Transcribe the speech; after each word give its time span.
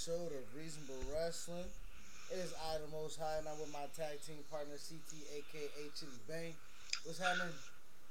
Episode 0.00 0.32
of 0.32 0.56
Reasonable 0.56 0.96
Wrestling. 1.12 1.68
It 2.32 2.38
is 2.40 2.54
I, 2.72 2.78
the 2.80 2.88
Most 2.88 3.20
High, 3.20 3.36
and 3.36 3.46
I'm 3.46 3.60
with 3.60 3.70
my 3.70 3.84
tag 3.92 4.16
team 4.24 4.40
partner, 4.50 4.72
CT, 4.80 5.12
aka 5.28 5.84
Chitty 5.92 6.20
Bang. 6.26 6.54
What's 7.04 7.20
happening? 7.20 7.52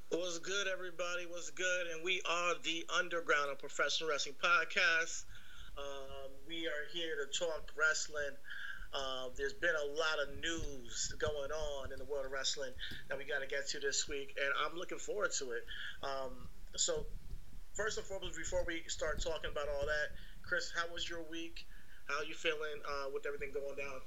What's 0.10 0.38
good, 0.38 0.68
everybody? 0.68 1.26
What's 1.26 1.50
good? 1.50 1.88
And 1.90 2.06
we 2.06 2.22
are 2.30 2.54
the 2.62 2.86
Underground 2.94 3.50
of 3.50 3.58
Professional 3.58 4.08
Wrestling 4.08 4.36
Podcast. 4.38 5.26
Um, 5.82 6.30
we 6.46 6.70
are 6.70 6.86
here 6.94 7.26
to 7.26 7.40
talk 7.40 7.74
wrestling. 7.74 8.38
Uh, 8.94 9.34
there's 9.36 9.58
been 9.58 9.74
a 9.74 9.88
lot 9.90 10.22
of 10.22 10.38
news 10.38 11.16
going 11.18 11.50
on 11.50 11.92
in 11.92 11.98
the 11.98 12.06
world 12.06 12.28
of 12.28 12.32
wrestling 12.32 12.74
that 13.10 13.18
we 13.18 13.26
got 13.26 13.42
to 13.42 13.48
get 13.48 13.68
to 13.70 13.80
this 13.80 14.08
week, 14.08 14.38
and 14.38 14.54
I'm 14.62 14.78
looking 14.78 15.00
forward 15.00 15.32
to 15.40 15.58
it. 15.58 15.66
Um, 16.04 16.38
so, 16.76 17.08
first 17.74 17.98
and 17.98 18.06
foremost, 18.06 18.38
before 18.38 18.64
we 18.68 18.84
start 18.86 19.24
talking 19.24 19.50
about 19.50 19.66
all 19.74 19.88
that, 19.90 20.14
Chris, 20.46 20.72
how 20.76 20.86
was 20.94 21.10
your 21.10 21.26
week? 21.32 21.66
How 22.10 22.24
you 22.24 22.34
feeling 22.34 22.82
uh, 22.90 23.06
with 23.14 23.26
everything 23.28 23.50
going 23.54 23.78
down? 23.78 24.02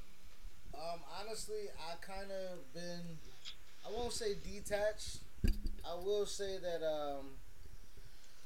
Um, 0.74 1.00
honestly, 1.20 1.70
I 1.78 1.94
kind 2.04 2.32
of 2.32 2.74
been, 2.74 3.16
I 3.86 3.92
won't 3.96 4.12
say 4.12 4.34
detached. 4.42 5.18
I 5.88 5.94
will 5.94 6.26
say 6.26 6.58
that, 6.58 6.84
um, 6.84 7.26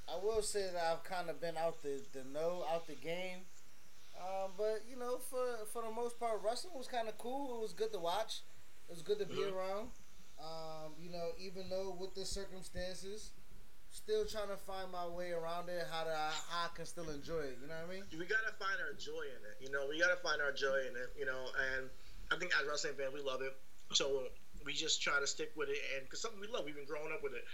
I 0.08 0.22
will 0.22 0.42
say 0.42 0.68
that 0.70 0.82
I've 0.82 1.04
kind 1.04 1.30
of 1.30 1.40
been 1.40 1.56
out 1.56 1.82
the, 1.82 2.02
the 2.12 2.22
know, 2.34 2.66
out 2.70 2.86
the 2.86 2.96
game. 2.96 3.38
Um, 4.20 4.50
but 4.58 4.82
you 4.90 4.96
know, 4.98 5.18
for 5.18 5.44
for 5.72 5.82
the 5.82 5.90
most 5.90 6.18
part, 6.18 6.40
wrestling 6.42 6.72
was 6.74 6.86
kind 6.88 7.06
of 7.06 7.18
cool. 7.18 7.58
It 7.58 7.62
was 7.62 7.72
good 7.74 7.92
to 7.92 7.98
watch. 7.98 8.40
It 8.88 8.92
was 8.92 9.02
good 9.02 9.18
to 9.18 9.26
be 9.26 9.34
Mhm. 9.42 9.52
around. 9.52 9.90
Um, 10.40 10.94
you 10.98 11.10
know, 11.10 11.32
even 11.38 11.68
though 11.68 11.90
with 11.98 12.14
the 12.14 12.24
circumstances, 12.24 13.30
still 13.96 14.26
trying 14.26 14.52
to 14.52 14.60
find 14.60 14.92
my 14.92 15.08
way 15.08 15.32
around 15.32 15.68
it. 15.68 15.80
How 15.90 16.04
to 16.04 16.12
how 16.12 16.68
I 16.68 16.68
can 16.76 16.84
still 16.84 17.08
enjoy 17.08 17.48
it. 17.48 17.56
You 17.62 17.68
know 17.68 17.74
what 17.80 17.88
I 17.88 17.94
mean? 17.96 18.04
we 18.12 18.26
gotta 18.28 18.52
find 18.60 18.76
our 18.84 18.92
joy 19.00 19.24
in 19.24 19.40
it. 19.48 19.56
You 19.60 19.72
know, 19.72 19.86
we 19.88 19.98
gotta 19.98 20.20
find 20.20 20.40
our 20.42 20.52
joy 20.52 20.84
in 20.84 20.94
it. 20.94 21.16
You 21.18 21.24
know, 21.24 21.48
and 21.72 21.88
I 22.30 22.36
think 22.36 22.52
as 22.60 22.68
wrestling 22.68 22.94
fans, 22.98 23.14
we 23.14 23.24
love 23.24 23.40
it. 23.40 23.56
So 23.92 24.28
we 24.64 24.74
just 24.74 25.00
try 25.00 25.18
to 25.18 25.26
stick 25.26 25.52
with 25.56 25.70
it, 25.70 25.78
and 25.96 26.04
because 26.04 26.20
something 26.20 26.40
we 26.40 26.48
love, 26.48 26.64
we've 26.66 26.76
been 26.76 26.84
growing 26.84 27.12
up 27.12 27.22
with 27.22 27.32
it. 27.32 27.44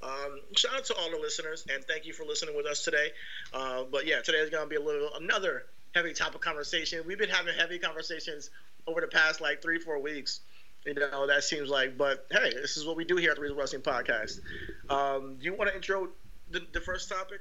Um, 0.00 0.40
shout 0.54 0.76
out 0.76 0.84
to 0.86 0.94
all 0.94 1.10
the 1.10 1.18
listeners, 1.18 1.66
and 1.72 1.82
thank 1.84 2.06
you 2.06 2.12
for 2.12 2.24
listening 2.24 2.54
with 2.56 2.66
us 2.66 2.84
today. 2.84 3.10
Uh, 3.52 3.82
but 3.90 4.06
yeah, 4.06 4.20
today 4.20 4.38
is 4.38 4.50
gonna 4.50 4.70
be 4.70 4.76
a 4.76 4.82
little 4.82 5.10
another 5.18 5.66
heavy 5.94 6.12
topic 6.12 6.40
conversation. 6.40 7.02
We've 7.06 7.18
been 7.18 7.30
having 7.30 7.54
heavy 7.58 7.78
conversations 7.78 8.50
over 8.86 9.00
the 9.00 9.08
past 9.08 9.40
like 9.40 9.62
three, 9.62 9.78
four 9.78 9.98
weeks. 9.98 10.40
You 10.88 10.94
know, 10.94 11.26
that 11.26 11.44
seems 11.44 11.68
like, 11.68 11.98
but 11.98 12.26
hey, 12.30 12.54
this 12.54 12.78
is 12.78 12.86
what 12.86 12.96
we 12.96 13.04
do 13.04 13.16
here 13.16 13.32
at 13.32 13.36
the 13.36 13.42
Real 13.42 13.54
Wrestling 13.54 13.82
Podcast. 13.82 14.40
Um, 14.88 15.36
do 15.38 15.44
you 15.44 15.52
want 15.54 15.68
to 15.68 15.76
intro 15.76 16.08
the, 16.50 16.62
the 16.72 16.80
first 16.80 17.10
topic? 17.10 17.40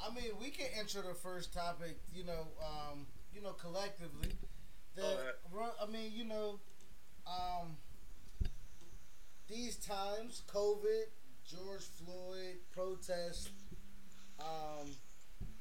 I 0.00 0.14
mean, 0.14 0.30
we 0.40 0.48
can 0.48 0.66
intro 0.78 1.02
the 1.02 1.12
first 1.12 1.52
topic. 1.52 1.98
You 2.14 2.24
know, 2.24 2.46
um, 2.64 3.06
you 3.34 3.42
know, 3.42 3.52
collectively. 3.52 4.30
The. 4.96 5.02
I 5.82 5.90
mean, 5.92 6.10
you 6.14 6.24
know, 6.24 6.58
um, 7.26 7.76
these 9.46 9.76
times, 9.76 10.42
COVID, 10.50 11.04
George 11.44 11.82
Floyd, 11.82 12.56
protest. 12.72 13.50
Um, 14.38 14.88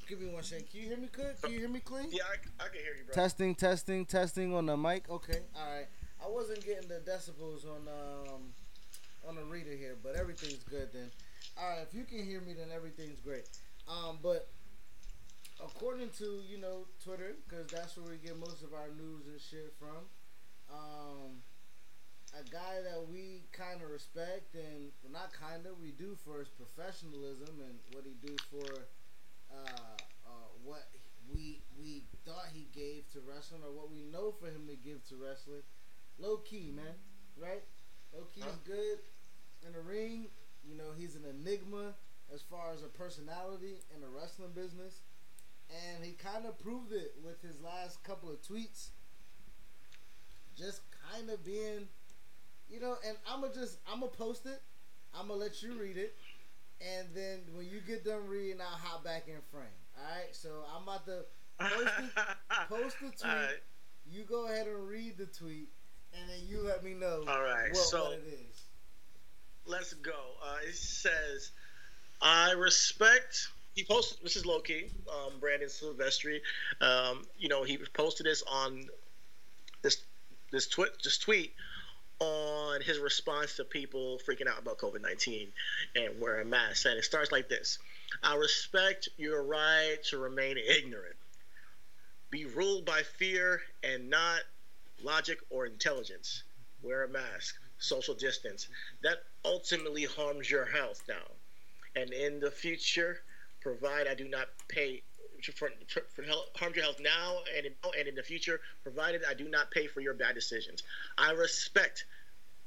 give 0.07 0.22
me 0.22 0.30
one 0.30 0.44
second. 0.44 0.69
Can 0.69 0.80
you 0.80 0.88
hear 0.88 0.97
me 0.97 1.09
good? 1.12 1.41
Can 1.41 1.51
you 1.51 1.59
hear 1.59 1.68
me 1.68 1.81
clean? 1.81 2.07
Yeah, 2.12 2.24
I, 2.24 2.63
I 2.63 2.68
can 2.69 2.80
hear 2.80 2.96
you, 2.97 3.03
bro. 3.03 3.13
Testing, 3.13 3.56
testing, 3.56 4.06
testing 4.06 4.56
on 4.56 4.68
the 4.68 4.78
mic. 4.78 5.09
Okay, 5.09 5.40
all 5.53 5.69
right. 5.69 5.88
I 6.24 6.28
wasn't 6.30 6.66
getting 6.66 6.88
the 6.88 7.00
decibels 7.00 7.66
on 7.66 7.88
um 7.88 8.41
on 9.28 9.35
the 9.35 9.44
reader 9.44 9.75
here, 9.75 9.97
but 10.02 10.16
everything's 10.16 10.63
good 10.63 10.90
then. 10.94 11.12
All 11.57 11.69
right, 11.69 11.85
if 11.88 11.94
you 11.94 12.03
can 12.03 12.24
hear 12.24 12.41
me, 12.41 12.53
then 12.53 12.69
everything's 12.74 13.19
great. 13.19 13.46
Um, 13.88 14.19
but 14.22 14.47
according 15.63 16.09
to 16.19 16.41
you 16.47 16.57
know 16.57 16.85
Twitter, 17.03 17.35
because 17.47 17.68
that's 17.68 17.97
where 17.97 18.09
we 18.09 18.18
get 18.18 18.38
most 18.40 18.63
of 18.63 18.74
our 18.74 18.90
news 18.97 19.28
and 19.28 19.40
shit 19.40 19.74
from. 19.80 20.07
Um, 20.72 21.41
a 22.38 22.44
guy 22.50 22.78
that 22.86 23.09
we 23.09 23.41
kind 23.51 23.81
of 23.81 23.90
respect 23.90 24.53
and 24.53 24.91
well, 25.01 25.12
not 25.12 25.34
kind 25.34 25.66
of 25.66 25.80
we 25.81 25.91
do 25.91 26.16
for 26.24 26.40
his 26.40 26.50
professionalism 26.50 27.57
and 27.57 27.80
what 27.91 28.06
he 28.06 28.13
do 28.22 28.36
for 28.51 28.86
uh, 29.50 29.97
uh, 30.25 30.50
what 30.63 30.86
we 31.34 31.62
we 31.80 32.03
thought 32.25 32.46
he 32.53 32.68
gave 32.74 33.09
to 33.13 33.19
wrestling 33.25 33.62
or 33.66 33.72
what 33.72 33.91
we 33.91 34.03
know 34.03 34.31
for 34.31 34.47
him 34.47 34.68
to 34.68 34.75
give 34.75 35.06
to 35.09 35.16
wrestling. 35.16 35.63
Low 36.19 36.38
Ki, 36.38 36.72
man, 36.75 36.96
right? 37.38 37.63
Low 38.13 38.25
Ki 38.34 38.41
is 38.41 38.57
good 38.66 39.00
in 39.66 39.74
the 39.74 39.81
ring. 39.81 40.28
You 40.63 40.75
know, 40.75 40.91
he's 40.97 41.16
an 41.16 41.24
enigma 41.30 41.94
as 42.34 42.41
far 42.41 42.72
as 42.74 42.84
a 42.84 42.88
personality 42.88 43.81
in 43.94 44.02
the 44.02 44.07
wrestling 44.07 44.52
business, 44.53 45.02
and 45.69 46.03
he 46.03 46.12
kind 46.12 46.46
of 46.46 46.59
proved 46.59 46.91
it 46.91 47.13
with 47.24 47.41
his 47.41 47.62
last 47.62 48.03
couple 48.03 48.30
of 48.30 48.41
tweets. 48.41 48.90
Just 50.57 50.81
kind 51.13 51.30
of 51.30 51.44
being, 51.46 51.88
you 52.69 52.80
know, 52.80 52.96
and 53.07 53.18
I'm 53.28 53.41
gonna 53.41 53.53
just 53.53 53.78
I'm 53.91 54.01
gonna 54.01 54.12
post 54.12 54.46
it. 54.46 54.62
I'm 55.13 55.28
gonna 55.28 55.40
let 55.40 55.63
you 55.63 55.74
read 55.80 55.97
it, 55.97 56.16
and 56.81 57.07
then 57.16 57.40
when 57.53 57.66
you 57.66 57.80
get 57.86 58.03
done 58.03 58.28
reading, 58.28 58.59
I'll 58.62 58.78
hop 58.78 59.03
back 59.03 59.28
in 59.28 59.36
frame. 59.51 59.63
All 59.97 60.03
right. 60.16 60.34
So 60.36 60.50
I'm 60.75 60.84
about 60.84 61.06
to 61.06 61.25
post 61.60 61.92
the, 61.98 62.25
post 62.69 62.95
the 63.00 63.07
tweet. 63.07 63.24
Right. 63.24 63.60
You 64.06 64.24
go 64.24 64.48
ahead 64.48 64.68
and 64.68 64.88
read 64.88 65.18
the 65.18 65.25
tweet, 65.25 65.69
and 66.14 66.30
then 66.30 66.40
you 66.48 66.62
let 66.62 66.84
me 66.84 66.94
know 66.94 67.24
All 67.28 67.42
right, 67.42 67.70
what, 67.72 67.78
so- 67.78 68.04
what 68.06 68.14
it 68.14 68.28
is. 68.28 68.64
Let's 69.66 69.94
go. 69.94 70.12
Uh, 70.44 70.56
it 70.68 70.76
says, 70.76 71.52
I 72.22 72.54
respect. 72.54 73.50
He 73.76 73.84
posted. 73.84 74.18
This 74.24 74.36
is 74.36 74.44
Low 74.46 74.62
Ki. 74.62 74.88
Um, 75.08 75.40
Brandon 75.40 75.70
Silvestry. 75.70 76.42
Um, 76.82 77.24
you 77.38 77.50
know, 77.50 77.64
he 77.64 77.78
posted 77.94 78.26
this 78.26 78.42
on 78.52 78.86
this 79.84 80.02
this 80.52 80.68
tweet 80.68 80.90
this 81.04 81.20
tweet 81.20 81.54
on 82.20 82.82
his 82.82 82.98
response 82.98 83.58
to 83.58 83.64
people 83.64 84.20
freaking 84.28 84.48
out 84.48 84.60
about 84.60 84.80
COVID 84.80 85.02
nineteen 85.02 85.50
and 85.96 86.20
wearing 86.20 86.50
masks. 86.50 86.86
And 86.86 86.98
it 86.98 87.04
starts 87.04 87.32
like 87.32 87.48
this: 87.48 87.78
I 88.24 88.36
respect 88.36 89.10
your 89.18 89.44
right 89.44 89.98
to 90.10 90.18
remain 90.18 90.58
ignorant. 90.58 91.16
Be 92.32 92.46
ruled 92.46 92.86
by 92.86 93.04
fear 93.04 93.62
and 93.84 94.10
not 94.10 94.40
logic 95.04 95.40
or 95.50 95.66
intelligence. 95.66 96.44
Wear 96.81 97.04
a 97.04 97.10
mask. 97.10 97.56
Social 97.78 98.13
distance. 98.13 98.68
That 99.04 99.24
ultimately 99.46 100.06
harms 100.06 100.50
your 100.50 100.66
health 100.66 101.01
now. 101.07 101.31
And 101.96 102.12
in 102.12 102.40
the 102.40 102.51
future, 102.51 103.22
provide 103.62 104.07
I 104.07 104.16
do 104.16 104.28
not 104.28 104.48
pay 104.68 105.01
for, 105.56 105.69
for, 105.88 106.01
for 106.13 106.24
harm 106.56 106.74
your 106.75 106.84
health 106.84 107.00
now 107.00 107.38
and 107.56 107.66
in, 107.66 107.74
and 107.98 108.07
in 108.07 108.16
the 108.16 108.24
future, 108.24 108.60
provided 108.84 109.24
I 109.28 109.34
do 109.34 109.48
not 109.48 109.72
pay 109.72 109.88
for 109.88 110.01
your 110.01 110.13
bad 110.13 110.36
decisions. 110.36 110.84
I 111.18 111.31
respect 111.31 112.06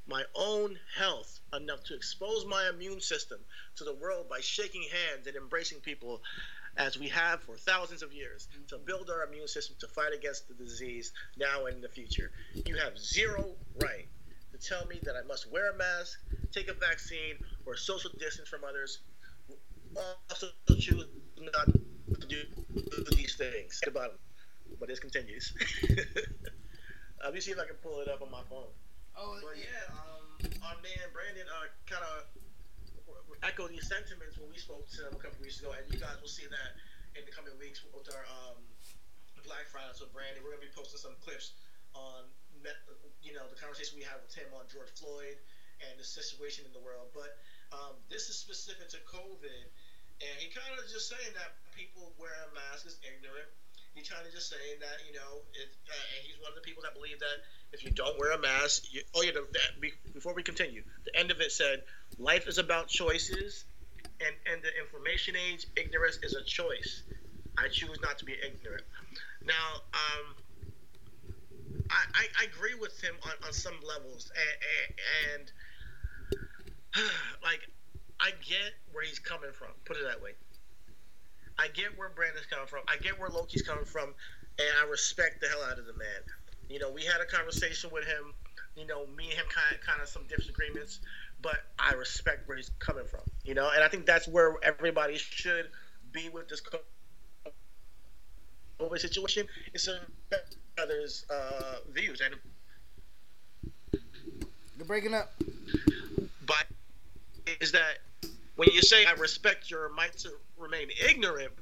my 0.06 0.24
own 0.34 0.78
health 0.96 1.40
enough 1.54 1.84
to 1.84 1.94
expose 1.94 2.44
my 2.46 2.68
immune 2.68 3.00
system 3.00 3.38
to 3.76 3.84
the 3.84 3.94
world 3.94 4.28
by 4.28 4.40
shaking 4.40 4.82
hands 4.82 5.26
and 5.26 5.36
embracing 5.36 5.80
people 5.80 6.22
as 6.76 6.98
we 6.98 7.08
have 7.08 7.42
for 7.42 7.56
thousands 7.56 8.02
of 8.02 8.12
years 8.12 8.48
to 8.68 8.78
build 8.78 9.10
our 9.10 9.24
immune 9.24 9.48
system 9.48 9.76
to 9.80 9.88
fight 9.88 10.12
against 10.14 10.48
the 10.48 10.54
disease 10.54 11.12
now 11.36 11.66
and 11.66 11.76
in 11.76 11.82
the 11.82 11.88
future. 11.88 12.30
You 12.66 12.76
have 12.76 12.98
zero 12.98 13.54
right 13.80 14.08
to 14.52 14.58
tell 14.58 14.86
me 14.86 14.98
that 15.02 15.14
I 15.16 15.26
must 15.26 15.50
wear 15.50 15.72
a 15.72 15.76
mask, 15.76 16.20
take 16.52 16.68
a 16.68 16.74
vaccine, 16.74 17.36
or 17.66 17.76
social 17.76 18.10
distance 18.18 18.48
from 18.48 18.64
others. 18.64 19.00
Also 20.30 20.48
choose 20.78 21.06
not 21.38 21.66
to 21.66 22.26
do 22.26 22.42
these 23.16 23.34
things. 23.36 23.80
About 23.86 24.10
them. 24.10 24.18
But 24.80 24.88
this 24.88 24.98
continues. 24.98 25.52
Let 27.22 27.34
me 27.34 27.40
see 27.40 27.52
if 27.52 27.58
I 27.58 27.66
can 27.66 27.76
pull 27.76 28.00
it 28.00 28.08
up 28.08 28.22
on 28.22 28.30
my 28.30 28.42
phone. 28.48 28.72
Oh, 29.16 29.38
but 29.42 29.58
yeah, 29.58 29.94
um, 29.94 30.50
our 30.64 30.74
man 30.82 31.06
Brandon 31.12 31.46
uh, 31.46 31.68
kind 31.86 32.02
of 32.02 32.24
echo 33.42 33.66
these 33.66 33.86
sentiments 33.90 34.38
when 34.38 34.48
we 34.48 34.58
spoke 34.58 34.86
to 34.94 35.10
him 35.10 35.12
a 35.18 35.20
couple 35.20 35.42
weeks 35.42 35.58
ago, 35.58 35.74
and 35.74 35.82
you 35.90 35.98
guys 35.98 36.14
will 36.22 36.30
see 36.30 36.46
that 36.46 36.70
in 37.18 37.26
the 37.26 37.34
coming 37.34 37.52
weeks 37.58 37.82
with 37.90 38.06
our 38.14 38.24
um, 38.30 38.58
Black 39.42 39.66
Friday. 39.68 39.90
So 39.98 40.06
Brandon, 40.14 40.40
we're 40.46 40.54
gonna 40.54 40.64
be 40.64 40.72
posting 40.72 41.02
some 41.02 41.18
clips 41.20 41.58
on 41.92 42.30
you 43.20 43.34
know 43.34 43.44
the 43.50 43.58
conversation 43.58 43.98
we 43.98 44.06
had 44.06 44.22
with 44.22 44.32
him 44.32 44.46
on 44.54 44.64
George 44.70 44.94
Floyd 44.94 45.36
and 45.82 45.98
the 45.98 46.06
situation 46.06 46.62
in 46.62 46.72
the 46.72 46.80
world. 46.80 47.10
But 47.10 47.34
um, 47.74 47.98
this 48.06 48.30
is 48.30 48.38
specific 48.38 48.86
to 48.94 49.02
COVID, 49.02 49.66
and 50.22 50.34
he 50.38 50.46
kind 50.54 50.70
of 50.78 50.86
just 50.86 51.10
saying 51.10 51.34
that 51.34 51.58
people 51.74 52.14
wearing 52.14 52.54
masks 52.54 52.94
is 52.94 52.96
ignorant. 53.02 53.50
He's 53.94 54.08
trying 54.08 54.24
to 54.24 54.32
just 54.32 54.48
say 54.48 54.78
that 54.80 54.98
you 55.06 55.14
know, 55.14 55.40
uh, 55.52 55.92
he's 56.22 56.40
one 56.40 56.50
of 56.50 56.56
the 56.56 56.62
people 56.62 56.82
that 56.82 56.94
believe 56.94 57.18
that 57.20 57.44
if 57.72 57.84
you 57.84 57.90
don't 57.90 58.18
wear 58.18 58.32
a 58.32 58.38
mask, 58.38 58.84
you, 58.92 59.02
oh 59.14 59.22
yeah, 59.22 59.32
the, 59.32 59.46
the, 59.52 59.90
before 60.12 60.34
we 60.34 60.42
continue, 60.42 60.82
the 61.04 61.16
end 61.16 61.30
of 61.30 61.40
it 61.40 61.52
said, 61.52 61.82
life 62.18 62.48
is 62.48 62.58
about 62.58 62.88
choices, 62.88 63.64
and 64.20 64.34
and 64.50 64.62
the 64.62 64.70
information 64.80 65.34
age, 65.36 65.66
ignorance 65.76 66.18
is 66.22 66.34
a 66.34 66.44
choice. 66.44 67.02
I 67.58 67.68
choose 67.68 67.98
not 68.00 68.18
to 68.18 68.24
be 68.24 68.32
ignorant. 68.32 68.84
Now, 69.44 69.82
um, 69.92 70.34
I, 71.90 72.04
I, 72.14 72.24
I 72.40 72.44
agree 72.44 72.74
with 72.74 72.98
him 73.00 73.14
on, 73.24 73.32
on 73.46 73.52
some 73.52 73.74
levels, 73.86 74.30
and, 74.32 75.40
and, 75.40 75.52
and 76.96 77.10
like 77.42 77.60
I 78.20 78.30
get 78.46 78.72
where 78.92 79.04
he's 79.04 79.18
coming 79.18 79.50
from. 79.52 79.68
Put 79.84 79.96
it 79.96 80.04
that 80.06 80.22
way. 80.22 80.32
I 81.58 81.68
get 81.68 81.96
where 81.98 82.08
Brandon's 82.08 82.46
coming 82.46 82.66
from. 82.66 82.80
I 82.88 82.96
get 82.96 83.18
where 83.18 83.28
Low 83.28 83.44
Ki's 83.44 83.62
coming 83.62 83.84
from, 83.84 84.14
and 84.58 84.68
I 84.82 84.88
respect 84.88 85.40
the 85.40 85.48
hell 85.48 85.62
out 85.70 85.78
of 85.78 85.86
the 85.86 85.92
man. 85.92 86.22
You 86.68 86.78
know, 86.78 86.90
we 86.90 87.04
had 87.04 87.20
a 87.20 87.26
conversation 87.26 87.90
with 87.92 88.04
him. 88.04 88.34
You 88.76 88.86
know, 88.86 89.06
me 89.16 89.24
and 89.24 89.34
him 89.34 89.46
kind 89.50 89.74
of, 89.74 89.80
kind 89.86 90.00
of 90.00 90.08
some 90.08 90.22
disagreements, 90.34 91.00
but 91.42 91.56
I 91.78 91.92
respect 91.92 92.48
where 92.48 92.56
he's 92.56 92.70
coming 92.78 93.04
from. 93.04 93.20
You 93.44 93.54
know, 93.54 93.70
and 93.74 93.84
I 93.84 93.88
think 93.88 94.06
that's 94.06 94.26
where 94.26 94.56
everybody 94.62 95.18
should 95.18 95.68
be 96.10 96.30
with 96.30 96.48
this 96.48 96.62
COVID 98.80 98.98
situation. 98.98 99.46
It's 99.74 99.88
a 99.88 100.00
others' 100.78 101.26
uh, 101.30 101.76
views 101.92 102.20
and. 102.20 102.34
You're 104.78 104.86
breaking 104.86 105.14
up. 105.14 105.32
But 106.46 106.66
is 107.60 107.72
that 107.72 107.98
when 108.56 108.68
you 108.72 108.82
say 108.82 109.04
I 109.04 109.12
respect 109.12 109.70
your 109.70 109.92
right 109.94 110.16
to 110.18 110.30
remain 110.62 110.88
ignorant, 111.08 111.52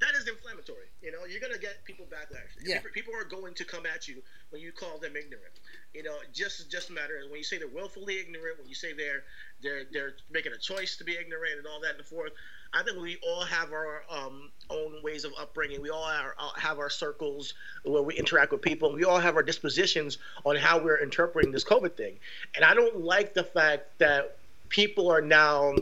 that 0.00 0.14
is 0.14 0.28
inflammatory. 0.28 0.86
You 1.00 1.12
know, 1.12 1.24
you're 1.28 1.40
gonna 1.40 1.58
get 1.58 1.84
people 1.84 2.06
backlash. 2.06 2.50
Yeah. 2.64 2.80
People 2.92 3.14
are 3.14 3.24
going 3.24 3.54
to 3.54 3.64
come 3.64 3.86
at 3.86 4.08
you 4.08 4.22
when 4.50 4.60
you 4.60 4.72
call 4.72 4.98
them 4.98 5.16
ignorant. 5.16 5.60
You 5.94 6.02
know, 6.02 6.16
just 6.32 6.70
just 6.70 6.90
a 6.90 6.92
matter 6.92 7.14
when 7.28 7.38
you 7.38 7.44
say 7.44 7.58
they're 7.58 7.68
willfully 7.68 8.18
ignorant, 8.18 8.58
when 8.58 8.68
you 8.68 8.74
say 8.74 8.92
they're 8.92 9.22
they're 9.62 9.84
they're 9.92 10.14
making 10.30 10.52
a 10.52 10.58
choice 10.58 10.96
to 10.96 11.04
be 11.04 11.12
ignorant 11.12 11.58
and 11.58 11.66
all 11.66 11.80
that 11.80 11.92
and 11.92 12.00
the 12.00 12.04
forth. 12.04 12.32
I 12.74 12.82
think 12.82 12.98
we 13.00 13.18
all 13.22 13.44
have 13.44 13.72
our 13.72 14.02
um, 14.10 14.50
own 14.70 15.02
ways 15.02 15.24
of 15.24 15.32
upbringing. 15.38 15.82
We 15.82 15.90
all 15.90 16.04
are, 16.04 16.34
uh, 16.38 16.48
have 16.56 16.78
our 16.78 16.88
circles 16.88 17.52
where 17.84 18.02
we 18.02 18.14
interact 18.14 18.50
with 18.50 18.62
people. 18.62 18.94
We 18.94 19.04
all 19.04 19.18
have 19.18 19.36
our 19.36 19.42
dispositions 19.42 20.16
on 20.44 20.56
how 20.56 20.82
we're 20.82 20.96
interpreting 20.96 21.52
this 21.52 21.64
COVID 21.64 21.96
thing. 21.96 22.18
And 22.56 22.64
I 22.64 22.72
don't 22.72 23.00
like 23.02 23.34
the 23.34 23.44
fact 23.44 23.98
that 23.98 24.38
people 24.70 25.10
are 25.10 25.20
now 25.20 25.74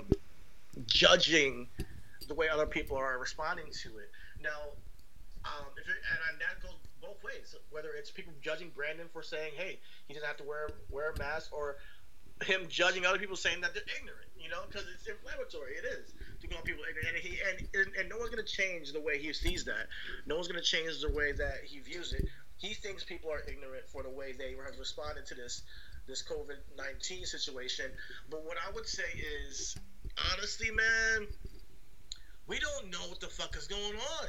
judging 0.87 1.69
the 2.31 2.35
way 2.35 2.49
other 2.49 2.67
people 2.67 2.97
are 2.97 3.19
responding 3.19 3.67
to 3.83 3.99
it. 3.99 4.09
Now, 4.41 4.71
um, 5.45 5.67
if 5.77 5.89
it, 5.89 5.97
and 6.31 6.41
that 6.41 6.63
goes 6.63 6.79
both 7.03 7.23
ways. 7.25 7.57
Whether 7.71 7.91
it's 7.99 8.11
people 8.11 8.33
judging 8.41 8.71
Brandon 8.71 9.09
for 9.13 9.23
saying, 9.23 9.53
"Hey, 9.57 9.81
he 10.07 10.15
doesn't 10.15 10.27
have 10.27 10.37
to 10.37 10.45
wear 10.45 10.71
wear 10.91 11.11
a 11.11 11.19
mask," 11.19 11.53
or 11.53 11.77
him 12.45 12.69
judging 12.69 13.05
other 13.05 13.19
people 13.19 13.37
saying 13.37 13.63
that 13.63 13.75
they're 13.75 13.91
ignorant. 13.99 14.29
You 14.39 14.49
know, 14.49 14.63
because 14.69 14.87
it's 14.95 15.07
inflammatory. 15.07 15.75
It 15.75 15.85
is 15.85 16.15
to 16.41 16.47
call 16.47 16.63
people 16.63 16.85
ignorant, 16.89 17.09
and 17.09 17.19
he 17.19 17.41
and, 17.41 17.69
and, 17.75 17.97
and 17.97 18.09
no 18.09 18.19
one's 18.19 18.35
to 18.35 18.43
change 18.45 18.93
the 18.93 19.01
way 19.01 19.19
he 19.19 19.33
sees 19.33 19.65
that. 19.65 19.89
No 20.27 20.37
one's 20.37 20.49
to 20.49 20.61
change 20.61 21.01
the 21.01 21.13
way 21.13 21.33
that 21.33 21.65
he 21.65 21.81
views 21.81 22.13
it. 22.13 22.25
He 22.59 22.75
thinks 22.75 23.03
people 23.03 23.31
are 23.33 23.43
ignorant 23.49 23.89
for 23.89 24.03
the 24.03 24.11
way 24.11 24.33
they 24.33 24.55
have 24.65 24.79
responded 24.79 25.27
to 25.27 25.35
this 25.35 25.63
this 26.07 26.23
COVID 26.23 26.59
nineteen 26.77 27.25
situation. 27.25 27.91
But 28.31 28.45
what 28.45 28.57
I 28.57 28.71
would 28.73 28.87
say 28.87 29.09
is, 29.47 29.77
honestly, 30.33 30.71
man, 30.71 31.27
we 32.51 32.59
don't 32.59 32.91
know 32.91 33.07
what 33.07 33.21
the 33.21 33.29
fuck 33.29 33.57
is 33.57 33.69
going 33.69 33.95
on. 33.95 34.29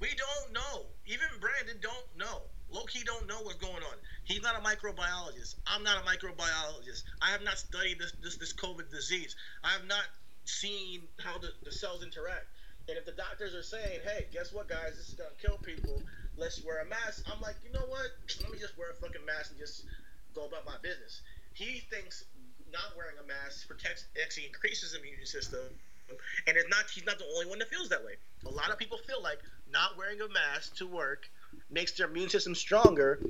We 0.00 0.08
don't 0.20 0.52
know. 0.52 0.84
Even 1.06 1.26
Brandon 1.40 1.80
don't 1.80 2.12
know. 2.18 2.42
Low 2.70 2.84
Ki 2.84 3.00
don't 3.06 3.26
know 3.26 3.40
what's 3.40 3.56
going 3.56 3.82
on. 3.88 3.96
He's 4.24 4.42
not 4.42 4.54
a 4.54 4.60
microbiologist. 4.60 5.54
I'm 5.66 5.82
not 5.82 5.96
a 5.96 6.04
microbiologist. 6.04 7.04
I 7.22 7.30
have 7.32 7.42
not 7.42 7.56
studied 7.56 7.98
this 7.98 8.12
this, 8.22 8.36
this 8.36 8.52
COVID 8.52 8.90
disease. 8.90 9.34
I 9.64 9.70
have 9.70 9.88
not 9.88 10.04
seen 10.44 11.08
how 11.24 11.38
the, 11.38 11.48
the 11.64 11.72
cells 11.72 12.04
interact. 12.04 12.44
And 12.86 12.98
if 12.98 13.06
the 13.06 13.16
doctors 13.16 13.54
are 13.54 13.62
saying, 13.62 14.00
hey, 14.04 14.26
guess 14.30 14.52
what, 14.52 14.68
guys, 14.68 14.96
this 14.96 15.08
is 15.08 15.14
gonna 15.14 15.30
kill 15.40 15.56
people, 15.56 16.02
let's 16.36 16.62
wear 16.62 16.82
a 16.82 16.86
mask. 16.86 17.24
I'm 17.32 17.40
like, 17.40 17.56
you 17.64 17.72
know 17.72 17.86
what? 17.88 18.12
Let 18.42 18.52
me 18.52 18.58
just 18.58 18.76
wear 18.76 18.90
a 18.90 18.94
fucking 19.00 19.24
mask 19.24 19.52
and 19.52 19.58
just 19.58 19.86
go 20.34 20.44
about 20.44 20.66
my 20.66 20.76
business. 20.82 21.22
He 21.54 21.80
thinks 21.88 22.24
not 22.70 22.92
wearing 22.94 23.16
a 23.16 23.26
mask 23.26 23.66
protects 23.66 24.04
actually 24.22 24.46
increases 24.46 24.92
the 24.92 25.00
immune 25.00 25.24
system 25.24 25.64
and 26.46 26.56
it's 26.56 26.68
not 26.68 26.84
he's 26.92 27.06
not 27.06 27.18
the 27.18 27.24
only 27.34 27.46
one 27.46 27.58
that 27.58 27.68
feels 27.68 27.88
that 27.88 28.04
way. 28.04 28.14
A 28.46 28.50
lot 28.50 28.70
of 28.70 28.78
people 28.78 28.98
feel 29.06 29.22
like 29.22 29.38
not 29.72 29.96
wearing 29.96 30.20
a 30.20 30.28
mask 30.28 30.76
to 30.76 30.86
work 30.86 31.30
makes 31.70 31.92
their 31.92 32.08
immune 32.08 32.28
system 32.28 32.54
stronger, 32.54 33.20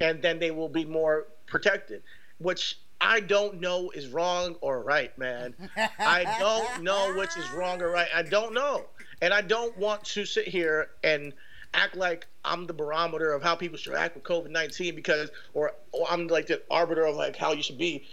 and 0.00 0.22
then 0.22 0.38
they 0.38 0.50
will 0.50 0.68
be 0.68 0.84
more 0.84 1.26
protected. 1.46 2.02
Which 2.38 2.78
I 3.00 3.20
don't 3.20 3.60
know 3.60 3.90
is 3.90 4.08
wrong 4.08 4.56
or 4.60 4.82
right, 4.82 5.16
man. 5.18 5.54
I 5.98 6.36
don't 6.38 6.82
know 6.82 7.14
which 7.16 7.36
is 7.36 7.50
wrong 7.52 7.82
or 7.82 7.90
right. 7.90 8.08
I 8.14 8.22
don't 8.22 8.54
know, 8.54 8.86
and 9.20 9.32
I 9.32 9.40
don't 9.40 9.76
want 9.78 10.04
to 10.04 10.24
sit 10.24 10.48
here 10.48 10.88
and 11.02 11.32
act 11.74 11.96
like 11.96 12.26
I'm 12.44 12.66
the 12.66 12.72
barometer 12.72 13.32
of 13.32 13.42
how 13.42 13.56
people 13.56 13.76
should 13.76 13.94
act 13.94 14.14
with 14.14 14.24
COVID 14.24 14.50
nineteen 14.50 14.94
because, 14.94 15.30
or, 15.52 15.72
or 15.92 16.06
I'm 16.08 16.28
like 16.28 16.46
the 16.46 16.62
arbiter 16.70 17.04
of 17.04 17.16
like 17.16 17.36
how 17.36 17.52
you 17.52 17.62
should 17.62 17.78
be. 17.78 18.06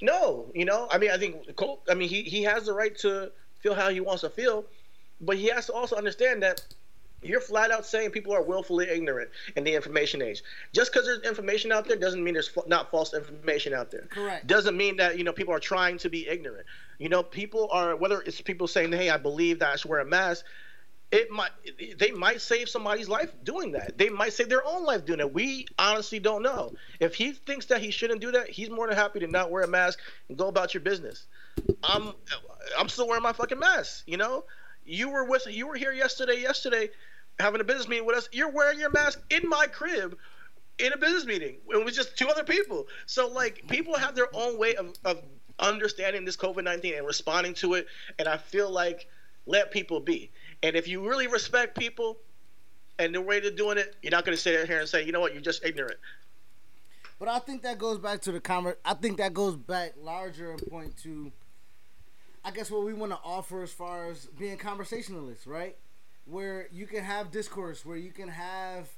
No, 0.00 0.50
you 0.54 0.64
know, 0.64 0.88
I 0.90 0.98
mean, 0.98 1.10
I 1.10 1.18
think 1.18 1.36
I 1.88 1.94
mean 1.94 2.08
he 2.08 2.22
he 2.22 2.42
has 2.44 2.66
the 2.66 2.72
right 2.72 2.96
to 2.98 3.30
feel 3.62 3.74
how 3.74 3.88
he 3.90 4.00
wants 4.00 4.22
to 4.22 4.30
feel, 4.30 4.64
but 5.20 5.36
he 5.36 5.46
has 5.46 5.66
to 5.66 5.72
also 5.72 5.96
understand 5.96 6.42
that 6.42 6.62
you're 7.22 7.40
flat 7.40 7.70
out 7.70 7.86
saying 7.86 8.10
people 8.10 8.34
are 8.34 8.42
willfully 8.42 8.88
ignorant 8.88 9.30
in 9.56 9.62
the 9.64 9.74
information 9.74 10.20
age. 10.20 10.42
Just 10.72 10.92
because 10.92 11.06
there's 11.06 11.22
information 11.22 11.70
out 11.70 11.86
there 11.86 11.96
doesn't 11.96 12.22
mean 12.22 12.34
there's 12.34 12.50
not 12.66 12.90
false 12.90 13.14
information 13.14 13.72
out 13.72 13.90
there. 13.90 14.08
Correct. 14.10 14.46
Doesn't 14.46 14.76
mean 14.76 14.96
that 14.96 15.16
you 15.18 15.24
know 15.24 15.32
people 15.32 15.54
are 15.54 15.60
trying 15.60 15.98
to 15.98 16.08
be 16.08 16.28
ignorant. 16.28 16.66
You 16.98 17.08
know, 17.08 17.22
people 17.22 17.68
are 17.72 17.94
whether 17.96 18.20
it's 18.22 18.40
people 18.40 18.66
saying, 18.66 18.92
"Hey, 18.92 19.10
I 19.10 19.16
believe 19.16 19.60
that 19.60 19.72
I 19.72 19.76
should 19.76 19.90
wear 19.90 20.00
a 20.00 20.04
mask." 20.04 20.44
It 21.12 21.30
might 21.30 21.50
they 21.98 22.10
might 22.10 22.40
save 22.40 22.70
somebody's 22.70 23.06
life 23.06 23.30
doing 23.44 23.72
that. 23.72 23.98
They 23.98 24.08
might 24.08 24.32
save 24.32 24.48
their 24.48 24.66
own 24.66 24.84
life 24.84 25.04
doing 25.04 25.20
it. 25.20 25.32
We 25.32 25.66
honestly 25.78 26.18
don't 26.18 26.42
know. 26.42 26.72
If 27.00 27.14
he 27.14 27.32
thinks 27.32 27.66
that 27.66 27.82
he 27.82 27.90
shouldn't 27.90 28.22
do 28.22 28.32
that, 28.32 28.48
he's 28.48 28.70
more 28.70 28.86
than 28.86 28.96
happy 28.96 29.20
to 29.20 29.26
not 29.26 29.50
wear 29.50 29.62
a 29.62 29.68
mask 29.68 29.98
and 30.30 30.38
go 30.38 30.48
about 30.48 30.72
your 30.72 30.80
business. 30.80 31.26
I'm 31.84 32.14
I'm 32.78 32.88
still 32.88 33.06
wearing 33.06 33.22
my 33.22 33.34
fucking 33.34 33.58
mask. 33.58 34.04
You 34.06 34.16
know, 34.16 34.44
you 34.86 35.10
were 35.10 35.24
with 35.24 35.46
you 35.50 35.66
were 35.66 35.76
here 35.76 35.92
yesterday. 35.92 36.40
Yesterday, 36.40 36.88
having 37.38 37.60
a 37.60 37.64
business 37.64 37.88
meeting 37.88 38.06
with 38.06 38.16
us. 38.16 38.30
You're 38.32 38.50
wearing 38.50 38.80
your 38.80 38.90
mask 38.90 39.20
in 39.28 39.46
my 39.46 39.66
crib 39.66 40.16
in 40.78 40.94
a 40.94 40.96
business 40.96 41.26
meeting. 41.26 41.56
It 41.68 41.84
was 41.84 41.94
just 41.94 42.16
two 42.16 42.28
other 42.28 42.44
people. 42.44 42.86
So 43.04 43.28
like 43.28 43.68
people 43.68 43.98
have 43.98 44.14
their 44.14 44.28
own 44.32 44.58
way 44.58 44.76
of, 44.76 44.94
of 45.04 45.22
understanding 45.58 46.24
this 46.24 46.38
COVID 46.38 46.64
nineteen 46.64 46.94
and 46.94 47.06
responding 47.06 47.52
to 47.54 47.74
it. 47.74 47.86
And 48.18 48.26
I 48.26 48.38
feel 48.38 48.70
like 48.70 49.08
let 49.44 49.72
people 49.72 50.00
be. 50.00 50.30
And 50.62 50.76
if 50.76 50.86
you 50.86 51.06
really 51.06 51.26
respect 51.26 51.76
people 51.76 52.18
and 52.98 53.14
the 53.14 53.20
way 53.20 53.40
they're 53.40 53.50
doing 53.50 53.78
it, 53.78 53.96
you're 54.02 54.10
not 54.10 54.24
going 54.24 54.36
to 54.36 54.40
sit 54.40 54.66
here 54.66 54.80
and 54.80 54.88
say, 54.88 55.04
you 55.04 55.12
know 55.12 55.20
what, 55.20 55.32
you're 55.32 55.42
just 55.42 55.64
ignorant. 55.64 55.98
But 57.18 57.28
I 57.28 57.38
think 57.38 57.62
that 57.62 57.78
goes 57.78 57.98
back 57.98 58.20
to 58.22 58.32
the 58.32 58.40
comment. 58.40 58.76
I 58.84 58.94
think 58.94 59.18
that 59.18 59.32
goes 59.32 59.56
back 59.56 59.94
larger 60.00 60.56
point 60.70 60.96
to 60.98 61.32
I 62.44 62.50
guess 62.50 62.70
what 62.70 62.84
we 62.84 62.92
want 62.92 63.12
to 63.12 63.18
offer 63.24 63.62
as 63.62 63.72
far 63.72 64.10
as 64.10 64.26
being 64.26 64.56
conversationalists, 64.56 65.46
right? 65.46 65.76
where 66.24 66.68
you 66.72 66.86
can 66.86 67.02
have 67.02 67.30
discourse, 67.30 67.84
where 67.84 67.96
you 67.96 68.12
can 68.12 68.28
have 68.28 68.88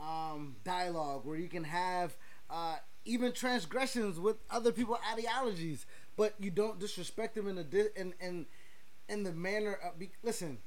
um, 0.00 0.56
dialogue, 0.64 1.24
where 1.24 1.36
you 1.36 1.48
can 1.48 1.64
have 1.64 2.16
uh, 2.50 2.76
even 3.04 3.32
transgressions 3.32 4.18
with 4.18 4.36
other 4.50 4.72
people's 4.72 4.98
ideologies, 5.12 5.86
but 6.16 6.34
you 6.40 6.50
don't 6.50 6.78
disrespect 6.78 7.34
them 7.34 7.48
in 7.48 7.56
the 7.56 7.64
di- 7.64 7.88
in 7.96 8.14
in 8.20 8.46
in 9.08 9.22
the 9.22 9.32
manner 9.32 9.74
of 9.74 9.98
be- 9.98 10.12
listen. 10.22 10.58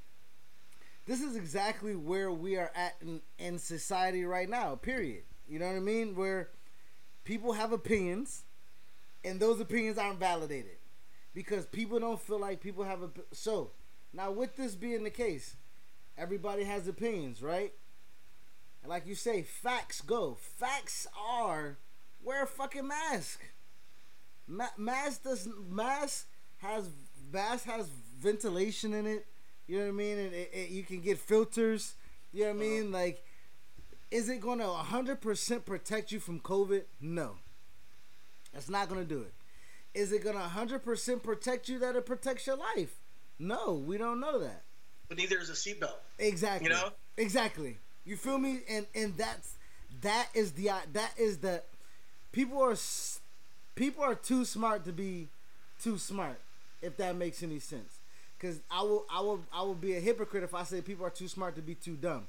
This 1.06 1.22
is 1.22 1.36
exactly 1.36 1.96
where 1.96 2.32
we 2.32 2.58
are 2.58 2.72
at 2.76 2.96
in, 3.02 3.22
in 3.38 3.60
society 3.60 4.26
right 4.26 4.50
now. 4.50 4.76
Period. 4.76 5.24
You 5.48 5.60
know 5.60 5.68
what 5.68 5.76
I 5.76 5.80
mean? 5.80 6.16
Where 6.16 6.50
people 7.24 7.54
have 7.54 7.72
opinions, 7.72 8.44
and 9.24 9.40
those 9.40 9.60
opinions 9.60 9.98
aren't 9.98 10.20
validated 10.20 10.78
because 11.34 11.66
people 11.66 12.00
don't 12.00 12.20
feel 12.20 12.40
like 12.40 12.62
people 12.62 12.84
have 12.84 13.04
a. 13.04 13.10
So 13.34 13.72
now, 14.14 14.32
with 14.32 14.56
this 14.56 14.76
being 14.76 15.04
the 15.04 15.12
case, 15.12 15.56
everybody 16.18 16.64
has 16.64 16.88
opinions, 16.88 17.44
right? 17.44 17.74
And 18.82 18.90
like 18.90 19.06
you 19.06 19.16
say, 19.16 19.44
facts 19.44 20.02
go. 20.02 20.38
Facts 20.40 21.08
are 21.20 21.78
wear 22.24 22.44
a 22.44 22.48
fucking 22.48 22.88
mask. 22.88 23.42
Ma- 24.48 24.68
mask 24.78 25.24
does 25.24 25.48
mask 25.70 26.28
has 26.58 26.90
mask 27.32 27.66
has 27.66 27.90
ventilation 28.20 28.94
in 28.94 29.06
it. 29.06 29.28
You 29.68 29.78
know 29.78 29.84
what 29.86 29.90
I 29.90 29.94
mean? 29.94 30.20
And 30.20 30.34
it, 30.34 30.52
it, 30.54 30.70
you 30.70 30.84
can 30.84 31.02
get 31.02 31.18
filters. 31.18 31.96
You 32.34 32.44
know 32.44 32.50
what 32.50 32.56
I 32.56 32.60
mean? 32.60 32.82
Uh-huh. 32.84 33.04
Like, 33.04 33.24
is 34.12 34.30
it 34.30 34.42
going 34.42 34.60
to 34.60 34.66
100% 34.66 35.66
protect 35.66 36.12
you 36.12 36.20
from 36.20 36.40
COVID? 36.40 36.84
No. 37.02 37.38
That's 38.54 38.70
not 38.70 38.88
going 38.90 39.02
to 39.02 39.08
do 39.08 39.22
it. 39.22 39.34
Is 39.94 40.12
it 40.12 40.24
going 40.24 40.36
to 40.36 40.42
100% 40.42 41.24
protect 41.24 41.70
you 41.70 41.80
that 41.80 41.96
it 41.96 42.06
protects 42.06 42.48
your 42.48 42.58
life? 42.58 42.96
No, 43.40 43.74
we 43.74 43.98
don't 43.98 44.20
know 44.20 44.40
that. 44.40 44.64
But 45.08 45.18
neither 45.18 45.40
is 45.40 45.50
a 45.50 45.54
seatbelt. 45.54 45.96
Exactly. 46.20 46.70
You 46.70 46.74
know? 46.74 46.90
Exactly. 47.18 47.78
You 48.06 48.18
feel 48.18 48.38
me? 48.38 48.60
And 48.70 48.86
and 48.94 49.18
that's 49.18 49.56
that 50.02 50.30
is 50.34 50.54
the 50.54 50.72
that 50.94 51.14
is 51.18 51.40
the 51.40 51.64
people 52.32 52.62
are 52.62 52.76
people 53.76 54.04
are 54.04 54.16
too 54.16 54.46
smart 54.46 54.86
to 54.86 54.92
be 54.92 55.30
too 55.82 55.98
smart. 55.98 56.40
If 56.82 56.98
that 56.98 57.16
makes 57.16 57.42
any 57.42 57.60
sense, 57.60 57.95
because 58.38 58.60
I 58.70 58.82
will 58.82 59.06
I 59.10 59.22
will 59.22 59.42
I 59.54 59.62
will 59.64 59.76
be 59.76 59.96
a 59.96 60.00
hypocrite 60.00 60.44
if 60.44 60.54
I 60.54 60.64
say 60.64 60.82
people 60.82 61.06
are 61.06 61.12
too 61.12 61.28
smart 61.28 61.56
to 61.56 61.62
be 61.62 61.76
too 61.76 61.96
dumb. 61.96 62.28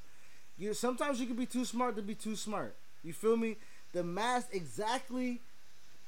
You 0.58 0.74
sometimes 0.74 1.20
you 1.20 1.26
can 1.26 1.36
be 1.36 1.46
too 1.46 1.64
smart 1.64 1.96
to 1.96 2.02
be 2.02 2.14
too 2.14 2.36
smart. 2.36 2.74
You 3.02 3.12
feel 3.12 3.36
me? 3.36 3.56
The 3.92 4.02
mask 4.02 4.48
exactly 4.52 5.40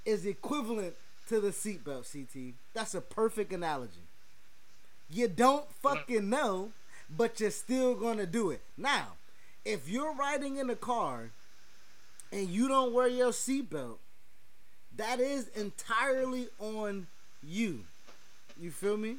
is 0.04 0.26
equivalent 0.26 0.94
to 1.28 1.40
the 1.40 1.50
seatbelt. 1.50 2.10
CT. 2.10 2.54
That's 2.74 2.94
a 2.94 3.00
perfect 3.00 3.52
analogy. 3.52 4.00
You 5.10 5.28
don't 5.28 5.70
fucking 5.82 6.28
know, 6.28 6.70
but 7.14 7.40
you're 7.40 7.50
still 7.50 7.94
gonna 7.94 8.26
do 8.26 8.50
it. 8.50 8.60
Now, 8.76 9.08
if 9.64 9.88
you're 9.88 10.14
riding 10.14 10.56
in 10.56 10.70
a 10.70 10.76
car 10.76 11.30
and 12.32 12.48
you 12.48 12.68
don't 12.68 12.92
wear 12.92 13.08
your 13.08 13.30
seatbelt, 13.32 13.96
that 14.96 15.20
is 15.20 15.48
entirely 15.48 16.48
on 16.58 17.06
you. 17.42 17.84
You 18.60 18.70
feel 18.70 18.96
me? 18.96 19.16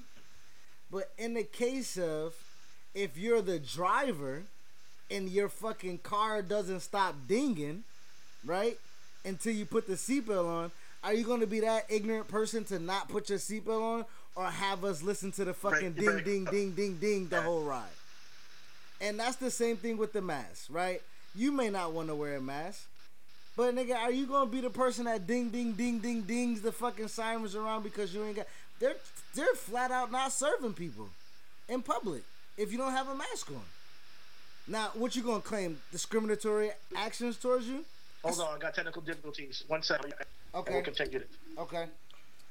But 0.92 1.12
in 1.18 1.34
the 1.36 1.44
case 1.44 1.98
of 1.98 2.36
if 2.96 3.18
you're 3.18 3.42
the 3.42 3.60
driver 3.60 4.44
and 5.12 5.30
your 5.30 5.50
fucking 5.50 6.00
car 6.00 6.42
doesn't 6.42 6.82
stop 6.82 7.16
dinging, 7.28 7.84
right? 8.46 8.78
Until 9.26 9.54
you 9.54 9.66
put 9.66 9.88
the 9.88 9.94
seatbelt 9.94 10.46
on, 10.46 10.72
are 11.04 11.14
you 11.14 11.24
going 11.24 11.40
to 11.42 11.48
be 11.48 11.62
that 11.62 11.86
ignorant 11.90 12.28
person 12.28 12.64
to 12.66 12.80
not 12.80 13.10
put 13.10 13.30
your 13.30 13.40
seatbelt 13.40 13.82
on 13.82 14.06
or 14.36 14.46
have 14.46 14.84
us 14.84 15.02
listen 15.04 15.32
to 15.34 15.46
the 15.46 15.54
fucking 15.54 15.94
ding, 15.94 16.08
right. 16.08 16.26
ding, 16.26 16.46
ding, 16.46 16.72
ding, 16.72 16.98
ding 16.98 17.28
the 17.28 17.42
whole 17.42 17.64
ride? 17.64 17.88
And 19.02 19.20
that's 19.20 19.38
the 19.38 19.52
same 19.52 19.78
thing 19.78 19.98
with 19.98 20.14
the 20.14 20.22
mask, 20.22 20.68
right? 20.70 21.02
You 21.36 21.52
may 21.52 21.70
not 21.70 21.94
want 21.94 22.10
to 22.10 22.16
wear 22.16 22.36
a 22.36 22.42
mask, 22.42 22.86
but 23.56 23.76
nigga, 23.76 23.96
are 23.96 24.12
you 24.12 24.26
gonna 24.26 24.50
be 24.50 24.62
the 24.62 24.70
person 24.70 25.06
that 25.06 25.28
ding, 25.28 25.50
ding, 25.50 25.74
ding, 25.74 26.00
ding, 26.00 26.22
dings 26.22 26.62
the 26.62 26.72
fucking 26.72 27.10
sirens 27.10 27.56
around 27.56 27.84
because 27.84 28.14
you 28.14 28.24
ain't 28.24 28.38
got? 28.38 28.48
They're 28.80 28.96
they're 29.36 29.54
flat 29.56 29.92
out 29.92 30.12
not 30.12 30.32
serving 30.32 30.74
people 30.74 31.10
in 31.68 31.82
public 31.82 32.24
if 32.58 32.72
you 32.72 32.78
don't 32.78 32.92
have 32.92 33.08
a 33.10 33.16
mask 33.16 33.50
on. 33.52 33.62
Now, 34.68 34.92
what 34.94 35.16
you 35.16 35.24
gonna 35.24 35.42
claim? 35.42 35.82
Discriminatory 35.92 36.72
actions 36.96 37.38
towards 37.38 37.68
you? 37.68 37.84
Hold 38.24 38.40
on, 38.42 38.56
I 38.56 38.60
got 38.60 38.74
technical 38.74 39.02
difficulties. 39.02 39.64
One 39.68 39.82
second. 39.82 40.14
Okay. 40.54 40.74
We'll 40.74 40.84
continue. 40.84 41.24
Okay. 41.58 41.86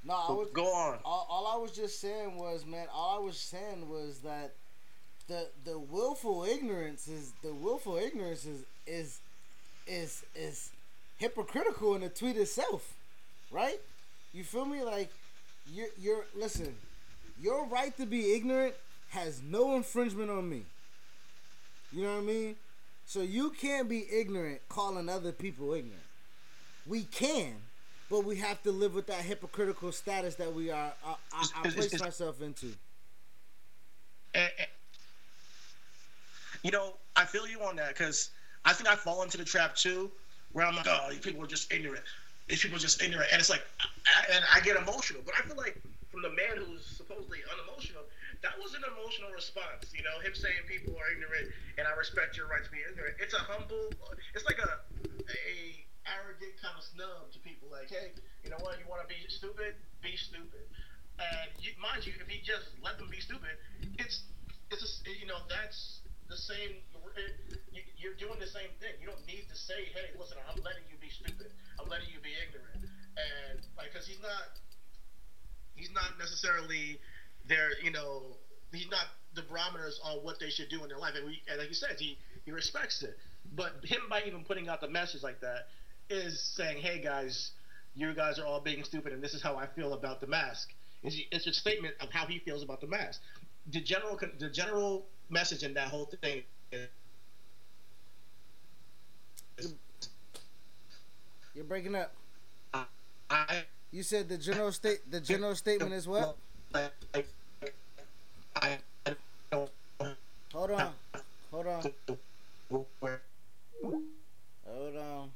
No, 0.04 0.14
I 0.14 0.32
was 0.32 0.48
Go 0.52 0.66
on. 0.72 0.98
all, 1.04 1.26
all 1.28 1.46
I 1.46 1.56
was 1.60 1.72
just 1.72 2.00
saying 2.00 2.36
was, 2.36 2.64
man, 2.64 2.86
all 2.94 3.20
I 3.20 3.24
was 3.24 3.36
saying 3.36 3.88
was 3.88 4.18
that 4.20 4.52
the 5.28 5.48
the 5.64 5.78
willful 5.78 6.44
ignorance 6.44 7.08
is 7.08 7.32
the 7.42 7.52
willful 7.54 7.96
ignorance 7.96 8.44
is 8.44 8.64
is 8.86 9.20
is 9.86 10.24
is 10.34 10.70
hypocritical 11.18 11.94
in 11.94 12.02
the 12.02 12.08
tweet 12.08 12.36
itself, 12.36 12.94
right? 13.50 13.80
You 14.32 14.44
feel 14.44 14.64
me? 14.64 14.82
Like 14.82 15.10
you're 15.72 15.88
you're 16.00 16.24
listen, 16.36 16.74
your 17.40 17.66
right 17.66 17.96
to 17.96 18.06
be 18.06 18.32
ignorant 18.34 18.74
has 19.10 19.40
no 19.42 19.74
infringement 19.76 20.30
on 20.30 20.48
me. 20.48 20.62
You 21.92 22.02
know 22.02 22.14
what 22.14 22.22
I 22.22 22.26
mean? 22.26 22.56
So 23.06 23.22
you 23.22 23.50
can't 23.50 23.88
be 23.88 24.06
ignorant 24.12 24.60
calling 24.68 25.08
other 25.08 25.32
people 25.32 25.72
ignorant. 25.72 26.02
We 26.86 27.04
can, 27.04 27.54
but 28.10 28.24
we 28.24 28.36
have 28.36 28.62
to 28.64 28.70
live 28.72 28.94
with 28.94 29.06
that 29.06 29.22
hypocritical 29.22 29.92
status 29.92 30.34
that 30.36 30.52
we 30.54 30.70
are. 30.70 30.92
Uh, 31.06 31.14
I, 31.32 31.46
I, 31.56 31.60
I 31.64 31.70
place 31.70 31.98
myself 32.00 32.42
into. 32.42 32.66
And- 34.34 34.50
and- 34.58 34.68
you 36.64 36.70
know, 36.72 36.94
I 37.14 37.24
feel 37.24 37.46
you 37.46 37.60
on 37.62 37.76
that 37.76 37.88
because 37.90 38.30
I 38.64 38.72
think 38.72 38.88
I 38.90 38.96
fall 38.96 39.22
into 39.22 39.36
the 39.38 39.44
trap 39.44 39.76
too, 39.76 40.10
where 40.52 40.66
I'm 40.66 40.74
like, 40.74 40.86
oh, 40.88 41.10
people 41.22 41.42
are 41.44 41.46
just 41.46 41.72
ignorant. 41.72 42.02
These 42.48 42.64
people 42.64 42.78
just 42.78 43.02
ignorant, 43.02 43.28
and 43.30 43.40
it's 43.40 43.52
like, 43.52 43.64
I, 43.80 44.32
and 44.32 44.44
I 44.48 44.60
get 44.60 44.76
emotional. 44.76 45.20
But 45.24 45.36
I 45.36 45.44
feel 45.44 45.56
like 45.56 45.76
from 46.08 46.22
the 46.24 46.32
man 46.32 46.64
who's 46.64 46.84
supposedly 46.84 47.44
unemotional, 47.44 48.08
that 48.40 48.56
was 48.56 48.72
an 48.72 48.82
emotional 48.88 49.28
response. 49.36 49.92
You 49.92 50.00
know, 50.02 50.16
him 50.24 50.32
saying 50.32 50.64
people 50.64 50.96
are 50.96 51.12
ignorant, 51.12 51.52
and 51.76 51.84
I 51.84 51.92
respect 51.92 52.40
your 52.40 52.48
right 52.48 52.64
to 52.64 52.72
be 52.72 52.80
ignorant. 52.80 53.20
It's 53.20 53.36
a 53.36 53.44
humble. 53.44 53.92
It's 54.32 54.48
like 54.48 54.58
a 54.58 54.80
a 55.28 55.84
arrogant 56.08 56.56
kind 56.56 56.72
of 56.72 56.84
snub 56.84 57.28
to 57.36 57.38
people. 57.44 57.68
Like, 57.68 57.92
hey, 57.92 58.16
you 58.42 58.48
know 58.48 58.60
what? 58.64 58.80
You 58.80 58.88
want 58.88 59.04
to 59.04 59.10
be 59.10 59.20
stupid? 59.28 59.76
Be 60.00 60.16
stupid. 60.16 60.64
And 61.20 61.50
you, 61.60 61.76
mind 61.82 62.06
you, 62.06 62.14
if 62.16 62.28
he 62.30 62.40
just 62.40 62.72
let 62.80 62.96
them 62.96 63.12
be 63.12 63.20
stupid, 63.20 63.60
it's 63.98 64.24
it's 64.70 64.82
a, 64.82 64.88
you 65.12 65.26
know 65.26 65.44
that's 65.52 66.00
the 66.28 66.36
same. 66.36 66.84
You, 67.72 67.82
you're 67.96 68.14
doing 68.20 68.38
the 68.38 68.46
same 68.46 68.70
thing. 68.80 68.94
You 69.00 69.08
don't 69.08 69.24
need 69.26 69.48
to 69.48 69.56
say, 69.56 69.88
"Hey, 69.96 70.12
listen, 70.18 70.36
I'm 70.44 70.60
letting 70.62 70.84
you 70.92 70.96
be 71.00 71.08
stupid. 71.10 71.50
I'm 71.80 71.88
letting 71.88 72.08
you 72.12 72.20
be 72.20 72.36
ignorant," 72.36 72.84
and 72.84 73.58
like, 73.76 73.92
because 73.92 74.06
he's 74.06 74.20
not 74.20 74.60
he's 75.74 75.90
not 75.90 76.18
necessarily 76.18 77.00
there. 77.48 77.70
You 77.82 77.90
know, 77.90 78.36
he's 78.72 78.88
not 78.90 79.08
the 79.34 79.42
barometers 79.42 80.00
on 80.04 80.18
what 80.24 80.38
they 80.38 80.50
should 80.50 80.68
do 80.68 80.82
in 80.82 80.88
their 80.88 80.98
life. 80.98 81.14
And, 81.16 81.26
we, 81.26 81.40
and 81.48 81.58
like 81.58 81.68
you 81.68 81.74
said, 81.74 81.96
he 81.98 82.18
he 82.44 82.52
respects 82.52 83.02
it. 83.02 83.16
But 83.56 83.80
him 83.84 84.02
by 84.10 84.22
even 84.26 84.44
putting 84.44 84.68
out 84.68 84.80
the 84.80 84.88
message 84.88 85.22
like 85.22 85.40
that 85.40 85.68
is 86.10 86.40
saying, 86.56 86.78
"Hey 86.78 87.00
guys, 87.00 87.52
you 87.96 88.12
guys 88.14 88.38
are 88.38 88.44
all 88.44 88.60
being 88.60 88.84
stupid, 88.84 89.12
and 89.12 89.22
this 89.22 89.32
is 89.34 89.42
how 89.42 89.56
I 89.56 89.66
feel 89.66 89.94
about 89.94 90.20
the 90.20 90.26
mask." 90.26 90.68
It's, 91.02 91.16
it's 91.30 91.46
a 91.46 91.52
statement 91.52 91.94
of 92.00 92.10
how 92.10 92.26
he 92.26 92.40
feels 92.40 92.62
about 92.62 92.80
the 92.80 92.86
mask. 92.86 93.20
The 93.70 93.80
general 93.80 94.18
the 94.38 94.50
general 94.50 95.06
message 95.30 95.62
in 95.62 95.74
that 95.74 95.88
whole 95.88 96.06
thing 96.06 96.42
You're 101.54 101.64
breaking 101.64 101.96
up. 101.96 102.14
I 102.72 103.64
You 103.90 104.04
said 104.04 104.28
the 104.28 104.38
general 104.38 104.70
state. 104.70 105.10
The 105.10 105.20
general 105.20 105.56
statement 105.56 105.92
is 105.92 106.06
what? 106.06 106.36
I, 106.72 106.88
I, 107.12 107.24
Hold 109.50 110.70
on. 110.70 110.92
Hold 111.50 111.66
on. 111.66 111.92
Hold 112.70 112.86
on. 114.96 115.30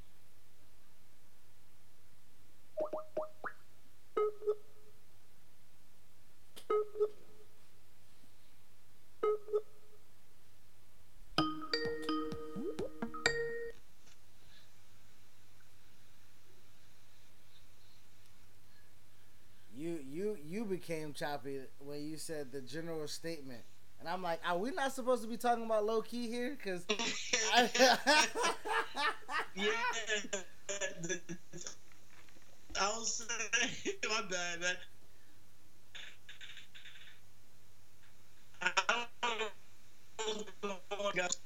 Became 20.73 21.13
choppy 21.13 21.61
when 21.81 22.09
you 22.09 22.17
said 22.17 22.51
the 22.51 22.63
general 22.63 23.07
statement, 23.07 23.61
and 24.01 24.09
I'm 24.09 24.23
like, 24.23 24.41
are 24.49 24.57
we 24.57 24.71
not 24.71 24.91
supposed 24.91 25.23
to 25.23 25.29
be 25.29 25.37
talking 25.37 25.67
about 25.67 25.85
Low 25.85 26.01
Ki 26.01 26.29
here? 26.29 26.57
Because 26.57 26.87
I, 27.55 27.69
Yeah. 29.55 29.65
I 32.81 32.89
was 32.97 33.23
saying, 33.29 33.97
my 34.09 34.23
bad, 34.31 34.61
man. 34.63 34.77
I 38.63 39.07
don't 40.63 41.37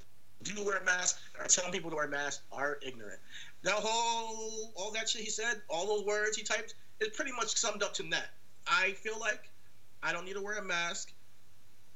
do 0.45 0.64
wear 0.64 0.76
a 0.76 0.85
mask 0.85 1.18
or 1.40 1.47
telling 1.47 1.73
people 1.73 1.90
to 1.90 1.97
wear 1.97 2.06
masks 2.06 2.45
are 2.52 2.78
ignorant. 2.80 3.18
That 3.64 3.75
whole 3.75 4.73
all 4.76 4.92
that 4.92 5.09
shit 5.09 5.23
he 5.23 5.30
said, 5.30 5.62
all 5.68 5.87
those 5.88 6.06
words 6.06 6.37
he 6.37 6.45
typed, 6.45 6.75
is 7.00 7.09
pretty 7.09 7.33
much 7.33 7.56
summed 7.56 7.83
up 7.83 7.92
to 7.95 8.04
that. 8.11 8.28
I 8.66 8.92
feel 8.92 9.18
like 9.18 9.50
I 10.02 10.12
don't 10.12 10.25
need 10.25 10.35
to 10.35 10.42
wear 10.42 10.58
a 10.58 10.62
mask, 10.62 11.12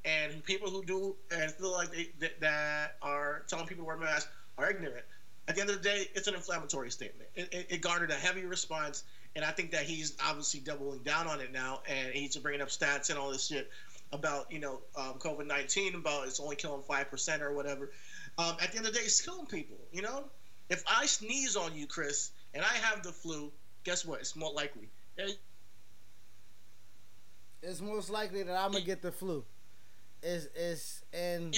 and 0.04 0.42
people 0.44 0.70
who 0.70 0.82
do 0.84 1.16
and 1.30 1.50
feel 1.52 1.72
like 1.72 1.92
they 1.92 2.10
that, 2.20 2.40
that 2.40 2.96
are 3.02 3.42
telling 3.48 3.66
people 3.66 3.84
to 3.84 3.86
wear 3.86 3.96
masks 3.96 4.28
are 4.58 4.70
ignorant. 4.70 5.04
At 5.48 5.56
the 5.56 5.62
end 5.62 5.70
of 5.70 5.82
the 5.82 5.88
day, 5.88 6.08
it's 6.14 6.28
an 6.28 6.34
inflammatory 6.34 6.90
statement. 6.90 7.28
It, 7.34 7.52
it, 7.52 7.66
it 7.70 7.80
garnered 7.80 8.10
a 8.10 8.14
heavy 8.14 8.44
response, 8.44 9.04
and 9.34 9.44
I 9.44 9.50
think 9.50 9.72
that 9.72 9.82
he's 9.82 10.16
obviously 10.24 10.60
doubling 10.60 11.00
down 11.00 11.26
on 11.26 11.40
it 11.40 11.52
now, 11.52 11.80
and 11.88 12.12
he's 12.12 12.36
bringing 12.36 12.60
up 12.60 12.68
stats 12.68 13.10
and 13.10 13.18
all 13.18 13.30
this 13.30 13.46
shit 13.46 13.70
about 14.12 14.50
you 14.50 14.58
know 14.58 14.80
um, 14.96 15.14
COVID 15.18 15.46
nineteen 15.46 15.94
about 15.94 16.26
it's 16.26 16.40
only 16.40 16.56
killing 16.56 16.82
five 16.82 17.10
percent 17.10 17.42
or 17.42 17.52
whatever. 17.52 17.90
Um, 18.38 18.56
at 18.60 18.72
the 18.72 18.78
end 18.78 18.86
of 18.86 18.92
the 18.92 18.98
day, 18.98 19.04
it's 19.04 19.20
killing 19.20 19.46
people. 19.46 19.76
You 19.92 20.02
know, 20.02 20.24
if 20.68 20.84
I 20.88 21.06
sneeze 21.06 21.56
on 21.56 21.76
you, 21.76 21.86
Chris, 21.86 22.30
and 22.54 22.64
I 22.64 22.74
have 22.82 23.02
the 23.02 23.12
flu, 23.12 23.50
guess 23.84 24.04
what? 24.04 24.20
It's 24.20 24.36
more 24.36 24.52
likely. 24.52 24.88
It's 27.62 27.81
most 27.81 28.11
likely 28.11 28.43
that 28.43 28.57
I'm 28.57 28.73
gonna 28.73 28.85
get 28.85 29.02
the 29.02 29.12
flu. 29.12 29.45
Is 30.23 30.49
is 30.55 31.05
and 31.12 31.55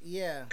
yeah. 0.00 0.44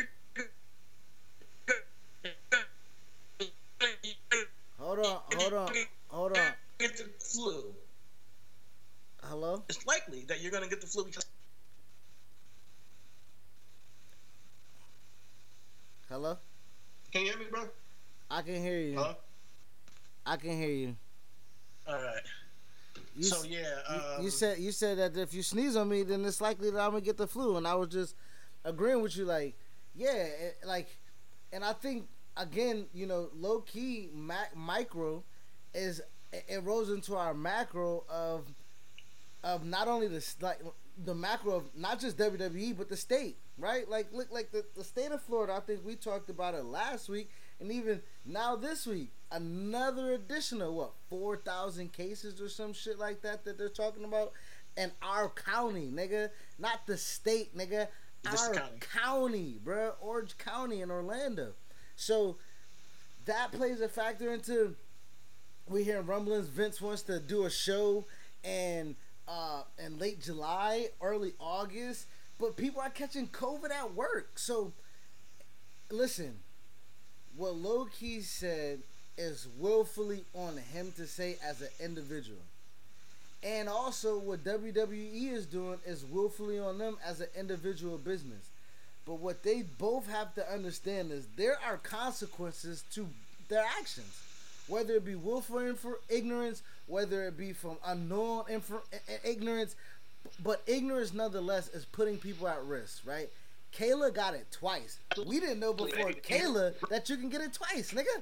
Hold 4.78 5.00
on, 5.00 5.22
hold 5.36 5.54
on, 5.54 5.70
hold 6.08 6.38
on. 6.38 6.52
Get 6.80 6.98
the 6.98 7.10
flu. 7.20 7.74
Hello. 9.24 9.64
It's 9.70 9.86
likely 9.86 10.24
that 10.26 10.42
you're 10.42 10.52
gonna 10.52 10.68
get 10.68 10.82
the 10.82 10.88
flu 10.88 11.06
because. 11.06 11.26
Hello. 16.10 16.38
Can 17.12 17.22
you 17.22 17.28
hear 17.32 17.40
me, 17.40 17.46
bro? 17.52 17.68
I 18.32 18.42
can 18.42 18.62
hear 18.62 18.80
you. 18.80 18.98
Huh? 18.98 19.14
I 20.26 20.38
can 20.38 20.58
hear 20.58 20.70
you. 20.70 20.96
All 21.88 21.96
right. 21.96 22.22
You, 23.20 23.26
so 23.26 23.44
yeah, 23.44 23.60
you- 23.94 24.02
um, 24.18 24.24
you 24.24 24.30
said 24.30 24.60
you 24.60 24.72
said 24.72 24.98
that 24.98 25.18
if 25.18 25.34
you 25.34 25.44
sneeze 25.44 25.76
on 25.76 25.90
me, 25.90 26.04
then 26.04 26.24
it's 26.26 26.40
likely 26.42 26.70
that 26.72 26.80
I'm 26.80 26.92
gonna 26.92 27.02
get 27.02 27.18
the 27.18 27.28
flu, 27.28 27.58
and 27.58 27.68
I 27.68 27.76
was 27.76 27.90
just 27.90 28.16
agreeing 28.64 29.02
with 29.02 29.16
you, 29.18 29.26
like, 29.26 29.56
yeah, 29.94 30.14
it, 30.14 30.58
like, 30.66 30.88
and 31.52 31.64
I 31.64 31.74
think 31.74 32.08
again, 32.38 32.86
you 32.94 33.06
know, 33.06 33.30
low 33.36 33.60
key 33.62 34.10
mac- 34.14 34.56
micro 34.56 35.24
is 35.74 36.00
it, 36.32 36.46
it 36.48 36.64
rolls 36.64 36.90
into 36.90 37.16
our 37.18 37.34
macro 37.34 38.06
of 38.10 38.48
of 39.44 39.66
not 39.66 39.88
only 39.88 40.08
the 40.08 40.26
like 40.42 40.60
the 41.06 41.16
macro 41.16 41.56
of 41.56 41.64
not 41.76 42.00
just 42.00 42.18
WWE 42.18 42.78
but 42.78 42.88
the 42.90 42.98
state, 42.98 43.38
right? 43.58 43.90
Like 43.90 44.08
look 44.14 44.32
like 44.32 44.52
the, 44.52 44.64
the 44.76 44.84
state 44.84 45.12
of 45.12 45.22
Florida. 45.22 45.54
I 45.54 45.60
think 45.60 45.82
we 45.86 45.96
talked 45.96 46.30
about 46.30 46.54
it 46.54 46.64
last 46.66 47.10
week, 47.10 47.30
and 47.60 47.72
even 47.72 48.02
now 48.26 48.56
this 48.56 48.88
week, 48.88 49.12
another 49.32 50.14
additional 50.14 50.74
what 50.76 50.92
four 51.10 51.38
thousand 51.38 51.94
cases 51.94 52.42
or 52.42 52.50
some 52.50 52.74
shit 52.74 52.98
like 52.98 53.22
that 53.22 53.46
that 53.46 53.58
they're 53.58 53.70
talking 53.70 54.04
about, 54.04 54.32
in 54.78 54.92
our 55.02 55.30
county, 55.30 55.92
nigga, 55.94 56.30
not 56.58 56.86
the 56.88 56.98
state, 56.98 57.56
nigga. 57.58 57.88
This 58.24 58.48
our 58.48 58.54
county. 58.54 58.80
county, 58.80 59.58
bruh, 59.64 59.94
Orange 60.02 60.38
County 60.38 60.82
in 60.82 60.92
Orlando. 60.92 61.54
So 61.96 62.38
that 63.26 63.52
plays 63.52 63.82
a 63.82 63.88
factor 63.88 64.34
into 64.34 64.76
we 65.68 65.84
hear 65.84 66.02
rumblings 66.02 66.48
Vince 66.48 66.82
wants 66.82 67.04
to 67.04 67.20
do 67.20 67.46
a 67.46 67.50
show 67.50 68.06
and 68.44 68.96
uh 69.28 69.64
in 69.84 70.00
late 70.00 70.22
July, 70.22 70.88
early 71.02 71.34
August, 71.40 72.08
but 72.38 72.58
people 72.58 72.82
are 72.82 72.90
catching 72.90 73.28
COVID 73.28 73.72
at 73.72 73.94
work. 73.94 74.40
So 74.40 74.74
listen, 75.92 76.40
what 77.40 77.56
Low 77.56 77.86
Ki 77.86 78.20
said 78.20 78.80
is 79.18 79.48
willfully 79.58 80.26
on 80.36 80.58
him 80.58 80.92
to 80.98 81.08
say 81.08 81.38
as 81.44 81.62
an 81.62 81.70
individual. 81.80 82.42
And 83.42 83.70
also 83.70 84.18
what 84.18 84.44
WWE 84.44 85.32
is 85.32 85.46
doing 85.46 85.80
is 85.86 86.04
willfully 86.04 86.60
on 86.60 86.78
them 86.78 86.98
as 87.06 87.22
an 87.22 87.30
individual 87.38 87.98
business. 87.98 88.50
But 89.06 89.16
what 89.16 89.44
they 89.44 89.62
both 89.62 90.10
have 90.10 90.36
to 90.36 90.54
understand 90.54 91.12
is 91.14 91.26
there 91.38 91.58
are 91.66 91.78
consequences 91.78 92.84
to 92.94 93.08
their 93.48 93.64
actions, 93.80 94.22
whether 94.68 94.96
it 94.96 95.06
be 95.06 95.16
willful 95.16 95.60
infor- 95.60 95.96
ignorance, 96.10 96.62
whether 96.88 97.24
it 97.24 97.38
be 97.38 97.54
from 97.54 97.78
unknown 97.86 98.44
infor- 98.52 98.82
ignorance. 99.24 99.76
But 100.44 100.62
ignorance, 100.68 101.14
nonetheless, 101.14 101.70
is 101.70 101.86
putting 101.86 102.18
people 102.18 102.50
at 102.50 102.62
risk, 102.66 103.02
right? 103.06 103.30
Kayla 103.78 104.14
got 104.14 104.34
it 104.34 104.48
twice. 104.52 105.00
We 105.26 105.40
didn't 105.40 105.60
know 105.60 105.74
before 105.74 106.12
Kayla 106.12 106.74
that 106.90 107.10
you 107.10 107.18
can 107.18 107.30
get 107.30 107.42
it 107.42 107.54
twice, 107.54 107.92
nigga. 107.92 108.22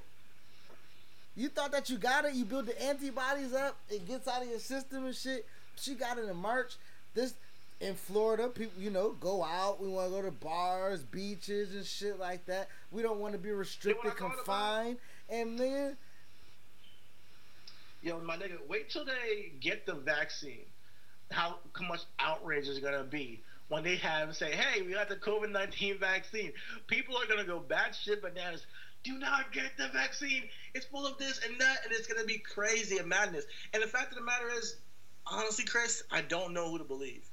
You 1.35 1.49
thought 1.49 1.71
that 1.71 1.89
you 1.89 1.97
got 1.97 2.25
it, 2.25 2.33
you 2.33 2.45
build 2.45 2.65
the 2.65 2.81
antibodies 2.81 3.53
up, 3.53 3.77
it 3.89 4.07
gets 4.07 4.27
out 4.27 4.41
of 4.41 4.49
your 4.49 4.59
system 4.59 5.05
and 5.05 5.15
shit. 5.15 5.45
She 5.75 5.93
got 5.93 6.17
it 6.17 6.27
in 6.27 6.35
March. 6.35 6.73
This 7.13 7.35
in 7.79 7.93
Florida, 7.93 8.47
people, 8.47 8.81
you 8.81 8.89
know, 8.89 9.11
go 9.19 9.43
out. 9.43 9.79
We 9.79 9.87
want 9.87 10.07
to 10.07 10.15
go 10.15 10.21
to 10.23 10.31
bars, 10.31 11.03
beaches, 11.03 11.75
and 11.75 11.85
shit 11.85 12.19
like 12.19 12.45
that. 12.47 12.69
We 12.91 13.03
don't 13.03 13.19
want 13.19 13.33
to 13.33 13.37
be 13.37 13.51
restricted, 13.51 14.03
go 14.03 14.09
to 14.09 14.23
bars? 14.23 14.35
confined, 14.35 14.97
and 15.29 15.59
then 15.59 15.97
Yo, 18.01 18.19
my 18.19 18.37
nigga, 18.37 18.57
wait 18.67 18.89
till 18.89 19.03
they 19.03 19.51
get 19.59 19.85
the 19.85 19.93
vaccine. 19.93 20.65
How, 21.31 21.57
how 21.73 21.87
much 21.87 22.01
outrage 22.19 22.67
is 22.67 22.79
gonna 22.79 23.03
be 23.03 23.41
when 23.69 23.83
they 23.83 23.95
have 23.97 24.35
say, 24.35 24.51
"Hey, 24.51 24.81
we 24.81 24.93
got 24.93 25.09
the 25.09 25.15
COVID 25.15 25.51
nineteen 25.51 25.97
vaccine." 25.97 26.53
People 26.87 27.17
are 27.17 27.25
gonna 27.25 27.43
go 27.43 27.59
batshit 27.59 28.21
bananas. 28.21 28.65
Do 29.03 29.17
not 29.17 29.51
get 29.51 29.77
the 29.77 29.87
vaccine. 29.89 30.49
It's 30.73 30.85
full 30.85 31.05
of 31.05 31.17
this 31.17 31.39
and 31.45 31.59
that, 31.61 31.83
and 31.83 31.93
it's 31.93 32.07
gonna 32.07 32.25
be 32.25 32.39
crazy 32.39 32.97
and 32.97 33.07
madness. 33.07 33.45
And 33.73 33.81
the 33.81 33.87
fact 33.87 34.11
of 34.11 34.17
the 34.17 34.23
matter 34.23 34.49
is, 34.57 34.75
honestly, 35.25 35.65
Chris, 35.65 36.03
I 36.11 36.21
don't 36.21 36.53
know 36.53 36.69
who 36.69 36.77
to 36.77 36.83
believe. 36.83 37.23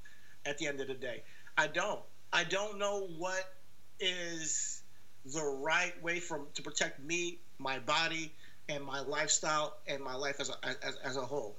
At 0.46 0.58
the 0.58 0.66
end 0.66 0.80
of 0.80 0.88
the 0.88 0.94
day, 0.94 1.22
I 1.56 1.68
don't. 1.68 2.00
I 2.32 2.44
don't 2.44 2.78
know 2.78 3.06
what 3.16 3.54
is 3.98 4.82
the 5.24 5.42
right 5.42 5.94
way 6.02 6.20
from 6.20 6.46
to 6.54 6.62
protect 6.62 7.00
me, 7.00 7.38
my 7.58 7.78
body, 7.78 8.30
and 8.68 8.84
my 8.84 9.00
lifestyle 9.00 9.76
and 9.86 10.02
my 10.02 10.14
life 10.14 10.36
as 10.40 10.50
a, 10.50 10.54
as, 10.84 10.96
as 11.02 11.16
a 11.16 11.24
whole. 11.24 11.56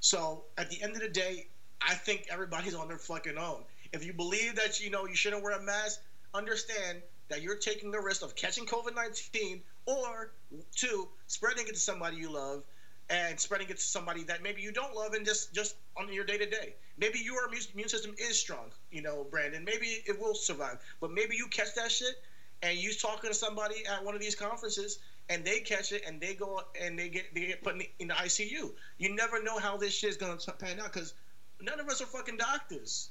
So 0.00 0.44
at 0.56 0.70
the 0.70 0.80
end 0.82 0.94
of 0.94 1.00
the 1.00 1.08
day, 1.08 1.48
I 1.80 1.94
think 1.94 2.26
everybody's 2.30 2.74
on 2.74 2.88
their 2.88 2.98
fucking 2.98 3.38
own. 3.38 3.64
If 3.92 4.04
you 4.04 4.12
believe 4.12 4.56
that 4.56 4.80
you 4.80 4.90
know 4.90 5.06
you 5.06 5.14
shouldn't 5.14 5.42
wear 5.42 5.58
a 5.58 5.62
mask, 5.62 6.00
understand 6.34 7.02
that 7.28 7.42
you're 7.42 7.56
taking 7.56 7.90
the 7.90 8.00
risk 8.00 8.22
of 8.22 8.34
catching 8.34 8.66
COVID 8.66 8.94
nineteen 8.94 9.62
or 9.86 10.32
two 10.74 11.08
spreading 11.26 11.66
it 11.66 11.74
to 11.74 11.80
somebody 11.80 12.16
you 12.16 12.30
love 12.30 12.64
and 13.10 13.40
spreading 13.40 13.68
it 13.68 13.76
to 13.76 13.82
somebody 13.82 14.24
that 14.24 14.42
maybe 14.42 14.60
you 14.60 14.72
don't 14.72 14.94
love 14.94 15.14
and 15.14 15.24
just 15.24 15.54
just 15.54 15.76
on 15.96 16.12
your 16.12 16.24
day 16.24 16.38
to 16.38 16.46
day. 16.46 16.74
Maybe 16.98 17.20
your 17.20 17.48
immune 17.48 17.88
system 17.88 18.14
is 18.18 18.38
strong, 18.38 18.70
you 18.90 19.02
know, 19.02 19.26
Brandon. 19.30 19.64
Maybe 19.64 19.86
it 20.06 20.20
will 20.20 20.34
survive, 20.34 20.78
but 21.00 21.10
maybe 21.10 21.36
you 21.36 21.46
catch 21.48 21.74
that 21.76 21.90
shit 21.90 22.14
and 22.62 22.76
you 22.76 22.92
talking 22.92 23.30
to 23.30 23.34
somebody 23.34 23.86
at 23.86 24.04
one 24.04 24.14
of 24.14 24.20
these 24.20 24.34
conferences 24.34 24.98
and 25.28 25.44
they 25.44 25.60
catch 25.60 25.92
it 25.92 26.02
and 26.06 26.20
they 26.20 26.34
go 26.34 26.60
and 26.80 26.98
they 26.98 27.08
get 27.08 27.34
they 27.34 27.46
get 27.46 27.62
put 27.62 27.74
in 27.74 27.78
the, 27.78 27.90
in 27.98 28.08
the 28.08 28.14
ICU. 28.14 28.70
You 28.98 29.14
never 29.14 29.42
know 29.42 29.58
how 29.58 29.76
this 29.76 29.94
shit 29.94 30.10
is 30.10 30.16
gonna 30.16 30.36
pan 30.58 30.80
out 30.80 30.92
because 30.92 31.14
none 31.60 31.80
of 31.80 31.88
us 31.88 32.00
are 32.00 32.06
fucking 32.06 32.36
doctors, 32.36 33.10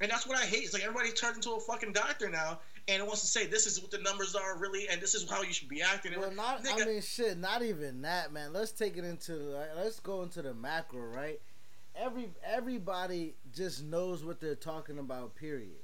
and 0.00 0.10
that's 0.10 0.26
what 0.26 0.38
I 0.38 0.46
hate. 0.46 0.64
It's 0.64 0.72
like 0.72 0.82
everybody 0.82 1.10
turns 1.10 1.36
into 1.36 1.52
a 1.52 1.60
fucking 1.60 1.92
doctor 1.92 2.30
now 2.30 2.60
and 2.88 3.02
wants 3.06 3.20
to 3.20 3.26
say 3.26 3.46
this 3.46 3.66
is 3.66 3.80
what 3.80 3.90
the 3.90 3.98
numbers 3.98 4.34
are 4.34 4.58
really 4.58 4.88
and 4.88 5.00
this 5.00 5.14
is 5.14 5.28
how 5.28 5.42
you 5.42 5.52
should 5.52 5.68
be 5.68 5.82
acting. 5.82 6.18
Well, 6.18 6.32
not. 6.32 6.62
I 6.68 6.84
mean, 6.84 7.02
shit. 7.02 7.38
Not 7.38 7.62
even 7.62 8.02
that, 8.02 8.32
man. 8.32 8.52
Let's 8.52 8.72
take 8.72 8.96
it 8.96 9.04
into. 9.04 9.34
like, 9.34 9.70
Let's 9.76 10.00
go 10.00 10.22
into 10.22 10.42
the 10.42 10.54
macro, 10.54 11.02
right? 11.02 11.40
Every 11.94 12.30
everybody 12.44 13.34
just 13.54 13.84
knows 13.84 14.24
what 14.24 14.40
they're 14.40 14.54
talking 14.54 14.98
about. 14.98 15.34
Period. 15.36 15.82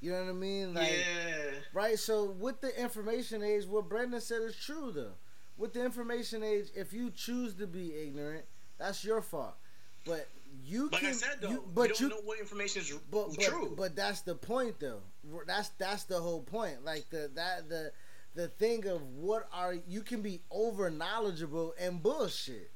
You 0.00 0.12
know 0.12 0.24
what 0.24 0.30
I 0.30 0.34
mean? 0.34 0.74
Like, 0.74 0.90
yeah. 0.90 1.50
right. 1.72 1.98
So 1.98 2.24
with 2.24 2.60
the 2.60 2.78
information 2.78 3.42
age, 3.42 3.64
what 3.64 3.88
Brendan 3.88 4.20
said 4.20 4.42
is 4.42 4.54
true, 4.54 4.92
though. 4.94 5.14
With 5.56 5.72
the 5.72 5.82
information 5.82 6.42
age, 6.42 6.66
if 6.74 6.92
you 6.92 7.10
choose 7.10 7.54
to 7.54 7.66
be 7.66 7.94
ignorant, 7.94 8.44
that's 8.78 9.02
your 9.04 9.22
fault. 9.22 9.54
But 10.04 10.28
you 10.64 10.88
Like 10.90 11.02
can. 11.02 11.10
I 11.10 11.12
said 11.12 11.40
though, 11.40 11.50
you, 11.50 11.64
but 11.74 11.88
but 11.88 12.00
you 12.00 12.06
you, 12.06 12.08
don't 12.08 12.10
know 12.10 12.24
what 12.24 12.38
information 12.38 12.82
is 12.82 12.92
but, 13.10 13.34
but 13.36 13.44
true. 13.44 13.74
but 13.76 13.96
that's 13.96 14.22
the 14.22 14.34
point 14.34 14.78
though. 14.80 15.02
That's 15.46 15.68
that's 15.70 16.04
the 16.04 16.20
whole 16.20 16.42
point. 16.42 16.84
Like 16.84 17.10
the 17.10 17.30
that 17.34 17.68
the 17.68 17.92
the 18.34 18.48
thing 18.48 18.86
of 18.86 19.02
what 19.02 19.48
are 19.52 19.74
you 19.86 20.02
can 20.02 20.22
be 20.22 20.42
over 20.50 20.90
knowledgeable 20.90 21.74
and 21.78 22.02
bullshit. 22.02 22.70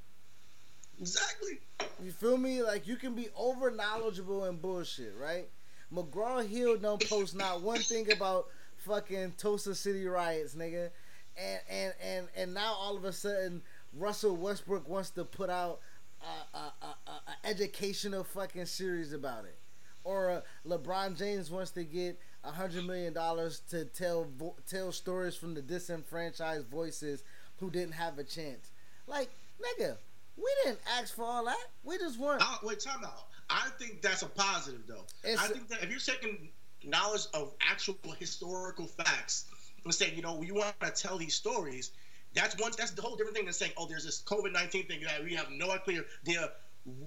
exactly. 0.99 1.61
You 2.03 2.13
feel 2.13 2.37
me? 2.37 2.63
Like 2.63 2.87
you 2.87 2.97
can 2.97 3.15
be 3.15 3.29
over 3.37 3.71
knowledgeable 3.71 4.45
and 4.45 4.61
bullshit, 4.61 5.15
right? 5.17 5.49
McGraw 5.93 6.47
Hill 6.47 6.77
don't 6.79 7.07
post 7.09 7.35
not 7.35 7.63
one 7.63 7.81
thing 7.81 8.11
about 8.13 8.47
fucking 8.77 9.35
Tulsa 9.37 9.75
City 9.75 10.07
riots, 10.07 10.55
nigga. 10.55 10.91
And 11.37 11.61
and 11.69 11.95
and 12.03 12.29
and 12.37 12.55
now 12.55 12.73
all 12.75 12.97
of 12.97 13.05
a 13.05 13.13
sudden 13.13 13.63
Russell 13.93 14.37
Westbrook 14.37 14.89
wants 14.89 15.11
to 15.11 15.25
put 15.25 15.51
out 15.51 15.81
a, 16.23 16.57
a, 16.57 16.73
a, 16.83 17.11
a, 17.11 17.47
educational 17.49 18.25
fucking 18.25 18.67
series 18.67 19.13
about 19.13 19.45
it. 19.45 19.59
or 20.05 20.31
uh, 20.31 20.41
LeBron 20.67 21.17
James 21.19 21.51
wants 21.51 21.71
to 21.73 21.85
get 21.85 22.19
a 22.45 22.51
hundred 22.51 22.87
million 22.87 23.13
dollars 23.13 23.61
to 23.71 23.85
tell 23.85 24.27
vo- 24.39 24.57
tell 24.69 24.93
stories 24.93 25.37
from 25.37 25.55
the 25.55 25.63
disenfranchised 25.63 26.67
voices 26.69 27.23
who 27.59 27.71
didn't 27.71 27.93
have 27.93 28.19
a 28.19 28.25
chance. 28.25 28.71
Like, 29.07 29.31
nigga, 29.61 29.97
we 30.37 30.51
didn't 30.65 30.81
ask 30.99 31.15
for 31.15 31.25
all 31.25 31.45
that. 31.45 31.67
We 31.85 31.99
just 31.99 32.19
want. 32.19 32.43
Uh, 32.43 32.57
wait, 32.63 32.81
time 32.81 33.05
out. 33.05 33.25
I 33.51 33.69
think 33.79 34.01
that's 34.01 34.23
a 34.23 34.27
positive, 34.27 34.83
though. 34.87 35.05
It's- 35.25 35.39
I 35.39 35.49
think 35.49 35.69
that 35.69 35.83
if 35.83 35.91
you're 35.91 35.99
taking 35.99 36.49
knowledge 36.85 37.27
of 37.35 37.53
actual 37.61 37.97
historical 38.19 38.87
facts 38.87 39.47
and 39.85 39.93
saying, 39.95 40.17
you 40.17 40.23
know, 40.23 40.35
we 40.37 40.51
want 40.53 40.79
to 40.81 40.91
tell 40.91 41.19
these 41.19 41.35
stories, 41.35 41.91
that's 42.35 42.59
one. 42.61 42.73
That's 42.77 42.93
the 42.93 43.03
whole 43.03 43.17
different 43.17 43.37
thing 43.37 43.47
than 43.47 43.55
saying, 43.55 43.73
oh, 43.77 43.87
there's 43.87 44.05
this 44.05 44.23
COVID 44.23 44.53
nineteen 44.53 44.87
thing 44.87 45.01
that 45.03 45.23
we 45.23 45.35
have 45.35 45.51
no 45.51 45.71
idea 45.71 46.05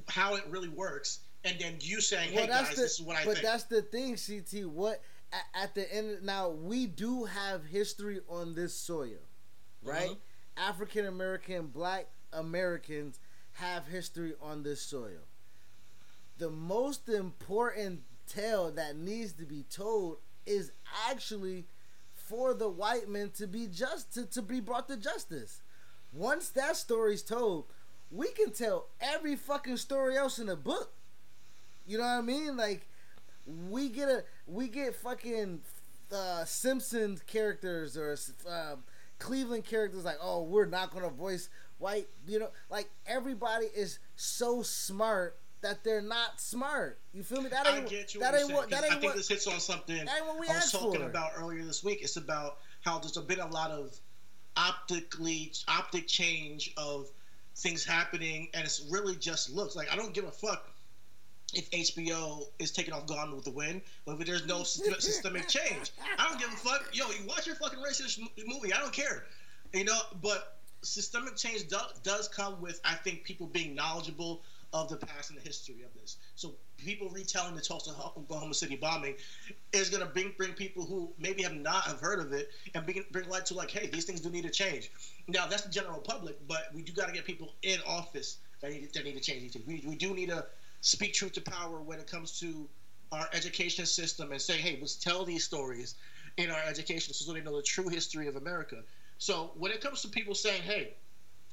how 0.08 0.36
it 0.36 0.44
really 0.50 0.70
works, 0.70 1.20
and 1.44 1.58
then 1.60 1.78
you 1.80 2.02
saying, 2.02 2.32
hey 2.32 2.48
guys, 2.48 2.70
the, 2.70 2.82
this 2.82 3.00
is 3.00 3.02
what 3.02 3.16
I 3.16 3.24
think. 3.24 3.30
but 3.30 3.36
think. 3.36 3.48
that's 3.48 3.64
the 3.64 3.82
thing, 3.82 4.18
CT. 4.18 4.68
What 4.68 5.02
at, 5.56 5.74
the 5.74 5.92
end 5.94 6.24
now 6.24 6.50
we 6.50 6.86
do 6.86 7.26
have 7.26 7.66
history 7.66 8.20
on 8.30 8.54
this 8.56 8.74
soil, 8.74 9.20
right? 9.82 10.10
Mhm. 10.10 10.18
African 10.58 11.06
American, 11.06 11.68
Black 11.68 12.08
Americans 12.32 13.20
have 13.54 13.88
history 13.88 14.34
on 14.42 14.64
this 14.64 14.82
soil. 14.82 15.28
The 16.38 16.50
most 16.50 17.10
important 17.10 18.02
tale 18.28 18.72
that 18.72 18.96
needs 18.96 19.34
to 19.34 19.46
be 19.46 19.64
told 19.64 20.18
is 20.46 20.72
actually 21.10 21.66
for 22.28 22.54
the 22.54 22.70
white 22.70 23.10
men 23.10 23.32
to 23.32 23.48
be 23.48 23.68
just 23.68 24.14
to, 24.14 24.26
to 24.28 24.42
be 24.42 24.60
brought 24.60 24.88
to 24.88 24.98
justice. 24.98 25.62
Once 26.12 26.50
that 26.50 26.76
story's 26.76 27.24
told, 27.24 27.66
we 28.12 28.30
can 28.32 28.52
tell 28.52 28.88
every 29.02 29.36
fucking 29.36 29.78
story 29.78 30.16
else 30.16 30.40
in 30.40 30.48
the 30.48 30.56
book. 30.56 30.94
You 31.86 31.98
know 31.98 32.04
what 32.04 32.12
I 32.12 32.22
mean? 32.22 32.56
Like 32.56 32.88
we 33.46 33.90
get 33.90 34.10
a 34.10 34.24
we 34.48 34.68
get 34.68 34.96
fucking 34.96 35.62
uh, 36.12 36.46
Simpsons 36.46 37.22
characters 37.26 37.98
or 37.98 38.16
uh, 38.50 38.76
Cleveland 39.20 39.66
characters 39.66 40.06
like, 40.06 40.18
oh, 40.22 40.44
we're 40.44 40.66
not 40.66 40.94
gonna 40.94 41.10
voice 41.10 41.50
white. 41.78 42.08
You 42.28 42.40
know, 42.40 42.50
like 42.70 42.90
everybody 43.06 43.66
is 43.76 44.00
so 44.16 44.62
smart 44.62 45.38
that 45.64 45.84
they're 45.84 46.02
not 46.02 46.40
smart. 46.40 47.00
You 47.14 47.24
feel 47.24 47.42
me? 47.42 47.50
That 47.50 47.68
I 47.68 47.78
ain't 47.78 47.90
get 47.90 48.14
you. 48.14 48.20
that 48.22 48.36
ain't 48.36 48.52
what 48.52 48.70
that 48.70 48.84
ain't 48.84 48.94
I 48.94 49.00
think 49.00 49.04
what 49.04 49.16
this 49.16 49.28
hits 49.28 49.48
on 49.48 49.60
something 49.60 49.98
that 49.98 50.16
ain't 50.16 50.28
what 50.28 50.40
we 50.40 50.48
I 50.48 50.56
was 50.56 50.72
talking 50.72 51.02
for. 51.02 51.08
about 51.08 51.32
earlier 51.38 51.64
this 51.64 51.84
week. 51.84 52.00
It's 52.02 52.18
about 52.18 52.58
how 52.82 53.00
there's 53.00 53.18
been 53.18 53.40
a 53.40 53.48
lot 53.48 53.72
of 53.72 53.98
optically 54.56 55.52
optic 55.68 56.08
change 56.08 56.74
of 56.78 57.10
things 57.56 57.84
happening, 57.84 58.50
and 58.54 58.64
it's 58.64 58.86
really 58.90 59.16
just 59.16 59.50
looks 59.50 59.76
like 59.76 59.92
I 59.92 59.96
don't 59.96 60.14
give 60.14 60.26
a 60.26 60.32
fuck 60.32 60.70
if 61.54 61.70
HBO 61.72 62.46
is 62.60 62.72
taking 62.72 62.94
off 62.94 63.06
Gone 63.06 63.36
with 63.36 63.46
the 63.46 63.52
Wind, 63.52 63.82
but 64.06 64.20
if 64.20 64.26
there's 64.26 64.46
no 64.48 64.64
systemic 64.64 65.48
change, 65.48 65.92
I 66.18 66.28
don't 66.28 66.40
give 66.40 66.50
a 66.50 66.56
fuck. 66.56 66.90
Yo, 66.94 67.06
you 67.08 67.28
watch 67.28 67.46
your 67.48 67.56
fucking 67.56 67.80
racist 67.80 68.20
movie. 68.48 68.74
I 68.74 68.80
don't 68.80 68.94
care. 68.94 69.26
You 69.72 69.86
know, 69.86 70.00
but 70.22 70.58
systemic 70.82 71.36
change 71.36 71.68
do, 71.68 71.78
does 72.04 72.28
come 72.28 72.60
with, 72.62 72.80
I 72.84 72.96
think, 72.96 73.24
people 73.24 73.48
being 73.48 73.76
knowledgeable 73.76 74.42
of 74.74 74.90
the 74.90 74.98
past 74.98 75.30
and 75.30 75.40
the 75.40 75.44
history 75.44 75.84
of 75.84 75.94
this. 75.94 76.18
So 76.36 76.56
people 76.78 77.08
retelling 77.10 77.56
the 77.56 77.62
Tulsa 77.62 77.92
Oklahoma 77.92 78.56
City 78.56 78.76
bombing 78.76 79.16
is 79.72 79.90
going 79.90 80.06
to 80.06 80.12
bring 80.12 80.34
bring 80.38 80.54
people 80.54 80.84
who 80.84 81.14
maybe 81.20 81.44
have 81.44 81.54
not 81.54 81.84
have 81.84 82.00
heard 82.00 82.20
of 82.20 82.34
it 82.34 82.50
and 82.74 82.86
bring 82.86 83.04
bring 83.12 83.30
light 83.30 83.46
to 83.48 83.54
like, 83.54 83.70
hey, 83.70 83.88
these 83.88 84.06
things 84.06 84.20
do 84.20 84.30
need 84.30 84.44
to 84.44 84.50
change. 84.50 84.92
Now 85.28 85.46
that's 85.48 85.62
the 85.62 85.72
general 85.72 86.00
public, 86.00 86.36
but 86.48 86.70
we 86.74 86.82
do 86.82 86.92
got 86.92 87.08
to 87.08 87.14
get 87.14 87.24
people 87.26 87.54
in 87.62 87.80
office 87.88 88.38
that 88.62 88.72
need 88.72 88.92
that 88.94 89.06
need 89.06 89.16
to 89.16 89.22
change 89.22 89.44
these 89.44 89.54
things. 89.54 89.68
We, 89.68 89.84
we 89.88 89.96
do 89.96 90.14
need 90.14 90.30
to 90.30 90.46
speak 90.82 91.14
truth 91.14 91.34
to 91.34 91.42
power 91.42 91.82
when 91.82 92.00
it 92.00 92.08
comes 92.08 92.40
to 92.40 92.68
our 93.12 93.30
education 93.32 93.86
system 93.86 94.32
and 94.32 94.42
say, 94.42 94.58
hey, 94.58 94.78
let's 94.82 94.96
tell 94.96 95.24
these 95.24 95.44
stories 95.44 95.96
in 96.38 96.50
our 96.50 96.62
education 96.68 97.14
so 97.14 97.32
they 97.32 97.42
know 97.42 97.56
the 97.56 97.62
true 97.62 97.88
history 97.88 98.28
of 98.28 98.36
America. 98.36 98.78
So 99.20 99.52
when 99.56 99.72
it 99.72 99.82
comes 99.82 100.02
to 100.02 100.08
people 100.08 100.34
saying, 100.34 100.64
hey, 100.64 100.94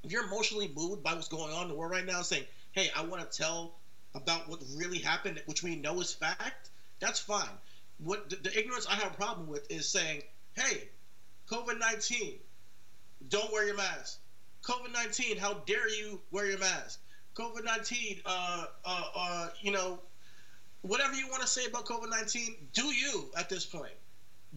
if 0.02 0.10
you're 0.10 0.24
emotionally 0.24 0.70
moved 0.74 1.02
by 1.02 1.12
what's 1.12 1.28
going 1.28 1.52
on 1.52 1.64
in 1.64 1.68
the 1.68 1.74
world 1.74 1.92
right 1.92 2.06
now, 2.06 2.22
saying, 2.22 2.44
hey, 2.72 2.90
I 2.96 3.04
want 3.04 3.28
to 3.28 3.38
tell 3.38 3.74
about 4.14 4.48
what 4.48 4.60
really 4.76 4.98
happened, 4.98 5.42
which 5.46 5.62
we 5.62 5.76
know 5.76 6.00
is 6.00 6.12
fact, 6.12 6.70
that's 6.98 7.20
fine. 7.20 7.48
What 7.98 8.30
the, 8.30 8.36
the 8.36 8.58
ignorance 8.58 8.86
I 8.86 8.94
have 8.94 9.12
a 9.12 9.16
problem 9.16 9.48
with 9.48 9.70
is 9.70 9.88
saying, 9.88 10.22
hey, 10.54 10.88
COVID 11.48 11.78
19, 11.78 12.38
don't 13.28 13.52
wear 13.52 13.66
your 13.66 13.76
mask. 13.76 14.18
COVID 14.62 14.92
19, 14.92 15.36
how 15.36 15.54
dare 15.54 15.88
you 15.88 16.20
wear 16.30 16.46
your 16.46 16.58
mask? 16.58 17.00
COVID 17.34 17.64
19, 17.64 18.20
uh, 18.26 18.64
uh, 18.84 19.04
uh, 19.14 19.48
you 19.60 19.72
know, 19.72 19.98
whatever 20.82 21.14
you 21.14 21.28
want 21.28 21.42
to 21.42 21.48
say 21.48 21.66
about 21.66 21.86
COVID 21.86 22.10
19, 22.10 22.54
do 22.72 22.86
you 22.86 23.30
at 23.36 23.48
this 23.48 23.64
point. 23.64 23.92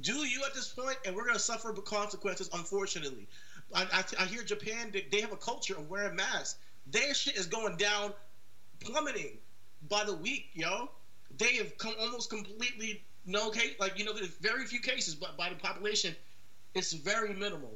Do 0.01 0.25
you 0.25 0.43
at 0.45 0.55
this 0.55 0.69
point, 0.69 0.97
and 1.05 1.15
we're 1.15 1.23
going 1.23 1.35
to 1.35 1.39
suffer 1.39 1.71
consequences, 1.73 2.49
unfortunately. 2.51 3.27
I, 3.73 3.83
I, 3.83 4.23
I 4.23 4.25
hear 4.25 4.43
Japan, 4.43 4.89
they, 4.91 5.05
they 5.11 5.21
have 5.21 5.31
a 5.31 5.37
culture 5.37 5.75
of 5.75 5.89
wearing 5.89 6.15
masks. 6.15 6.55
Their 6.87 7.13
shit 7.13 7.35
is 7.35 7.45
going 7.45 7.77
down, 7.77 8.13
plummeting 8.79 9.37
by 9.89 10.03
the 10.03 10.13
week, 10.13 10.49
yo. 10.53 10.89
They 11.37 11.55
have 11.55 11.77
come 11.77 11.93
almost 11.99 12.29
completely 12.29 13.03
no 13.25 13.49
case, 13.49 13.75
like, 13.79 13.97
you 13.97 14.05
know, 14.05 14.13
there's 14.13 14.27
very 14.27 14.65
few 14.65 14.79
cases, 14.79 15.15
but 15.15 15.37
by 15.37 15.49
the 15.49 15.55
population, 15.55 16.15
it's 16.73 16.93
very 16.93 17.33
minimal. 17.33 17.73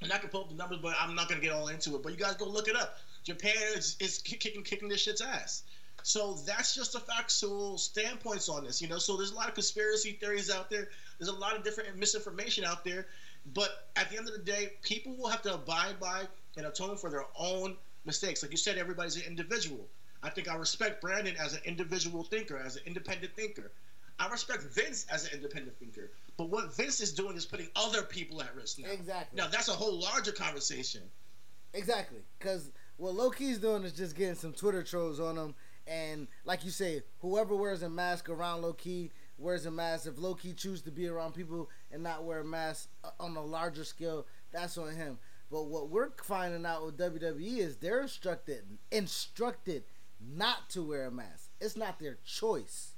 And 0.00 0.12
I 0.12 0.18
can 0.18 0.30
pull 0.30 0.42
up 0.42 0.48
the 0.48 0.54
numbers, 0.54 0.78
but 0.80 0.94
I'm 0.98 1.14
not 1.14 1.28
to 1.28 1.36
get 1.36 1.52
all 1.52 1.68
into 1.68 1.96
it. 1.96 2.02
But 2.02 2.12
you 2.12 2.18
guys 2.18 2.36
go 2.36 2.46
look 2.46 2.68
it 2.68 2.76
up. 2.76 2.96
Japan 3.24 3.54
is, 3.74 3.96
is 4.00 4.18
kicking 4.18 4.62
kicking 4.62 4.88
this 4.88 5.02
shit's 5.02 5.20
ass. 5.20 5.64
So 6.04 6.34
that's 6.46 6.74
just 6.74 6.92
the 6.92 7.00
factual 7.00 7.76
standpoints 7.76 8.48
on 8.48 8.64
this, 8.64 8.80
you 8.80 8.88
know. 8.88 8.98
So 8.98 9.16
there's 9.16 9.32
a 9.32 9.34
lot 9.34 9.48
of 9.48 9.54
conspiracy 9.54 10.12
theories 10.12 10.50
out 10.50 10.70
there. 10.70 10.88
There's 11.18 11.28
a 11.28 11.34
lot 11.34 11.56
of 11.56 11.64
different 11.64 11.96
misinformation 11.96 12.64
out 12.64 12.84
there. 12.84 13.08
But 13.52 13.88
at 13.96 14.10
the 14.10 14.16
end 14.16 14.28
of 14.28 14.34
the 14.34 14.40
day, 14.40 14.74
people 14.82 15.16
will 15.16 15.28
have 15.28 15.42
to 15.42 15.54
abide 15.54 15.98
by 16.00 16.22
and 16.56 16.66
atone 16.66 16.96
for 16.96 17.10
their 17.10 17.26
own 17.36 17.76
mistakes. 18.08 18.42
Like 18.42 18.50
you 18.50 18.56
said, 18.56 18.76
everybody's 18.76 19.16
an 19.16 19.22
individual. 19.28 19.86
I 20.24 20.30
think 20.30 20.48
I 20.48 20.56
respect 20.56 21.00
Brandon 21.00 21.36
as 21.38 21.54
an 21.54 21.60
individual 21.64 22.24
thinker, 22.24 22.58
as 22.58 22.74
an 22.74 22.82
independent 22.86 23.36
thinker. 23.36 23.70
I 24.18 24.28
respect 24.28 24.64
Vince 24.64 25.06
as 25.12 25.28
an 25.28 25.34
independent 25.34 25.78
thinker. 25.78 26.10
But 26.36 26.50
what 26.50 26.74
Vince 26.74 27.00
is 27.00 27.12
doing 27.12 27.36
is 27.36 27.46
putting 27.46 27.68
other 27.76 28.02
people 28.02 28.42
at 28.42 28.52
risk 28.56 28.80
now. 28.80 28.90
Exactly. 28.90 29.36
Now 29.36 29.46
that's 29.46 29.68
a 29.68 29.72
whole 29.72 30.00
larger 30.00 30.32
conversation. 30.32 31.02
Exactly, 31.74 32.18
because 32.38 32.70
what 32.96 33.14
Low 33.14 33.30
Ki's 33.30 33.58
doing 33.58 33.84
is 33.84 33.92
just 33.92 34.16
getting 34.16 34.34
some 34.34 34.54
Twitter 34.54 34.82
trolls 34.82 35.20
on 35.20 35.36
him, 35.36 35.54
and 35.86 36.26
like 36.44 36.64
you 36.64 36.70
say, 36.70 37.02
whoever 37.20 37.54
wears 37.54 37.82
a 37.82 37.90
mask 37.90 38.28
around 38.28 38.62
Low 38.62 38.72
Ki 38.72 39.12
wears 39.38 39.66
a 39.66 39.70
mask. 39.70 40.06
If 40.06 40.18
Loki 40.18 40.52
chooses 40.52 40.82
to 40.82 40.90
be 40.90 41.06
around 41.06 41.34
people 41.34 41.68
and 41.92 42.02
not 42.02 42.24
wear 42.24 42.40
a 42.40 42.44
mask 42.44 42.88
uh, 43.04 43.10
on 43.20 43.36
a 43.36 43.42
larger 43.42 43.84
scale, 43.84 44.26
that's 44.52 44.76
on 44.76 44.94
him. 44.94 45.18
But 45.50 45.66
what 45.66 45.88
we're 45.88 46.10
finding 46.22 46.66
out 46.66 46.84
with 46.84 46.98
WWE 46.98 47.58
is 47.58 47.76
they're 47.76 48.02
instructed 48.02 48.64
instructed 48.90 49.84
not 50.20 50.68
to 50.70 50.82
wear 50.82 51.06
a 51.06 51.10
mask. 51.10 51.50
It's 51.60 51.76
not 51.76 51.98
their 51.98 52.18
choice. 52.24 52.92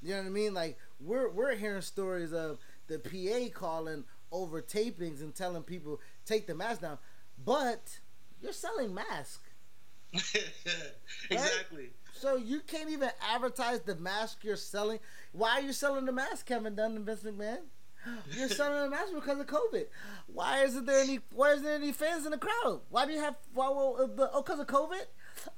You 0.00 0.10
know 0.10 0.18
what 0.20 0.26
I 0.26 0.30
mean? 0.30 0.54
Like 0.54 0.78
we're 1.00 1.28
we're 1.30 1.54
hearing 1.56 1.82
stories 1.82 2.32
of 2.32 2.58
the 2.88 2.98
PA 2.98 3.58
calling 3.58 4.04
over 4.30 4.62
tapings 4.62 5.20
and 5.20 5.34
telling 5.34 5.62
people 5.62 6.00
take 6.24 6.46
the 6.46 6.54
mask 6.54 6.80
down, 6.82 6.98
but 7.44 8.00
you're 8.40 8.52
selling 8.52 8.94
masks, 8.94 9.40
exactly. 11.30 11.90
so 12.12 12.36
you 12.36 12.60
can't 12.60 12.90
even 12.90 13.10
advertise 13.32 13.80
the 13.80 13.94
mask 13.96 14.38
you're 14.42 14.56
selling. 14.56 14.98
Why 15.32 15.58
are 15.58 15.62
you 15.62 15.72
selling 15.72 16.06
the 16.06 16.12
mask, 16.12 16.46
Kevin 16.46 16.74
Dunn 16.74 16.96
and 16.96 17.06
Vince 17.06 17.22
McMahon? 17.22 17.60
You're 18.32 18.48
selling 18.48 18.82
the 18.82 18.90
mask 18.90 19.12
because 19.14 19.38
of 19.38 19.46
COVID. 19.46 19.86
Why 20.26 20.64
isn't 20.64 20.86
there 20.86 20.98
any? 21.00 21.20
Why 21.32 21.52
isn't 21.52 21.64
there 21.64 21.74
any 21.74 21.92
fans 21.92 22.24
in 22.24 22.32
the 22.32 22.38
crowd? 22.38 22.80
Why 22.90 23.06
do 23.06 23.12
you 23.12 23.20
have? 23.20 23.36
Why? 23.54 23.68
well, 23.68 23.96
uh, 24.00 24.06
the- 24.06 24.30
Oh, 24.32 24.42
because 24.42 24.58
of 24.60 24.66
COVID. 24.66 25.04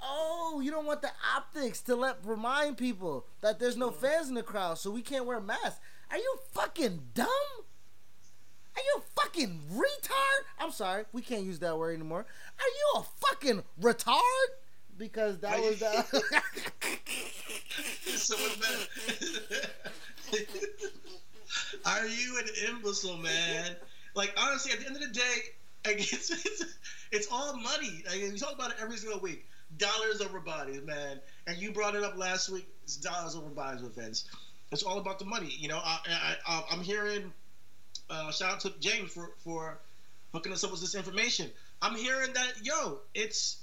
Oh, 0.03 0.61
you 0.63 0.71
don't 0.71 0.85
want 0.87 1.03
the 1.03 1.11
optics 1.37 1.81
to 1.83 1.97
let 1.97 2.19
remind 2.25 2.77
people 2.79 3.27
that 3.41 3.59
there's 3.59 3.77
no 3.77 3.91
fans 3.91 4.29
in 4.29 4.35
the 4.35 4.43
crowd, 4.43 4.79
so 4.79 4.91
we 4.91 5.03
can't 5.03 5.27
wear 5.27 5.41
masks. 5.41 5.81
Are 6.11 6.19
you 6.19 6.39
fucking 6.53 7.01
dumb? 7.15 7.29
Are 8.77 8.83
you 8.83 8.99
a 8.99 9.03
fucking 9.21 9.61
retard? 9.73 10.45
I'm 10.59 10.71
sorry, 10.73 11.05
we 11.13 11.23
can't 11.23 11.45
use 11.45 11.59
that 11.61 11.79
word 11.79 11.95
anymore. 11.95 12.27
Are 12.59 12.67
you 12.67 12.93
a 13.01 13.05
fucking 13.27 13.63
retard? 13.81 14.49
Because 14.97 15.39
that 15.39 15.59
was 15.61 15.79
the. 15.81 16.05
so 18.17 18.37
better. 18.61 18.87
Are 21.85 22.07
you 22.07 22.39
an 22.39 22.47
imbecile, 22.69 23.17
man? 23.19 23.77
Like 24.15 24.35
honestly, 24.37 24.73
at 24.73 24.81
the 24.81 24.87
end 24.87 24.97
of 24.97 25.03
the 25.03 25.09
day, 25.09 25.37
it's, 25.85 26.31
it's, 26.31 26.65
it's 27.13 27.29
all 27.31 27.57
money. 27.57 28.03
Like, 28.07 28.33
we 28.33 28.39
talk 28.39 28.55
about 28.55 28.71
it 28.71 28.77
every 28.81 28.97
single 28.97 29.21
week. 29.21 29.45
Dollars 29.77 30.21
over 30.21 30.41
bodies, 30.41 30.81
man. 30.85 31.21
And 31.47 31.59
you 31.59 31.73
brought 31.73 31.95
it 31.95 32.03
up 32.03 32.17
last 32.17 32.49
week. 32.49 32.67
It's 32.85 32.97
dollars 32.97 33.35
over 33.35 33.49
bodies 33.49 33.83
with 33.83 33.97
Vince. 33.97 34.25
It's 34.73 34.83
all 34.83 34.99
about 34.99 35.19
the 35.19 35.25
money. 35.25 35.55
You 35.57 35.69
know, 35.69 35.79
I, 35.79 36.37
I, 36.47 36.65
I'm 36.71 36.81
hearing. 36.81 37.33
Uh, 38.09 38.31
shout 38.31 38.53
out 38.53 38.61
to 38.61 38.73
James 38.81 39.13
for 39.13 39.33
for 39.39 39.79
hooking 40.33 40.53
us 40.53 40.65
up 40.65 40.71
with 40.71 40.81
this 40.81 40.95
information. 40.95 41.51
I'm 41.81 41.97
hearing 41.97 42.33
that 42.35 42.53
yo, 42.63 42.99
it's 43.15 43.59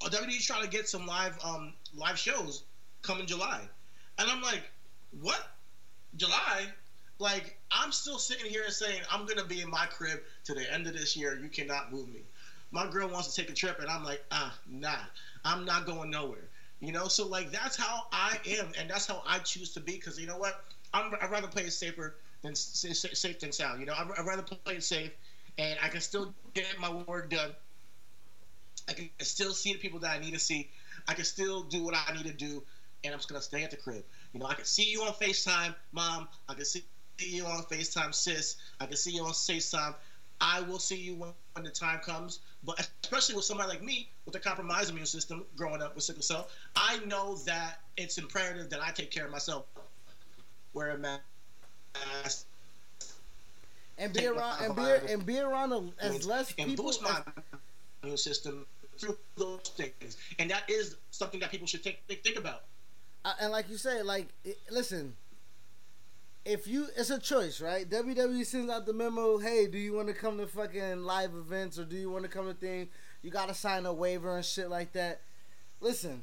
WWE's 0.00 0.46
trying 0.46 0.62
to 0.62 0.68
get 0.68 0.88
some 0.88 1.06
live 1.06 1.38
um 1.44 1.74
live 1.94 2.18
shows 2.18 2.62
come 3.02 3.20
in 3.20 3.26
July, 3.26 3.60
and 4.18 4.30
I'm 4.30 4.42
like, 4.42 4.62
what? 5.20 5.40
July? 6.16 6.66
Like 7.20 7.58
I'm 7.70 7.92
still 7.92 8.18
sitting 8.18 8.50
here 8.50 8.62
and 8.64 8.72
saying 8.72 9.02
I'm 9.12 9.26
gonna 9.26 9.44
be 9.44 9.60
in 9.60 9.70
my 9.70 9.84
crib 9.86 10.20
to 10.44 10.54
the 10.54 10.72
end 10.72 10.86
of 10.86 10.94
this 10.94 11.14
year. 11.16 11.38
You 11.40 11.50
cannot 11.50 11.92
move 11.92 12.08
me. 12.08 12.22
My 12.72 12.90
girl 12.90 13.08
wants 13.08 13.34
to 13.34 13.40
take 13.40 13.50
a 13.50 13.54
trip, 13.54 13.78
and 13.78 13.90
I'm 13.90 14.02
like, 14.02 14.24
ah, 14.32 14.56
nah, 14.66 14.96
I'm 15.44 15.66
not 15.66 15.84
going 15.84 16.10
nowhere. 16.10 16.48
You 16.80 16.92
know, 16.92 17.08
so 17.08 17.26
like 17.26 17.52
that's 17.52 17.76
how 17.76 18.04
I 18.10 18.38
am, 18.48 18.72
and 18.78 18.88
that's 18.88 19.06
how 19.06 19.22
I 19.26 19.38
choose 19.40 19.72
to 19.74 19.80
be. 19.80 19.92
Because 19.92 20.18
you 20.18 20.26
know 20.26 20.38
what, 20.38 20.64
I'm, 20.94 21.12
I'd 21.20 21.30
rather 21.30 21.46
play 21.46 21.64
it 21.64 21.72
safer 21.72 22.16
than 22.40 22.54
safe 22.54 23.38
than 23.38 23.52
sound. 23.52 23.80
You 23.80 23.86
know, 23.86 23.94
I'd, 23.94 24.26
rather 24.26 24.42
play 24.42 24.76
it 24.76 24.82
safe, 24.82 25.10
and 25.58 25.78
I 25.82 25.88
can 25.88 26.00
still 26.00 26.32
get 26.54 26.64
my 26.80 26.90
work 27.06 27.28
done. 27.28 27.50
I 28.88 28.94
can 28.94 29.10
still 29.20 29.52
see 29.52 29.74
the 29.74 29.78
people 29.78 29.98
that 30.00 30.16
I 30.16 30.20
need 30.20 30.32
to 30.32 30.40
see. 30.40 30.70
I 31.06 31.12
can 31.12 31.26
still 31.26 31.64
do 31.64 31.84
what 31.84 31.94
I 31.94 32.14
need 32.14 32.24
to 32.24 32.32
do, 32.32 32.62
and 33.04 33.12
I'm 33.12 33.18
just 33.18 33.28
gonna 33.28 33.42
stay 33.42 33.62
at 33.62 33.70
the 33.70 33.76
crib. 33.76 34.04
You 34.32 34.40
know, 34.40 34.46
I 34.46 34.54
can 34.54 34.64
see 34.64 34.90
you 34.90 35.02
on 35.02 35.12
Facetime, 35.12 35.74
mom. 35.92 36.26
I 36.48 36.54
can 36.54 36.64
see 36.64 36.82
you 37.26 37.44
on 37.46 37.62
Facetime, 37.64 38.14
sis. 38.14 38.56
I 38.80 38.86
can 38.86 38.96
see 38.96 39.12
you 39.12 39.24
on 39.24 39.32
FaceTime. 39.32 39.94
I 40.40 40.62
will 40.62 40.78
see 40.78 40.96
you 40.96 41.14
when, 41.14 41.30
when 41.52 41.64
the 41.64 41.70
time 41.70 42.00
comes. 42.00 42.40
But 42.64 42.80
especially 43.02 43.34
with 43.36 43.44
somebody 43.44 43.68
like 43.68 43.82
me 43.82 44.08
with 44.26 44.34
a 44.34 44.38
compromised 44.38 44.90
immune 44.90 45.06
system, 45.06 45.44
growing 45.56 45.82
up 45.82 45.94
with 45.94 46.04
sickle 46.04 46.22
cell, 46.22 46.48
I 46.76 46.98
know 47.06 47.36
that 47.46 47.80
it's 47.96 48.18
imperative 48.18 48.70
that 48.70 48.80
I 48.82 48.90
take 48.90 49.10
care 49.10 49.24
of 49.24 49.30
myself. 49.30 49.66
Wear 50.72 50.90
a 50.90 50.98
mask. 50.98 52.46
And 53.98 54.14
be 54.14 54.26
around 54.26 54.64
and 54.64 54.74
be, 54.74 55.12
and 55.12 55.26
be 55.26 55.38
around 55.38 55.92
as 56.00 56.24
less 56.26 56.54
and 56.58 56.68
people. 56.68 56.86
boost 56.86 57.02
my 57.02 57.20
immune 58.02 58.16
system 58.16 58.66
through 58.98 59.18
those 59.36 59.60
things, 59.76 60.16
and 60.38 60.50
that 60.50 60.62
is 60.70 60.96
something 61.10 61.38
that 61.40 61.50
people 61.50 61.66
should 61.66 61.82
think 61.82 61.98
think, 62.08 62.22
think 62.22 62.38
about. 62.38 62.64
Uh, 63.26 63.34
and 63.42 63.52
like 63.52 63.68
you 63.68 63.76
say, 63.76 64.02
like 64.02 64.28
it, 64.42 64.58
listen, 64.70 65.14
if 66.44 66.66
you 66.66 66.86
it's 66.96 67.10
a 67.10 67.18
choice, 67.18 67.60
right? 67.60 67.88
WWE 67.88 68.44
sends 68.46 68.70
out 68.70 68.86
the 68.86 68.92
memo, 68.92 69.38
hey, 69.38 69.66
do 69.66 69.78
you 69.78 69.92
want 69.92 70.08
to 70.08 70.14
come 70.14 70.38
to 70.38 70.46
fucking 70.46 71.02
live 71.02 71.34
events 71.34 71.78
or 71.78 71.84
do 71.84 71.96
you 71.96 72.10
want 72.10 72.24
to 72.24 72.30
come 72.30 72.46
to 72.46 72.54
things? 72.54 72.88
You 73.22 73.30
gotta 73.30 73.54
sign 73.54 73.86
a 73.86 73.92
waiver 73.92 74.36
and 74.36 74.44
shit 74.44 74.70
like 74.70 74.92
that. 74.92 75.20
Listen, 75.80 76.22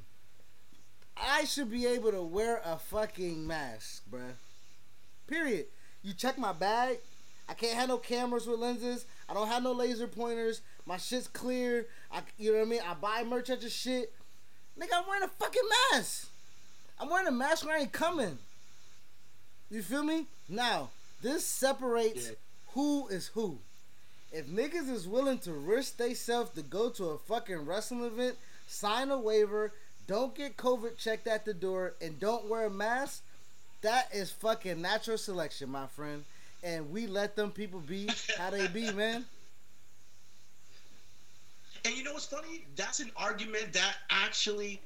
I 1.15 1.45
should 1.45 1.69
be 1.69 1.85
able 1.85 2.11
to 2.11 2.21
wear 2.21 2.61
a 2.65 2.77
fucking 2.77 3.45
mask, 3.45 4.03
bruh. 4.11 4.33
Period. 5.27 5.65
You 6.03 6.13
check 6.13 6.37
my 6.37 6.53
bag. 6.53 6.99
I 7.49 7.53
can't 7.53 7.77
have 7.77 7.89
no 7.89 7.97
cameras 7.97 8.47
with 8.47 8.59
lenses. 8.59 9.05
I 9.29 9.33
don't 9.33 9.47
have 9.47 9.63
no 9.63 9.71
laser 9.71 10.07
pointers. 10.07 10.61
My 10.85 10.97
shit's 10.97 11.27
clear. 11.27 11.87
I, 12.11 12.21
you 12.37 12.51
know 12.51 12.59
what 12.59 12.67
I 12.67 12.69
mean? 12.69 12.81
I 12.87 12.93
buy 12.93 13.23
merch 13.23 13.49
at 13.49 13.61
your 13.61 13.69
shit. 13.69 14.13
Nigga, 14.79 14.89
I'm 14.95 15.07
wearing 15.07 15.23
a 15.23 15.27
fucking 15.27 15.69
mask. 15.93 16.29
I'm 16.99 17.09
wearing 17.09 17.27
a 17.27 17.31
mask 17.31 17.65
when 17.65 17.75
I 17.75 17.79
ain't 17.79 17.91
coming. 17.91 18.37
You 19.69 19.81
feel 19.81 20.03
me? 20.03 20.25
Now, 20.47 20.89
this 21.21 21.45
separates 21.45 22.27
yeah. 22.27 22.35
who 22.73 23.07
is 23.07 23.27
who. 23.27 23.59
If 24.31 24.47
niggas 24.47 24.89
is 24.89 25.07
willing 25.07 25.39
to 25.39 25.53
risk 25.53 25.97
theyself 25.97 26.53
to 26.55 26.61
go 26.61 26.89
to 26.91 27.05
a 27.09 27.17
fucking 27.17 27.65
wrestling 27.65 28.03
event, 28.03 28.37
sign 28.67 29.09
a 29.09 29.17
waiver, 29.17 29.71
don't 30.05 30.35
get 30.35 30.57
COVID 30.57 30.97
checked 30.97 31.27
at 31.27 31.45
the 31.45 31.53
door, 31.53 31.93
and 32.01 32.19
don't 32.19 32.47
wear 32.47 32.65
a 32.65 32.69
mask, 32.69 33.23
that 33.81 34.09
is 34.13 34.31
fucking 34.31 34.81
natural 34.81 35.17
selection, 35.17 35.69
my 35.69 35.87
friend. 35.87 36.23
And 36.63 36.91
we 36.91 37.07
let 37.07 37.35
them 37.35 37.51
people 37.51 37.79
be 37.79 38.09
how 38.37 38.49
they 38.49 38.67
be, 38.67 38.91
man. 38.93 39.25
And 41.85 41.95
you 41.95 42.03
know 42.03 42.13
what's 42.13 42.25
funny? 42.25 42.65
That's 42.75 42.99
an 42.99 43.11
argument 43.15 43.73
that 43.73 43.95
actually 44.09 44.81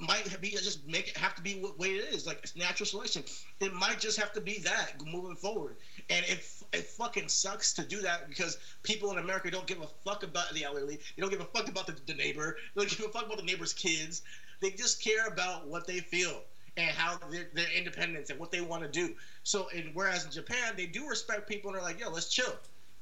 might 0.00 0.40
be 0.40 0.50
just 0.50 0.86
make 0.86 1.08
it 1.08 1.16
have 1.16 1.34
to 1.34 1.42
be 1.42 1.54
what 1.54 1.78
way 1.78 1.88
it 1.88 2.14
is. 2.14 2.26
Like 2.26 2.38
it's 2.42 2.54
natural 2.54 2.86
selection. 2.86 3.24
It 3.60 3.72
might 3.74 3.98
just 3.98 4.18
have 4.18 4.32
to 4.34 4.40
be 4.40 4.58
that 4.60 4.92
moving 5.04 5.34
forward. 5.34 5.76
And 6.08 6.24
it 6.26 6.46
it 6.72 6.84
fucking 6.84 7.28
sucks 7.28 7.72
to 7.74 7.82
do 7.84 8.00
that 8.02 8.28
because 8.28 8.58
people 8.82 9.10
in 9.10 9.18
America 9.18 9.50
don't 9.50 9.66
give 9.66 9.80
a 9.80 9.88
fuck 10.04 10.22
about 10.22 10.52
the 10.54 10.64
elderly. 10.64 10.96
They 11.16 11.20
don't 11.20 11.30
give 11.30 11.40
a 11.40 11.44
fuck 11.44 11.68
about 11.68 11.86
the, 11.86 11.96
the 12.06 12.14
neighbor. 12.14 12.56
They 12.74 12.82
don't 12.82 12.90
give 12.96 13.06
a 13.06 13.08
fuck 13.08 13.26
about 13.26 13.38
the 13.38 13.44
neighbor's 13.44 13.72
kids. 13.72 14.22
They 14.60 14.70
just 14.70 15.02
care 15.02 15.26
about 15.26 15.66
what 15.66 15.86
they 15.86 15.98
feel 16.00 16.42
and 16.76 16.90
how 16.90 17.16
their, 17.28 17.48
their 17.54 17.70
independence 17.76 18.30
and 18.30 18.38
what 18.38 18.52
they 18.52 18.60
want 18.60 18.84
to 18.84 18.88
do. 18.88 19.14
So, 19.42 19.68
and 19.74 19.90
whereas 19.94 20.24
in 20.24 20.30
Japan, 20.30 20.74
they 20.76 20.86
do 20.86 21.08
respect 21.08 21.48
people 21.48 21.70
and 21.70 21.76
they're 21.76 21.84
like, 21.84 21.98
yo, 21.98 22.10
let's 22.10 22.28
chill. 22.28 22.52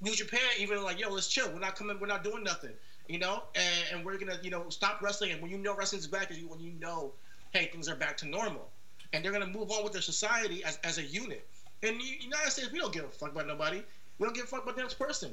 New 0.00 0.14
Japan, 0.14 0.40
even 0.58 0.82
like, 0.82 0.98
yo, 0.98 1.10
let's 1.10 1.28
chill. 1.28 1.48
We're 1.50 1.58
not 1.58 1.76
coming. 1.76 1.98
We're 2.00 2.06
not 2.06 2.24
doing 2.24 2.42
nothing 2.42 2.72
you 3.08 3.18
know, 3.18 3.42
and, 3.54 3.84
and 3.92 4.04
we're 4.04 4.18
gonna, 4.18 4.38
you 4.42 4.50
know, 4.50 4.68
stop 4.68 5.00
wrestling. 5.02 5.32
And 5.32 5.40
when 5.42 5.50
you 5.50 5.58
know 5.58 5.74
wrestling's 5.74 6.06
back, 6.06 6.30
is 6.30 6.38
when 6.44 6.60
you 6.60 6.72
know, 6.80 7.12
hey, 7.52 7.66
things 7.66 7.88
are 7.88 7.94
back 7.94 8.16
to 8.18 8.26
normal, 8.26 8.68
and 9.12 9.24
they're 9.24 9.32
gonna 9.32 9.46
move 9.46 9.70
on 9.70 9.84
with 9.84 9.92
their 9.92 10.02
society 10.02 10.64
as, 10.64 10.78
as 10.84 10.98
a 10.98 11.02
unit. 11.02 11.46
In 11.82 11.98
the 11.98 12.04
United 12.04 12.50
States, 12.50 12.72
we 12.72 12.78
don't 12.78 12.92
give 12.92 13.04
a 13.04 13.08
fuck 13.08 13.32
about 13.32 13.46
nobody. 13.46 13.82
We 14.18 14.26
don't 14.26 14.34
give 14.34 14.44
a 14.44 14.48
fuck 14.48 14.62
about 14.62 14.76
the 14.76 14.82
next 14.82 14.94
person, 14.94 15.32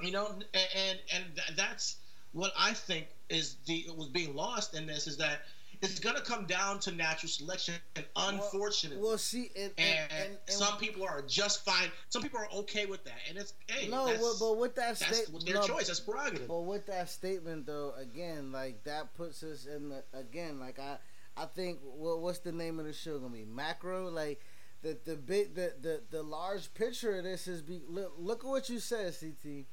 you 0.00 0.10
know, 0.10 0.26
and 0.26 0.44
and, 0.54 0.98
and 1.14 1.24
that's 1.56 1.96
what 2.32 2.52
I 2.58 2.72
think 2.72 3.06
is 3.28 3.56
the 3.66 3.86
was 3.96 4.08
being 4.08 4.34
lost 4.34 4.74
in 4.74 4.86
this 4.86 5.06
is 5.06 5.16
that 5.18 5.42
it's 5.82 5.98
gonna 5.98 6.20
come 6.20 6.44
down 6.44 6.78
to 6.80 6.92
natural 6.92 7.30
selection, 7.30 7.74
and 7.96 8.04
unfortunately, 8.14 9.02
well, 9.02 9.16
see, 9.16 9.50
and, 9.56 9.72
and, 9.78 9.98
and, 10.10 10.30
and 10.30 10.38
some 10.46 10.76
people 10.76 11.04
are 11.04 11.22
just 11.22 11.64
fine. 11.64 11.90
Some 12.10 12.22
people 12.22 12.38
are 12.38 12.48
okay 12.60 12.86
with 12.86 13.02
that, 13.04 13.18
and 13.28 13.38
it's 13.38 13.54
hey, 13.66 13.88
no, 13.88 14.04
well, 14.04 14.36
but 14.38 14.58
with 14.58 14.74
that 14.76 14.98
statement, 14.98 15.46
their 15.46 15.54
no, 15.54 15.62
choice. 15.62 15.86
That's 15.86 16.00
prerogative. 16.00 16.48
But 16.48 16.60
with 16.60 16.86
that 16.86 17.08
statement, 17.08 17.66
though, 17.66 17.94
again, 17.98 18.52
like 18.52 18.84
that 18.84 19.14
puts 19.14 19.42
us 19.42 19.66
in 19.66 19.88
the 19.88 20.04
again, 20.12 20.60
like 20.60 20.78
I, 20.78 20.98
I 21.36 21.46
think, 21.46 21.78
well, 21.82 22.20
what's 22.20 22.40
the 22.40 22.52
name 22.52 22.78
of 22.78 22.84
the 22.84 22.92
show 22.92 23.18
gonna 23.18 23.32
be? 23.32 23.44
Macro, 23.44 24.08
like. 24.08 24.40
The, 24.82 24.96
the 25.04 25.14
big 25.14 25.54
the, 25.54 25.74
the 25.78 26.00
the 26.10 26.22
large 26.22 26.72
picture 26.72 27.18
of 27.18 27.24
this 27.24 27.46
is 27.46 27.60
be 27.60 27.82
look, 27.86 28.14
look 28.16 28.44
at 28.44 28.48
what 28.48 28.70
you 28.70 28.78
said 28.78 29.14
CT 29.20 29.66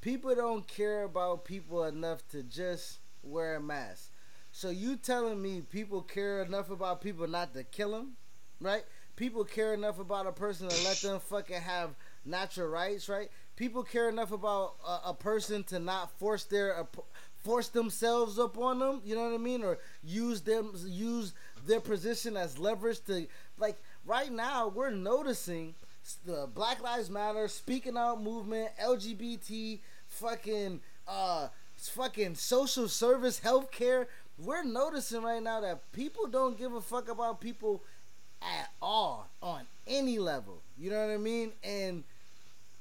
people 0.00 0.34
don't 0.34 0.66
care 0.66 1.02
about 1.02 1.44
people 1.44 1.84
enough 1.84 2.26
to 2.28 2.42
just 2.42 3.00
wear 3.22 3.56
a 3.56 3.60
mask 3.60 4.10
so 4.56 4.70
you 4.70 4.96
telling 4.96 5.42
me 5.42 5.60
people 5.60 6.00
care 6.00 6.40
enough 6.40 6.70
about 6.70 7.02
people 7.02 7.28
not 7.28 7.52
to 7.52 7.62
kill 7.62 7.90
them, 7.90 8.12
right? 8.58 8.84
People 9.14 9.44
care 9.44 9.74
enough 9.74 10.00
about 10.00 10.26
a 10.26 10.32
person 10.32 10.66
to 10.66 10.84
let 10.84 10.96
them 10.96 11.20
fucking 11.20 11.60
have 11.60 11.90
natural 12.24 12.68
rights, 12.68 13.06
right? 13.06 13.28
People 13.56 13.82
care 13.82 14.08
enough 14.08 14.32
about 14.32 14.76
a, 14.82 15.10
a 15.10 15.14
person 15.14 15.62
to 15.64 15.78
not 15.78 16.10
force 16.18 16.44
their 16.44 16.86
force 17.44 17.68
themselves 17.68 18.38
up 18.38 18.56
on 18.56 18.78
them. 18.78 19.02
You 19.04 19.14
know 19.16 19.24
what 19.24 19.34
I 19.34 19.36
mean? 19.36 19.62
Or 19.62 19.76
use 20.02 20.40
them 20.40 20.72
use 20.86 21.34
their 21.66 21.80
position 21.80 22.34
as 22.34 22.58
leverage 22.58 23.04
to 23.08 23.26
like 23.58 23.76
right 24.06 24.32
now 24.32 24.68
we're 24.68 24.88
noticing 24.88 25.74
the 26.24 26.48
Black 26.54 26.82
Lives 26.82 27.10
Matter 27.10 27.46
speaking 27.48 27.98
out 27.98 28.22
movement, 28.22 28.70
LGBT, 28.82 29.80
fucking 30.06 30.80
uh, 31.06 31.48
fucking 31.76 32.34
social 32.34 32.88
service, 32.88 33.40
healthcare 33.40 34.06
we're 34.38 34.64
noticing 34.64 35.22
right 35.22 35.42
now 35.42 35.60
that 35.60 35.92
people 35.92 36.26
don't 36.26 36.58
give 36.58 36.74
a 36.74 36.80
fuck 36.80 37.08
about 37.08 37.40
people 37.40 37.82
at 38.42 38.70
all 38.82 39.28
on 39.42 39.62
any 39.86 40.18
level. 40.18 40.60
You 40.78 40.90
know 40.90 41.06
what 41.06 41.12
I 41.12 41.16
mean? 41.16 41.52
And 41.64 42.04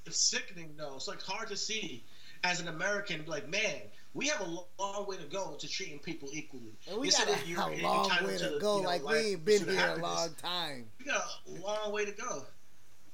it's 0.05 0.19
sickening 0.19 0.71
though. 0.77 0.95
It's 0.95 1.07
like 1.07 1.21
hard 1.21 1.49
to 1.49 1.57
see 1.57 2.03
as 2.43 2.59
an 2.59 2.67
American, 2.67 3.23
like, 3.25 3.49
man, 3.49 3.81
we 4.13 4.27
have 4.27 4.41
a 4.41 4.81
long 4.81 5.07
way 5.07 5.17
to 5.17 5.23
go 5.23 5.55
to 5.59 5.67
treating 5.67 5.99
people 5.99 6.29
equally. 6.31 6.73
And 6.89 6.99
we 6.99 7.09
got 7.09 7.27
a, 7.27 7.33
a 7.33 7.81
long 7.81 8.09
way 8.23 8.37
to, 8.37 8.51
to 8.51 8.59
go. 8.59 8.77
You 8.77 8.83
know, 8.83 8.89
like 8.89 9.05
we 9.05 9.17
ain't 9.17 9.45
been 9.45 9.67
here 9.67 9.95
a 9.97 10.01
long 10.01 10.29
time. 10.41 10.85
We 10.99 11.05
got 11.05 11.23
a 11.47 11.61
long 11.61 11.91
way 11.91 12.05
to 12.05 12.11
go 12.11 12.43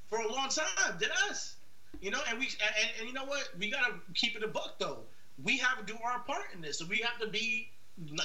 for 0.10 0.20
a 0.20 0.32
long 0.32 0.50
time. 0.50 0.98
Did 1.00 1.10
us? 1.30 1.56
You 2.02 2.12
know, 2.12 2.20
and 2.30 2.40
we 2.40 2.46
and, 2.46 2.90
and 3.00 3.08
you 3.08 3.14
know 3.14 3.26
what? 3.26 3.50
We 3.58 3.72
gotta 3.72 3.94
keep 4.14 4.36
it 4.36 4.44
a 4.44 4.48
buck 4.48 4.76
though. 4.80 5.00
We 5.44 5.58
have 5.58 5.80
to 5.80 5.92
do 5.92 5.98
our 6.04 6.20
part 6.20 6.46
in 6.54 6.62
this, 6.62 6.80
so 6.80 6.86
we 6.86 6.98
have 6.98 7.20
to 7.20 7.28
be 7.28 7.70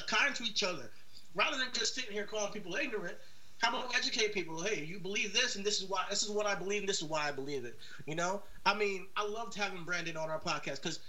kind 0.07 0.35
to 0.35 0.43
each 0.43 0.63
other. 0.63 0.89
Rather 1.35 1.57
than 1.57 1.67
just 1.73 1.93
sitting 1.93 2.11
here 2.11 2.25
calling 2.25 2.51
people 2.51 2.75
ignorant, 2.75 3.15
how 3.59 3.69
about 3.69 3.89
we 3.89 3.95
educate 3.95 4.33
people? 4.33 4.61
Hey, 4.61 4.83
you 4.83 4.99
believe 4.99 5.33
this, 5.33 5.55
and 5.55 5.65
this 5.65 5.79
is 5.81 5.89
why. 5.89 6.05
This 6.09 6.23
is 6.23 6.29
what 6.29 6.45
I 6.45 6.55
believe, 6.55 6.81
and 6.81 6.89
this 6.89 6.97
is 6.97 7.03
why 7.03 7.27
I 7.27 7.31
believe 7.31 7.65
it. 7.65 7.75
You 8.05 8.15
know, 8.15 8.41
I 8.65 8.73
mean, 8.73 9.07
I 9.15 9.25
loved 9.27 9.55
having 9.55 9.83
Brandon 9.83 10.15
on 10.15 10.29
our 10.29 10.39
podcast 10.39 10.75
because, 10.75 10.99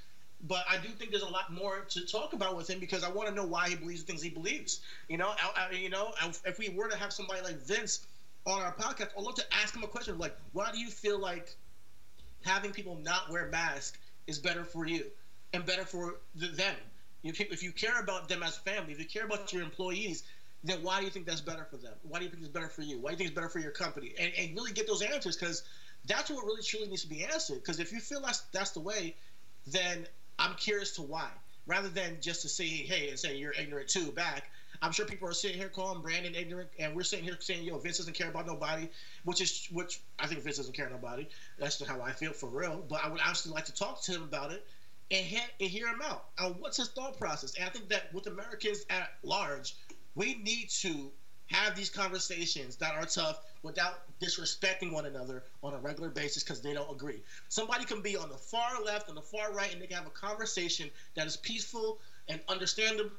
but 0.46 0.64
I 0.68 0.78
do 0.78 0.88
think 0.88 1.10
there's 1.10 1.22
a 1.22 1.28
lot 1.28 1.52
more 1.52 1.84
to 1.90 2.06
talk 2.06 2.32
about 2.32 2.56
with 2.56 2.68
him 2.68 2.78
because 2.78 3.04
I 3.04 3.08
want 3.08 3.28
to 3.28 3.34
know 3.34 3.44
why 3.44 3.68
he 3.68 3.74
believes 3.74 4.02
the 4.02 4.06
things 4.06 4.22
he 4.22 4.30
believes. 4.30 4.80
You 5.08 5.18
know, 5.18 5.28
I, 5.28 5.68
I, 5.70 5.74
you 5.74 5.90
know, 5.90 6.12
if 6.46 6.58
we 6.58 6.68
were 6.70 6.88
to 6.88 6.96
have 6.96 7.12
somebody 7.12 7.42
like 7.42 7.56
Vince 7.56 8.06
on 8.46 8.60
our 8.62 8.72
podcast, 8.72 9.08
I'd 9.16 9.22
love 9.22 9.34
to 9.34 9.44
ask 9.54 9.74
him 9.74 9.82
a 9.82 9.88
question 9.88 10.16
like, 10.18 10.34
why 10.52 10.70
do 10.72 10.78
you 10.78 10.88
feel 10.90 11.18
like 11.18 11.54
having 12.44 12.72
people 12.72 12.96
not 12.96 13.30
wear 13.30 13.46
masks 13.46 13.98
is 14.26 14.38
better 14.38 14.64
for 14.64 14.86
you 14.86 15.04
and 15.52 15.66
better 15.66 15.84
for 15.84 16.16
them? 17.22 17.32
If 17.50 17.62
you 17.62 17.72
care 17.72 18.00
about 18.00 18.28
them 18.28 18.42
as 18.42 18.56
family, 18.56 18.92
if 18.92 18.98
you 18.98 19.06
care 19.06 19.24
about 19.24 19.52
your 19.52 19.62
employees, 19.62 20.22
then 20.64 20.82
why 20.82 20.98
do 20.98 21.04
you 21.04 21.10
think 21.10 21.26
that's 21.26 21.40
better 21.40 21.66
for 21.70 21.76
them? 21.76 21.94
Why 22.02 22.18
do 22.18 22.24
you 22.24 22.30
think 22.30 22.42
it's 22.42 22.52
better 22.52 22.68
for 22.68 22.82
you? 22.82 22.98
Why 22.98 23.10
do 23.10 23.12
you 23.12 23.18
think 23.18 23.30
it's 23.30 23.36
better 23.36 23.48
for 23.48 23.60
your 23.60 23.70
company? 23.70 24.14
And, 24.18 24.32
and 24.38 24.54
really 24.54 24.72
get 24.72 24.86
those 24.86 25.02
answers 25.02 25.36
because 25.36 25.62
that's 26.06 26.30
what 26.30 26.44
really 26.44 26.62
truly 26.62 26.88
needs 26.88 27.02
to 27.02 27.08
be 27.08 27.24
answered. 27.24 27.56
Because 27.56 27.80
if 27.80 27.92
you 27.92 28.00
feel 28.00 28.20
that's 28.20 28.40
that's 28.52 28.72
the 28.72 28.80
way, 28.80 29.14
then 29.66 30.06
I'm 30.38 30.54
curious 30.56 30.96
to 30.96 31.02
why. 31.02 31.28
Rather 31.66 31.88
than 31.88 32.16
just 32.20 32.42
to 32.42 32.48
say, 32.48 32.66
hey, 32.66 33.10
and 33.10 33.18
say 33.18 33.36
you're 33.36 33.52
ignorant 33.52 33.88
too 33.88 34.10
back, 34.12 34.50
I'm 34.80 34.92
sure 34.92 35.04
people 35.04 35.28
are 35.28 35.34
sitting 35.34 35.58
here 35.58 35.68
calling 35.68 36.00
Brandon 36.00 36.34
ignorant, 36.34 36.70
and 36.78 36.94
we're 36.94 37.02
sitting 37.02 37.24
here 37.24 37.36
saying, 37.40 37.64
"Yo, 37.64 37.78
Vince 37.78 37.98
doesn't 37.98 38.14
care 38.14 38.28
about 38.28 38.46
nobody," 38.46 38.88
which 39.24 39.40
is 39.40 39.68
which 39.72 40.00
I 40.18 40.26
think 40.26 40.42
Vince 40.42 40.56
doesn't 40.56 40.74
care 40.74 40.86
about 40.86 41.02
nobody. 41.02 41.28
That's 41.58 41.84
how 41.84 42.00
I 42.00 42.12
feel 42.12 42.32
for 42.32 42.48
real. 42.48 42.84
But 42.88 43.04
I 43.04 43.08
would 43.08 43.20
actually 43.20 43.54
like 43.54 43.66
to 43.66 43.74
talk 43.74 44.02
to 44.02 44.12
him 44.12 44.22
about 44.22 44.52
it 44.52 44.64
and, 45.10 45.26
ha- 45.26 45.50
and 45.60 45.70
hear 45.70 45.88
him 45.88 46.00
out. 46.02 46.26
And 46.38 46.56
what's 46.60 46.76
his 46.76 46.88
thought 46.88 47.18
process? 47.18 47.54
And 47.56 47.64
I 47.64 47.68
think 47.68 47.88
that 47.88 48.12
with 48.12 48.26
Americans 48.26 48.84
at 48.90 49.10
large, 49.22 49.76
we 50.14 50.34
need 50.36 50.70
to 50.70 51.10
have 51.46 51.74
these 51.74 51.88
conversations 51.88 52.76
that 52.76 52.94
are 52.94 53.06
tough 53.06 53.40
without 53.62 54.02
disrespecting 54.20 54.92
one 54.92 55.06
another 55.06 55.44
on 55.62 55.72
a 55.72 55.78
regular 55.78 56.10
basis 56.10 56.42
because 56.42 56.60
they 56.60 56.74
don't 56.74 56.90
agree. 56.90 57.22
Somebody 57.48 57.84
can 57.84 58.02
be 58.02 58.16
on 58.16 58.28
the 58.28 58.36
far 58.36 58.82
left 58.84 59.08
and 59.08 59.16
the 59.16 59.22
far 59.22 59.52
right, 59.52 59.72
and 59.72 59.80
they 59.80 59.86
can 59.86 59.96
have 59.96 60.06
a 60.06 60.10
conversation 60.10 60.90
that 61.14 61.26
is 61.26 61.36
peaceful 61.36 61.98
and 62.28 62.40
understanding 62.48 63.10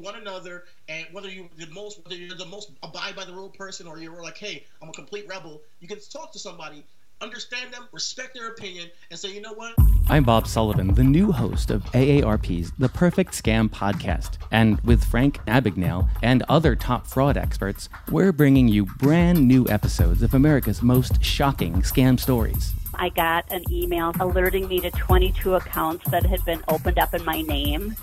one 0.00 0.16
another. 0.16 0.64
And 0.88 1.06
whether 1.12 1.28
you 1.28 1.48
the 1.56 1.68
most, 1.68 2.04
whether 2.04 2.16
you're 2.16 2.36
the 2.36 2.46
most 2.46 2.72
abide 2.82 3.14
by 3.14 3.24
the 3.24 3.32
rule 3.32 3.48
person, 3.50 3.86
or 3.86 3.98
you're 3.98 4.22
like, 4.22 4.36
hey, 4.36 4.64
I'm 4.82 4.88
a 4.88 4.92
complete 4.92 5.28
rebel, 5.28 5.62
you 5.80 5.88
can 5.88 6.00
talk 6.00 6.32
to 6.32 6.38
somebody 6.38 6.84
understand 7.20 7.72
them, 7.72 7.88
respect 7.92 8.34
their 8.34 8.48
opinion, 8.48 8.90
and 9.10 9.18
say, 9.18 9.32
you 9.32 9.40
know 9.40 9.52
what? 9.52 9.74
I'm 10.08 10.24
Bob 10.24 10.46
Sullivan, 10.46 10.94
the 10.94 11.02
new 11.02 11.32
host 11.32 11.70
of 11.70 11.82
AARP's 11.86 12.72
The 12.78 12.88
Perfect 12.88 13.32
Scam 13.32 13.68
podcast. 13.68 14.38
And 14.50 14.80
with 14.82 15.04
Frank 15.04 15.38
Abagnale 15.46 16.08
and 16.22 16.42
other 16.48 16.76
top 16.76 17.06
fraud 17.06 17.36
experts, 17.36 17.88
we're 18.10 18.32
bringing 18.32 18.68
you 18.68 18.86
brand 18.86 19.46
new 19.46 19.66
episodes 19.68 20.22
of 20.22 20.34
America's 20.34 20.82
most 20.82 21.22
shocking 21.24 21.82
scam 21.82 22.20
stories. 22.20 22.74
I 22.94 23.08
got 23.10 23.50
an 23.50 23.64
email 23.70 24.12
alerting 24.20 24.68
me 24.68 24.80
to 24.80 24.90
22 24.90 25.54
accounts 25.54 26.08
that 26.10 26.24
had 26.24 26.44
been 26.44 26.62
opened 26.68 26.98
up 26.98 27.14
in 27.14 27.24
my 27.24 27.42
name. 27.42 27.96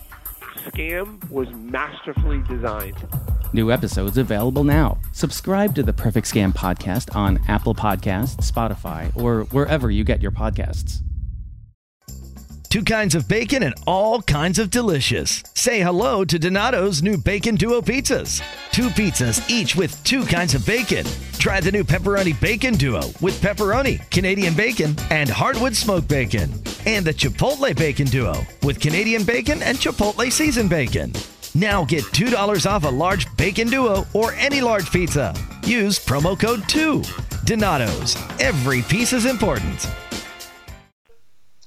Scam 0.65 1.30
was 1.30 1.49
masterfully 1.52 2.41
designed 2.47 2.97
New 3.53 3.71
episodes 3.71 4.17
available 4.17 4.63
now. 4.63 4.97
Subscribe 5.11 5.75
to 5.75 5.83
the 5.83 5.93
Perfect 5.93 6.27
Scam 6.27 6.51
podcast 6.51 7.15
on 7.15 7.39
Apple 7.47 7.75
Podcasts, 7.75 8.51
Spotify, 8.51 9.15
or 9.15 9.43
wherever 9.51 9.91
you 9.91 10.03
get 10.03 10.21
your 10.23 10.31
podcasts. 10.31 11.01
Two 12.73 12.83
kinds 12.83 13.13
of 13.13 13.27
bacon 13.27 13.61
and 13.61 13.75
all 13.85 14.23
kinds 14.23 14.57
of 14.57 14.71
delicious. 14.71 15.43
Say 15.53 15.81
hello 15.81 16.25
to 16.25 16.39
Donato's 16.39 17.03
new 17.03 17.15
Bacon 17.17 17.53
Duo 17.53 17.81
pizzas. 17.81 18.41
Two 18.71 18.89
pizzas, 18.89 19.47
each 19.47 19.75
with 19.75 20.03
two 20.03 20.25
kinds 20.25 20.55
of 20.55 20.65
bacon. 20.65 21.05
Try 21.33 21.59
the 21.59 21.71
new 21.71 21.83
Pepperoni 21.83 22.33
Bacon 22.41 22.73
Duo 22.73 23.01
with 23.21 23.39
pepperoni, 23.39 24.09
Canadian 24.09 24.55
bacon, 24.55 24.95
and 25.11 25.29
hardwood 25.29 25.75
smoked 25.75 26.07
bacon. 26.07 26.51
And 26.87 27.05
the 27.05 27.13
Chipotle 27.13 27.77
Bacon 27.77 28.07
Duo 28.07 28.33
with 28.63 28.79
Canadian 28.79 29.23
bacon 29.23 29.61
and 29.61 29.77
Chipotle 29.77 30.31
seasoned 30.31 30.71
bacon. 30.71 31.13
Now 31.55 31.85
get 31.85 32.03
$2 32.05 32.65
off 32.69 32.83
a 32.83 32.89
large 32.89 33.35
bacon 33.37 33.69
duo 33.69 34.07
or 34.13 34.33
any 34.33 34.59
large 34.59 34.91
pizza. 34.91 35.35
Use 35.63 36.03
promo 36.03 36.39
code 36.39 36.67
2. 36.67 37.03
Donato's. 37.45 38.15
Every 38.39 38.81
piece 38.81 39.13
is 39.13 39.27
important. 39.27 39.87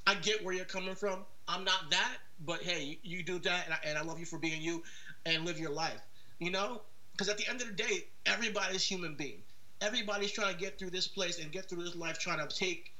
I 0.04 0.14
get 0.16 0.44
where 0.44 0.54
you're 0.54 0.64
coming 0.64 0.96
from. 0.96 1.20
I'm 1.46 1.62
not 1.62 1.90
that, 1.90 2.16
but 2.44 2.62
hey, 2.62 2.98
you, 3.04 3.22
do 3.22 3.38
that, 3.38 3.66
and 3.66 3.74
I, 3.74 3.78
and 3.84 3.96
I 3.96 4.02
love 4.02 4.18
you 4.18 4.26
for 4.26 4.38
being 4.38 4.60
you 4.60 4.82
and 5.24 5.44
live 5.44 5.60
your 5.60 5.70
life. 5.70 6.00
You 6.40 6.50
know? 6.50 6.82
Because 7.12 7.28
at 7.28 7.38
the 7.38 7.48
end 7.48 7.62
of 7.62 7.68
the 7.68 7.74
day, 7.74 8.08
everybody's 8.26 8.82
human 8.82 9.14
being. 9.14 9.38
Everybody's 9.80 10.32
trying 10.32 10.52
to 10.52 10.60
get 10.60 10.80
through 10.80 10.90
this 10.90 11.06
place 11.06 11.38
and 11.38 11.52
get 11.52 11.66
through 11.66 11.84
this 11.84 11.94
life, 11.94 12.18
trying 12.18 12.46
to 12.46 12.54
take 12.54 12.92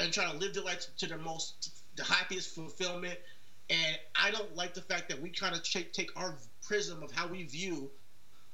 and 0.00 0.10
trying 0.10 0.32
to 0.32 0.38
live 0.38 0.54
their 0.54 0.64
life 0.64 0.86
to 0.96 1.06
their 1.06 1.18
most, 1.18 1.82
the 1.96 2.04
happiest 2.04 2.54
fulfillment 2.54 3.18
and 3.70 3.98
I 4.14 4.30
don't 4.30 4.54
like 4.56 4.74
the 4.74 4.80
fact 4.80 5.08
that 5.10 5.20
we 5.20 5.30
kind 5.30 5.54
of 5.54 5.62
take 5.62 6.10
our 6.16 6.34
prism 6.62 7.02
of 7.02 7.10
how 7.10 7.26
we 7.26 7.44
view 7.44 7.90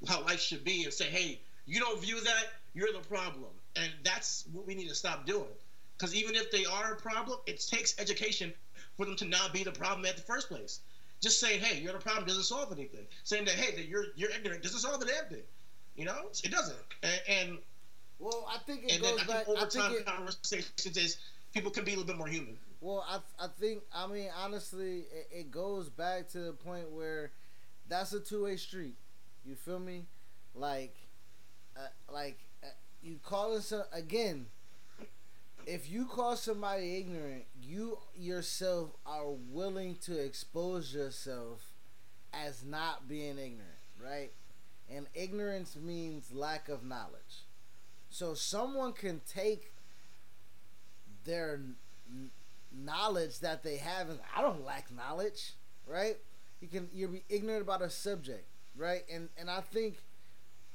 how 0.06 0.22
life 0.22 0.40
should 0.40 0.64
be 0.64 0.84
and 0.84 0.92
say, 0.92 1.04
hey, 1.04 1.40
you 1.66 1.80
don't 1.80 2.00
view 2.00 2.20
that, 2.20 2.44
you're 2.74 2.92
the 2.92 3.06
problem. 3.08 3.50
And 3.76 3.90
that's 4.02 4.44
what 4.52 4.66
we 4.66 4.74
need 4.74 4.88
to 4.88 4.94
stop 4.94 5.26
doing. 5.26 5.48
Because 5.96 6.14
even 6.14 6.34
if 6.34 6.50
they 6.50 6.64
are 6.64 6.92
a 6.92 6.96
problem, 6.96 7.38
it 7.46 7.64
takes 7.66 7.98
education 7.98 8.52
for 8.96 9.06
them 9.06 9.16
to 9.16 9.24
not 9.24 9.52
be 9.52 9.64
the 9.64 9.72
problem 9.72 10.04
at 10.06 10.16
the 10.16 10.22
first 10.22 10.48
place. 10.48 10.80
Just 11.20 11.40
saying, 11.40 11.60
hey, 11.60 11.80
you're 11.80 11.92
the 11.92 11.98
problem 11.98 12.26
doesn't 12.26 12.42
solve 12.42 12.72
anything. 12.72 13.06
Saying 13.22 13.44
that, 13.46 13.54
hey, 13.54 13.74
that 13.76 13.86
you're 13.86 14.06
you're 14.16 14.30
ignorant 14.30 14.62
doesn't 14.62 14.80
solve 14.80 15.02
anything. 15.02 15.44
You 15.96 16.04
know, 16.04 16.26
it 16.42 16.50
doesn't. 16.50 16.76
And, 17.02 17.20
and 17.28 17.58
well, 18.18 18.46
I 18.52 18.58
think 18.58 18.92
it 18.92 19.00
goes 19.00 19.22
back. 19.24 19.48
Over 19.48 19.66
time, 19.66 19.92
it, 19.92 20.04
conversations 20.04 20.96
is 20.96 21.18
people 21.54 21.70
can 21.70 21.84
be 21.84 21.92
a 21.92 21.96
little 21.96 22.06
bit 22.06 22.18
more 22.18 22.26
human. 22.26 22.58
Well, 22.84 23.02
I 23.08 23.20
I 23.42 23.48
think 23.48 23.82
I 23.94 24.06
mean 24.06 24.28
honestly, 24.36 25.06
it, 25.10 25.28
it 25.32 25.50
goes 25.50 25.88
back 25.88 26.28
to 26.32 26.38
the 26.40 26.52
point 26.52 26.90
where 26.90 27.32
that's 27.88 28.12
a 28.12 28.20
two 28.20 28.44
way 28.44 28.56
street. 28.56 28.96
You 29.42 29.54
feel 29.54 29.78
me? 29.78 30.04
Like, 30.54 30.94
uh, 31.74 31.86
like 32.12 32.38
uh, 32.62 32.66
you 33.02 33.18
calling 33.24 33.62
some 33.62 33.84
again. 33.90 34.48
If 35.66 35.90
you 35.90 36.04
call 36.04 36.36
somebody 36.36 36.98
ignorant, 36.98 37.44
you 37.62 37.98
yourself 38.14 38.90
are 39.06 39.30
willing 39.30 39.96
to 40.02 40.18
expose 40.22 40.92
yourself 40.92 41.72
as 42.34 42.62
not 42.62 43.08
being 43.08 43.38
ignorant, 43.38 43.80
right? 44.02 44.30
And 44.90 45.06
ignorance 45.14 45.74
means 45.74 46.32
lack 46.32 46.68
of 46.68 46.84
knowledge. 46.84 47.46
So 48.10 48.34
someone 48.34 48.92
can 48.92 49.22
take 49.26 49.72
their 51.24 51.60
knowledge 52.76 53.40
that 53.40 53.62
they 53.62 53.76
have 53.76 54.08
and 54.08 54.18
I 54.36 54.42
don't 54.42 54.64
lack 54.64 54.94
knowledge, 54.94 55.52
right? 55.86 56.16
You 56.60 56.68
can 56.68 56.88
you'll 56.92 57.12
be 57.12 57.24
ignorant 57.28 57.62
about 57.62 57.82
a 57.82 57.90
subject, 57.90 58.46
right? 58.76 59.02
And 59.12 59.28
and 59.38 59.50
I 59.50 59.60
think 59.60 59.96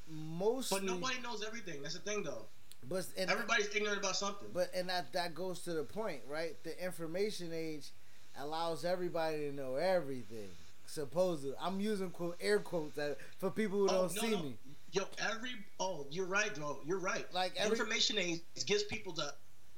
most 0.10 0.70
But 0.70 0.84
nobody 0.84 1.20
knows 1.22 1.44
everything. 1.46 1.82
That's 1.82 1.96
the 1.96 2.02
thing 2.02 2.24
though. 2.24 2.46
But 2.88 3.06
everybody's 3.18 3.74
ignorant 3.76 4.00
about 4.00 4.16
something. 4.16 4.48
But 4.54 4.72
and 4.74 4.90
that 4.90 5.12
that 5.14 5.36
goes 5.36 5.60
to 5.62 5.74
the 5.74 5.84
point, 5.84 6.22
right? 6.28 6.56
The 6.64 6.84
information 6.84 7.52
age 7.54 7.92
allows 8.40 8.86
everybody 8.86 9.38
to 9.50 9.52
know 9.52 9.76
everything. 9.76 10.50
Supposedly, 10.86 11.56
I'm 11.62 11.80
using 11.80 12.10
quote 12.10 12.38
air 12.42 12.60
quotes 12.60 12.96
that 12.96 13.18
for 13.38 13.52
people 13.52 13.80
who 13.80 13.86
oh, 13.86 14.08
don't 14.08 14.16
no, 14.16 14.22
see 14.22 14.32
no. 14.32 14.44
me. 14.44 14.58
Yo, 14.92 15.04
every 15.32 15.52
oh, 15.80 16.08
you're 16.10 16.26
right, 16.26 16.54
bro. 16.56 16.80
You're 16.86 17.00
right. 17.00 17.32
Like 17.32 17.54
every, 17.58 17.78
information 17.78 18.18
age 18.18 18.42
gives 18.66 18.84
people 18.84 19.14
the 19.14 19.34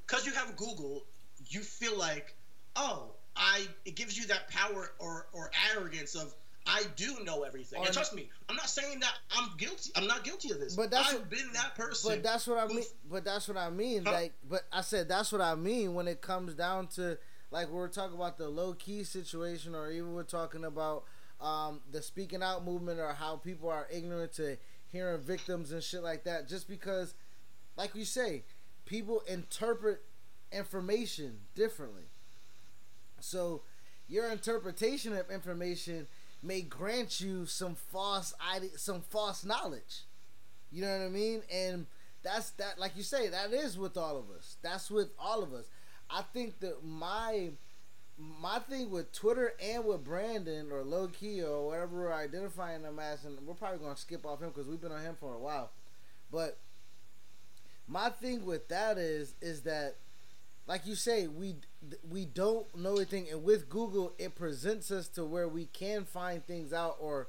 because 0.08 0.26
you 0.26 0.34
have 0.34 0.56
Google 0.56 1.04
you 1.54 1.62
feel 1.62 1.98
like, 1.98 2.36
oh, 2.76 3.12
I 3.36 3.66
it 3.86 3.96
gives 3.96 4.18
you 4.18 4.28
that 4.28 4.50
power 4.50 4.92
or 5.00 5.28
or 5.34 5.52
arrogance 5.76 6.16
of 6.16 6.34
I 6.68 6.84
do 6.96 7.18
know 7.24 7.44
everything. 7.44 7.80
Or 7.80 7.86
and 7.86 7.94
trust 7.94 8.14
me, 8.14 8.30
I'm 8.48 8.56
not 8.56 8.70
saying 8.70 9.00
that 9.00 9.14
I'm 9.32 9.50
guilty. 9.58 9.92
I'm 9.96 10.08
not 10.08 10.24
guilty 10.24 10.52
of 10.52 10.60
this. 10.60 10.76
But 10.76 10.92
that's 10.92 11.10
I've 11.10 11.20
what, 11.20 11.30
been 11.30 11.52
that 11.54 11.76
person. 11.76 12.12
But 12.12 12.24
that's 12.24 12.48
what 12.48 12.60
I 12.60 12.68
mean. 12.68 12.84
But 13.10 13.26
that's 13.26 13.48
what 13.48 13.58
I 13.58 13.70
mean. 13.70 14.06
Huh? 14.06 14.12
Like, 14.12 14.34
but 14.48 14.64
I 14.72 14.82
said 14.82 15.10
that's 15.10 15.32
what 15.32 15.42
I 15.42 15.56
mean 15.56 15.94
when 15.94 16.08
it 16.08 16.22
comes 16.22 16.54
down 16.54 16.88
to 16.96 17.18
like 17.50 17.70
we're 17.70 17.88
talking 17.88 18.16
about 18.16 18.38
the 18.38 18.48
Low 18.48 18.74
Ki 18.74 19.04
situation, 19.04 19.76
or 19.76 19.92
even 19.92 20.14
we're 20.14 20.24
talking 20.24 20.64
about 20.64 21.04
um, 21.40 21.82
the 21.92 22.02
speaking 22.02 22.44
out 22.44 22.64
movement, 22.64 23.00
or 23.00 23.14
how 23.14 23.38
people 23.38 23.70
are 23.70 23.88
ignorant 23.92 24.34
to 24.34 24.58
hearing 24.92 25.20
victims 25.22 25.72
and 25.72 25.82
shit 25.82 26.04
like 26.04 26.26
that. 26.26 26.48
Just 26.48 26.70
because, 26.70 27.16
like 27.76 27.96
you 27.96 28.06
say, 28.06 28.44
people 28.86 29.24
interpret 29.28 30.04
information 30.52 31.40
differently. 31.56 32.04
So 33.20 33.62
your 34.08 34.30
interpretation 34.30 35.16
of 35.16 35.30
information 35.30 36.08
may 36.44 36.62
grant 36.62 37.22
you 37.22 37.46
some 37.46 37.76
false 37.76 38.34
some 38.78 39.02
false 39.02 39.46
knowledge. 39.46 40.04
You 40.72 40.82
know 40.82 40.98
what 40.98 41.06
I 41.06 41.10
mean? 41.10 41.42
And 41.52 41.86
that's 42.24 42.52
that 42.52 42.80
like 42.80 42.96
you 42.96 43.04
say, 43.04 43.30
that 43.30 43.54
is 43.54 43.78
with 43.78 43.98
all 43.98 44.18
of 44.18 44.30
us. 44.36 44.58
That's 44.62 44.90
with 44.90 45.10
all 45.20 45.44
of 45.44 45.54
us. 45.54 45.66
I 46.10 46.24
think 46.34 46.60
that 46.60 46.84
my 46.84 47.52
my 48.18 48.60
thing 48.60 48.90
with 48.90 49.12
Twitter 49.12 49.54
and 49.62 49.86
with 49.86 50.04
Brandon 50.04 50.72
or 50.72 50.84
Low 50.84 51.08
Ki 51.08 51.42
or 51.42 51.68
whatever 51.68 52.02
we're 52.02 52.14
identifying 52.14 52.84
them 52.84 53.00
as, 53.00 53.26
and 53.26 53.40
we're 53.46 53.54
probably 53.56 53.80
gonna 53.80 53.98
skip 53.98 54.26
off 54.26 54.42
him 54.42 54.50
because 54.50 54.68
we've 54.68 54.82
been 54.82 54.92
on 54.92 55.02
him 55.02 55.16
for 55.20 55.34
a 55.34 55.40
while. 55.40 55.72
But 56.32 56.60
my 57.88 58.10
thing 58.10 58.46
with 58.46 58.68
that 58.70 58.98
is 58.98 59.36
is 59.42 59.62
that 59.62 59.96
like 60.68 60.86
you 60.86 60.96
say, 60.96 61.28
we 61.28 61.56
we 62.10 62.26
don't 62.26 62.66
know 62.78 62.96
anything, 62.96 63.28
and 63.30 63.44
with 63.44 63.70
Google, 63.70 64.14
it 64.18 64.36
presents 64.36 64.92
us 64.92 65.08
to 65.10 65.26
where 65.26 65.48
we 65.48 65.66
can 65.66 66.06
find 66.06 66.46
things 66.46 66.72
out, 66.74 66.98
or 67.00 67.28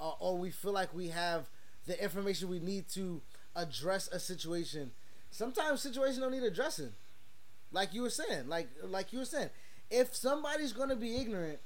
uh, 0.00 0.12
or 0.18 0.38
we 0.38 0.50
feel 0.50 0.72
like 0.72 0.94
we 0.94 1.08
have 1.08 1.48
the 1.86 2.02
information 2.02 2.48
we 2.48 2.58
need 2.60 2.88
to 2.90 3.20
address 3.54 4.08
a 4.08 4.18
situation. 4.18 4.92
Sometimes 5.30 5.80
situations 5.80 6.18
don't 6.18 6.32
need 6.32 6.42
addressing, 6.42 6.92
like 7.72 7.94
you 7.94 8.02
were 8.02 8.10
saying, 8.10 8.48
like 8.48 8.68
like 8.82 9.12
you 9.12 9.20
were 9.20 9.24
saying. 9.24 9.50
If 9.90 10.14
somebody's 10.14 10.72
gonna 10.72 10.96
be 10.96 11.16
ignorant, 11.16 11.58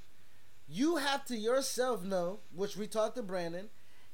you 0.67 0.97
have 0.97 1.25
to 1.25 1.37
yourself 1.37 2.03
know, 2.03 2.39
which 2.53 2.75
we 2.75 2.87
talked 2.87 3.15
to 3.17 3.23
Brandon. 3.23 3.69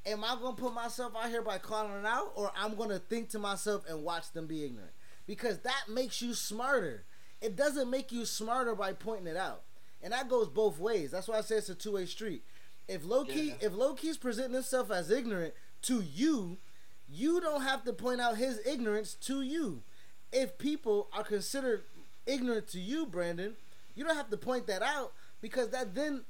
Am 0.05 0.23
I 0.23 0.35
gonna 0.41 0.55
put 0.55 0.73
myself 0.73 1.13
out 1.15 1.29
here 1.29 1.41
by 1.41 1.57
calling 1.59 1.93
it 1.93 2.05
out, 2.05 2.31
or 2.35 2.51
I'm 2.57 2.75
gonna 2.75 2.99
think 2.99 3.29
to 3.29 3.39
myself 3.39 3.83
and 3.87 4.03
watch 4.03 4.31
them 4.31 4.47
be 4.47 4.63
ignorant? 4.65 4.91
Because 5.31 5.59
that 5.59 5.83
makes 5.87 6.21
you 6.21 6.33
smarter. 6.33 7.05
It 7.39 7.55
doesn't 7.55 7.89
make 7.89 8.11
you 8.11 8.25
smarter 8.25 8.75
by 8.75 8.91
pointing 8.91 9.27
it 9.27 9.37
out. 9.37 9.61
And 10.03 10.11
that 10.11 10.27
goes 10.27 10.49
both 10.49 10.77
ways. 10.77 11.09
That's 11.11 11.29
why 11.29 11.37
I 11.37 11.41
say 11.41 11.55
it's 11.55 11.69
a 11.69 11.73
two 11.75 11.93
way 11.93 12.05
street. 12.05 12.43
If 12.89 13.05
Low 13.05 13.23
Ki, 13.23 13.51
Yeah. 13.51 13.53
if 13.61 13.71
Low 13.73 13.93
Ki's 13.93 14.17
presenting 14.17 14.55
himself 14.55 14.91
as 14.91 15.09
ignorant 15.09 15.53
to 15.83 16.01
you, 16.01 16.57
you 17.07 17.39
don't 17.39 17.61
have 17.61 17.85
to 17.85 17.93
point 17.93 18.19
out 18.19 18.35
his 18.35 18.59
ignorance 18.67 19.13
to 19.21 19.41
you. 19.41 19.83
If 20.33 20.57
people 20.57 21.07
are 21.13 21.23
considered 21.23 21.83
ignorant 22.25 22.67
to 22.71 22.81
you, 22.81 23.05
Brandon, 23.05 23.55
you 23.95 24.03
don't 24.03 24.17
have 24.17 24.31
to 24.31 24.37
point 24.37 24.67
that 24.67 24.81
out 24.81 25.13
because 25.39 25.69
that 25.69 25.95
then 25.95 26.25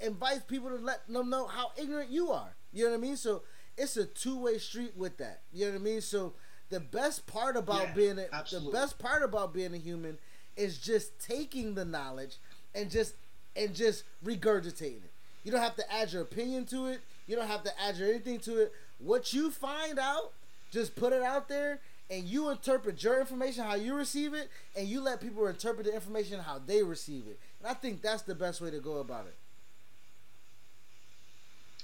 invites 0.00 0.42
people 0.42 0.70
to 0.70 0.74
let 0.84 1.06
them 1.06 1.30
know 1.30 1.46
how 1.46 1.70
ignorant 1.76 2.10
you 2.10 2.32
are. 2.32 2.56
You 2.72 2.86
know 2.86 2.90
what 2.90 2.96
I 2.96 3.00
mean? 3.00 3.16
So 3.16 3.44
it's 3.78 3.96
a 3.96 4.06
two 4.06 4.40
way 4.40 4.58
street 4.58 4.96
with 4.96 5.18
that. 5.18 5.42
You 5.52 5.66
know 5.66 5.72
what 5.74 5.80
I 5.82 5.84
mean? 5.84 6.00
So 6.00 6.34
the 6.70 6.80
best 6.80 7.26
part 7.26 7.56
about 7.56 7.82
Yeah, 7.88 7.94
being 7.94 8.18
a, 8.18 8.26
the 8.50 8.70
best 8.72 8.98
part 8.98 9.22
about 9.22 9.52
being 9.52 9.74
a 9.74 9.78
human 9.78 10.18
is 10.56 10.78
just 10.78 11.18
taking 11.20 11.74
the 11.74 11.84
knowledge 11.84 12.36
and 12.74 12.90
just 12.90 13.14
and 13.56 13.74
just 13.74 14.04
regurgitating 14.24 15.04
it. 15.04 15.12
You 15.42 15.50
don't 15.50 15.60
have 15.60 15.76
to 15.76 15.92
add 15.92 16.12
your 16.12 16.22
opinion 16.22 16.66
to 16.66 16.86
it. 16.86 17.00
You 17.26 17.36
don't 17.36 17.48
have 17.48 17.64
to 17.64 17.80
add 17.80 17.96
your 17.96 18.08
anything 18.08 18.38
to 18.40 18.58
it. 18.58 18.72
What 18.98 19.32
you 19.32 19.50
find 19.50 19.98
out, 19.98 20.32
just 20.70 20.94
put 20.94 21.12
it 21.12 21.22
out 21.22 21.48
there 21.48 21.80
and 22.10 22.24
you 22.24 22.50
interpret 22.50 23.02
your 23.02 23.20
information 23.20 23.64
how 23.64 23.76
you 23.76 23.94
receive 23.94 24.34
it 24.34 24.50
and 24.76 24.86
you 24.88 25.00
let 25.00 25.20
people 25.20 25.46
interpret 25.46 25.86
the 25.86 25.94
information 25.94 26.40
how 26.40 26.60
they 26.64 26.82
receive 26.82 27.26
it. 27.26 27.38
And 27.60 27.70
I 27.70 27.74
think 27.74 28.02
that's 28.02 28.22
the 28.22 28.34
best 28.34 28.60
way 28.60 28.70
to 28.70 28.80
go 28.80 28.98
about 28.98 29.26
it. 29.26 29.36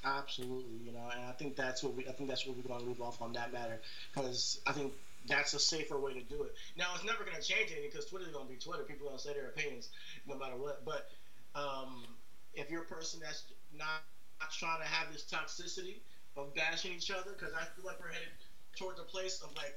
Absolutely, 0.07 0.79
you 0.87 0.93
know, 0.93 1.03
and 1.11 1.27
I 1.27 1.33
think 1.33 1.57
that's 1.57 1.83
what 1.83 1.97
we. 1.99 2.07
I 2.07 2.13
think 2.13 2.31
that's 2.31 2.47
what 2.47 2.57
we're 2.57 2.63
going 2.63 2.79
to 2.79 2.87
leave 2.87 3.03
off 3.03 3.21
on 3.21 3.33
that 3.33 3.53
matter 3.53 3.83
because 4.15 4.61
I 4.65 4.71
think 4.71 4.93
that's 5.27 5.53
a 5.53 5.59
safer 5.59 5.99
way 5.99 6.15
to 6.15 6.23
do 6.23 6.47
it. 6.47 6.55
Now 6.79 6.95
it's 6.95 7.03
never 7.03 7.27
going 7.27 7.35
to 7.35 7.43
change 7.43 7.75
anything 7.75 7.91
because 7.91 8.07
Twitter's 8.07 8.31
going 8.31 8.47
to 8.47 8.53
be 8.53 8.59
Twitter. 8.59 8.87
People 8.87 9.11
are 9.11 9.11
going 9.11 9.19
to 9.19 9.27
say 9.27 9.35
their 9.35 9.51
opinions 9.51 9.91
no 10.31 10.39
matter 10.39 10.55
what. 10.55 10.87
But 10.87 11.11
um, 11.59 12.07
if 12.55 12.71
you're 12.71 12.87
a 12.87 12.91
person 12.91 13.19
that's 13.19 13.51
not, 13.75 14.07
not 14.39 14.55
trying 14.55 14.79
to 14.79 14.87
have 14.87 15.11
this 15.11 15.27
toxicity 15.27 15.99
of 16.39 16.55
bashing 16.55 16.95
each 16.95 17.11
other, 17.11 17.35
because 17.35 17.51
I 17.59 17.67
feel 17.75 17.83
like 17.83 17.99
we're 17.99 18.15
headed 18.15 18.31
towards 18.79 19.03
a 19.03 19.09
place 19.11 19.43
of 19.43 19.51
like 19.59 19.75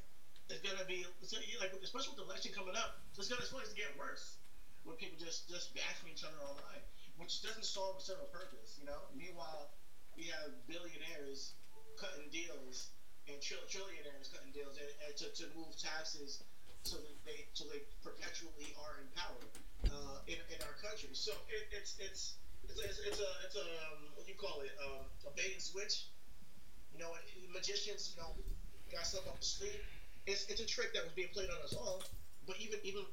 it's 0.54 0.62
going 0.62 0.78
to 0.78 0.86
be 0.86 1.10
like 1.58 1.74
especially 1.82 2.14
with 2.14 2.22
the 2.22 2.30
election 2.30 2.54
coming 2.54 2.78
up, 2.78 3.02
it's 3.18 3.34
going 3.34 3.42
to 3.42 3.74
get 3.74 3.90
worse 3.98 4.38
when 4.86 4.94
people 5.02 5.18
just 5.18 5.50
just 5.50 5.74
bashing 5.74 6.14
each 6.14 6.22
other 6.22 6.38
online, 6.46 6.86
which 7.18 7.42
doesn't 7.42 7.66
solve 7.66 7.98
a 7.98 8.14
a 8.14 8.30
purpose. 8.30 8.78
You 8.78 8.86
know. 8.86 9.02
Meanwhile 9.18 9.74
we 10.20 10.28
have 10.28 10.52
billionaires 10.68 11.56
cutting 11.98 12.30
deals 12.32 12.92
and 13.28 13.42
trill- 13.42 13.68
trillionaires 13.72 14.32
cutting 14.32 14.52
deals 14.52 14.78
and, 14.78 14.92
and 15.08 15.16
to, 15.18 15.28
to 15.32 15.48
move 15.56 15.78
taxes 15.80 16.44
so 16.84 16.98
that 16.98 17.16
they 17.26 17.46
so 17.54 17.66
they 17.66 17.82
perpetually 18.04 18.74
are 18.80 19.00
in 19.00 19.08
power 19.16 19.40
uh, 19.92 20.20
in, 20.28 20.38
in 20.52 20.60
our 20.68 20.76
country. 20.76 21.10
So 21.14 21.32
it, 21.50 21.66
it's 21.72 21.96
it's 22.00 22.36
it's 22.70 22.80
it's, 22.80 23.00
it's 23.00 23.20
a 23.20 23.32
it's 23.46 23.56
a 23.56 23.68
um, 23.92 24.12
what 24.16 24.26
do 24.28 24.32
you 24.32 24.38
call 24.38 24.60
it 24.62 24.72
um, 24.84 25.06
a 25.28 25.32
bait 25.32 25.54
and 25.54 25.62
switch. 25.64 26.08
You 26.92 27.00
know, 27.00 27.14
magicians 27.54 28.10
you 28.12 28.22
know 28.22 28.34
got 28.92 29.06
stuff 29.08 29.28
up 29.28 29.40
the 29.40 29.46
sleeve. 29.46 29.80
It's 30.28 30.46
it's 30.50 30.62
a 30.62 30.66
trick 30.66 30.94
that 30.94 31.04
was 31.04 31.14
being 31.14 31.30
played 31.30 31.50
on 31.50 31.62
us 31.64 31.74
all. 31.76 32.02
But 32.48 32.58
even 32.60 32.80
even 32.84 33.06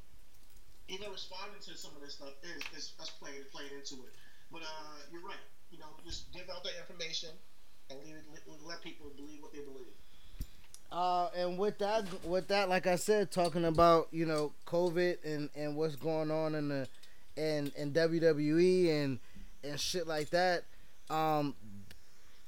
even 0.89 1.11
responding 1.11 1.61
to 1.61 1.77
some 1.77 1.95
of 1.97 2.03
this 2.03 2.15
stuff 2.15 2.35
is, 2.43 2.63
is 2.75 2.93
us 3.01 3.11
playing 3.11 3.45
playing 3.51 3.73
into 3.75 4.05
it. 4.05 4.13
But 4.51 4.63
uh, 4.63 4.99
you're 5.11 5.23
right. 5.23 5.43
You 5.71 5.79
know, 5.79 5.87
just 6.05 6.33
give 6.33 6.49
out 6.55 6.65
that 6.65 6.73
information 6.81 7.31
and 7.91 7.99
leave, 8.05 8.15
let, 8.67 8.83
people 8.83 9.11
believe 9.17 9.43
what 9.43 9.53
they 9.53 9.61
believe. 9.61 9.87
Uh, 10.91 11.29
and 11.37 11.59
with 11.59 11.79
that, 11.79 12.05
with 12.25 12.49
that, 12.49 12.69
like 12.69 12.87
I 12.87 12.97
said, 12.97 13.31
talking 13.31 13.65
about 13.65 14.09
you 14.13 14.25
know 14.27 14.53
COVID 14.67 15.19
and 15.25 15.51
and 15.57 15.77
what's 15.77 15.97
going 15.97 16.31
on 16.31 16.55
in 16.55 16.69
the 16.69 16.89
in 17.37 17.73
in 17.77 17.93
WWE 17.93 19.05
and 19.05 19.19
and 19.65 19.81
shit 19.81 20.07
like 20.07 20.31
that. 20.31 20.65
Um, 21.11 21.55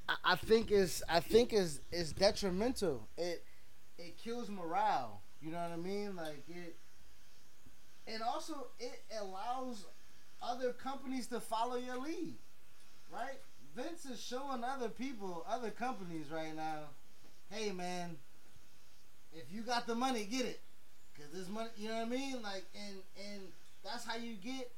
I, 0.07 0.15
I 0.23 0.35
think 0.35 0.71
is 0.71 1.03
I 1.09 1.19
think 1.19 1.53
is 1.53 1.81
is 1.91 2.13
detrimental. 2.13 3.07
It 3.17 3.43
it 3.97 4.17
kills 4.17 4.49
morale. 4.49 5.21
You 5.41 5.51
know 5.51 5.57
what 5.59 5.71
I 5.71 5.77
mean? 5.77 6.15
Like 6.15 6.43
it. 6.47 6.75
And 8.07 8.23
also, 8.23 8.67
it 8.79 9.03
allows 9.21 9.85
other 10.41 10.73
companies 10.73 11.27
to 11.27 11.39
follow 11.39 11.75
your 11.75 11.97
lead, 11.99 12.35
right? 13.11 13.39
Vince 13.75 14.05
is 14.05 14.21
showing 14.21 14.63
other 14.63 14.89
people, 14.89 15.45
other 15.47 15.69
companies 15.69 16.27
right 16.31 16.55
now, 16.55 16.89
hey 17.49 17.71
man, 17.71 18.17
if 19.33 19.51
you 19.51 19.61
got 19.61 19.87
the 19.87 19.95
money, 19.95 20.25
get 20.25 20.45
it. 20.45 20.61
Cause 21.15 21.27
this 21.33 21.49
money, 21.49 21.69
you 21.77 21.89
know 21.89 21.95
what 21.95 22.07
I 22.07 22.09
mean? 22.09 22.41
Like, 22.41 22.63
and 22.75 22.97
and 23.31 23.41
that's 23.83 24.05
how 24.05 24.15
you 24.15 24.35
get 24.35 24.71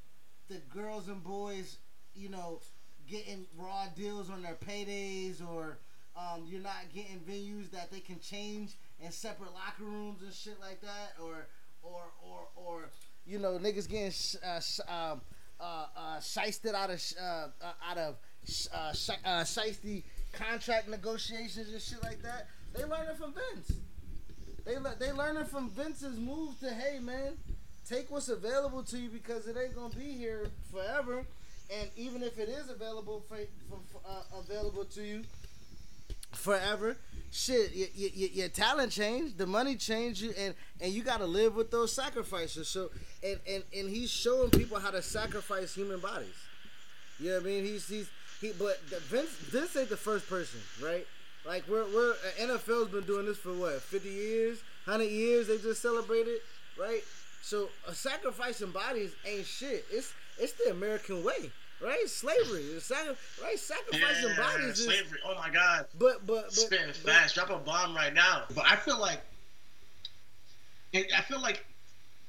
the 0.49 0.57
girls 0.73 1.07
and 1.07 1.23
boys, 1.23 1.77
you 2.15 2.29
know, 2.29 2.59
getting 3.07 3.45
raw 3.57 3.85
deals 3.95 4.29
on 4.29 4.41
their 4.41 4.55
paydays, 4.55 5.41
or 5.47 5.77
um, 6.17 6.43
you're 6.47 6.61
not 6.61 6.91
getting 6.93 7.19
venues 7.19 7.69
that 7.71 7.91
they 7.91 7.99
can 7.99 8.19
change 8.19 8.71
in 8.99 9.11
separate 9.11 9.53
locker 9.53 9.83
rooms 9.83 10.21
and 10.23 10.33
shit 10.33 10.59
like 10.59 10.81
that, 10.81 11.13
or 11.21 11.45
or 11.83 12.01
or 12.23 12.47
or 12.55 12.89
you 13.25 13.37
know, 13.37 13.59
niggas 13.59 13.87
getting 13.87 14.11
sh- 14.11 14.35
uh, 14.43 14.59
sh- 14.59 14.79
um, 14.89 15.21
uh, 15.61 15.85
uh, 15.95 16.75
out 16.75 16.89
of 16.89 17.01
uh, 17.21 17.23
uh, 17.61 17.73
out 17.89 17.97
of 17.97 18.15
sh- 18.47 18.67
uh, 18.73 18.93
sh- 18.93 19.09
uh, 19.23 19.41
shiesty 19.41 20.03
contract 20.33 20.89
negotiations 20.89 21.71
and 21.71 21.81
shit 21.81 22.01
like 22.03 22.21
that. 22.23 22.47
They 22.73 22.83
learning 22.85 23.15
from 23.17 23.33
Vince. 23.33 23.73
They 24.65 24.77
le- 24.77 24.95
they 24.99 25.11
learning 25.11 25.45
from 25.45 25.69
Vince's 25.69 26.17
move 26.17 26.59
to 26.61 26.69
hey 26.73 26.99
man, 26.99 27.33
take 27.87 28.09
what's 28.09 28.29
available 28.29 28.83
to 28.83 28.97
you 28.97 29.09
because 29.09 29.47
it 29.47 29.55
ain't 29.57 29.75
gonna 29.75 29.93
be 29.93 30.11
here 30.11 30.47
forever, 30.71 31.25
and 31.79 31.89
even 31.95 32.23
if 32.23 32.39
it 32.39 32.49
is 32.49 32.69
available 32.69 33.23
for, 33.27 33.37
for, 33.69 33.99
uh, 34.07 34.39
available 34.39 34.85
to 34.85 35.03
you 35.03 35.23
forever, 36.31 36.97
shit, 37.31 37.73
your, 37.73 37.87
your, 37.93 38.29
your 38.29 38.49
talent 38.49 38.91
changed, 38.91 39.37
the 39.37 39.47
money 39.47 39.75
changed, 39.75 40.21
you 40.21 40.33
and 40.37 40.53
and 40.79 40.91
you 40.91 41.03
gotta 41.03 41.25
live 41.25 41.55
with 41.55 41.71
those 41.71 41.93
sacrifices. 41.93 42.67
So 42.67 42.91
and 43.23 43.39
and 43.47 43.63
and 43.75 43.89
he's 43.89 44.09
showing 44.09 44.49
people 44.49 44.79
how 44.79 44.91
to 44.91 45.01
sacrifice 45.01 45.73
human 45.73 45.99
bodies. 45.99 46.35
You 47.19 47.29
know 47.29 47.35
what 47.35 47.43
I 47.43 47.45
mean? 47.45 47.65
He's 47.65 47.87
he's 47.87 48.09
he, 48.39 48.51
but 48.57 48.79
Vince 48.81 49.29
Vince 49.29 49.75
ain't 49.77 49.89
the 49.89 49.97
first 49.97 50.27
person, 50.27 50.59
right? 50.81 51.05
Like 51.45 51.67
we're 51.67 51.85
we're 51.85 52.13
NFL's 52.39 52.89
been 52.89 53.03
doing 53.03 53.25
this 53.25 53.37
for 53.37 53.53
what 53.53 53.81
fifty 53.81 54.09
years, 54.09 54.59
hundred 54.85 55.09
years. 55.09 55.47
They 55.47 55.57
just 55.57 55.81
celebrated, 55.81 56.39
right? 56.79 57.01
So 57.41 57.69
uh, 57.87 57.93
sacrificing 57.93 58.71
bodies 58.71 59.11
ain't 59.25 59.45
shit. 59.45 59.85
It's 59.91 60.13
it's 60.39 60.53
the 60.53 60.71
American 60.71 61.23
way, 61.23 61.51
right? 61.83 62.07
Slavery, 62.07 62.79
sacri- 62.79 63.15
right? 63.43 63.59
Sacrificing 63.59 64.29
Yeah, 64.29 64.37
bodies 64.37 64.79
is. 64.79 64.85
slavery. 64.85 65.19
Oh 65.25 65.35
my 65.35 65.49
God. 65.49 65.85
But 65.97 66.25
but 66.25 66.43
but, 66.45 66.53
Spitting 66.53 66.87
but 66.87 66.95
fast. 67.13 67.35
Drop 67.35 67.49
a 67.49 67.57
bomb 67.57 67.95
right 67.95 68.13
now. 68.13 68.43
But 68.55 68.65
I 68.69 68.75
feel 68.75 68.99
like, 68.99 69.21
it, 70.93 71.07
I 71.17 71.21
feel 71.21 71.41
like 71.41 71.65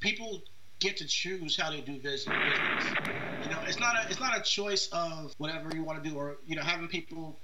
people 0.01 0.43
get 0.81 0.97
to 0.99 1.07
choose 1.07 1.57
how 1.57 1.71
they 1.71 1.81
do 1.81 1.99
business. 1.99 2.27
business. 2.37 2.95
You 3.45 3.51
know, 3.51 3.59
it's 3.67 3.79
not 3.79 3.97
a 3.97 4.09
it's 4.11 4.21
not 4.21 4.37
a 4.37 4.43
choice 4.43 4.89
of 4.93 5.35
whatever 5.39 5.75
you 5.75 5.83
want 5.83 6.03
to 6.03 6.09
do, 6.09 6.17
or 6.17 6.37
you 6.47 6.57
know, 6.57 6.63
having 6.63 6.89
people 6.89 7.39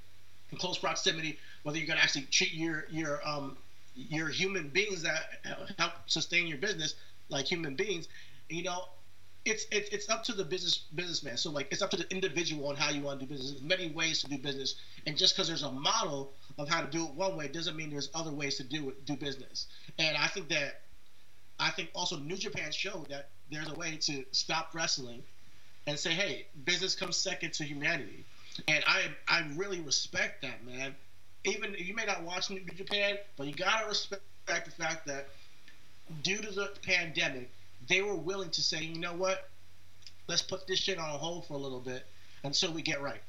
in 0.51 0.59
close 0.59 0.79
proximity, 0.79 1.39
whether 1.63 1.79
you're 1.79 1.87
gonna 1.87 2.01
actually 2.01 2.23
treat 2.31 2.53
your 2.55 2.87
your 2.91 3.27
um 3.27 3.57
your 3.95 4.29
human 4.29 4.69
beings 4.69 5.03
that 5.03 5.23
help 5.79 5.93
sustain 6.07 6.47
your 6.47 6.59
business 6.59 6.95
like 7.29 7.47
human 7.47 7.75
beings. 7.75 8.09
You 8.49 8.63
know, 8.63 8.85
it's 9.49 9.66
it's 9.70 9.88
it's 9.90 10.09
up 10.09 10.24
to 10.24 10.32
the 10.32 10.44
business 10.44 10.78
businessman. 10.94 11.36
So 11.36 11.51
like 11.51 11.68
it's 11.70 11.82
up 11.82 11.90
to 11.90 11.96
the 11.96 12.11
individual 12.11 12.68
on 12.68 12.76
how 12.76 12.90
you 12.90 13.03
want 13.03 13.20
to 13.20 13.26
do 13.26 13.32
business. 13.32 13.53
There's 13.53 13.62
many 13.62 13.90
ways 13.90 14.22
to 14.22 14.28
do 14.28 14.38
business, 14.38 14.76
and 15.07 15.16
just 15.16 15.34
because 15.34 15.49
there's 15.49 15.62
a 15.62 15.72
model 15.72 16.32
of 16.59 16.68
how 16.68 16.80
to 16.80 16.90
do 16.90 17.05
it 17.05 17.14
one 17.14 17.36
way 17.36 17.49
doesn't 17.49 17.76
mean 17.76 17.90
there's 17.90 18.11
other 18.14 18.32
ways 18.32 18.57
to 18.57 18.64
do 18.64 18.88
it 18.90 19.05
do 19.05 19.16
business. 19.16 19.66
And 19.99 20.16
I 20.16 20.26
think 20.28 20.49
that 20.51 20.82
I 21.59 21.70
think 21.70 21.90
also 21.94 22.18
New 22.18 22.36
Japan 22.36 22.70
showed 22.72 23.09
that 23.09 23.30
there's 23.51 23.68
a 23.68 23.74
way 23.74 23.96
to 24.03 24.24
stop 24.32 24.70
wrestling 24.74 25.22
and 25.86 25.99
say, 25.99 26.11
hey, 26.11 26.46
business 26.64 26.94
comes 26.94 27.16
second 27.16 27.55
to 27.55 27.64
humanity. 27.64 28.24
And 28.66 28.84
I 28.86 29.07
I 29.28 29.46
really 29.57 29.80
respect 29.80 30.42
that, 30.42 30.64
man. 30.64 30.94
Even 31.44 31.74
you 31.78 31.94
may 31.94 32.05
not 32.05 32.22
watch 32.22 32.51
New 32.51 32.61
Japan, 32.61 33.16
but 33.36 33.46
you 33.46 33.55
gotta 33.55 33.86
respect 33.86 34.22
the 34.46 34.70
fact 34.70 35.07
that 35.07 35.28
due 36.22 36.38
to 36.38 36.51
the 36.51 36.72
pandemic, 36.82 37.51
they 37.89 38.03
were 38.03 38.14
willing 38.14 38.51
to 38.51 38.62
say, 38.62 38.82
you 38.82 38.99
know 38.99 39.14
what, 39.14 39.49
let's 40.28 40.43
put 40.43 40.66
this 40.66 40.78
shit 40.78 40.99
on 40.99 41.18
hold 41.18 41.47
for 41.47 41.55
a 41.55 41.59
little 41.59 41.80
bit 41.80 42.07
until 42.45 42.72
we 42.72 42.82
get 42.82 43.01
right. 43.03 43.22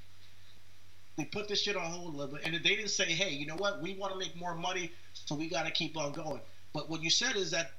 They 1.17 1.25
put 1.25 1.47
this 1.47 1.61
shit 1.61 1.75
on 1.75 1.91
hold 1.91 2.13
a 2.13 2.17
little 2.17 2.35
bit, 2.35 2.45
and 2.45 2.53
they 2.53 2.59
didn't 2.75 2.89
say, 2.89 3.05
hey, 3.05 3.31
you 3.31 3.45
know 3.45 3.55
what, 3.55 3.81
we 3.81 3.95
want 3.95 4.13
to 4.13 4.19
make 4.19 4.35
more 4.35 4.55
money, 4.55 4.91
so 5.13 5.35
we 5.35 5.49
got 5.49 5.65
to 5.65 5.71
keep 5.71 5.97
on 5.97 6.11
going. 6.11 6.41
But 6.73 6.89
what 6.89 7.01
you 7.01 7.09
said 7.09 7.35
is 7.35 7.51
that 7.51 7.71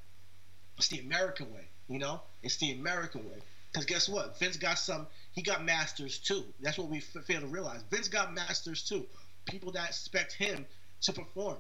it's 0.77 0.89
the 0.89 0.99
American 1.01 1.53
way, 1.53 1.69
you 1.89 1.99
know, 1.99 2.21
it's 2.43 2.57
the 2.57 2.73
American 2.73 3.25
way. 3.25 3.39
Because 3.71 3.87
guess 3.87 4.09
what, 4.09 4.39
Vince 4.39 4.57
got 4.57 4.79
some, 4.79 5.07
he 5.33 5.43
got 5.43 5.65
masters 5.65 6.19
too. 6.19 6.45
That's 6.61 6.77
what 6.77 6.89
we 6.89 6.99
f- 6.99 7.25
fail 7.25 7.41
to 7.41 7.47
realize. 7.47 7.83
Vince 7.91 8.09
got 8.09 8.35
masters 8.35 8.83
too. 8.83 9.07
People 9.47 9.71
that 9.73 9.91
expect 9.91 10.33
him 10.33 10.67
to 11.03 11.13
perform, 11.13 11.57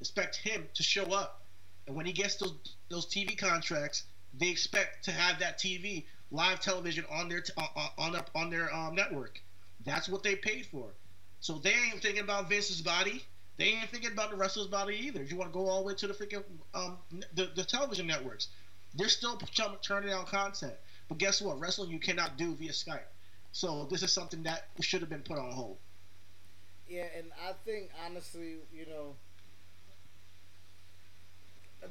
expect 0.00 0.36
him 0.36 0.66
to 0.74 0.82
show 0.82 1.04
up, 1.12 1.42
and 1.86 1.96
when 1.96 2.06
he 2.06 2.12
gets 2.12 2.36
those 2.36 2.54
those 2.88 3.06
TV 3.06 3.36
contracts, 3.36 4.04
they 4.38 4.48
expect 4.48 5.04
to 5.04 5.12
have 5.12 5.40
that 5.40 5.58
TV 5.58 6.04
live 6.30 6.60
television 6.60 7.04
on 7.10 7.28
their 7.28 7.40
t- 7.40 7.52
on 7.56 8.14
on, 8.14 8.22
on 8.34 8.50
their 8.50 8.74
um, 8.74 8.94
network. 8.94 9.40
That's 9.84 10.08
what 10.08 10.22
they 10.22 10.36
paid 10.36 10.66
for. 10.66 10.88
So 11.40 11.58
they 11.58 11.72
ain't 11.72 12.02
thinking 12.02 12.22
about 12.22 12.48
Vince's 12.48 12.82
body. 12.82 13.24
They 13.56 13.66
ain't 13.66 13.90
thinking 13.90 14.12
about 14.12 14.30
the 14.30 14.36
wrestler's 14.36 14.68
body 14.68 14.96
either. 14.96 15.22
You 15.22 15.36
want 15.36 15.52
to 15.52 15.58
go 15.58 15.68
all 15.68 15.80
the 15.80 15.86
way 15.86 15.94
to 15.94 16.06
the 16.06 16.14
freaking 16.14 16.44
um, 16.74 16.98
the, 17.34 17.50
the 17.54 17.64
television 17.64 18.06
networks. 18.06 18.48
They're 18.94 19.08
still 19.08 19.36
turning 19.82 20.12
out 20.12 20.26
content. 20.26 20.74
But 21.08 21.18
guess 21.18 21.40
what? 21.40 21.58
Wrestling 21.58 21.90
you 21.90 21.98
cannot 21.98 22.36
do 22.36 22.54
via 22.54 22.72
Skype. 22.72 23.00
So 23.52 23.86
this 23.90 24.02
is 24.02 24.12
something 24.12 24.42
that 24.44 24.66
should 24.80 25.00
have 25.00 25.10
been 25.10 25.22
put 25.22 25.38
on 25.38 25.50
hold. 25.52 25.78
Yeah, 26.88 27.06
and 27.16 27.30
I 27.46 27.52
think 27.64 27.90
honestly, 28.04 28.56
you 28.72 28.86
know, 28.86 29.16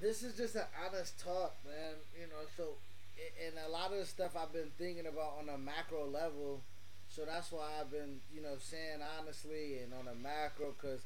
this 0.01 0.23
is 0.23 0.35
just 0.35 0.55
an 0.55 0.67
honest 0.85 1.19
talk, 1.19 1.55
man. 1.65 1.95
You 2.19 2.27
know, 2.27 2.43
so 2.55 2.75
and 3.45 3.55
a 3.65 3.71
lot 3.71 3.91
of 3.91 3.99
the 3.99 4.05
stuff 4.05 4.35
I've 4.37 4.53
been 4.53 4.71
thinking 4.77 5.07
about 5.07 5.37
on 5.39 5.49
a 5.49 5.57
macro 5.57 6.05
level. 6.05 6.61
So 7.09 7.23
that's 7.25 7.51
why 7.51 7.67
I've 7.79 7.89
been, 7.89 8.19
you 8.33 8.41
know, 8.41 8.55
saying 8.59 8.99
honestly 9.19 9.79
and 9.81 9.93
on 9.93 10.07
a 10.11 10.15
macro, 10.15 10.75
because 10.79 11.01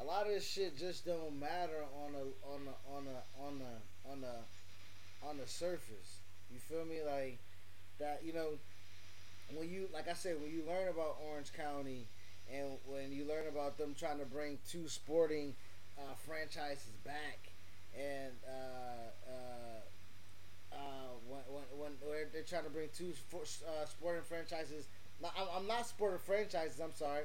a 0.00 0.04
lot 0.04 0.26
of 0.26 0.32
this 0.32 0.46
shit 0.46 0.78
just 0.78 1.06
don't 1.06 1.40
matter 1.40 1.84
on 2.04 2.14
a 2.14 2.24
on 2.46 2.60
a 2.68 2.96
on 2.96 3.06
a 3.08 3.46
on 3.46 3.60
a 3.62 4.12
on 4.12 4.24
a 4.24 5.26
on 5.26 5.38
the 5.38 5.46
surface. 5.46 6.20
You 6.52 6.58
feel 6.58 6.84
me? 6.84 6.98
Like 7.04 7.38
that, 7.98 8.20
you 8.24 8.32
know, 8.32 8.50
when 9.54 9.68
you 9.68 9.88
like 9.92 10.08
I 10.08 10.14
said, 10.14 10.40
when 10.40 10.50
you 10.50 10.62
learn 10.66 10.88
about 10.88 11.16
Orange 11.30 11.52
County 11.52 12.06
and 12.52 12.78
when 12.86 13.12
you 13.12 13.26
learn 13.26 13.48
about 13.48 13.78
them 13.78 13.94
trying 13.98 14.18
to 14.18 14.24
bring 14.24 14.58
two 14.70 14.88
sporting 14.88 15.54
uh, 15.98 16.14
franchises 16.26 16.92
back 17.04 17.48
and 17.98 18.32
uh, 18.46 19.30
uh, 19.30 20.76
uh, 20.76 20.78
when, 21.28 21.42
when, 21.78 21.92
when 22.00 22.20
they're 22.32 22.42
trying 22.42 22.64
to 22.64 22.70
bring 22.70 22.88
two 22.96 23.12
uh, 23.34 23.86
sporting 23.86 24.22
franchises. 24.22 24.86
I'm 25.56 25.66
not 25.66 25.86
sporting 25.86 26.20
franchises. 26.24 26.80
I'm 26.80 26.94
sorry. 26.94 27.24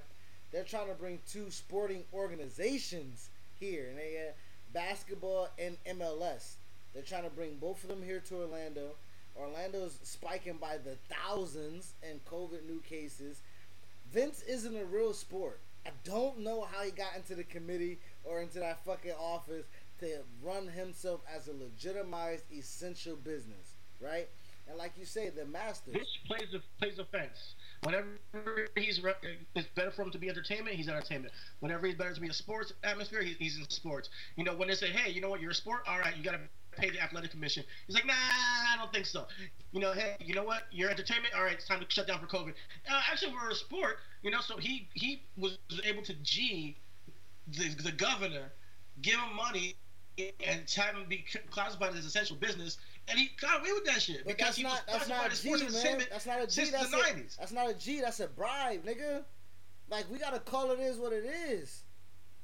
They're 0.51 0.63
trying 0.63 0.87
to 0.87 0.95
bring 0.95 1.19
two 1.27 1.51
sporting 1.51 2.03
organizations 2.13 3.29
here, 3.59 3.87
and 3.89 3.97
they 3.97 4.27
uh, 4.29 4.31
basketball 4.73 5.49
and 5.59 5.77
MLS. 5.97 6.53
They're 6.93 7.03
trying 7.03 7.23
to 7.23 7.29
bring 7.29 7.57
both 7.57 7.83
of 7.83 7.89
them 7.89 8.03
here 8.03 8.19
to 8.29 8.35
Orlando. 8.35 8.91
Orlando's 9.35 9.97
spiking 10.03 10.57
by 10.57 10.77
the 10.77 10.95
thousands 11.09 11.93
in 12.03 12.19
COVID 12.29 12.67
new 12.67 12.81
cases. 12.81 13.41
Vince 14.11 14.43
isn't 14.47 14.75
a 14.75 14.85
real 14.85 15.13
sport. 15.13 15.59
I 15.85 15.89
don't 16.03 16.39
know 16.39 16.67
how 16.71 16.83
he 16.83 16.91
got 16.91 17.15
into 17.15 17.35
the 17.35 17.43
committee 17.43 17.97
or 18.23 18.41
into 18.41 18.59
that 18.59 18.85
fucking 18.85 19.13
office 19.19 19.65
to 19.99 20.19
run 20.41 20.67
himself 20.67 21.21
as 21.33 21.47
a 21.47 21.53
legitimized 21.53 22.45
essential 22.51 23.15
business, 23.15 23.75
right? 23.99 24.29
And 24.67 24.77
like 24.77 24.93
you 24.97 25.05
say, 25.05 25.29
the 25.29 25.45
master 25.45 25.91
This 25.91 26.17
plays 26.25 26.47
plays 26.79 26.97
offense. 26.97 27.55
Whenever 27.83 28.07
he's 28.77 29.01
it's 29.55 29.67
better 29.75 29.91
for 29.91 30.03
him 30.03 30.11
to 30.11 30.17
be 30.17 30.29
entertainment, 30.29 30.77
he's 30.77 30.87
entertainment. 30.87 31.33
Whenever 31.59 31.85
he's 31.85 31.95
better 31.95 32.13
to 32.13 32.21
be 32.21 32.29
a 32.29 32.33
sports 32.33 32.71
atmosphere, 32.83 33.21
he's, 33.21 33.35
he's 33.37 33.57
in 33.57 33.69
sports. 33.69 34.09
You 34.37 34.45
know, 34.45 34.55
when 34.55 34.69
they 34.69 34.75
say, 34.75 34.87
hey, 34.87 35.11
you 35.11 35.19
know 35.19 35.29
what, 35.29 35.41
you're 35.41 35.51
a 35.51 35.55
sport, 35.55 35.81
all 35.85 35.99
right, 35.99 36.15
you 36.15 36.23
got 36.23 36.31
to 36.31 36.39
pay 36.77 36.89
the 36.89 37.01
athletic 37.01 37.31
commission. 37.31 37.63
He's 37.87 37.95
like, 37.95 38.05
nah, 38.05 38.13
I 38.13 38.77
don't 38.77 38.91
think 38.93 39.05
so. 39.05 39.27
You 39.73 39.81
know, 39.81 39.91
hey, 39.91 40.15
you 40.21 40.33
know 40.33 40.43
what, 40.43 40.63
you're 40.71 40.89
entertainment, 40.89 41.33
all 41.35 41.43
right, 41.43 41.53
it's 41.53 41.67
time 41.67 41.81
to 41.81 41.85
shut 41.89 42.07
down 42.07 42.19
for 42.19 42.27
COVID. 42.27 42.53
Uh, 42.89 43.01
actually, 43.11 43.33
we're 43.33 43.51
a 43.51 43.55
sport, 43.55 43.97
you 44.21 44.31
know, 44.31 44.39
so 44.39 44.55
he 44.57 44.87
he 44.93 45.23
was 45.37 45.57
able 45.83 46.03
to 46.03 46.13
G 46.23 46.77
the 47.47 47.69
the 47.83 47.91
governor, 47.91 48.53
give 49.01 49.15
him 49.15 49.35
money 49.35 49.75
and 50.17 50.69
him 50.69 51.05
be 51.07 51.25
classified 51.49 51.95
as 51.95 52.05
essential 52.05 52.35
business, 52.35 52.77
and 53.07 53.17
he 53.17 53.31
got 53.39 53.61
away 53.61 53.71
with 53.73 53.85
that 53.85 54.01
shit 54.01 54.23
but 54.25 54.37
because 54.37 54.55
he 54.55 54.63
not, 54.63 54.71
was 54.87 55.03
classified 55.03 55.31
as 55.31 55.39
sports 55.39 55.61
entertainment 55.61 56.09
that's 56.11 56.25
not 56.25 56.41
a 56.41 56.47
G, 56.47 56.69
that's 56.69 56.89
the 56.91 56.97
nineties. 56.97 57.37
That's 57.39 57.51
not 57.51 57.69
a 57.69 57.73
G. 57.73 58.01
That's 58.01 58.19
a 58.19 58.27
bribe, 58.27 58.85
nigga. 58.85 59.23
Like 59.89 60.09
we 60.11 60.17
gotta 60.17 60.39
call 60.39 60.71
it 60.71 60.79
is 60.79 60.97
what 60.97 61.13
it 61.13 61.25
is. 61.25 61.83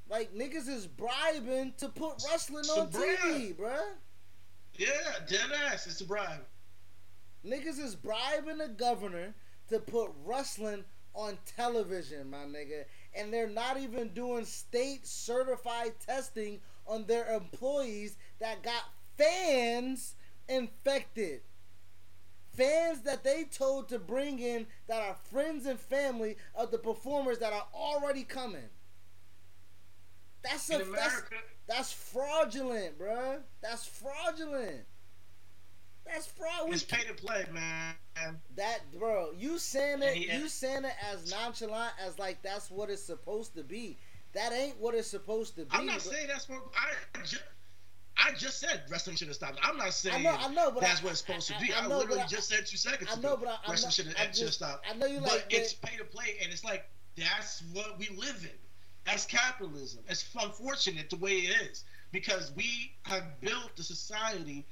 Like 0.08 0.34
niggas 0.34 0.68
is 0.68 0.86
bribing 0.86 1.74
to 1.78 1.88
put 1.88 2.22
wrestling 2.28 2.64
on 2.66 2.88
TV, 2.88 3.54
bruh. 3.54 3.78
Yeah, 4.74 4.88
dead 5.28 5.50
ass. 5.66 5.86
It's 5.86 6.00
a 6.00 6.04
bribe. 6.04 6.44
Niggas 7.46 7.78
is 7.78 7.94
bribing 7.94 8.58
the 8.58 8.68
governor 8.68 9.34
to 9.68 9.78
put 9.78 10.10
wrestling 10.24 10.84
on 11.14 11.38
television, 11.56 12.30
my 12.30 12.38
nigga. 12.38 12.84
And 13.14 13.32
they're 13.32 13.48
not 13.48 13.78
even 13.78 14.08
doing 14.08 14.44
state 14.44 15.06
certified 15.06 15.92
testing 16.04 16.60
on 16.86 17.06
their 17.06 17.32
employees 17.34 18.16
that 18.40 18.62
got 18.62 18.84
fans 19.16 20.14
infected. 20.48 21.40
Fans 22.52 23.02
that 23.02 23.22
they 23.22 23.44
told 23.44 23.88
to 23.88 23.98
bring 23.98 24.38
in 24.40 24.66
that 24.88 25.00
are 25.02 25.16
friends 25.30 25.66
and 25.66 25.78
family 25.78 26.36
of 26.54 26.70
the 26.70 26.78
performers 26.78 27.38
that 27.38 27.52
are 27.52 27.66
already 27.74 28.24
coming. 28.24 28.68
That's 30.42 30.70
a 30.70 30.78
that's, 30.78 31.22
that's 31.68 31.92
fraudulent, 31.92 32.98
bruh. 32.98 33.40
That's 33.62 33.86
fraudulent. 33.86 34.84
That's 36.06 36.26
fraud. 36.26 36.72
It's 36.72 36.82
pay 36.82 37.04
to 37.04 37.14
play, 37.14 37.44
man. 37.52 37.94
That 38.56 38.80
bro, 38.98 39.30
you 39.36 39.58
saying 39.58 40.02
it, 40.02 40.16
you 40.16 40.48
saying 40.48 40.84
it 40.84 40.94
as 41.12 41.30
nonchalant 41.30 41.92
as 42.04 42.18
like 42.18 42.42
that's 42.42 42.70
what 42.70 42.90
it's 42.90 43.02
supposed 43.02 43.54
to 43.54 43.62
be. 43.62 43.98
That 44.32 44.52
ain't 44.52 44.78
what 44.78 44.94
it's 44.94 45.08
supposed 45.08 45.56
to 45.56 45.62
be. 45.62 45.70
I'm 45.72 45.86
not 45.86 46.00
saying 46.00 46.28
that's 46.28 46.48
what 46.48 46.60
I. 46.76 47.22
Just, 47.22 47.42
I 48.16 48.32
just 48.32 48.60
said 48.60 48.82
wrestling 48.90 49.16
should 49.16 49.28
have 49.28 49.36
stopped. 49.36 49.58
I'm 49.62 49.76
not 49.76 49.94
saying 49.94 50.26
I 50.26 50.30
know, 50.30 50.36
I 50.38 50.52
know, 50.52 50.70
but 50.70 50.80
that's 50.80 51.00
I, 51.00 51.04
what 51.04 51.12
it's 51.12 51.20
supposed 51.20 51.50
I, 51.52 51.58
to 51.58 51.66
be. 51.66 51.72
I, 51.72 51.84
I 51.84 51.88
know, 51.88 51.98
literally 51.98 52.22
just 52.28 52.48
said 52.48 52.66
two 52.66 52.76
seconds 52.76 53.12
ago. 53.12 53.28
I 53.28 53.30
know, 53.30 53.36
but 53.36 53.48
I, 53.48 53.70
wrestling 53.70 53.92
should 53.92 54.06
have 54.06 54.34
stopped. 54.34 54.86
I 54.88 54.96
know 54.96 55.06
you 55.06 55.20
like, 55.20 55.24
but 55.24 55.32
like, 55.32 55.46
it's 55.50 55.72
pay 55.72 55.96
to 55.96 56.04
play, 56.04 56.36
and 56.42 56.52
it's 56.52 56.64
like 56.64 56.84
that's 57.16 57.62
what 57.72 57.98
we 57.98 58.08
live 58.16 58.38
in. 58.42 58.58
That's 59.06 59.24
capitalism. 59.24 60.02
It's 60.08 60.28
unfortunate 60.38 61.10
the 61.10 61.16
way 61.16 61.32
it 61.32 61.70
is 61.70 61.84
because 62.12 62.52
we 62.54 62.92
have 63.02 63.40
built 63.40 63.78
a 63.78 63.82
society 63.82 64.66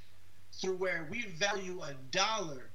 through 0.52 0.76
where 0.76 1.08
we 1.10 1.22
value 1.22 1.80
a 1.82 1.94
dollar 2.10 2.70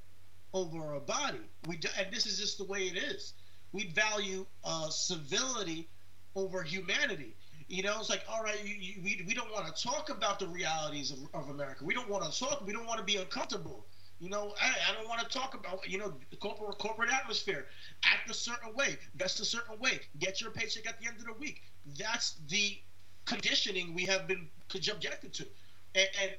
over 0.53 0.93
a 0.95 0.99
body. 0.99 1.38
We 1.67 1.77
do, 1.77 1.89
and 1.97 2.11
this 2.11 2.25
is 2.25 2.39
just 2.39 2.57
the 2.57 2.63
way 2.63 2.84
it 2.84 2.97
is. 2.97 3.34
We 3.71 3.88
value 3.88 4.45
uh, 4.63 4.89
civility 4.89 5.88
over 6.36 6.63
humanity. 6.63 7.36
You 7.67 7.84
know, 7.84 7.97
it's 7.99 8.09
like, 8.09 8.23
all 8.29 8.43
right, 8.43 8.63
you, 8.63 8.75
you, 8.75 9.01
we, 9.03 9.23
we 9.27 9.34
don't 9.34 9.51
want 9.51 9.73
to 9.73 9.84
talk 9.84 10.09
about 10.09 10.39
the 10.39 10.47
realities 10.47 11.11
of, 11.11 11.19
of 11.34 11.49
America. 11.49 11.84
We 11.86 11.93
don't 11.93 12.09
want 12.09 12.31
to 12.31 12.39
talk. 12.39 12.65
We 12.65 12.73
don't 12.73 12.86
want 12.86 12.99
to 12.99 13.05
be 13.05 13.15
uncomfortable. 13.15 13.86
You 14.19 14.29
know, 14.29 14.53
I, 14.61 14.69
I 14.89 14.93
don't 14.95 15.09
want 15.09 15.21
to 15.21 15.27
talk 15.27 15.53
about, 15.53 15.88
you 15.89 15.97
know, 15.97 16.13
the 16.29 16.38
corporate, 16.38 16.77
corporate 16.77 17.11
atmosphere. 17.11 17.65
Act 18.05 18.29
a 18.29 18.34
certain 18.34 18.73
way, 18.73 18.97
dress 19.17 19.39
a 19.39 19.45
certain 19.45 19.77
way, 19.79 19.99
get 20.19 20.39
your 20.39 20.51
paycheck 20.51 20.88
at 20.88 20.99
the 21.01 21.07
end 21.07 21.17
of 21.17 21.25
the 21.25 21.34
week. 21.34 21.63
That's 21.97 22.36
the 22.47 22.77
conditioning 23.25 23.93
we 23.93 24.05
have 24.05 24.27
been 24.27 24.47
subjected 24.69 25.34
to. 25.34 25.47
And, 25.95 26.07
and 26.21 26.31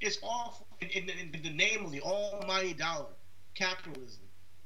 it's 0.00 0.18
all 0.22 0.66
in, 0.80 0.88
in, 0.88 1.08
in, 1.08 1.42
the 1.42 1.50
name 1.50 1.84
of 1.84 1.92
the 1.92 2.00
almighty 2.00 2.74
dollar, 2.74 3.06
capitalism. 3.54 4.22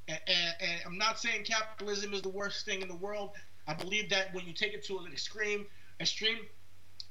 And, 0.09 0.19
and, 0.27 0.55
and 0.61 0.81
I'm 0.87 0.99
not 0.99 1.19
saying 1.19 1.45
capitalism 1.45 2.15
is 2.15 2.23
the 2.23 2.29
worst 2.29 2.65
thing 2.65 2.83
in 2.83 2.89
the 2.89 2.97
world. 2.97 3.31
I 3.67 3.75
believe 3.75 4.11
that 4.11 4.35
when 4.35 4.47
you 4.47 4.53
take 4.53 4.75
it 4.75 4.85
to 4.87 4.99
an 4.99 5.13
extreme, 5.13 5.67
extreme, 6.01 6.39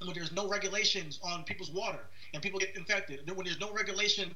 when 0.04 0.14
there's 0.14 0.32
no 0.32 0.48
regulations 0.48 1.20
on 1.24 1.44
people's 1.44 1.72
water 1.72 2.00
and 2.34 2.42
people 2.42 2.60
get 2.60 2.76
infected, 2.76 3.30
when 3.36 3.46
there's 3.46 3.60
no 3.60 3.72
regulations 3.72 4.34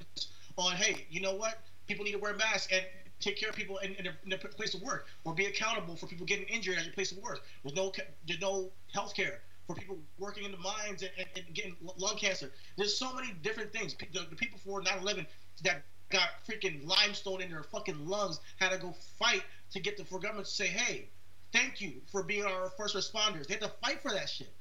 on, 0.58 0.76
hey, 0.76 1.06
you 1.10 1.22
know 1.22 1.36
what, 1.36 1.60
people 1.88 2.06
need 2.06 2.14
to 2.14 2.20
wear 2.20 2.34
masks 2.36 2.72
and 2.72 2.84
take 3.20 3.38
care 3.38 3.50
of 3.50 3.56
people 3.56 3.78
in, 3.80 3.94
in, 3.96 4.04
their, 4.04 4.18
in 4.24 4.30
their 4.30 4.40
place 4.40 4.74
of 4.74 4.82
work, 4.82 5.08
or 5.24 5.34
be 5.34 5.46
accountable 5.46 5.96
for 5.96 6.08
people 6.08 6.26
getting 6.26 6.46
injured 6.46 6.78
at 6.78 6.86
your 6.86 6.94
place 6.94 7.12
of 7.12 7.18
work. 7.20 7.42
There's 7.64 7.76
no 7.76 7.92
there's 8.28 8.42
no 8.42 8.70
health 8.94 9.16
care 9.16 9.42
for 9.68 9.76
people 9.76 9.98
working 10.20 10.44
in 10.44 10.52
the 10.52 10.58
mines 10.58 11.02
and, 11.02 11.12
and, 11.18 11.28
and, 11.36 11.56
getting 11.56 11.76
lung 11.98 12.18
cancer. 12.18 12.52
There's 12.78 12.98
so 12.98 13.14
many 13.14 13.34
different 13.42 13.74
things. 13.74 13.96
The, 14.14 14.28
the 14.30 14.36
people 14.36 14.60
for 14.64 14.82
9/11 14.82 15.26
that 15.64 15.84
got 16.10 16.30
freaking 16.48 16.86
limestone 16.86 17.42
in 17.42 17.50
their 17.50 17.64
fucking 17.64 18.08
lungs 18.08 18.40
had 18.58 18.70
to 18.70 18.78
go 18.78 18.94
fight 19.18 19.44
to 19.72 19.80
get 19.80 19.98
the 19.98 20.06
for 20.06 20.20
government 20.20 20.48
to 20.48 20.54
say, 20.54 20.68
hey, 20.68 21.10
thank 21.56 21.82
you 21.82 21.94
for 22.12 22.24
being 22.24 22.44
our 22.44 22.70
first 22.78 22.96
responders. 22.96 23.48
They 23.48 23.56
had 23.56 23.64
to 23.64 23.72
fight 23.82 24.02
for 24.02 24.12
that 24.12 24.30
shit. 24.30 24.54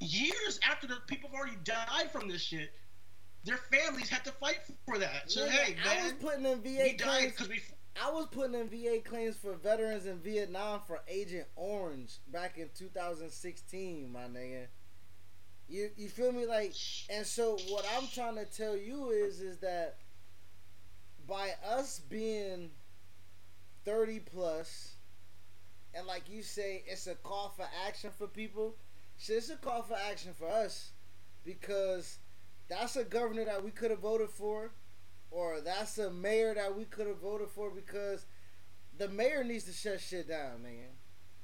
Years 0.00 0.58
after 0.68 0.86
the 0.86 0.96
people 1.06 1.30
have 1.30 1.38
already 1.38 1.56
died 1.62 2.10
from 2.12 2.28
this 2.28 2.42
shit, 2.42 2.72
their 3.44 3.56
families 3.56 4.08
had 4.08 4.24
to 4.24 4.32
fight 4.32 4.58
for 4.84 4.98
that. 4.98 5.30
So 5.30 5.44
yeah, 5.44 5.50
hey, 5.52 5.74
man, 5.74 5.84
I 5.86 6.02
was 6.02 6.12
putting 6.14 6.44
in 6.44 6.60
VA 6.60 6.82
we 6.82 6.92
died 6.94 7.30
because 7.30 7.48
we. 7.48 7.60
I 8.02 8.10
was 8.10 8.26
putting 8.26 8.54
in 8.54 8.68
VA 8.68 8.98
claims 9.08 9.36
for 9.36 9.54
veterans 9.54 10.06
in 10.06 10.18
Vietnam 10.18 10.80
for 10.84 11.00
Agent 11.06 11.46
Orange 11.54 12.18
back 12.32 12.58
in 12.58 12.68
2016, 12.76 14.12
my 14.12 14.22
nigga. 14.22 14.66
You 15.68 15.90
you 15.96 16.08
feel 16.08 16.32
me 16.32 16.44
like 16.46 16.74
and 17.08 17.24
so 17.24 17.56
what 17.68 17.86
I'm 17.96 18.08
trying 18.08 18.34
to 18.34 18.44
tell 18.44 18.76
you 18.76 19.10
is 19.10 19.40
is 19.40 19.58
that 19.58 19.98
by 21.26 21.52
us 21.64 22.00
being 22.00 22.70
30 23.84 24.20
plus 24.20 24.93
and 25.94 26.06
like 26.06 26.28
you 26.28 26.42
say 26.42 26.82
it's 26.86 27.06
a 27.06 27.14
call 27.14 27.52
for 27.56 27.66
action 27.86 28.10
for 28.16 28.26
people, 28.26 28.74
shit, 29.18 29.36
it's 29.36 29.50
a 29.50 29.56
call 29.56 29.82
for 29.82 29.96
action 30.10 30.32
for 30.36 30.48
us 30.48 30.90
because 31.44 32.18
that's 32.68 32.96
a 32.96 33.04
governor 33.04 33.44
that 33.44 33.62
we 33.64 33.70
could 33.70 33.90
have 33.90 34.00
voted 34.00 34.30
for, 34.30 34.72
or 35.30 35.60
that's 35.60 35.98
a 35.98 36.10
mayor 36.10 36.54
that 36.54 36.76
we 36.76 36.84
could 36.84 37.06
have 37.06 37.20
voted 37.20 37.48
for 37.48 37.70
because 37.70 38.26
the 38.98 39.08
mayor 39.08 39.44
needs 39.44 39.64
to 39.64 39.72
shut 39.72 40.00
shit 40.00 40.28
down, 40.28 40.62
man. 40.62 40.88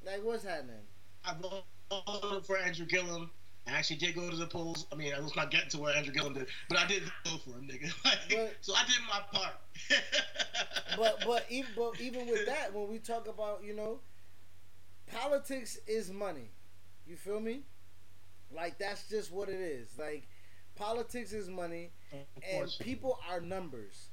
Like, 0.05 0.25
what's 0.25 0.45
happening? 0.45 0.77
I 1.25 1.35
voted 1.35 2.47
for 2.47 2.57
Andrew 2.57 2.87
Gillum. 2.87 3.31
I 3.67 3.73
actually 3.73 3.97
did 3.97 4.15
go 4.15 4.29
to 4.31 4.37
the 4.37 4.47
polls. 4.47 4.87
I 4.91 4.97
mean, 4.97 5.13
I 5.15 5.21
was 5.21 5.37
not 5.37 5.51
getting 5.51 5.69
to 5.71 5.79
where 5.79 5.95
Andrew 5.95 6.13
Gillum 6.15 6.33
did, 6.33 6.47
but 6.69 6.79
I 6.79 6.87
did 6.87 7.03
vote 7.27 7.43
for 7.45 7.51
him, 7.51 7.69
nigga. 7.71 7.93
Like, 8.05 8.19
But- 8.31 8.57
so 8.63 8.75
I 8.75 8.85
did 8.87 8.97
my 9.09 9.21
part. 9.31 9.53
but 10.97 11.23
but 11.27 11.47
even 11.51 11.71
but 11.77 12.01
even 12.01 12.27
with 12.27 12.47
that, 12.47 12.73
when 12.73 12.89
we 12.89 12.99
talk 12.99 13.29
about 13.29 13.63
you 13.63 13.75
know, 13.75 14.01
politics 15.13 15.79
is 15.87 16.11
money. 16.13 16.51
You 17.07 17.17
feel 17.17 17.41
me? 17.41 17.63
Like 18.55 18.79
that's 18.79 19.09
just 19.09 19.33
what 19.33 19.49
it 19.49 19.61
is. 19.61 19.89
Like 19.99 20.29
politics 20.75 21.33
is 21.33 21.49
money, 21.49 21.91
and 22.13 22.69
people 22.81 23.19
are 23.31 23.41
numbers. 23.41 24.09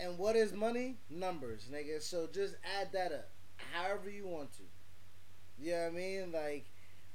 And 0.00 0.16
what 0.16 0.36
is 0.36 0.52
money? 0.52 0.96
Numbers, 1.10 1.68
nigga. 1.72 2.00
So 2.00 2.28
just 2.32 2.56
add 2.80 2.92
that 2.92 3.12
up, 3.12 3.30
however 3.72 4.08
you 4.08 4.26
want 4.26 4.52
to. 4.52 4.62
You 5.58 5.72
know 5.72 5.82
what 5.82 5.86
I 5.88 5.90
mean? 5.90 6.32
Like 6.32 6.66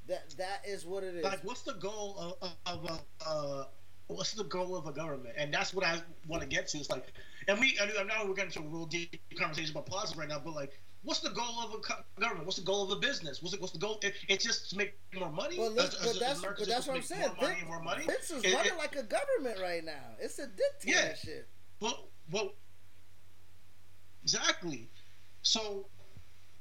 that. 0.07 0.35
That 0.37 0.61
is 0.67 0.85
what 0.85 1.03
it 1.03 1.15
is. 1.15 1.23
like, 1.23 1.43
what's 1.43 1.61
the 1.61 1.73
goal 1.73 2.37
of, 2.41 2.49
of, 2.65 2.85
of 2.85 3.01
uh, 3.25 3.63
what's 4.07 4.33
the 4.33 4.43
goal 4.43 4.75
of 4.75 4.85
a 4.87 4.91
government? 4.91 5.35
And 5.37 5.53
that's 5.53 5.73
what 5.73 5.85
I 5.85 6.01
want 6.27 6.41
to 6.43 6.47
get 6.47 6.67
to. 6.69 6.77
It's 6.77 6.89
like, 6.89 7.05
and 7.47 7.59
we, 7.59 7.77
I 7.81 8.03
know 8.03 8.13
we're 8.27 8.33
getting 8.33 8.51
into 8.51 8.59
a 8.59 8.71
real 8.71 8.85
deep 8.85 9.21
conversation 9.37 9.71
about 9.71 9.85
politics 9.85 10.17
right 10.17 10.27
now, 10.27 10.41
but 10.43 10.53
like, 10.53 10.79
what's 11.03 11.19
the 11.19 11.29
goal 11.29 11.61
of 11.63 11.73
a 11.73 12.21
government? 12.21 12.45
What's 12.45 12.57
the 12.57 12.63
goal 12.65 12.83
of 12.83 12.91
a 12.97 12.99
business? 12.99 13.41
What's 13.41 13.55
the, 13.55 13.61
what's 13.61 13.73
the 13.73 13.79
goal? 13.79 13.99
It, 14.01 14.13
it's 14.27 14.43
just 14.43 14.69
to 14.71 14.77
make 14.77 14.93
more 15.17 15.31
money. 15.31 15.59
As- 15.59 15.73
but 15.73 15.85
as 15.85 16.19
that's 16.19 16.41
but 16.41 16.67
that's 16.67 16.87
what 16.87 16.97
I'm 16.97 17.01
saying. 17.01 17.21
More 17.21 17.35
money 17.41 17.55
Vince, 17.55 17.67
more 17.67 17.81
money. 17.81 18.05
Vince 18.05 18.31
is 18.31 18.43
It- 18.43 18.53
running 18.53 18.71
it- 18.73 18.77
like 18.77 18.95
a 18.95 19.03
government 19.03 19.59
right 19.61 19.83
now. 19.83 20.15
It's 20.19 20.39
a 20.39 20.47
dictatorship. 20.47 20.85
Yeah. 20.85 21.15
shit. 21.15 21.47
Well, 21.79 22.07
well, 22.31 22.53
exactly. 24.23 24.89
So, 25.41 25.85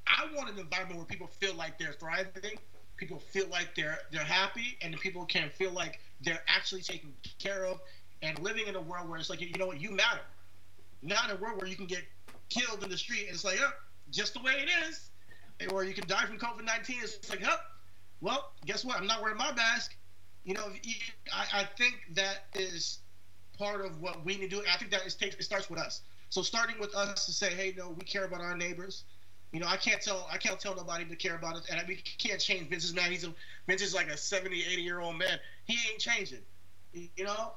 I 0.07 0.27
want 0.35 0.51
an 0.51 0.59
environment 0.59 0.97
where 0.99 1.07
people 1.07 1.29
feel 1.29 1.55
like 1.55 1.79
they're 1.79 1.93
thriving, 1.93 2.59
people 2.97 3.21
feel 3.21 3.47
like 3.49 3.75
they're 3.77 3.99
they're 4.11 4.25
happy, 4.25 4.77
and 4.83 4.99
people 4.99 5.25
can 5.25 5.49
feel 5.51 5.71
like 5.71 6.01
they're 6.21 6.43
actually 6.49 6.83
taken 6.83 7.13
care 7.39 7.65
of, 7.65 7.81
and 8.23 8.39
living 8.41 8.67
in 8.67 8.75
a 8.75 8.81
world 8.81 9.09
where 9.09 9.19
it's 9.19 9.31
like 9.31 9.41
you 9.41 9.53
know 9.59 9.67
what, 9.69 9.81
you 9.81 9.91
matter. 9.93 10.21
Not 11.03 11.31
in 11.31 11.37
a 11.37 11.41
world 11.41 11.61
where 11.61 11.69
you 11.69 11.77
can 11.77 11.87
get 11.87 12.03
killed 12.49 12.83
in 12.85 12.91
the 12.91 12.99
street 12.99 13.27
and 13.27 13.35
it's 13.35 13.45
like, 13.45 13.59
oh, 13.61 13.71
just 14.13 14.35
the 14.35 14.41
way 14.41 14.53
it 14.53 14.69
is, 14.89 15.11
or 15.73 15.85
you 15.85 15.95
can 15.95 16.07
die 16.07 16.25
from 16.27 16.39
COVID 16.39 16.65
nineteen. 16.65 16.99
It's 17.03 17.29
like, 17.31 17.43
oh, 17.45 17.57
well, 18.21 18.53
guess 18.65 18.85
what? 18.85 18.99
I'm 18.99 19.07
not 19.07 19.23
wearing 19.23 19.39
my 19.39 19.53
mask. 19.53 19.97
You 20.45 20.55
know, 20.55 20.65
I, 21.33 21.61
I 21.61 21.69
think 21.77 22.01
that 22.15 22.45
is 22.55 22.99
part 23.59 23.85
of 23.85 24.01
what 24.01 24.25
we 24.25 24.37
need 24.37 24.51
to 24.51 24.57
do. 24.57 24.63
I 24.73 24.77
think 24.77 24.91
that 24.91 25.07
is 25.07 25.15
takes 25.15 25.35
it 25.37 25.43
starts 25.43 25.69
with 25.69 25.79
us. 25.79 26.03
So 26.31 26.43
starting 26.43 26.79
with 26.79 26.95
us 26.95 27.27
to 27.27 27.33
say, 27.33 27.53
hey, 27.53 27.75
no, 27.77 27.91
we 27.91 28.05
care 28.05 28.25
about 28.25 28.41
our 28.41 28.57
neighbors. 28.57 29.05
You 29.53 29.61
know, 29.61 29.67
I 29.67 29.77
can't 29.77 30.01
tell 30.01 30.27
I 30.31 30.39
can't 30.39 30.59
tell 30.59 30.75
nobody 30.75 31.05
to 31.05 31.17
care 31.17 31.35
about 31.35 31.57
us, 31.57 31.67
and 31.71 31.81
we 31.87 31.97
can't 31.97 32.41
change 32.41 32.69
Vince's 32.69 32.95
man. 32.95 33.11
He's 33.11 33.25
a 33.25 33.35
Vince 33.67 33.83
is 33.83 33.95
like 33.95 34.09
a 34.09 34.17
70, 34.17 34.63
80 34.63 34.83
year 34.83 35.01
old 35.01 35.19
man. 35.19 35.39
He 35.65 35.79
ain't 35.91 36.01
changing. 36.01 36.41
You 36.93 37.25
know, 37.25 37.53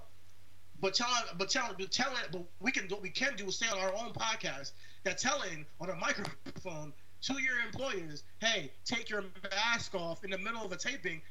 but 0.81 0.93
telling, 0.93 1.13
but 1.37 1.49
telling, 1.49 1.75
but 1.77 1.91
telling, 1.91 2.17
but 2.31 2.43
we 2.59 2.71
can 2.71 2.87
do 2.87 2.95
what 2.95 3.01
we 3.01 3.09
can 3.09 3.35
do 3.35 3.45
is 3.45 3.57
say 3.57 3.67
on 3.67 3.79
our 3.79 3.93
own 3.93 4.11
podcast 4.13 4.71
that 5.05 5.17
telling 5.17 5.65
on 5.79 5.89
a 5.89 5.95
microphone 5.95 6.91
to 7.21 7.33
your 7.41 7.59
employers, 7.65 8.23
hey, 8.39 8.71
take 8.83 9.09
your 9.09 9.23
mask 9.51 9.95
off 9.95 10.23
in 10.23 10.31
the 10.31 10.37
middle 10.37 10.63
of 10.63 10.71
a 10.71 10.77
taping 10.77 11.21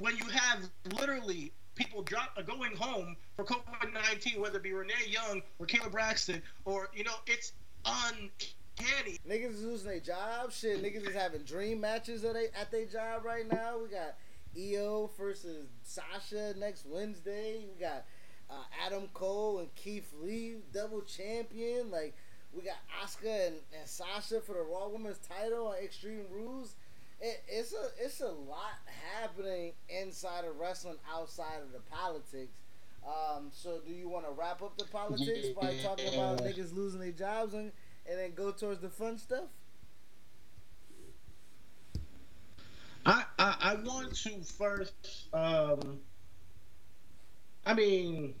when 0.00 0.16
you 0.16 0.24
have 0.24 0.68
literally 0.98 1.52
people 1.74 2.02
drop 2.02 2.30
uh, 2.36 2.42
going 2.42 2.74
home 2.76 3.16
for 3.36 3.44
COVID 3.44 3.92
nineteen, 3.92 4.40
whether 4.40 4.56
it 4.58 4.62
be 4.62 4.72
Renee 4.72 4.94
Young 5.08 5.42
or 5.58 5.66
Kayla 5.66 5.90
Braxton, 5.90 6.42
or 6.64 6.88
you 6.94 7.04
know, 7.04 7.14
it's 7.26 7.52
uncanny. 7.84 9.18
Niggas 9.28 9.54
is 9.54 9.64
losing 9.64 9.88
their 9.88 10.00
job. 10.00 10.52
Shit, 10.52 10.82
niggas 10.82 11.08
is 11.08 11.14
having 11.14 11.42
dream 11.42 11.80
matches 11.80 12.24
at 12.24 12.70
their 12.70 12.86
job 12.86 13.24
right 13.24 13.46
now. 13.50 13.78
We 13.82 13.88
got 13.88 14.16
Io 14.56 15.10
versus 15.18 15.66
Sasha 15.82 16.54
next 16.58 16.86
Wednesday. 16.86 17.66
We 17.72 17.80
got 17.80 18.04
uh, 18.50 18.62
Adam 18.86 19.08
Cole 19.12 19.58
and 19.60 19.74
Keith 19.74 20.12
Lee 20.20 20.56
double 20.72 21.02
champion. 21.02 21.90
Like 21.90 22.14
we 22.54 22.62
got 22.62 22.76
Asuka 23.02 23.48
and, 23.48 23.56
and 23.78 23.88
Sasha 23.88 24.40
for 24.40 24.54
the 24.54 24.62
Raw 24.62 24.88
Women's 24.88 25.18
title 25.18 25.68
on 25.68 25.76
Extreme 25.76 26.24
Rules. 26.30 26.74
It, 27.20 27.42
it's 27.48 27.72
a 27.72 28.04
it's 28.04 28.20
a 28.20 28.26
lot 28.28 28.74
happening 29.14 29.72
inside 29.88 30.44
of 30.44 30.58
wrestling 30.58 30.96
outside 31.12 31.62
of 31.62 31.72
the 31.72 31.80
politics. 31.90 32.52
Um, 33.06 33.50
so 33.52 33.80
do 33.86 33.92
you 33.92 34.08
want 34.08 34.24
to 34.26 34.32
wrap 34.32 34.62
up 34.62 34.76
the 34.78 34.84
politics 34.84 35.48
by 35.48 35.76
talking 35.82 36.14
about 36.14 36.38
niggas 36.38 36.74
losing 36.74 37.00
their 37.00 37.12
jobs 37.12 37.52
and, 37.54 37.70
and 38.08 38.18
then 38.18 38.32
go 38.34 38.50
towards 38.50 38.80
the 38.80 38.88
fun 38.88 39.18
stuff? 39.18 39.44
I, 43.06 43.24
I 43.38 43.56
I 43.60 43.74
want 43.74 44.14
to 44.14 44.42
first. 44.42 45.26
Um, 45.34 45.98
I 47.66 47.74
mean, 47.74 48.34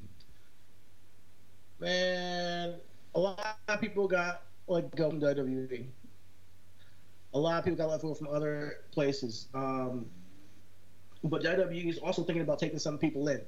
man, 1.78 2.74
a 3.14 3.20
lot 3.20 3.58
of 3.68 3.80
people 3.80 4.08
got 4.08 4.42
let 4.66 4.94
go 4.96 5.10
from 5.10 5.20
WWE. 5.20 5.86
A 7.34 7.38
lot 7.38 7.58
of 7.58 7.64
people 7.64 7.76
got 7.76 7.90
let 7.90 8.02
go 8.02 8.14
from 8.14 8.28
other 8.28 8.78
places. 8.92 9.48
Um, 9.54 10.06
but 11.22 11.42
WWE 11.42 11.88
is 11.88 11.98
also 11.98 12.22
thinking 12.22 12.42
about 12.42 12.58
taking 12.58 12.78
some 12.78 12.98
people 12.98 13.28
in. 13.28 13.40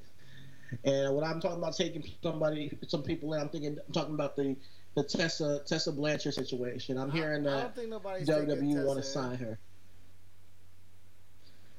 And 0.84 1.14
when 1.14 1.24
I'm 1.24 1.40
talking 1.40 1.58
about 1.58 1.76
taking 1.76 2.04
somebody, 2.22 2.76
some 2.88 3.02
people 3.02 3.34
in, 3.34 3.40
I'm 3.40 3.48
thinking, 3.48 3.78
I'm 3.86 3.92
talking 3.92 4.14
about 4.14 4.36
the 4.36 4.56
the 4.96 5.04
Tessa 5.04 5.60
Tessa 5.66 5.92
Blanchard 5.92 6.34
situation. 6.34 6.98
I'm 6.98 7.10
hearing 7.10 7.44
that 7.44 7.60
don't 7.60 7.76
think 7.76 7.88
nobody's 7.90 8.26
taking 8.26 8.48
WWE 8.48 8.84
want 8.84 8.98
to 8.98 9.04
sign 9.04 9.36
her. 9.36 9.58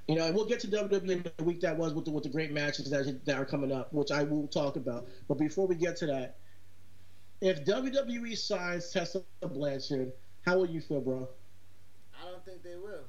You 0.07 0.15
know, 0.15 0.25
and 0.25 0.35
we'll 0.35 0.45
get 0.45 0.61
to 0.61 0.67
WWE 0.67 1.09
in 1.09 1.31
the 1.37 1.43
week 1.43 1.59
that 1.61 1.75
was 1.75 1.93
with 1.93 2.05
the, 2.05 2.11
with 2.11 2.23
the 2.23 2.29
great 2.29 2.53
matches 2.53 2.89
that, 2.91 3.25
that 3.25 3.37
are 3.37 3.43
coming 3.43 3.73
up, 3.73 3.91
which 3.91 4.09
I 4.09 4.23
will 4.23 4.47
talk 4.47 4.77
about. 4.77 5.05
But 5.27 5.37
before 5.37 5.67
we 5.67 5.75
get 5.75 5.97
to 5.97 6.05
that, 6.05 6.37
if 7.41 7.63
WWE 7.65 8.37
signs 8.37 8.91
Tessa 8.91 9.21
Blanchard, 9.41 10.11
how 10.45 10.57
will 10.57 10.69
you 10.69 10.81
feel, 10.81 11.01
bro? 11.01 11.27
I 12.19 12.29
don't 12.31 12.43
think 12.45 12.63
they 12.63 12.75
will. 12.75 13.03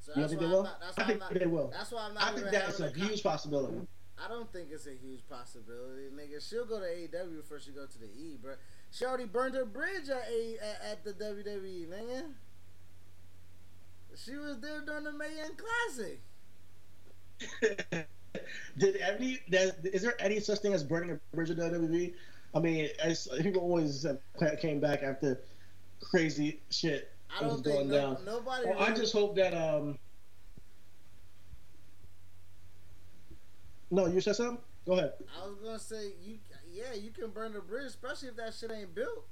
So 0.00 0.12
You 0.16 0.20
don't 0.22 0.28
think 0.28 0.40
they 0.40 0.46
will? 0.46 0.62
not- 0.64 0.80
that's 0.80 0.98
I 0.98 1.02
why 1.02 1.06
think 1.08 1.22
I'm 1.22 1.32
not- 1.32 1.40
they 1.40 1.46
will. 1.46 1.68
That's 1.68 1.92
why 1.92 2.02
I'm 2.06 2.14
not 2.14 2.22
I 2.24 2.32
think 2.34 2.50
that's 2.50 2.80
a 2.80 2.90
con- 2.90 3.08
huge 3.08 3.22
possibility. 3.22 3.86
I 4.18 4.28
don't 4.28 4.52
think 4.52 4.68
it's 4.70 4.86
a 4.86 4.94
huge 4.94 5.26
possibility, 5.28 6.08
nigga. 6.14 6.40
She'll 6.48 6.64
go 6.66 6.78
to 6.80 6.86
AEW 6.86 7.36
before 7.42 7.58
she 7.60 7.70
go 7.70 7.86
to 7.86 7.98
the 7.98 8.06
E, 8.06 8.36
bro. 8.40 8.54
She 8.90 9.04
already 9.04 9.24
burned 9.24 9.54
her 9.54 9.64
bridge 9.64 10.08
at 10.10 10.28
a 10.30 10.58
at, 10.58 10.82
at 10.92 11.04
the 11.04 11.12
WWE, 11.12 11.86
nigga. 11.88 12.24
She 14.16 14.36
was 14.36 14.58
there 14.60 14.80
during 14.82 15.04
the 15.04 15.12
Mae 15.12 15.36
Young 15.38 15.52
Classic. 15.56 16.20
Did 18.78 18.96
any 18.96 19.40
there- 19.48 19.72
is 19.84 20.02
there 20.02 20.14
any 20.20 20.40
such 20.40 20.58
thing 20.60 20.72
as 20.74 20.82
burning 20.84 21.10
a 21.12 21.36
bridge 21.36 21.50
in 21.50 21.56
WWE? 21.56 22.14
I 22.54 22.58
mean, 22.58 22.88
as, 23.02 23.28
people 23.40 23.62
always 23.62 24.06
came 24.60 24.80
back 24.80 25.02
after 25.02 25.40
crazy 26.00 26.60
shit 26.70 27.12
I 27.40 27.46
was 27.46 27.60
going 27.60 27.88
no, 27.88 27.94
down. 27.94 28.24
nobody. 28.24 28.68
Well, 28.68 28.78
I 28.80 28.92
just 28.92 29.12
hope 29.12 29.36
that 29.36 29.54
um. 29.54 29.98
No, 33.90 34.06
you 34.06 34.20
said 34.20 34.36
something. 34.36 34.58
Go 34.86 34.94
ahead. 34.94 35.12
I 35.40 35.46
was 35.46 35.58
gonna 35.62 35.78
say 35.78 36.12
you. 36.22 36.38
Yeah, 36.70 36.94
you 36.94 37.10
can 37.10 37.30
burn 37.30 37.52
the 37.52 37.60
bridge, 37.60 37.86
especially 37.86 38.28
if 38.28 38.36
that 38.36 38.54
shit 38.54 38.70
ain't 38.72 38.94
built. 38.94 39.26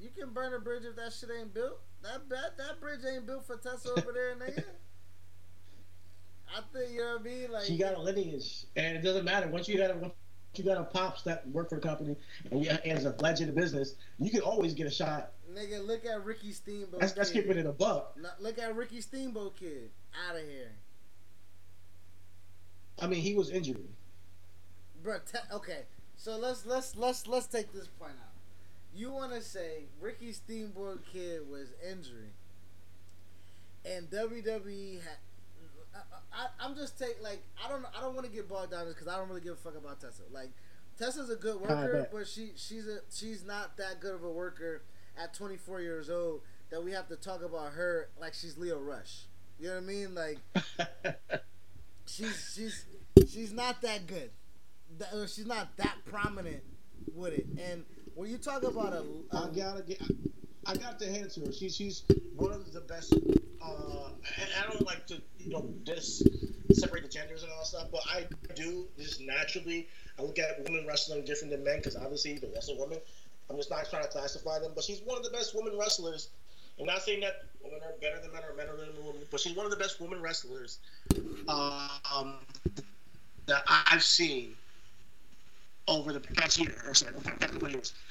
You 0.00 0.10
can 0.10 0.30
burn 0.30 0.52
a 0.54 0.58
bridge 0.58 0.84
if 0.84 0.96
that 0.96 1.12
shit 1.12 1.30
ain't 1.36 1.54
built. 1.54 1.80
That 2.02 2.28
that, 2.28 2.58
that 2.58 2.80
bridge 2.80 3.00
ain't 3.08 3.26
built 3.26 3.46
for 3.46 3.56
Tessa 3.56 3.90
over 3.90 4.12
there, 4.12 4.34
nigga. 4.36 4.64
I 6.56 6.60
think 6.72 6.92
you 6.92 6.98
know 6.98 7.12
what 7.12 7.20
I 7.20 7.24
mean. 7.24 7.50
Like 7.50 7.64
She 7.64 7.76
got 7.76 7.94
a 7.94 8.00
lineage, 8.00 8.66
and 8.76 8.96
it 8.96 9.02
doesn't 9.02 9.24
matter 9.24 9.48
once 9.48 9.68
you 9.68 9.76
got 9.76 9.90
a 9.90 9.94
once 9.94 10.14
you 10.58 10.64
got 10.64 10.78
a 10.78 10.84
pops 10.84 11.22
that 11.22 11.46
work 11.48 11.68
for 11.68 11.76
the 11.76 11.86
company 11.86 12.16
and 12.50 12.66
and 12.66 12.98
is 12.98 13.04
a 13.04 13.14
legend 13.20 13.50
of 13.50 13.56
business, 13.56 13.94
you 14.18 14.30
can 14.30 14.40
always 14.40 14.74
get 14.74 14.86
a 14.86 14.90
shot. 14.90 15.32
Nigga, 15.52 15.86
look 15.86 16.04
at 16.06 16.24
Ricky 16.24 16.52
Steamboat. 16.52 17.00
That's 17.00 17.12
that's 17.12 17.30
keeping 17.30 17.56
it 17.58 17.66
a 17.66 17.72
buck. 17.72 18.16
No, 18.20 18.28
look 18.40 18.58
at 18.58 18.74
Ricky 18.74 19.00
Steamboat 19.00 19.56
kid 19.56 19.90
out 20.28 20.36
of 20.36 20.42
here, 20.42 20.72
I 23.00 23.06
mean, 23.06 23.20
he 23.20 23.34
was 23.34 23.50
injured. 23.50 23.88
bro. 25.02 25.18
Te- 25.18 25.54
okay, 25.54 25.82
so 26.16 26.36
let's 26.36 26.64
let's 26.66 26.96
let's 26.96 27.26
let's 27.26 27.46
take 27.46 27.72
this 27.72 27.86
point 27.86 28.12
out. 28.12 28.32
You 28.94 29.10
want 29.10 29.32
to 29.32 29.42
say 29.42 29.84
Ricky 30.00 30.32
Steamboat 30.32 31.04
kid 31.12 31.48
was 31.50 31.68
injured, 31.88 32.30
and 33.84 34.08
WWE 34.10 35.02
had. 35.02 35.18
I, 35.94 35.98
I, 36.32 36.46
I'm 36.60 36.74
just 36.74 36.98
take 36.98 37.22
like 37.22 37.42
I 37.64 37.68
don't 37.68 37.84
I 37.96 38.00
don't 38.00 38.14
want 38.14 38.26
to 38.26 38.32
get 38.32 38.48
bogged 38.48 38.72
down 38.72 38.88
because 38.88 39.08
I 39.08 39.16
don't 39.16 39.28
really 39.28 39.40
give 39.40 39.54
a 39.54 39.56
fuck 39.56 39.76
about 39.76 40.00
Tessa. 40.00 40.22
Like 40.32 40.50
Tessa's 40.98 41.30
a 41.30 41.36
good 41.36 41.60
worker, 41.60 42.08
but 42.12 42.26
she 42.26 42.52
she's 42.56 42.86
a 42.86 42.98
she's 43.12 43.44
not 43.44 43.76
that 43.76 44.00
good 44.00 44.14
of 44.14 44.24
a 44.24 44.30
worker 44.30 44.82
at 45.16 45.34
24 45.34 45.80
years 45.80 46.10
old 46.10 46.40
that 46.70 46.82
we 46.82 46.92
have 46.92 47.08
to 47.08 47.16
talk 47.16 47.42
about 47.42 47.72
her 47.72 48.08
like 48.20 48.34
she's 48.34 48.56
Lio 48.58 48.78
Rush. 48.78 49.26
You 49.58 49.68
know 49.68 49.74
what 49.74 49.82
I 49.82 49.86
mean? 49.86 50.14
Like 50.14 50.38
she's 52.06 52.52
she's 52.54 52.84
she's 53.28 53.52
not 53.52 53.82
that 53.82 54.06
good. 54.06 54.30
That, 54.98 55.12
uh, 55.12 55.26
she's 55.26 55.46
not 55.46 55.76
that 55.76 55.96
prominent 56.04 56.62
with 57.14 57.34
it. 57.34 57.46
And 57.58 57.84
when 58.14 58.30
you 58.30 58.38
talk 58.38 58.62
about 58.62 58.92
a, 58.92 59.04
I 59.32 59.48
gotta 59.54 59.82
get. 59.82 60.00
I 60.02 60.06
got 60.72 60.98
to 61.00 61.06
hand 61.06 61.26
it 61.26 61.30
to 61.32 61.40
her. 61.40 61.52
She's 61.52 61.76
she's 61.76 62.02
one 62.34 62.52
of 62.52 62.72
the 62.72 62.80
best. 62.80 63.12
Uh, 63.12 64.08
and 64.40 64.48
I 64.58 64.70
don't 64.70 64.86
like 64.86 65.06
to 65.08 65.20
you 65.38 65.50
know 65.50 65.68
just 65.84 66.26
separate 66.72 67.02
the 67.02 67.08
genders 67.08 67.42
and 67.42 67.52
all 67.52 67.58
that 67.58 67.66
stuff, 67.66 67.88
but 67.92 68.00
I 68.08 68.26
do 68.54 68.86
just 68.98 69.20
naturally. 69.20 69.88
I 70.18 70.22
look 70.22 70.38
at 70.38 70.62
women 70.64 70.86
wrestling 70.86 71.24
different 71.24 71.50
than 71.50 71.64
men 71.64 71.78
because 71.78 71.96
obviously 71.96 72.38
the 72.38 72.48
wrestling 72.48 72.78
women. 72.78 72.98
I'm 73.50 73.56
just 73.56 73.70
not 73.70 73.88
trying 73.90 74.04
to 74.04 74.08
classify 74.08 74.58
them, 74.58 74.72
but 74.74 74.84
she's 74.84 75.00
one 75.02 75.18
of 75.18 75.24
the 75.24 75.30
best 75.30 75.54
women 75.54 75.78
wrestlers. 75.78 76.30
I'm 76.80 76.86
not 76.86 77.02
saying 77.02 77.20
that 77.20 77.44
women 77.62 77.80
are 77.82 77.92
better 78.00 78.20
than 78.20 78.32
men 78.32 78.42
or 78.42 78.54
men 78.56 78.68
are 78.68 78.76
better 78.76 78.92
than 78.92 79.04
women, 79.04 79.22
but 79.30 79.40
she's 79.40 79.54
one 79.54 79.66
of 79.66 79.70
the 79.70 79.76
best 79.76 80.00
women 80.00 80.22
wrestlers 80.22 80.78
um, 81.46 82.36
that 83.46 83.62
I've 83.68 84.02
seen 84.02 84.56
over 85.86 86.12
the 86.12 86.20
past 86.20 86.58
year 86.58 86.74
or 86.86 86.94
so. 86.94 87.06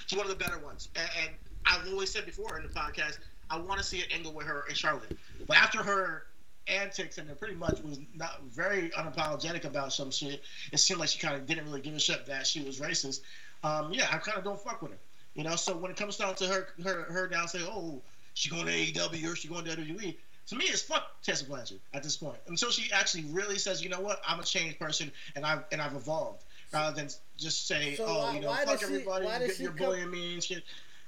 She's 0.06 0.18
one 0.18 0.30
of 0.30 0.38
the 0.38 0.44
better 0.44 0.60
ones, 0.60 0.90
and, 0.96 1.10
and 1.24 1.32
I've 1.66 1.88
always 1.88 2.12
said 2.12 2.26
before 2.26 2.58
in 2.58 2.64
the 2.64 2.70
podcast, 2.70 3.20
I 3.50 3.58
want 3.58 3.80
to 3.80 3.86
see 3.86 4.00
an 4.02 4.08
angle 4.14 4.34
with 4.34 4.48
her 4.48 4.66
in 4.70 4.76
Charlotte. 4.76 5.18
But 5.48 5.58
after 5.58 5.84
her 5.84 6.24
antics 6.68 7.18
and 7.18 7.30
it 7.30 7.38
pretty 7.40 7.56
much 7.56 7.82
was 7.82 8.00
not 8.16 8.42
very 8.44 8.90
unapologetic 8.92 9.66
about 9.66 9.92
some 9.94 10.12
shit, 10.12 10.44
it 10.72 10.78
seemed 10.78 11.00
like 11.00 11.10
she 11.10 11.20
kind 11.20 11.36
of 11.36 11.46
didn't 11.46 11.66
really 11.66 11.82
give 11.82 11.94
a 11.94 12.00
shit 12.00 12.26
that 12.28 12.48
she 12.48 12.62
was 12.64 12.80
racist. 12.80 13.22
Um, 13.64 13.94
yeah, 13.94 14.08
I 14.12 14.18
kind 14.18 14.38
of 14.38 14.44
don't 14.44 14.60
fuck 14.60 14.82
with 14.82 14.92
her. 14.92 14.98
You 15.36 15.44
know, 15.44 15.56
so 15.56 15.76
when 15.76 15.90
it 15.92 15.98
comes 15.98 16.18
down 16.18 16.36
to 16.36 16.48
her, 16.48 16.68
her, 16.84 17.04
her 17.04 17.28
down 17.28 17.48
say, 17.48 17.60
"Oh, 17.64 18.02
she 18.36 18.50
going 18.50 18.66
to 18.66 18.72
AEW 18.72 19.32
or 19.32 19.36
she 19.36 19.48
going 19.48 19.66
to 19.66 19.72
WWE," 19.76 20.16
to 20.48 20.56
me, 20.56 20.66
it's 20.66 20.82
fuck 20.84 21.22
Tessa 21.24 21.46
Blanchard 21.46 21.80
at 21.94 22.04
this 22.04 22.18
point. 22.18 22.38
Until 22.48 22.70
she 22.70 22.92
actually 22.94 23.24
really 23.26 23.58
says, 23.58 23.82
"You 23.82 23.90
know 23.90 24.00
what? 24.02 24.22
I'm 24.28 24.40
a 24.40 24.44
changed 24.44 24.78
person 24.80 25.12
and 25.36 25.44
I've 25.46 25.64
and 25.72 25.82
I've 25.82 25.96
evolved," 25.96 26.44
rather 26.72 26.96
than 26.96 27.10
just 27.38 27.66
say, 27.68 27.96
So 27.96 28.06
"Oh, 28.06 28.20
why- 28.20 28.36
you 28.36 28.42
know, 28.42 28.54
fuck 28.54 28.84
everybody, 28.84 29.26
you 29.26 29.54
you're 29.60 29.70
come- 29.72 29.78
bullying 29.78 30.12
me 30.12 30.36
and 30.36 30.44
shit." 30.44 30.64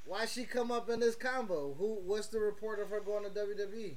Why 0.06 0.26
she 0.26 0.43
come 0.45 0.72
up 0.72 0.89
in 0.89 0.99
this 0.99 1.16
combo? 1.16 1.74
Who? 1.78 1.95
What's 2.06 2.28
the 2.28 2.39
report 2.39 2.80
of 2.80 2.89
her 2.89 2.99
going 2.99 3.24
to? 3.24 3.30
WWE? 3.32 3.95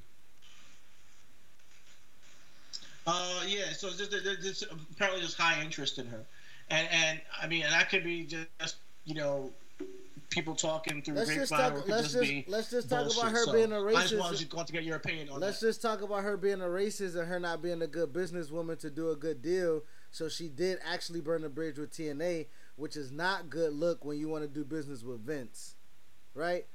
Uh, 3.06 3.42
yeah. 3.46 3.72
So 3.72 3.90
there's, 3.90 4.08
there's, 4.10 4.42
there's 4.42 4.62
apparently 4.92 5.20
there's 5.20 5.34
high 5.34 5.62
interest 5.62 5.98
in 5.98 6.06
her, 6.06 6.24
and 6.70 6.88
and 6.90 7.20
I 7.40 7.46
mean, 7.46 7.62
and 7.62 7.72
that 7.72 7.88
could 7.90 8.04
be 8.04 8.24
just 8.24 8.76
you 9.04 9.14
know 9.14 9.50
people 10.30 10.54
talking 10.54 11.00
through 11.00 11.14
Let's 11.14 11.34
just 11.34 11.50
talk- 11.50 11.72
or 11.72 11.78
it 11.78 11.82
could 11.82 11.90
let's 11.90 12.12
just, 12.12 12.24
just- 12.30 12.48
let's 12.48 12.70
just 12.70 12.90
talk 12.90 13.10
about 13.10 13.32
her 13.32 13.44
So 13.46 13.52
being 13.54 13.72
a 13.72 13.82
I 13.82 13.92
just 14.02 14.12
racist. 14.14 14.18
wanted 14.18 14.50
to 14.50 14.56
want 14.56 14.66
to 14.68 14.72
get 14.74 14.84
your 14.84 14.96
opinion 14.96 15.30
on 15.30 15.40
Let's 15.40 15.58
that. 15.60 15.68
just 15.68 15.80
talk 15.80 16.02
about 16.02 16.22
her 16.22 16.36
being 16.36 16.60
a 16.60 16.66
racist 16.66 17.16
and 17.16 17.26
her 17.26 17.40
not 17.40 17.62
being 17.62 17.80
a 17.80 17.86
good 17.86 18.12
businesswoman 18.12 18.78
to 18.80 18.90
do 18.90 19.10
a 19.10 19.16
good 19.16 19.40
deal. 19.40 19.82
So 20.10 20.28
she 20.28 20.48
did 20.48 20.78
actually 20.86 21.22
burn 21.22 21.40
the 21.40 21.48
bridge 21.48 21.78
with 21.78 21.90
TNA, 21.92 22.44
which 22.76 22.94
is 22.94 23.10
not 23.10 23.48
good 23.48 23.72
look 23.72 24.04
when 24.04 24.18
you 24.18 24.28
want 24.28 24.42
to 24.44 24.48
do 24.48 24.64
business 24.64 25.02
with 25.02 25.20
Vince, 25.24 25.76
right? 26.38 26.66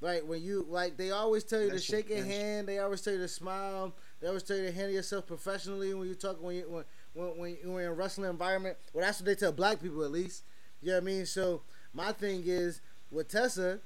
Right 0.00 0.26
when 0.26 0.42
you 0.42 0.64
like, 0.68 0.96
they 0.96 1.10
always 1.10 1.44
tell 1.44 1.60
you 1.60 1.70
to 1.70 1.78
shake 1.78 2.08
your 2.08 2.24
hand. 2.24 2.66
They 2.68 2.78
always 2.78 3.02
tell 3.02 3.12
you 3.12 3.18
to 3.20 3.28
smile. 3.28 3.94
They 4.20 4.28
always 4.28 4.42
tell 4.42 4.56
you 4.56 4.66
to 4.66 4.72
handle 4.72 4.92
yourself 4.94 5.26
professionally 5.26 5.92
when 5.94 6.08
you 6.08 6.14
talk 6.14 6.42
when 6.42 6.56
you 6.56 6.64
when 6.68 6.84
when, 7.14 7.38
when 7.38 7.58
you're 7.62 7.80
in 7.82 7.86
a 7.88 7.92
wrestling 7.92 8.30
environment. 8.30 8.78
Well, 8.94 9.04
that's 9.04 9.20
what 9.20 9.26
they 9.26 9.34
tell 9.34 9.52
black 9.52 9.82
people 9.82 10.02
at 10.04 10.10
least. 10.10 10.44
You 10.80 10.88
know 10.88 10.94
what 10.94 11.02
I 11.02 11.06
mean? 11.06 11.26
So 11.26 11.62
my 11.92 12.12
thing 12.12 12.44
is 12.46 12.80
with 13.10 13.28
Tessa, 13.28 13.80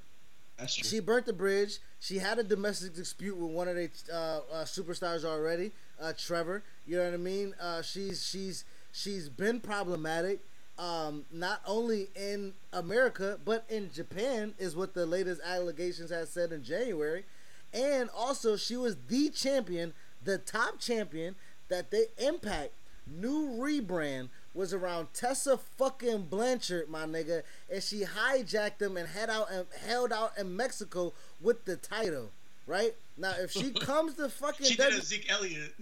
That's 0.57 0.75
true. 0.75 0.87
she 0.89 0.99
burnt 0.99 1.25
the 1.25 1.33
bridge. 1.33 1.79
She 1.99 2.17
had 2.19 2.39
a 2.39 2.43
domestic 2.43 2.95
dispute 2.95 3.35
with 3.37 3.51
one 3.51 3.67
of 3.67 3.75
the 3.75 3.89
uh, 4.13 4.15
uh, 4.53 4.63
superstars 4.65 5.25
already, 5.25 5.71
uh, 5.99 6.13
Trevor. 6.17 6.63
You 6.85 6.97
know 6.97 7.05
what 7.05 7.13
I 7.13 7.17
mean? 7.17 7.53
Uh, 7.59 7.81
she's 7.81 8.25
she's 8.25 8.63
she's 8.93 9.27
been 9.29 9.59
problematic, 9.59 10.39
um, 10.77 11.25
not 11.31 11.61
only 11.65 12.09
in 12.15 12.53
America 12.73 13.39
but 13.43 13.65
in 13.69 13.91
Japan, 13.91 14.53
is 14.57 14.75
what 14.75 14.93
the 14.93 15.05
latest 15.05 15.41
allegations 15.45 16.09
has 16.09 16.29
said 16.29 16.51
in 16.51 16.63
January, 16.63 17.25
and 17.73 18.09
also 18.15 18.55
she 18.55 18.77
was 18.77 18.97
the 19.07 19.29
champion, 19.29 19.93
the 20.23 20.37
top 20.37 20.79
champion 20.79 21.35
that 21.69 21.91
they 21.91 22.05
Impact 22.17 22.71
new 23.07 23.49
rebrand 23.59 24.29
was 24.53 24.73
around 24.73 25.07
Tessa 25.13 25.57
fucking 25.57 26.23
Blanchard, 26.23 26.89
my 26.89 27.05
nigga, 27.05 27.43
and 27.71 27.83
she 27.83 28.03
hijacked 28.03 28.77
them 28.77 28.97
and 28.97 29.07
head 29.07 29.29
out 29.29 29.51
and 29.51 29.65
held 29.85 30.13
out 30.13 30.31
in 30.37 30.55
Mexico 30.55 31.13
with 31.41 31.65
the 31.65 31.75
title. 31.75 32.31
Right 32.67 32.95
now, 33.17 33.33
if 33.37 33.51
she 33.51 33.71
comes 33.73 34.15
to 34.15 34.29
fucking 34.29 34.65
She 34.65 34.75
did 34.75 34.93
a 34.93 35.01
Zeke 35.01 35.29
Elliott. 35.29 35.73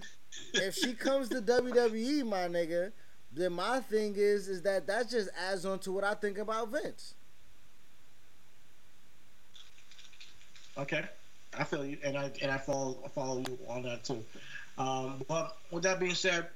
if 0.54 0.76
she 0.76 0.94
comes 0.94 1.30
to 1.30 1.42
WWE, 1.42 2.26
my 2.26 2.48
nigga, 2.48 2.92
then 3.36 3.54
my 3.54 3.80
thing 3.80 4.14
is 4.16 4.48
is 4.48 4.62
that 4.64 4.88
that 4.88 5.10
just 5.10 5.30
adds 5.50 5.66
on 5.66 5.80
to 5.80 5.92
what 5.92 6.04
I 6.04 6.14
think 6.14 6.38
about 6.38 6.70
Vince. 6.70 7.16
Okay, 10.78 11.04
I 11.58 11.64
feel 11.64 11.86
you, 11.86 11.98
and 12.04 12.18
I 12.18 12.32
and 12.42 12.52
I 12.52 12.58
follow 12.58 12.98
I 13.06 13.10
follow 13.10 13.40
you 13.40 13.58
on 13.68 13.84
that 13.84 14.04
too. 14.04 14.24
Um, 14.78 15.24
but 15.28 15.58
with 15.72 15.84
that 15.84 16.00
being 16.00 16.16
said, 16.16 16.48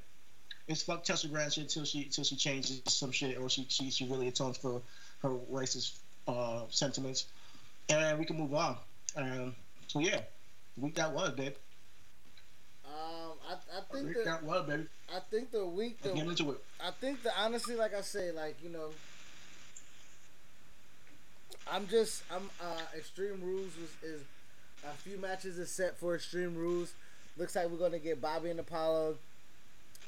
it's 0.67 0.81
fuck 0.81 1.03
Tessa 1.03 1.27
Blanchard 1.27 1.63
until 1.63 1.85
she 1.85 2.03
until 2.03 2.23
she 2.23 2.35
changes 2.35 2.81
some 2.87 3.11
shit 3.11 3.37
or 3.37 3.49
she 3.49 3.65
she, 3.69 3.91
she 3.91 4.05
really 4.05 4.27
atones 4.27 4.57
for 4.57 4.81
her 5.21 5.29
racist 5.51 5.99
uh, 6.27 6.61
sentiments, 6.69 7.25
and 7.89 8.17
we 8.17 8.25
can 8.25 8.37
move 8.37 8.53
on. 8.53 8.77
Um, 9.15 9.55
so 9.87 9.99
yeah, 9.99 10.21
week 10.77 10.95
that 10.95 11.13
was, 11.13 11.31
babe. 11.31 11.53
Um, 12.85 13.26
I, 13.47 13.53
I 13.53 13.81
The 13.91 14.03
think 14.13 14.25
that 14.25 14.43
was, 14.43 14.67
baby. 14.67 14.87
I 15.15 15.19
think 15.31 15.51
the 15.51 15.65
week 15.65 16.01
the 16.01 16.09
get 16.13 16.27
into 16.27 16.51
it. 16.51 16.63
I 16.83 16.91
think 16.91 17.23
that 17.23 17.33
honestly, 17.39 17.75
like 17.75 17.93
I 17.93 18.01
say, 18.01 18.31
like 18.31 18.57
you 18.63 18.69
know, 18.69 18.89
I'm 21.71 21.87
just 21.87 22.23
I'm 22.31 22.49
uh 22.61 22.81
Extreme 22.95 23.41
Rules 23.41 23.71
is, 23.77 24.09
is 24.11 24.21
a 24.85 24.93
few 24.97 25.17
matches 25.17 25.57
is 25.57 25.71
set 25.71 25.97
for 25.97 26.15
Extreme 26.15 26.55
Rules. 26.55 26.93
Looks 27.37 27.55
like 27.55 27.69
we're 27.69 27.77
gonna 27.77 27.99
get 27.99 28.21
Bobby 28.21 28.49
and 28.49 28.59
Apollo. 28.59 29.15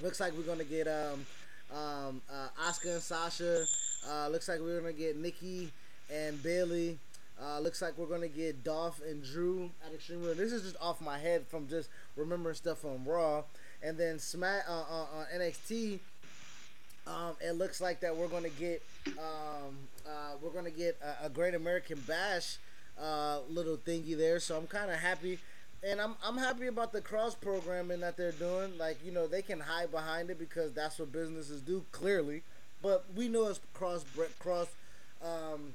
Looks 0.02 0.20
like 0.20 0.34
we're 0.34 0.44
gonna 0.44 0.64
get 0.64 0.88
um 0.88 1.26
um 1.76 2.22
uh, 2.32 2.48
Asuka 2.68 2.94
and 2.94 3.02
Sasha. 3.02 3.66
Uh, 4.10 4.28
looks 4.30 4.48
like 4.48 4.60
we're 4.60 4.80
gonna 4.80 4.94
get 4.94 5.18
Nikki 5.18 5.72
and 6.14 6.42
Bayley. 6.42 6.98
Uh, 7.42 7.60
looks 7.60 7.82
like 7.82 7.98
we're 7.98 8.06
gonna 8.06 8.28
get 8.28 8.64
Dolph 8.64 9.02
and 9.08 9.24
Drew 9.24 9.70
at 9.86 9.94
Extreme 9.94 10.24
Rules. 10.24 10.38
This 10.38 10.52
is 10.52 10.64
just 10.64 10.76
off 10.82 11.00
my 11.00 11.18
head 11.18 11.48
from 11.48 11.70
just 11.70 11.90
remembering 12.18 12.56
stuff 12.56 12.80
from 12.80 13.06
Raw. 13.06 13.44
And 13.82 13.98
then 13.98 14.20
Smack 14.20 14.66
uh, 14.68 14.74
uh, 14.74 15.06
on 15.20 15.26
NXT. 15.34 16.00
Um, 17.08 17.36
it 17.42 17.54
looks 17.54 17.80
like 17.80 18.02
that 18.02 18.16
we're 18.16 18.28
gonna 18.28 18.50
get 18.50 18.84
um, 19.18 19.78
uh, 20.06 20.34
we're 20.42 20.50
gonna 20.50 20.70
get 20.70 20.98
a, 21.02 21.28
a 21.28 21.30
Great 21.30 21.56
American 21.56 22.00
Bash 22.06 22.58
uh, 23.02 23.40
little 23.50 23.78
thingy 23.78 24.18
there. 24.18 24.40
So 24.42 24.58
I'm 24.58 24.68
kind 24.68 24.92
of 24.92 24.98
happy, 24.98 25.40
and 25.82 26.02
I'm 26.02 26.16
I'm 26.24 26.38
happy 26.38 26.68
about 26.68 26.92
the 26.92 27.02
cross 27.02 27.36
programming 27.36 28.02
that 28.02 28.18
they're 28.18 28.34
doing. 28.34 28.78
Like 28.78 28.98
you 29.06 29.12
know 29.14 29.28
they 29.28 29.42
can 29.42 29.62
hide 29.62 29.92
behind 29.92 30.30
it 30.30 30.38
because 30.38 30.74
that's 30.74 31.00
what 31.00 31.14
businesses 31.14 31.62
do 31.62 31.86
clearly, 31.94 32.44
but 32.82 33.06
we 33.16 33.30
know 33.30 33.48
it's 33.48 33.62
cross 33.74 34.04
cross. 34.40 34.68
Um, 35.24 35.74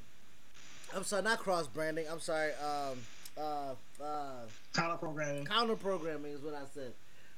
I'm 0.95 1.05
sorry, 1.05 1.22
not 1.22 1.38
cross 1.38 1.66
branding. 1.66 2.07
I'm 2.11 2.20
sorry. 2.20 2.53
Um, 2.53 2.99
uh, 3.36 3.74
uh, 4.03 4.30
Counter 4.74 4.97
programming. 4.97 5.45
counter 5.45 5.76
programming 5.76 6.32
is 6.32 6.40
what 6.40 6.55
I 6.55 6.62
said. 6.72 6.92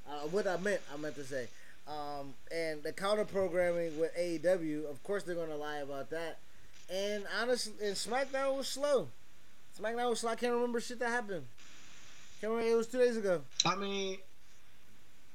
Uh, 0.08 0.26
what 0.28 0.46
I 0.46 0.56
meant, 0.58 0.80
I 0.92 0.96
meant 0.98 1.14
to 1.16 1.24
say. 1.24 1.48
Um, 1.88 2.34
and 2.52 2.82
the 2.82 2.92
counter 2.92 3.24
programming 3.24 3.98
with 3.98 4.14
AEW, 4.16 4.90
of 4.90 5.02
course 5.04 5.22
they're 5.22 5.34
gonna 5.34 5.56
lie 5.56 5.78
about 5.78 6.10
that. 6.10 6.38
And 6.92 7.24
honestly, 7.40 7.72
and 7.82 7.96
SmackDown 7.96 8.56
was 8.56 8.68
slow. 8.68 9.08
SmackDown 9.80 10.10
was 10.10 10.20
slow. 10.20 10.30
I 10.30 10.36
can't 10.36 10.52
remember 10.52 10.80
shit 10.80 10.98
that 10.98 11.08
happened. 11.10 11.44
Can't 12.40 12.52
remember. 12.52 12.70
It 12.70 12.76
was 12.76 12.86
two 12.88 12.98
days 12.98 13.16
ago. 13.16 13.40
I 13.64 13.74
mean, 13.76 14.18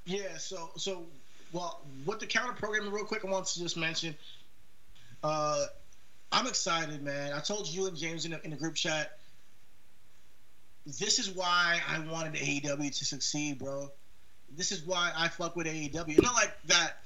yeah. 0.05 0.37
So, 0.37 0.69
so, 0.75 1.05
well, 1.51 1.81
what 2.05 2.19
the 2.19 2.27
counter 2.27 2.53
programming, 2.53 2.91
real 2.91 3.05
quick, 3.05 3.25
I 3.25 3.29
want 3.29 3.47
to 3.47 3.59
just 3.59 3.77
mention. 3.77 4.15
Uh, 5.23 5.65
I'm 6.31 6.47
excited, 6.47 7.01
man. 7.03 7.33
I 7.33 7.39
told 7.39 7.67
you 7.67 7.87
and 7.87 7.97
James 7.97 8.25
in 8.25 8.31
the, 8.31 8.43
in 8.43 8.51
the 8.51 8.55
group 8.57 8.75
chat. 8.75 9.17
This 10.85 11.19
is 11.19 11.29
why 11.29 11.79
I 11.87 11.99
wanted 11.99 12.33
AEW 12.33 12.97
to 12.97 13.05
succeed, 13.05 13.59
bro. 13.59 13.91
This 14.55 14.71
is 14.71 14.83
why 14.83 15.11
I 15.15 15.27
fuck 15.27 15.55
with 15.55 15.67
AEW. 15.67 16.09
It's 16.09 16.21
not 16.21 16.33
like 16.33 16.51
that. 16.65 16.97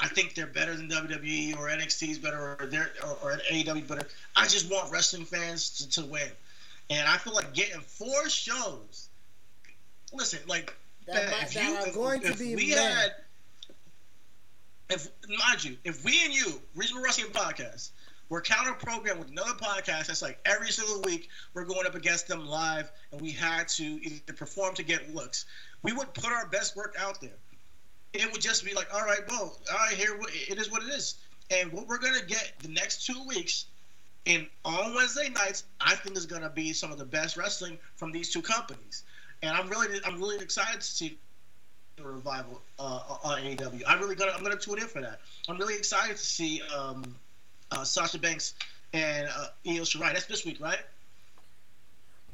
I 0.00 0.08
think 0.08 0.34
they're 0.34 0.46
better 0.46 0.74
than 0.74 0.88
WWE 0.88 1.56
or 1.58 1.68
NXT's 1.68 2.18
better 2.18 2.56
or 2.60 2.66
they're 2.66 2.90
or, 3.04 3.16
or 3.22 3.38
AEW 3.50 3.86
better. 3.86 4.08
I 4.34 4.48
just 4.48 4.70
want 4.70 4.90
wrestling 4.90 5.24
fans 5.26 5.70
to, 5.78 6.02
to 6.02 6.06
win, 6.06 6.28
and 6.90 7.06
I 7.08 7.18
feel 7.18 7.34
like 7.34 7.54
getting 7.54 7.80
four 7.80 8.28
shows. 8.28 9.08
Listen, 10.12 10.40
like 10.48 10.74
That, 11.06 11.14
Man, 11.30 11.32
if 11.42 11.54
that 11.54 11.64
you- 11.68 11.86
if- 11.88 11.94
going 11.94 12.20
to 12.22 12.28
if 12.28 12.38
be 12.38 12.56
we 12.56 12.70
had, 12.70 13.12
if 14.90 15.08
mind 15.28 15.62
you, 15.62 15.76
if 15.84 16.04
we 16.04 16.24
and 16.24 16.34
you, 16.34 16.60
Regional 16.74 17.02
Wrestling 17.02 17.30
Podcast, 17.30 17.90
were 18.32 18.40
counter 18.40 18.72
programmed 18.72 19.18
with 19.18 19.30
another 19.30 19.52
podcast 19.52 20.06
that's 20.06 20.22
like 20.22 20.38
every 20.46 20.70
single 20.70 21.02
week 21.02 21.28
we're 21.52 21.66
going 21.66 21.86
up 21.86 21.94
against 21.94 22.26
them 22.26 22.46
live, 22.46 22.90
and 23.12 23.20
we 23.20 23.30
had 23.30 23.68
to 23.68 23.84
either 23.84 24.32
perform 24.32 24.74
to 24.74 24.82
get 24.82 25.14
looks, 25.14 25.44
we 25.82 25.92
would 25.92 26.14
put 26.14 26.32
our 26.32 26.46
best 26.46 26.74
work 26.74 26.96
out 26.98 27.20
there. 27.20 27.36
It 28.14 28.32
would 28.32 28.40
just 28.40 28.64
be 28.64 28.72
like, 28.72 28.88
all 28.94 29.02
right, 29.02 29.20
well, 29.28 29.58
all 29.70 29.78
right, 29.78 29.94
here 29.94 30.18
it 30.48 30.58
is 30.58 30.70
what 30.70 30.82
it 30.82 30.88
is, 30.88 31.16
and 31.50 31.70
what 31.72 31.86
we're 31.86 31.98
gonna 31.98 32.24
get 32.26 32.54
the 32.60 32.68
next 32.68 33.04
two 33.04 33.22
weeks 33.28 33.66
And 34.26 34.46
on 34.64 34.94
Wednesday 34.94 35.28
nights, 35.28 35.64
I 35.80 35.94
think 35.96 36.16
is 36.16 36.26
going 36.26 36.42
to 36.42 36.48
be 36.48 36.72
some 36.72 36.92
of 36.92 36.98
the 36.98 37.04
best 37.04 37.36
wrestling 37.36 37.78
from 37.96 38.12
these 38.12 38.30
two 38.30 38.42
companies. 38.42 39.02
And 39.42 39.56
I'm 39.56 39.68
really, 39.68 39.98
I'm 40.04 40.18
really 40.18 40.38
excited 40.38 40.80
to 40.80 40.86
see 40.86 41.18
the 41.96 42.04
revival 42.04 42.62
uh, 42.78 43.00
on 43.24 43.42
AEW. 43.42 43.82
I'm 43.86 44.00
really 44.00 44.14
gonna, 44.14 44.32
I'm 44.32 44.42
gonna 44.42 44.56
tune 44.56 44.78
in 44.78 44.86
for 44.86 45.00
that. 45.00 45.20
I'm 45.48 45.58
really 45.58 45.74
excited 45.74 46.16
to 46.16 46.24
see 46.24 46.62
um, 46.74 47.16
uh, 47.72 47.84
Sasha 47.84 48.18
Banks 48.18 48.54
and 48.92 49.28
uh, 49.28 49.48
Io 49.66 49.82
Shirai. 49.82 50.12
That's 50.12 50.26
this 50.26 50.44
week, 50.44 50.58
right? 50.60 50.78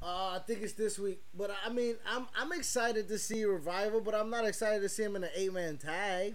Uh, 0.03 0.37
I 0.37 0.41
think 0.47 0.63
it's 0.63 0.75
this 0.75 0.99
week, 0.99 1.21
but 1.37 1.51
I 1.67 1.71
mean, 1.71 1.97
I'm 2.07 2.27
I'm 2.39 2.53
excited 2.53 3.09
to 3.09 3.19
see 3.19 3.45
revival, 3.45 4.01
but 4.01 4.15
I'm 4.15 4.31
not 4.31 4.47
excited 4.47 4.81
to 4.83 4.89
see 4.89 5.03
him 5.03 5.17
in 5.17 5.25
an 5.25 5.31
eight 5.35 5.53
man 5.53 5.77
tag. 5.77 6.35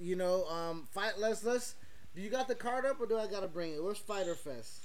You 0.00 0.16
know, 0.16 0.46
um, 0.46 0.88
fight. 0.92 1.12
Let's 1.18 1.44
let's. 1.44 1.74
Do 2.16 2.22
you 2.22 2.30
got 2.30 2.48
the 2.48 2.54
card 2.54 2.86
up, 2.86 3.00
or 3.00 3.06
do 3.06 3.18
I 3.18 3.26
gotta 3.26 3.48
bring 3.48 3.72
it? 3.72 3.82
Where's 3.82 3.98
Fyter 3.98 4.34
Fest? 4.34 4.80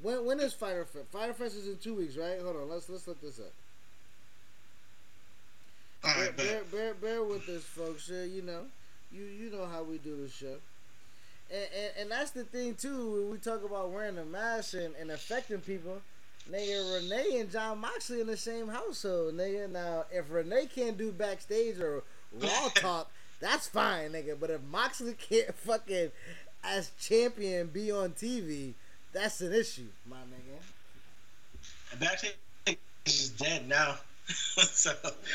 When 0.00 0.24
when 0.24 0.40
is 0.40 0.54
Fyter 0.54 0.86
Fest? 0.86 1.06
Fyter 1.12 1.34
Fest 1.34 1.56
is 1.56 1.68
in 1.68 1.76
two 1.76 1.94
weeks, 1.94 2.16
right? 2.16 2.40
Hold 2.40 2.56
on, 2.56 2.68
let's 2.70 2.88
let's 2.88 3.06
look 3.06 3.20
this 3.20 3.38
up. 3.38 3.52
All 6.04 6.14
Bear, 6.14 6.32
bear, 6.32 6.62
bear, 6.70 6.94
bear 6.94 7.24
with 7.24 7.48
us, 7.48 7.64
folks. 7.64 8.10
Uh, 8.10 8.26
you 8.30 8.40
know, 8.40 8.62
you 9.12 9.24
you 9.24 9.50
know 9.50 9.66
how 9.66 9.82
we 9.82 9.98
do 9.98 10.16
the 10.22 10.28
show, 10.28 10.56
and, 11.50 11.66
and 11.74 11.92
and 12.00 12.10
that's 12.10 12.30
the 12.32 12.44
thing 12.44 12.74
too. 12.74 13.12
When 13.12 13.30
we 13.30 13.38
talk 13.38 13.64
about 13.64 13.90
wearing 13.90 14.18
a 14.18 14.24
mask 14.24 14.74
and, 14.74 14.94
and 15.00 15.10
affecting 15.10 15.60
people, 15.60 16.00
nigga, 16.50 16.94
Renee 16.94 17.40
and 17.40 17.50
Jon 17.50 17.78
Moxley 17.78 18.20
in 18.20 18.26
the 18.26 18.36
same 18.36 18.68
household, 18.68 19.34
nigga. 19.34 19.70
Now, 19.70 20.04
if 20.12 20.30
Renee 20.30 20.66
can't 20.74 20.98
do 20.98 21.12
backstage 21.12 21.78
or 21.78 22.02
raw 22.32 22.68
talk, 22.74 23.10
that's 23.40 23.68
fine, 23.68 24.10
nigga. 24.12 24.38
But 24.38 24.50
if 24.50 24.62
Moxley 24.70 25.14
can't 25.14 25.54
fucking 25.54 26.10
as 26.64 26.90
champion 27.00 27.68
be 27.68 27.90
on 27.90 28.10
TV, 28.10 28.74
that's 29.12 29.40
an 29.40 29.52
issue, 29.52 29.86
my 30.08 30.16
nigga. 30.16 31.98
Backstage 32.00 32.36
is 33.06 33.30
dead 33.30 33.68
now, 33.68 33.96
so 34.28 34.92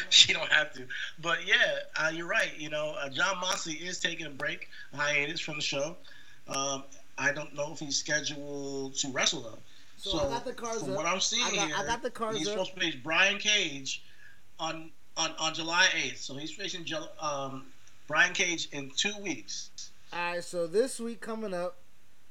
she 0.10 0.34
don't 0.34 0.52
have 0.52 0.74
to. 0.74 0.86
But 1.22 1.46
yeah, 1.48 1.56
uh, 1.96 2.10
you're 2.14 2.28
right. 2.28 2.52
You 2.58 2.70
know, 2.70 2.96
uh, 3.00 3.10
Jon 3.10 3.40
Moxley 3.40 3.74
is 3.74 4.00
taking 4.00 4.26
a 4.26 4.30
break, 4.30 4.70
hiatus 4.94 5.40
from 5.40 5.56
the 5.56 5.62
show. 5.62 5.96
Um, 6.48 6.84
I 7.18 7.32
don't 7.32 7.54
know 7.56 7.72
if 7.74 7.80
he's 7.80 7.98
scheduled 7.98 8.96
to 8.96 9.10
wrestle 9.10 9.42
though. 9.42 9.60
So 9.98 10.20
I 10.20 10.30
got 10.30 10.46
the 10.46 10.54
cards 10.54 10.82
from 10.82 10.92
up. 10.92 10.98
what 10.98 11.06
I'm 11.06 11.20
seeing 11.20 11.44
I 11.46 11.56
got- 11.56 11.68
here, 11.68 11.76
I 11.78 11.86
got 11.86 12.02
the 12.02 12.10
cards 12.10 12.40
he's 12.40 12.48
up. 12.48 12.54
supposed 12.54 12.74
to 12.74 12.80
face 12.80 12.96
Brian 12.96 13.38
Cage 13.38 14.04
on 14.60 14.92
on 15.18 15.32
on 15.40 15.54
July 15.54 15.88
8th. 15.94 16.18
So 16.18 16.36
he's 16.36 16.52
facing 16.52 16.86
um, 17.20 17.66
Brian 18.08 18.34
Cage 18.34 18.70
in 18.72 18.92
two 18.96 19.14
weeks. 19.22 19.70
All 20.12 20.20
right, 20.20 20.44
so 20.44 20.68
this 20.68 21.00
week 21.00 21.22
coming 21.22 21.54
up, 21.54 21.78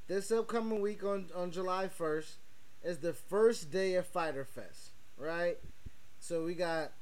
this 0.09 0.31
upcoming 0.31 0.81
week 0.81 1.05
on 1.05 1.31
on 1.35 1.51
July 1.53 1.89
first 1.89 2.35
is 2.83 2.99
the 2.99 3.13
first 3.13 3.71
day 3.71 3.95
of 3.95 4.07
Fyter 4.07 4.45
Fest, 4.45 4.91
right? 5.17 5.59
So 6.21 6.45
we 6.45 6.55
got 6.55 6.93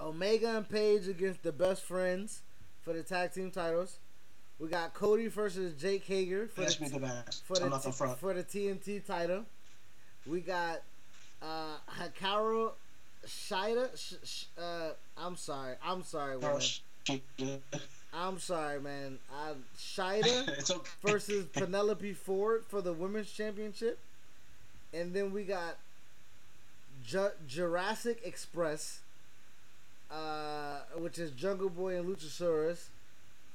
Omega 0.00 0.56
and 0.56 0.68
Page 0.68 1.08
against 1.08 1.42
the 1.42 1.52
Best 1.52 1.82
Friends 1.82 2.40
for 2.82 2.92
the 2.92 3.02
tag 3.02 3.32
team 3.32 3.50
titles. 3.50 3.98
We 4.58 4.68
got 4.68 4.94
Cody 4.94 5.28
versus 5.28 5.74
Jake 5.80 6.04
Hager 6.04 6.48
for 6.48 6.62
That's 6.62 6.76
the 6.76 6.88
the 6.88 6.98
best. 7.00 7.44
for 7.44 7.54
the, 7.56 7.64
I'm 7.64 7.70
the 7.70 7.92
for 8.18 8.34
the 8.34 8.44
TNT 8.44 9.04
title. 9.06 9.44
We 10.26 10.40
got 10.40 10.82
uh 11.42 11.76
Hikaru 11.98 12.72
Shida. 13.26 13.88
Sh- 13.98 14.14
sh- 14.28 14.44
uh, 14.58 14.90
I'm 15.16 15.36
sorry. 15.36 15.74
I'm 15.84 16.02
sorry, 16.04 16.36
Oh, 16.42 16.60
woman. 17.08 17.60
I'm 18.12 18.38
sorry, 18.38 18.80
man. 18.80 19.18
Uh, 19.32 19.54
Shida 19.78 20.70
okay. 20.70 20.90
versus 21.02 21.46
Penelope 21.46 22.12
Ford 22.14 22.64
for 22.68 22.82
the 22.82 22.92
women's 22.92 23.30
championship, 23.30 23.98
and 24.92 25.14
then 25.14 25.32
we 25.32 25.44
got 25.44 25.76
Ju- 27.04 27.30
Jurassic 27.48 28.20
Express, 28.24 29.00
uh, 30.10 30.80
which 30.96 31.18
is 31.18 31.30
Jungle 31.32 31.68
Boy 31.70 31.96
and 31.98 32.08
Luchasaurus, 32.08 32.86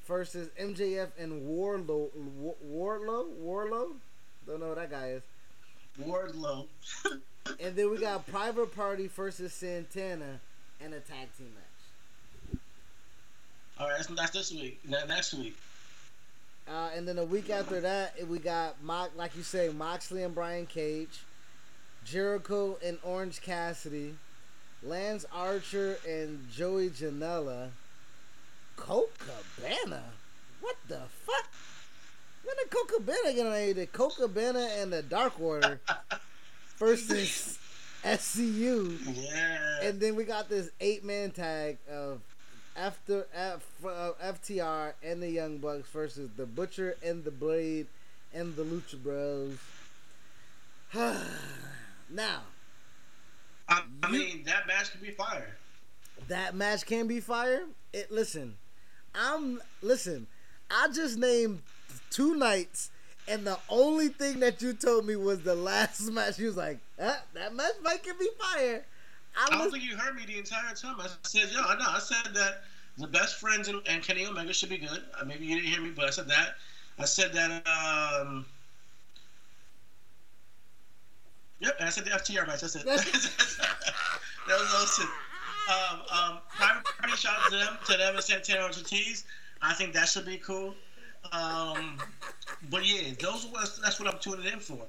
versus 0.08 0.50
MJF 0.60 1.10
and 1.18 1.46
Warlow. 1.46 2.10
Wa- 2.16 2.54
Warlow, 2.64 3.26
Warlow, 3.40 3.92
don't 4.48 4.60
know 4.60 4.68
what 4.70 4.76
that 4.78 4.92
guy 4.92 5.10
is. 5.12 5.24
Wardlow. 6.02 6.68
And 7.60 7.76
then 7.76 7.92
we 7.92 8.00
got 8.00 8.26
Private 8.26 8.76
Party 8.76 9.06
versus 9.06 9.54
Santana 9.54 10.40
and 10.82 10.96
a 10.96 11.00
tag 11.00 11.28
team 11.38 11.52
match. 11.54 12.60
All 13.80 13.88
right, 13.88 13.98
that's, 13.98 14.08
that's 14.08 14.32
this 14.32 14.52
week. 14.52 14.80
Ne- 14.84 15.06
Next 15.08 15.32
week. 15.36 15.56
Uh, 16.68 16.90
and 16.96 17.08
then 17.08 17.20
a 17.20 17.24
week 17.24 17.52
after 17.52 17.80
that, 17.82 18.16
we 18.28 18.40
got 18.40 18.82
Mo- 18.84 19.10
like 19.16 19.36
you 19.38 19.44
say, 19.44 19.70
Moxley 19.70 20.24
and 20.24 20.34
Brian 20.34 20.66
Cage, 20.66 21.20
Jericho 22.06 22.78
and 22.84 23.00
Orange 23.04 23.42
Cassidy, 23.42 24.16
Lance 24.84 25.26
Archer 25.34 25.98
and 26.08 26.48
Joey 26.52 26.90
Janela, 26.90 27.70
Colt 28.78 29.12
Cabana. 29.18 30.04
What 30.62 30.76
the 30.88 31.02
fuck? 31.26 31.50
When 32.44 32.56
did 32.58 32.70
Colt 32.70 32.90
Cabana 32.90 33.34
get 33.34 33.48
on? 33.48 33.74
The 33.74 33.88
Colt 33.88 34.18
Cabana 34.18 34.70
and 34.78 34.94
the 34.94 35.02
Dark 35.02 35.42
Order 35.42 35.80
versus 36.78 37.58
SCU. 38.04 39.00
Yeah. 39.06 39.80
And 39.82 40.00
then 40.00 40.16
we 40.16 40.26
got 40.26 40.48
this 40.48 40.70
eight 40.80 41.04
man 41.04 41.32
tag 41.32 41.80
of 41.92 42.22
after 42.78 43.26
F, 43.34 43.66
uh, 43.84 44.12
FTR 44.24 44.94
and 45.02 45.24
the 45.24 45.30
Young 45.30 45.58
Bucks 45.58 45.90
versus 45.90 46.30
the 46.38 46.46
Butcher 46.46 46.98
and 47.04 47.24
the 47.24 47.32
Blade 47.32 47.88
and 48.32 48.56
the 48.56 48.64
Lucha 48.64 49.02
Bros. 49.02 49.58
now, 52.10 52.42
I, 53.68 53.82
I 54.04 54.12
mean, 54.12 54.44
that 54.46 54.68
match 54.68 54.92
can 54.92 55.02
be 55.02 55.12
fire. 55.12 55.56
that 56.28 56.56
match 56.56 56.86
can 56.86 57.08
be 57.08 57.20
fire. 57.20 57.64
It 57.94 58.12
listen, 58.12 58.56
I'm 59.14 59.62
listen. 59.82 60.28
I 60.70 60.88
just 60.94 61.18
named 61.18 61.62
two 62.10 62.36
nights, 62.36 62.92
and 63.28 63.46
the 63.46 63.58
only 63.70 64.10
thing 64.10 64.40
that 64.42 64.62
you 64.62 64.74
told 64.74 65.06
me 65.06 65.16
was 65.16 65.42
the 65.42 65.56
last 65.56 66.02
match. 66.12 66.40
You 66.40 66.48
was 66.48 66.58
like, 66.58 66.80
huh, 67.00 67.16
that 67.34 67.56
match 67.56 67.74
might 67.84 68.04
can 68.04 68.16
be 68.20 68.30
fire. 68.40 68.86
I 69.38 69.48
I 69.52 69.58
don't 69.58 69.72
think 69.72 69.84
you 69.84 69.98
heard 69.98 70.16
me 70.16 70.26
the 70.26 70.38
entire 70.38 70.74
time. 70.76 70.96
I 71.00 71.08
said, 71.24 71.50
yo, 71.52 71.60
I 71.62 71.76
know. 71.78 71.86
I 71.88 72.00
said 72.00 72.34
that 72.36 72.64
the 72.98 73.08
best 73.08 73.36
friends 73.40 73.68
and, 73.68 73.82
and 73.88 74.02
Kenny 74.02 74.26
Omega 74.26 74.54
should 74.54 74.70
be 74.70 74.78
good. 74.78 75.04
Uh, 75.20 75.26
maybe 75.26 75.46
you 75.46 75.56
didn't 75.56 75.70
hear 75.70 75.82
me, 75.82 75.92
but 75.94 76.06
I 76.06 76.10
said 76.12 76.28
that. 76.30 76.56
I 76.98 77.06
said 77.06 77.34
that. 77.34 77.68
Um, 77.68 78.46
yep, 81.60 81.76
and 81.80 81.88
I 81.88 81.92
said 81.92 82.06
the 82.06 82.12
FTR 82.12 82.48
match. 82.48 82.62
That's 82.62 82.76
it. 82.76 82.86
that 82.86 82.98
was 84.48 84.74
awesome. 84.76 85.10
Um, 85.68 86.00
um, 86.12 86.38
private 86.50 86.84
party 86.86 87.16
shout 87.18 87.36
out 87.44 87.52
to 87.52 87.58
them, 87.58 87.78
to 87.88 87.98
them 87.98 88.16
and 88.16 88.24
Santana 88.24 88.64
Ortiz. 88.64 89.26
I 89.62 89.74
think 89.74 89.94
that 89.94 90.08
should 90.08 90.26
be 90.26 90.38
cool. 90.38 90.76
Um, 91.32 91.98
but 92.70 92.86
yeah, 92.86 93.14
those 93.20 93.46
are 93.46 93.82
that's 93.82 94.00
what 94.00 94.14
I'm 94.14 94.20
tuning 94.20 94.46
in 94.46 94.60
for. 94.60 94.86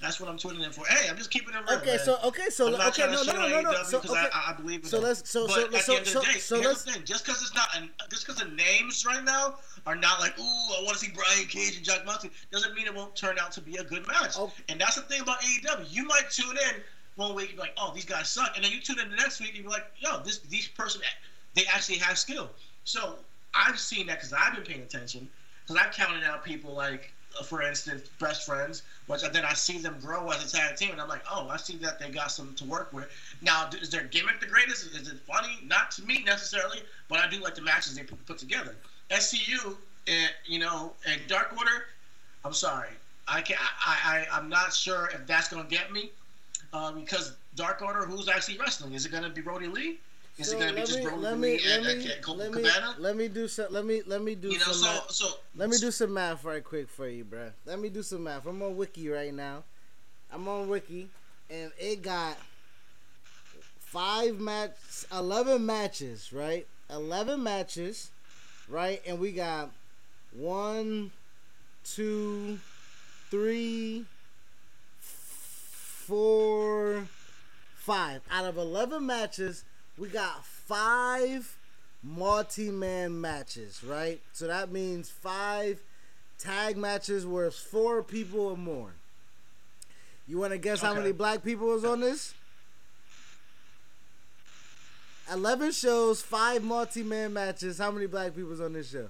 That's 0.00 0.18
what 0.18 0.30
I'm 0.30 0.38
tuning 0.38 0.62
in 0.62 0.72
for. 0.72 0.86
Hey, 0.86 1.10
I'm 1.10 1.16
just 1.16 1.30
keeping 1.30 1.54
it 1.54 1.58
real. 1.68 1.78
Okay, 1.78 1.96
man. 1.96 1.98
so 1.98 2.18
okay, 2.24 2.48
so 2.48 2.68
okay, 2.68 3.02
no, 3.02 3.22
no, 3.22 3.32
no, 3.32 3.48
no, 3.48 3.60
no. 3.60 3.82
So 3.82 4.00
because 4.00 4.16
okay, 4.16 4.28
I, 4.32 4.52
I 4.52 4.54
believe 4.54 4.80
in 4.80 4.86
so 4.86 4.98
let's 4.98 5.28
so 5.28 5.46
but 5.46 5.54
so 5.54 5.64
at 5.64 5.70
the 5.72 5.78
so 5.78 5.98
of 5.98 6.06
so 6.06 6.20
the 6.20 6.24
day, 6.26 6.38
so 6.38 6.54
here's 6.56 6.66
let's 6.66 6.84
the 6.84 6.92
thing: 6.92 7.02
just 7.04 7.26
because 7.26 7.42
it's 7.42 7.54
not, 7.54 7.68
an, 7.76 7.90
just 8.08 8.26
because 8.26 8.40
the 8.40 8.48
names 8.48 9.04
right 9.04 9.22
now 9.22 9.56
are 9.86 9.96
not 9.96 10.20
like, 10.20 10.38
ooh, 10.38 10.42
I 10.42 10.82
want 10.84 10.96
to 10.96 11.04
see 11.04 11.12
Brian 11.14 11.46
Cage 11.48 11.76
and 11.76 11.84
Jack 11.84 12.06
Moxley, 12.06 12.30
doesn't 12.50 12.74
mean 12.74 12.86
it 12.86 12.94
won't 12.94 13.14
turn 13.14 13.38
out 13.38 13.52
to 13.52 13.60
be 13.60 13.76
a 13.76 13.84
good 13.84 14.06
match. 14.06 14.34
Oh. 14.36 14.50
And 14.68 14.80
that's 14.80 14.96
the 14.96 15.02
thing 15.02 15.20
about 15.20 15.40
AEW. 15.40 15.84
You 15.90 16.04
might 16.04 16.30
tune 16.30 16.56
in 16.56 16.80
one 17.16 17.34
week 17.34 17.50
and 17.50 17.56
be 17.56 17.60
like, 17.60 17.74
oh, 17.76 17.92
these 17.94 18.06
guys 18.06 18.30
suck, 18.30 18.52
and 18.56 18.64
then 18.64 18.72
you 18.72 18.80
tune 18.80 18.98
in 18.98 19.10
the 19.10 19.16
next 19.16 19.40
week 19.40 19.54
and 19.54 19.64
you're 19.64 19.70
like, 19.70 19.86
yo, 19.98 20.20
this 20.22 20.38
these 20.38 20.68
person, 20.68 21.02
they 21.54 21.64
actually 21.72 21.98
have 21.98 22.16
skill. 22.16 22.50
So 22.84 23.16
I've 23.54 23.78
seen 23.78 24.06
that 24.06 24.18
because 24.18 24.32
I've 24.32 24.54
been 24.54 24.64
paying 24.64 24.82
attention 24.82 25.28
because 25.62 25.76
I've 25.76 25.92
counted 25.92 26.24
out 26.24 26.44
people 26.44 26.74
like, 26.74 27.12
for 27.44 27.62
instance, 27.62 28.08
best 28.18 28.44
friends, 28.44 28.82
which 29.06 29.22
then 29.22 29.44
I 29.44 29.54
see 29.54 29.78
them 29.78 29.96
grow 30.00 30.28
as 30.30 30.44
a 30.44 30.56
tag 30.56 30.76
team, 30.76 30.90
and 30.92 31.00
I'm 31.00 31.08
like, 31.08 31.22
oh, 31.30 31.48
I 31.48 31.56
see 31.56 31.76
that 31.78 31.98
they 31.98 32.10
got 32.10 32.30
something 32.30 32.54
to 32.56 32.64
work 32.64 32.92
with. 32.92 33.08
Now, 33.40 33.68
is 33.80 33.90
their 33.90 34.04
gimmick 34.04 34.40
the 34.40 34.46
greatest? 34.46 34.94
Is 34.94 35.08
it 35.08 35.18
funny? 35.26 35.58
Not 35.64 35.90
to 35.92 36.02
me 36.02 36.22
necessarily, 36.24 36.78
but 37.08 37.18
I 37.18 37.28
do 37.28 37.40
like 37.40 37.54
the 37.54 37.62
matches 37.62 37.94
they 37.94 38.02
put, 38.02 38.38
together. 38.38 38.76
SCU, 39.10 39.76
and 40.06 40.30
you 40.46 40.58
know, 40.58 40.92
and 41.06 41.20
Dark 41.26 41.56
Order. 41.56 41.86
I'm 42.44 42.54
sorry, 42.54 42.90
I 43.28 43.42
can 43.42 43.56
I, 43.60 44.26
I 44.30 44.36
I'm 44.36 44.48
not 44.48 44.72
sure 44.72 45.10
if 45.12 45.26
that's 45.26 45.48
gonna 45.48 45.68
get 45.68 45.92
me, 45.92 46.10
uh, 46.72 46.92
because 46.92 47.32
Dark 47.54 47.82
Order, 47.82 48.06
who's 48.06 48.28
actually 48.28 48.58
wrestling? 48.58 48.94
Is 48.94 49.04
it 49.04 49.12
gonna 49.12 49.28
be 49.28 49.40
Brodie 49.40 49.66
Lee? 49.66 49.98
Is 50.38 50.50
so 50.50 50.56
it 50.56 50.60
gonna 50.60 50.72
be 50.72 50.78
let 50.78 50.86
just 50.86 50.98
me 50.98 51.04
Brodie 51.04 51.20
let 51.22 51.38
me 51.38 51.48
Lee 51.58 51.60
let 51.68 51.82
me 51.84 52.12
and 52.12 52.22
Colt 52.22 52.38
let 52.38 52.52
me 52.52 52.62
Cabana? 52.62 52.94
let 52.98 53.16
me 53.16 53.28
do 53.28 53.48
some 53.48 53.66
let 53.70 53.84
me 53.84 54.02
let 54.06 54.22
me 54.22 54.34
do 54.34 54.48
You 54.48 54.58
know, 54.58 54.64
some 54.64 54.74
so 54.74 54.86
math. 54.86 55.10
so 55.12 55.26
let 55.56 55.68
me 55.68 55.76
do 55.78 55.90
some 55.90 56.12
math 56.14 56.44
right 56.44 56.64
quick 56.64 56.88
for 56.88 57.08
you, 57.08 57.24
bruh. 57.24 57.52
Let 57.66 57.78
me 57.78 57.88
do 57.90 58.02
some 58.02 58.22
math. 58.24 58.46
I'm 58.46 58.62
on 58.62 58.76
Wiki 58.76 59.08
right 59.08 59.34
now. 59.34 59.64
I'm 60.32 60.46
on 60.48 60.68
Wiki, 60.68 61.08
and 61.50 61.72
it 61.78 62.02
got 62.02 62.36
five 63.80 64.38
match, 64.40 64.70
eleven 65.12 65.66
matches, 65.66 66.32
right? 66.32 66.66
Eleven 66.88 67.42
matches, 67.42 68.10
right? 68.68 69.02
And 69.06 69.18
we 69.20 69.32
got 69.32 69.70
one, 70.32 71.10
two, 71.84 72.58
three, 73.30 74.04
four, 76.06 77.06
five. 77.76 78.22
Out 78.30 78.44
of 78.44 78.56
11 78.56 79.04
matches, 79.06 79.64
we 80.00 80.08
got 80.08 80.44
five 80.44 81.56
multi 82.02 82.70
man 82.70 83.20
matches, 83.20 83.84
right? 83.84 84.18
So 84.32 84.46
that 84.46 84.72
means 84.72 85.10
five 85.10 85.78
tag 86.38 86.78
matches 86.78 87.26
where 87.26 87.46
it's 87.46 87.58
four 87.60 88.02
people 88.02 88.40
or 88.40 88.56
more. 88.56 88.94
You 90.26 90.38
want 90.38 90.52
to 90.52 90.58
guess 90.58 90.80
how 90.80 90.94
many 90.94 91.12
black 91.12 91.44
people 91.44 91.66
was 91.66 91.84
on 91.84 92.00
this? 92.00 92.32
11 95.30 95.72
shows, 95.72 96.22
five 96.22 96.64
multi 96.64 97.02
man 97.02 97.34
matches. 97.34 97.78
How 97.78 97.90
many 97.90 98.06
black 98.06 98.34
people 98.34 98.50
was 98.50 98.60
on 98.60 98.72
this 98.72 98.90
show? 98.90 99.08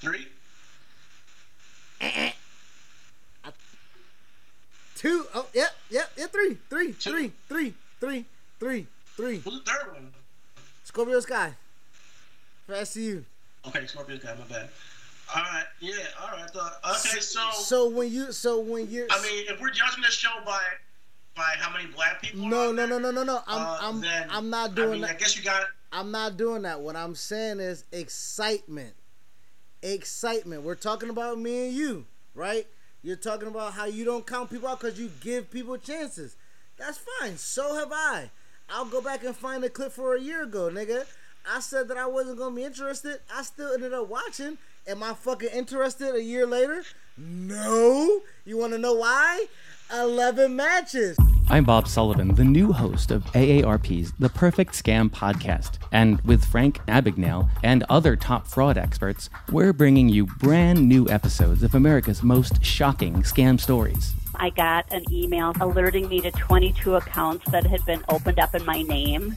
Three. 0.00 0.26
Two. 4.96 5.26
Oh, 5.34 5.46
yep, 5.54 5.70
yep, 5.90 6.10
yeah, 6.16 6.26
three, 6.26 6.56
three, 6.70 6.92
three, 6.92 7.32
three, 7.48 7.74
three, 8.00 8.24
three, 8.64 8.86
three. 9.16 9.38
Who's 9.38 9.62
the 9.62 9.70
third 9.70 9.92
one? 9.92 10.10
Scorpio 10.84 11.20
Sky. 11.20 11.52
Fast 12.66 12.94
to 12.94 13.00
you. 13.02 13.24
Okay, 13.66 13.86
Scorpio 13.86 14.16
guy. 14.16 14.34
My 14.34 14.44
bad. 14.46 14.70
All 15.34 15.42
right. 15.42 15.64
Yeah. 15.80 15.92
All 16.20 16.28
right. 16.28 16.48
okay. 16.50 17.20
So. 17.20 17.40
So 17.52 17.90
when 17.90 18.10
you, 18.10 18.32
so 18.32 18.60
when 18.60 18.90
you're, 18.90 19.06
I 19.10 19.22
mean, 19.22 19.44
if 19.48 19.60
we're 19.60 19.70
judging 19.70 20.02
this 20.02 20.14
show 20.14 20.30
by 20.46 20.60
by 21.36 21.42
how 21.58 21.70
many 21.76 21.90
black 21.92 22.22
people. 22.22 22.46
no, 22.46 22.70
are 22.70 22.72
no, 22.72 22.86
no, 22.86 22.98
no, 22.98 23.10
no, 23.10 23.22
no. 23.22 23.40
I'm, 23.46 23.60
uh, 23.60 23.78
I'm, 23.82 24.00
then, 24.00 24.28
I'm 24.30 24.48
not 24.48 24.70
I 24.70 24.74
doing 24.74 24.90
mean, 24.92 25.00
that. 25.02 25.10
I 25.10 25.14
guess 25.14 25.36
you 25.36 25.42
got. 25.42 25.62
It. 25.62 25.68
I'm 25.92 26.10
not 26.10 26.38
doing 26.38 26.62
that. 26.62 26.80
What 26.80 26.96
I'm 26.96 27.14
saying 27.14 27.60
is 27.60 27.84
excitement. 27.92 28.94
Excitement. 29.82 30.62
We're 30.62 30.74
talking 30.74 31.10
about 31.10 31.38
me 31.38 31.66
and 31.66 31.76
you, 31.76 32.06
right? 32.34 32.66
You're 33.02 33.16
talking 33.16 33.48
about 33.48 33.74
how 33.74 33.84
you 33.84 34.06
don't 34.06 34.26
count 34.26 34.50
people 34.50 34.68
out 34.68 34.80
because 34.80 34.98
you 34.98 35.10
give 35.20 35.50
people 35.50 35.76
chances. 35.76 36.36
That's 36.78 36.98
fine. 37.20 37.36
So 37.36 37.74
have 37.74 37.92
I. 37.92 38.30
I'll 38.70 38.86
go 38.86 39.00
back 39.00 39.24
and 39.24 39.36
find 39.36 39.62
a 39.64 39.70
clip 39.70 39.92
for 39.92 40.14
a 40.14 40.20
year 40.20 40.42
ago, 40.42 40.70
nigga. 40.72 41.04
I 41.50 41.60
said 41.60 41.88
that 41.88 41.96
I 41.96 42.06
wasn't 42.06 42.38
gonna 42.38 42.56
be 42.56 42.64
interested. 42.64 43.20
I 43.34 43.42
still 43.42 43.72
ended 43.72 43.92
up 43.92 44.08
watching. 44.08 44.58
Am 44.86 45.02
I 45.02 45.14
fucking 45.14 45.50
interested 45.50 46.14
a 46.14 46.22
year 46.22 46.46
later? 46.46 46.82
No. 47.16 48.22
You 48.44 48.56
wanna 48.56 48.78
know 48.78 48.94
why? 48.94 49.46
11 49.92 50.56
matches. 50.56 51.16
I'm 51.48 51.64
Bob 51.64 51.86
Sullivan, 51.86 52.34
the 52.34 52.44
new 52.44 52.72
host 52.72 53.10
of 53.10 53.22
AARP's 53.26 54.12
The 54.18 54.30
Perfect 54.30 54.72
Scam 54.72 55.10
podcast. 55.10 55.78
And 55.92 56.20
with 56.22 56.44
Frank 56.44 56.78
Abagnale 56.86 57.48
and 57.62 57.84
other 57.88 58.16
top 58.16 58.46
fraud 58.46 58.78
experts, 58.78 59.28
we're 59.52 59.74
bringing 59.74 60.08
you 60.08 60.26
brand 60.26 60.88
new 60.88 61.08
episodes 61.10 61.62
of 61.62 61.74
America's 61.74 62.22
most 62.22 62.64
shocking 62.64 63.16
scam 63.22 63.60
stories. 63.60 64.14
I 64.36 64.50
got 64.50 64.90
an 64.90 65.04
email 65.12 65.52
alerting 65.60 66.08
me 66.08 66.20
to 66.22 66.30
22 66.30 66.94
accounts 66.96 67.48
that 67.50 67.66
had 67.66 67.84
been 67.84 68.02
opened 68.08 68.38
up 68.38 68.54
in 68.54 68.64
my 68.64 68.82
name. 68.82 69.36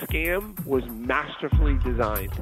Scam 0.00 0.64
was 0.64 0.84
masterfully 0.86 1.78
designed. 1.84 2.32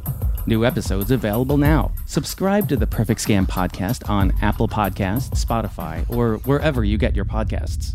New 0.47 0.65
episodes 0.65 1.11
available 1.11 1.57
now. 1.57 1.93
Subscribe 2.07 2.69
to 2.69 2.77
the 2.77 2.87
Perfect 2.87 3.21
Scam 3.21 3.47
podcast 3.47 4.09
on 4.09 4.33
Apple 4.43 4.69
Podcasts, 4.69 5.43
Spotify, 5.43 6.05
or 6.11 6.37
wherever 6.45 6.85
you 6.85 6.99
get 6.99 7.17
your 7.17 7.25
podcasts. 7.25 7.95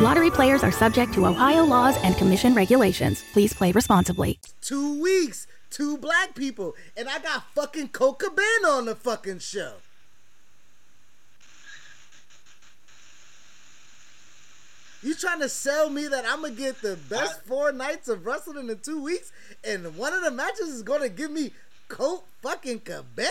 Lottery 0.00 0.30
players 0.30 0.64
are 0.64 0.72
subject 0.72 1.12
to 1.12 1.26
Ohio 1.26 1.62
laws 1.62 1.94
and 2.02 2.16
commission 2.16 2.54
regulations. 2.54 3.22
Please 3.34 3.52
play 3.52 3.70
responsibly. 3.70 4.40
Two 4.62 4.98
weeks, 4.98 5.46
two 5.68 5.98
black 5.98 6.34
people, 6.34 6.74
and 6.96 7.06
I 7.06 7.18
got 7.18 7.44
fucking 7.54 7.88
Colt 7.88 8.18
Cabana 8.18 8.68
on 8.68 8.86
the 8.86 8.94
fucking 8.94 9.40
show. 9.40 9.74
You 15.02 15.14
trying 15.14 15.40
to 15.40 15.50
sell 15.50 15.90
me 15.90 16.08
that 16.08 16.24
I'm 16.26 16.40
gonna 16.40 16.54
get 16.54 16.80
the 16.80 16.98
best 17.10 17.44
four 17.44 17.70
nights 17.70 18.08
of 18.08 18.24
wrestling 18.24 18.70
in 18.70 18.78
two 18.78 19.02
weeks, 19.02 19.32
and 19.62 19.98
one 19.98 20.14
of 20.14 20.22
the 20.22 20.30
matches 20.30 20.68
is 20.68 20.82
gonna 20.82 21.10
give 21.10 21.30
me 21.30 21.52
Colt 21.88 22.24
fucking 22.40 22.80
Cabana? 22.80 23.28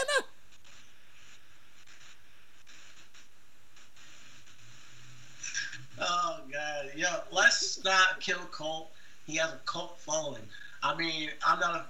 Oh 6.01 6.39
god, 6.51 6.91
yo, 6.95 7.07
let's 7.31 7.83
not 7.83 8.19
kill 8.19 8.39
Colt. 8.51 8.91
He 9.25 9.35
has 9.35 9.51
a 9.51 9.59
cult 9.65 9.99
following. 9.99 10.41
I 10.81 10.95
mean, 10.95 11.29
I'm 11.45 11.59
not 11.59 11.75
a 11.75 11.85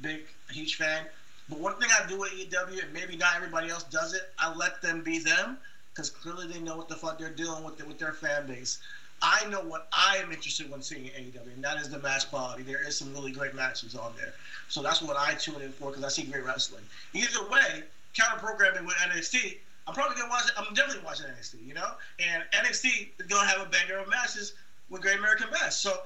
big, 0.00 0.20
huge 0.50 0.76
fan, 0.76 1.04
but 1.48 1.58
one 1.58 1.74
thing 1.80 1.88
I 1.92 2.06
do 2.06 2.18
with 2.18 2.32
EW, 2.32 2.80
and 2.82 2.92
maybe 2.92 3.16
not 3.16 3.34
everybody 3.36 3.68
else 3.68 3.82
does 3.84 4.14
it, 4.14 4.30
I 4.38 4.54
let 4.54 4.80
them 4.80 5.02
be 5.02 5.18
them 5.18 5.58
because 5.90 6.10
clearly 6.10 6.46
they 6.46 6.60
know 6.60 6.76
what 6.76 6.88
the 6.88 6.94
fuck 6.94 7.18
they're 7.18 7.30
doing 7.30 7.64
with 7.64 7.84
with 7.84 7.98
their 7.98 8.12
fan 8.12 8.46
base. 8.46 8.78
I 9.20 9.44
know 9.46 9.60
what 9.60 9.88
I 9.92 10.18
am 10.18 10.30
interested 10.30 10.70
in 10.72 10.80
seeing 10.82 11.06
in 11.06 11.24
AEW, 11.24 11.54
and 11.54 11.64
that 11.64 11.78
is 11.78 11.88
the 11.88 11.98
match 11.98 12.30
quality. 12.30 12.62
There 12.62 12.86
is 12.86 12.96
some 12.96 13.12
really 13.12 13.32
great 13.32 13.54
matches 13.54 13.96
on 13.96 14.12
there, 14.16 14.34
so 14.68 14.80
that's 14.82 15.02
what 15.02 15.16
I 15.16 15.34
tune 15.34 15.60
in 15.60 15.72
for 15.72 15.90
because 15.90 16.04
I 16.04 16.08
see 16.08 16.22
great 16.22 16.44
wrestling. 16.44 16.84
Either 17.12 17.48
way, 17.48 17.82
counter 18.14 18.38
programming 18.38 18.86
with 18.86 18.94
NXT. 18.96 19.56
I'm 19.88 19.94
probably 19.94 20.16
gonna 20.16 20.28
watch 20.28 20.46
it. 20.46 20.52
I'm 20.58 20.74
definitely 20.74 21.02
watching 21.02 21.26
NXT, 21.26 21.66
you 21.66 21.72
know. 21.72 21.92
And 22.18 22.42
NXT 22.52 23.08
is 23.18 23.26
gonna 23.26 23.48
have 23.48 23.66
a 23.66 23.70
banger 23.70 23.96
of 23.96 24.08
matches 24.10 24.52
with 24.90 25.00
Great 25.00 25.18
American 25.18 25.48
Bash. 25.50 25.76
So 25.76 26.02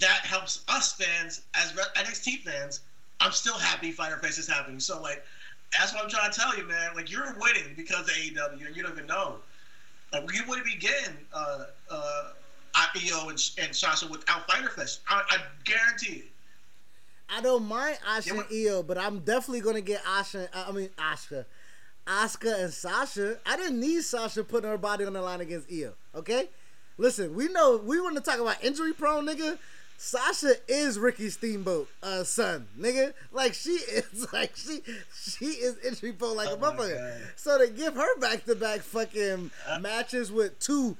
that 0.00 0.20
helps 0.24 0.64
us 0.68 0.92
fans 0.92 1.42
as 1.54 1.72
NXT 1.72 2.42
fans. 2.42 2.80
I'm 3.20 3.32
still 3.32 3.56
happy 3.58 3.90
Fyter 3.90 4.18
Fest 4.18 4.38
is 4.38 4.46
happening. 4.46 4.80
So 4.80 5.00
like, 5.00 5.24
that's 5.78 5.94
what 5.94 6.04
I'm 6.04 6.10
trying 6.10 6.30
to 6.30 6.38
tell 6.38 6.54
you, 6.58 6.68
man. 6.68 6.94
Like 6.94 7.10
you're 7.10 7.34
winning 7.40 7.72
because 7.74 8.00
of 8.00 8.14
AEW, 8.14 8.66
and 8.66 8.76
you 8.76 8.82
don't 8.82 8.92
even 8.92 9.06
know. 9.06 9.36
Like 10.12 10.30
you 10.34 10.42
wouldn't 10.46 10.66
be 10.66 10.76
getting 10.76 11.16
uh, 11.32 11.64
uh, 11.90 12.30
Io 12.74 13.28
and, 13.28 13.50
and 13.58 13.74
Sasha 13.74 14.06
without 14.08 14.46
Fyter 14.46 14.68
Fest. 14.68 15.00
I, 15.08 15.22
I 15.30 15.38
guarantee 15.64 16.16
it. 16.16 16.30
I 17.30 17.40
don't 17.40 17.66
mind 17.66 17.98
Asha 18.06 18.32
and 18.32 18.44
Io, 18.52 18.82
but 18.82 18.98
I'm 18.98 19.20
definitely 19.20 19.60
gonna 19.60 19.80
get 19.80 20.02
Asha. 20.04 20.48
I 20.52 20.70
mean 20.72 20.90
Asha, 20.98 21.46
Asuka 22.06 22.64
and 22.64 22.72
Sasha. 22.72 23.38
I 23.46 23.56
didn't 23.56 23.80
need 23.80 24.02
Sasha 24.02 24.44
putting 24.44 24.68
her 24.70 24.78
body 24.78 25.04
on 25.04 25.12
the 25.12 25.22
line 25.22 25.40
against 25.40 25.70
Io. 25.72 25.94
Okay, 26.14 26.48
listen, 26.98 27.34
we 27.34 27.48
know 27.48 27.78
we 27.78 28.00
want 28.00 28.16
to 28.16 28.22
talk 28.22 28.38
about 28.40 28.62
injury 28.62 28.92
prone, 28.92 29.26
nigga. 29.26 29.58
Sasha 29.96 30.54
is 30.68 30.98
Ricky 30.98 31.30
Steamboat, 31.30 31.88
uh, 32.02 32.24
son, 32.24 32.66
nigga. 32.78 33.14
Like 33.32 33.54
she 33.54 33.70
is, 33.70 34.26
like 34.32 34.54
she, 34.56 34.80
she 35.14 35.46
is 35.46 35.78
injury 35.78 36.12
prone 36.12 36.36
like 36.36 36.48
a 36.48 36.52
Oh 36.52 36.56
my 36.58 36.70
motherfucker. 36.72 37.20
God. 37.20 37.28
So 37.36 37.58
to 37.64 37.72
give 37.72 37.94
her 37.94 38.18
back 38.18 38.44
to 38.44 38.54
back 38.54 38.80
fucking 38.80 39.50
matches 39.80 40.30
with 40.32 40.58
two 40.58 40.96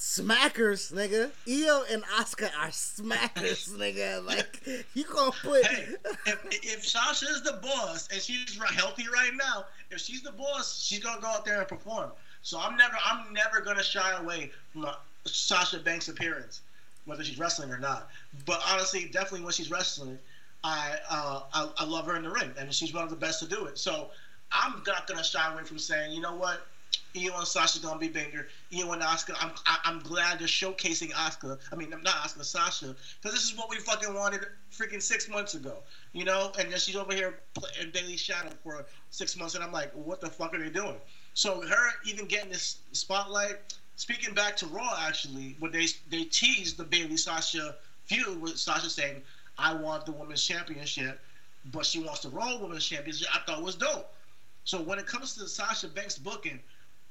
smackers, 0.00 0.92
nigga. 0.92 1.30
Io 1.46 1.84
and 1.92 2.02
Asuka 2.04 2.50
are 2.58 2.68
smackers, 2.68 3.68
nigga. 3.78 4.24
Like 4.24 4.60
you 4.94 5.04
gonna 5.04 5.30
put 5.30 5.64
Hey, 5.66 5.88
if, 6.26 6.44
if 6.50 6.86
Sasha 6.86 7.26
is 7.26 7.42
the 7.42 7.58
boss 7.62 8.08
and 8.10 8.20
she's 8.20 8.58
healthy 8.74 9.06
right 9.12 9.32
now, 9.34 9.66
if 9.90 10.00
she's 10.00 10.22
the 10.22 10.32
boss, 10.32 10.82
she's 10.82 11.00
gonna 11.00 11.20
go 11.20 11.28
out 11.28 11.44
there 11.44 11.58
and 11.58 11.68
perform. 11.68 12.10
So 12.42 12.58
I'm 12.58 12.76
never, 12.76 12.96
I'm 13.04 13.32
never 13.34 13.60
gonna 13.60 13.82
shy 13.82 14.18
away 14.18 14.50
from 14.72 14.86
Sasha 15.26 15.78
Banks 15.78 16.08
appearance, 16.08 16.62
whether 17.04 17.22
she's 17.22 17.38
wrestling 17.38 17.70
or 17.70 17.78
not. 17.78 18.08
But 18.46 18.62
honestly, 18.72 19.10
definitely 19.12 19.42
when 19.42 19.52
she's 19.52 19.70
wrestling, 19.70 20.18
I, 20.64 20.96
uh, 21.10 21.42
I, 21.52 21.68
I 21.78 21.84
love 21.84 22.06
her 22.06 22.16
in 22.16 22.22
the 22.22 22.30
ring, 22.30 22.50
and 22.58 22.72
she's 22.72 22.94
one 22.94 23.04
of 23.04 23.10
the 23.10 23.16
best 23.16 23.40
to 23.40 23.46
do 23.46 23.66
it. 23.66 23.76
So 23.76 24.10
I'm 24.50 24.82
not 24.86 25.06
gonna 25.06 25.22
shy 25.22 25.52
away 25.52 25.64
from 25.64 25.78
saying, 25.78 26.12
you 26.12 26.22
know 26.22 26.34
what, 26.34 26.66
Io 27.16 27.36
and 27.36 27.46
Sasha's 27.46 27.80
gonna 27.80 27.98
be 27.98 28.08
banger. 28.08 28.48
Io 28.72 28.92
and 28.92 29.02
Asuka. 29.02 29.34
I'm 29.40 29.50
I, 29.66 29.78
I'm 29.84 29.98
glad 30.00 30.38
they're 30.38 30.46
showcasing 30.46 31.10
Asuka. 31.12 31.58
I 31.72 31.76
mean, 31.76 31.90
not 31.90 32.04
Asuka, 32.04 32.44
Sasha, 32.44 32.94
because 33.20 33.36
this 33.36 33.44
is 33.44 33.56
what 33.56 33.68
we 33.68 33.76
fucking 33.76 34.14
wanted 34.14 34.40
freaking 34.72 35.02
six 35.02 35.28
months 35.28 35.54
ago, 35.54 35.78
you 36.12 36.24
know. 36.24 36.52
And 36.58 36.70
then 36.70 36.78
she's 36.78 36.96
over 36.96 37.12
here 37.12 37.40
playing 37.54 37.90
Bayley 37.92 38.16
Shadow 38.16 38.50
for 38.62 38.86
six 39.10 39.36
months, 39.36 39.54
and 39.54 39.64
I'm 39.64 39.72
like, 39.72 39.92
what 39.92 40.20
the 40.20 40.30
fuck 40.30 40.54
are 40.54 40.58
they 40.58 40.70
doing? 40.70 40.96
So 41.34 41.60
her 41.66 41.90
even 42.04 42.26
getting 42.26 42.50
this 42.50 42.78
spotlight. 42.92 43.56
Speaking 43.96 44.32
back 44.32 44.56
to 44.58 44.66
Raw, 44.66 44.96
actually, 45.00 45.56
when 45.58 45.72
they 45.72 45.86
they 46.10 46.24
teased 46.24 46.76
the 46.76 46.84
Bayley 46.84 47.16
Sasha 47.16 47.76
feud 48.06 48.40
with 48.40 48.58
Sasha 48.58 48.88
saying, 48.88 49.22
"I 49.58 49.74
want 49.74 50.06
the 50.06 50.12
women's 50.12 50.44
championship," 50.44 51.20
but 51.66 51.84
she 51.84 51.98
wants 51.98 52.20
the 52.20 52.30
Raw 52.30 52.58
Women's 52.58 52.86
Championship. 52.86 53.28
I 53.34 53.40
thought 53.40 53.62
was 53.62 53.74
dope. 53.74 54.14
So 54.64 54.80
when 54.80 54.98
it 54.98 55.06
comes 55.06 55.34
to 55.34 55.48
Sasha 55.48 55.88
Banks 55.88 56.18
booking, 56.18 56.60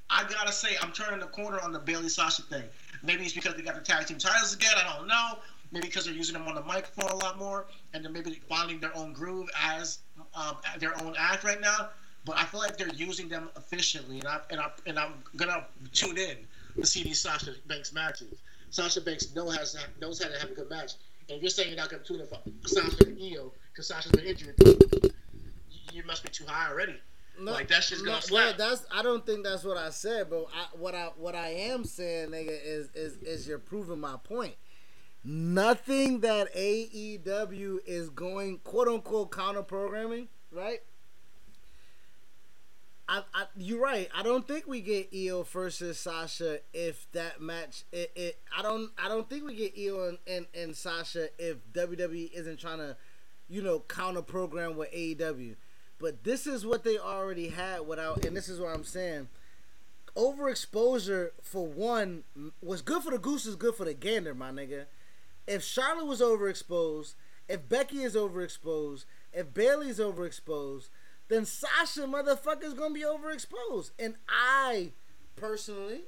I 0.10 0.24
gotta 0.24 0.51
say, 0.51 0.70
I'm 0.82 0.91
turning 0.91 1.20
the 1.20 1.28
corner 1.28 1.60
on 1.60 1.72
the 1.72 1.80
Bayley 1.80 2.10
Sasha 2.10 2.41
thing. 2.43 2.64
Maybe 3.03 3.24
it's 3.24 3.34
because 3.34 3.55
they 3.55 3.62
got 3.62 3.76
the 3.76 3.82
tag 3.82 4.07
team 4.07 4.18
titles 4.18 4.55
again. 4.55 4.74
I 4.76 4.97
don't 4.97 5.07
know. 5.07 5.39
Maybe 5.72 5.88
because 5.88 6.05
they're 6.05 6.16
using 6.16 6.34
them 6.34 6.47
on 6.47 6.55
the 6.55 6.64
microphone 6.64 7.12
a 7.12 7.16
lot 7.16 7.38
more, 7.38 7.68
and 7.93 8.03
they're 8.03 8.12
maybe 8.12 8.41
finding 8.49 8.80
their 8.80 8.95
own 8.97 9.14
groove 9.14 9.47
as 9.64 9.99
um, 10.34 10.57
their 10.80 10.99
own 11.03 11.14
act 11.18 11.43
right 11.43 11.62
now. 11.62 11.89
But 12.26 12.38
I 12.38 12.45
feel 12.45 12.60
like 12.60 12.76
they're 12.78 12.89
using 12.89 13.30
them 13.30 13.49
efficiently, 13.55 14.20
and 14.20 14.28
I 14.28 14.39
and 14.49 14.60
I 14.60 14.72
and 14.88 14.97
I'm 14.99 15.14
gonna 15.38 15.66
tune 15.93 16.18
in 16.18 16.38
to 16.76 16.86
see 16.86 17.03
these 17.03 17.22
Sasha 17.22 17.53
Banks 17.68 17.93
matches. 17.93 18.39
Sasha 18.72 19.01
Banks 19.01 19.34
knows 19.36 19.55
has 19.55 19.78
knows 20.01 20.22
how 20.22 20.30
to 20.30 20.39
have 20.39 20.49
a 20.49 20.53
good 20.55 20.70
match. 20.70 20.93
And 21.30 21.38
if 21.38 21.43
you're 21.43 21.49
saying 21.51 21.70
you're 21.70 21.78
not 21.78 21.89
gonna 21.89 22.03
tune 22.03 22.20
in 22.20 22.28
for 22.28 22.68
Sasha 22.68 23.05
and 23.05 23.18
Io 23.22 23.51
because 23.72 23.88
Sasha's 23.88 24.12
been 24.12 24.26
injured, 24.26 24.55
you 25.93 26.03
must 26.05 26.24
be 26.24 26.30
too 26.30 26.45
high 26.47 26.70
already. 26.70 26.99
No, 27.40 27.52
like 27.54 27.68
that's 27.68 27.90
just 27.90 28.06
gonna 28.06 28.22
slap. 28.22 28.58
No, 28.58 28.70
that's 28.70 28.86
I 28.92 29.02
don't 29.02 29.26
think 29.26 29.44
that's 29.44 29.64
what 29.64 29.78
I 29.78 29.90
said, 29.90 30.30
but 30.30 30.48
I, 30.54 30.68
what 30.78 30.96
I 30.96 31.10
what 31.18 31.36
I 31.36 31.50
am 31.50 31.86
saying, 31.86 32.30
nigga, 32.30 32.58
is 32.64 32.90
is 32.94 33.18
is 33.18 33.48
you're 33.48 33.60
proving 33.60 34.00
my 34.00 34.18
point. 34.24 34.56
Nothing 35.24 36.22
that 36.22 36.54
AEW 36.56 37.80
is 37.86 38.10
going 38.10 38.60
quote 38.60 38.88
unquote 38.88 39.32
counter 39.32 39.64
programming, 39.64 40.30
right? 40.52 40.80
I, 43.10 43.24
I, 43.34 43.46
you're 43.58 43.82
right. 43.82 44.08
I 44.16 44.22
don't 44.22 44.48
think 44.48 44.68
we 44.68 44.82
get 44.82 45.10
Io 45.14 45.42
versus 45.42 45.98
Sasha 45.98 46.60
if 46.74 47.12
that 47.14 47.42
match. 47.42 47.84
It, 47.92 48.12
it 48.16 48.40
I 48.56 48.62
don't. 48.62 48.92
I 49.04 49.08
don't 49.08 49.28
think 49.28 49.46
we 49.46 49.56
get 49.56 49.74
Io 49.78 50.10
and, 50.10 50.18
and, 50.28 50.46
and 50.54 50.76
Sasha 50.76 51.30
if 51.40 51.58
WWE 51.74 52.32
isn't 52.32 52.60
trying 52.60 52.78
to, 52.78 52.96
you 53.50 53.64
know, 53.64 53.80
counter 53.80 54.22
program 54.22 54.78
with 54.78 54.92
AEW. 54.94 55.56
But 56.00 56.24
this 56.24 56.47
is 56.47 56.66
what 56.66 56.84
they 56.84 56.97
already 56.97 57.50
had 57.50 57.86
without, 57.86 58.26
and 58.26 58.36
this 58.36 58.47
is 58.47 58.60
what 58.60 58.74
I'm 58.74 58.86
saying. 58.86 59.28
Overexposure 60.16 61.32
for 61.41 61.68
one 61.68 62.24
was 62.62 62.82
good 62.82 63.04
for 63.04 63.12
the 63.12 63.18
goose 63.18 63.45
is 63.45 63.56
good 63.56 63.76
for 63.76 63.86
the 63.86 63.93
gander, 63.93 64.34
my 64.34 64.50
nigga. 64.50 64.86
If 65.45 65.64
Charlotte 65.64 66.06
was 66.06 66.22
overexposed, 66.22 67.16
if 67.47 67.68
Becky 67.68 68.04
is 68.04 68.16
overexposed, 68.16 69.06
if 69.34 69.54
Bayley's 69.54 70.00
overexposed, 70.00 70.89
then 71.28 71.45
Sasha 71.45 72.02
motherfucker's 72.02 72.74
gonna 72.74 72.93
be 72.93 73.02
overexposed. 73.02 73.91
And 74.00 74.16
I 74.28 74.91
personally 75.36 76.02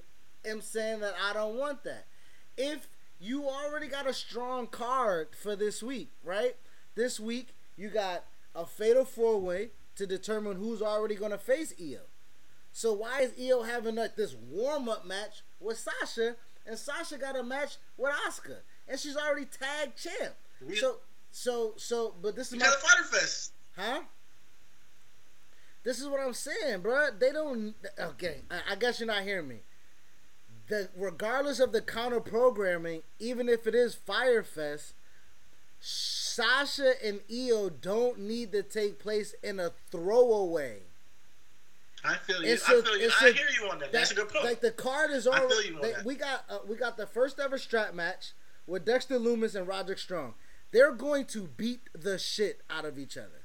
am 0.46 0.62
saying 0.62 1.02
that 1.02 1.16
I 1.22 1.34
don't 1.34 1.58
want 1.58 1.84
that. 1.84 2.08
If 2.58 2.88
you 3.20 3.48
already 3.48 3.88
got 3.88 4.08
a 4.08 4.14
strong 4.14 4.68
card 4.68 5.30
for 5.36 5.56
this 5.56 5.84
week, 5.84 6.10
right? 6.24 6.56
This 6.96 7.20
week 7.20 7.50
you 7.78 7.89
got 7.89 8.26
a 8.56 8.66
fatal 8.66 9.06
four 9.06 9.39
way 9.39 9.70
to 10.02 10.08
determine 10.08 10.58
who's 10.58 10.82
already 10.82 11.14
going 11.14 11.32
to 11.32 11.38
face 11.38 11.74
Io. 11.80 11.99
So 12.74 12.91
why 12.91 13.22
is 13.22 13.34
Io 13.39 13.62
having 13.62 13.95
like 13.95 14.16
this 14.16 14.36
warm 14.49 14.89
up 14.89 15.06
match 15.06 15.43
with 15.60 15.78
Sasha, 15.78 16.36
and 16.66 16.78
Sasha 16.78 17.18
got 17.18 17.38
a 17.38 17.43
match 17.43 17.78
with 17.97 18.12
Asuka, 18.28 18.58
and 18.88 18.99
she's 18.99 19.16
already 19.16 19.45
tag 19.45 19.91
champ. 19.95 20.34
So 20.76 20.97
so 21.32 21.74
so, 21.78 22.16
but 22.20 22.36
this 22.36 22.52
is 22.52 22.60
my 22.60 22.66
Fyter 22.66 23.04
Fest, 23.04 23.54
huh? 23.78 24.02
This 25.84 25.99
is 25.99 26.08
what 26.08 26.20
I'm 26.20 26.34
saying, 26.34 26.82
bro. 26.82 27.10
They 27.18 27.32
don't. 27.32 27.76
Okay, 27.99 28.38
I, 28.49 28.74
I 28.74 28.76
guess 28.76 28.99
you're 28.99 29.08
not 29.08 29.24
hearing 29.24 29.47
me. 29.47 29.60
The 30.68 30.89
regardless 30.97 31.60
of 31.60 31.74
the 31.74 31.82
counter 31.82 32.20
programming, 32.20 33.04
even 33.20 33.49
if 33.49 33.68
it 33.68 33.76
is 33.76 33.93
Fyre 33.93 34.43
Fest, 34.43 34.93
Sasha 36.32 36.94
and 37.04 37.20
Io 37.32 37.70
don't 37.70 38.20
need 38.20 38.52
to 38.54 38.64
take 38.64 39.00
place 39.00 39.36
in 39.44 39.60
a 39.60 39.72
throwaway. 39.92 40.80
I 42.04 42.16
feel 42.16 42.44
you. 42.44 42.54
It's 42.54 42.68
I 42.68 42.82
feel 42.82 42.98
you. 42.98 43.12
I 43.22 43.28
a, 43.28 43.34
hear 43.34 43.46
you 43.62 43.70
on 43.70 43.80
that. 43.80 43.92
That's 43.92 44.12
a 44.12 44.16
good 44.16 44.30
point. 44.30 44.46
Like 44.46 44.62
the 44.62 44.72
card 44.72 45.12
is 45.12 45.28
already. 45.28 45.46
I 45.46 45.50
feel 45.50 45.66
you 45.66 45.76
on 45.76 45.82
they, 45.82 45.92
that. 45.94 46.06
We 46.06 46.16
got 46.16 46.46
uh, 46.50 46.60
we 46.68 46.76
got 46.76 46.98
the 46.98 47.06
first 47.06 47.40
ever 47.40 47.58
strap 47.58 47.94
match 47.94 48.32
with 48.66 48.86
Dexter 48.86 49.20
Lumis 49.20 49.56
and 49.56 49.68
Roderick 49.68 50.00
Strong. 50.00 50.34
They're 50.72 50.94
going 50.94 51.26
to 51.26 51.50
beat 51.58 51.82
the 51.94 52.18
shit 52.18 52.62
out 52.70 52.86
of 52.86 52.98
each 52.98 53.18
other. 53.18 53.42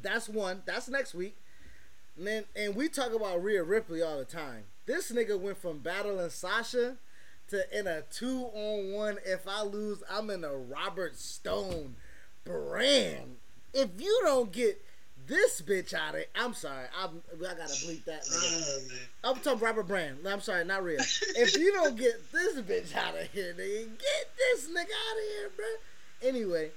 That's 0.00 0.28
one. 0.28 0.62
That's 0.66 0.88
next 0.88 1.14
week. 1.14 1.36
And 2.16 2.26
then 2.26 2.44
and 2.54 2.74
we 2.74 2.88
talk 2.88 3.14
about 3.14 3.42
Rhea 3.42 3.62
Ripley 3.62 4.02
all 4.02 4.18
the 4.18 4.24
time. 4.24 4.64
This 4.86 5.12
nigga 5.12 5.38
went 5.38 5.58
from 5.58 5.78
battling 5.78 6.30
Sasha 6.30 6.96
to 7.48 7.78
in 7.78 7.86
a 7.86 8.02
two 8.02 8.50
on 8.54 8.92
one. 8.92 9.18
If 9.24 9.46
I 9.46 9.62
lose, 9.62 10.02
I'm 10.10 10.30
in 10.30 10.44
a 10.44 10.54
Robert 10.54 11.16
Stone 11.16 11.96
brand. 12.44 13.36
If 13.74 13.90
you 13.98 14.20
don't 14.24 14.50
get 14.52 14.82
this 15.28 15.60
bitch 15.60 15.92
out 15.94 16.14
of 16.14 16.24
I'm 16.34 16.54
sorry. 16.54 16.86
I'm, 16.98 17.22
I 17.36 17.54
gotta 17.54 17.72
bleep 17.72 18.04
that. 18.06 18.22
Nigga. 18.22 18.92
I'm 19.22 19.36
talking 19.36 19.60
Robert 19.60 19.86
Brand. 19.86 20.26
I'm 20.26 20.40
sorry, 20.40 20.64
not 20.64 20.82
real. 20.82 21.00
if 21.00 21.56
you 21.56 21.72
don't 21.72 21.96
get 21.96 22.32
this 22.32 22.56
bitch 22.62 22.96
out 22.96 23.14
of 23.14 23.30
here, 23.32 23.54
nigga, 23.54 23.84
get 23.98 24.36
this 24.36 24.68
nigga 24.68 24.80
out 24.80 25.16
of 25.16 25.24
here, 25.36 25.50
bro. 25.54 26.28
Anyway, 26.28 26.70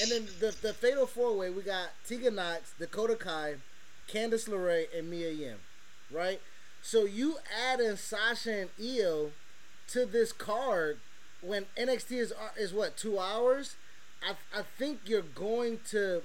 and 0.00 0.10
then 0.10 0.26
the 0.40 0.56
the 0.62 0.72
fatal 0.72 1.06
four 1.06 1.36
way, 1.36 1.50
we 1.50 1.62
got 1.62 1.88
Tegan 2.06 2.36
Nox, 2.36 2.74
Dakota 2.78 3.16
Kai, 3.16 3.56
Candice 4.08 4.48
LeRae, 4.48 4.86
and 4.96 5.10
Mia 5.10 5.30
Yim, 5.30 5.58
right? 6.10 6.40
So 6.82 7.04
you 7.04 7.38
add 7.68 7.80
in 7.80 7.96
Sasha 7.96 8.60
and 8.60 8.70
Io 8.80 9.32
to 9.88 10.06
this 10.06 10.32
card 10.32 10.98
when 11.40 11.66
NXT 11.78 12.12
is 12.12 12.32
uh, 12.32 12.50
is 12.58 12.72
what 12.72 12.96
two 12.96 13.18
hours. 13.18 13.76
I 14.22 14.32
I 14.56 14.62
think 14.78 15.00
you're 15.06 15.22
going 15.22 15.80
to 15.90 16.22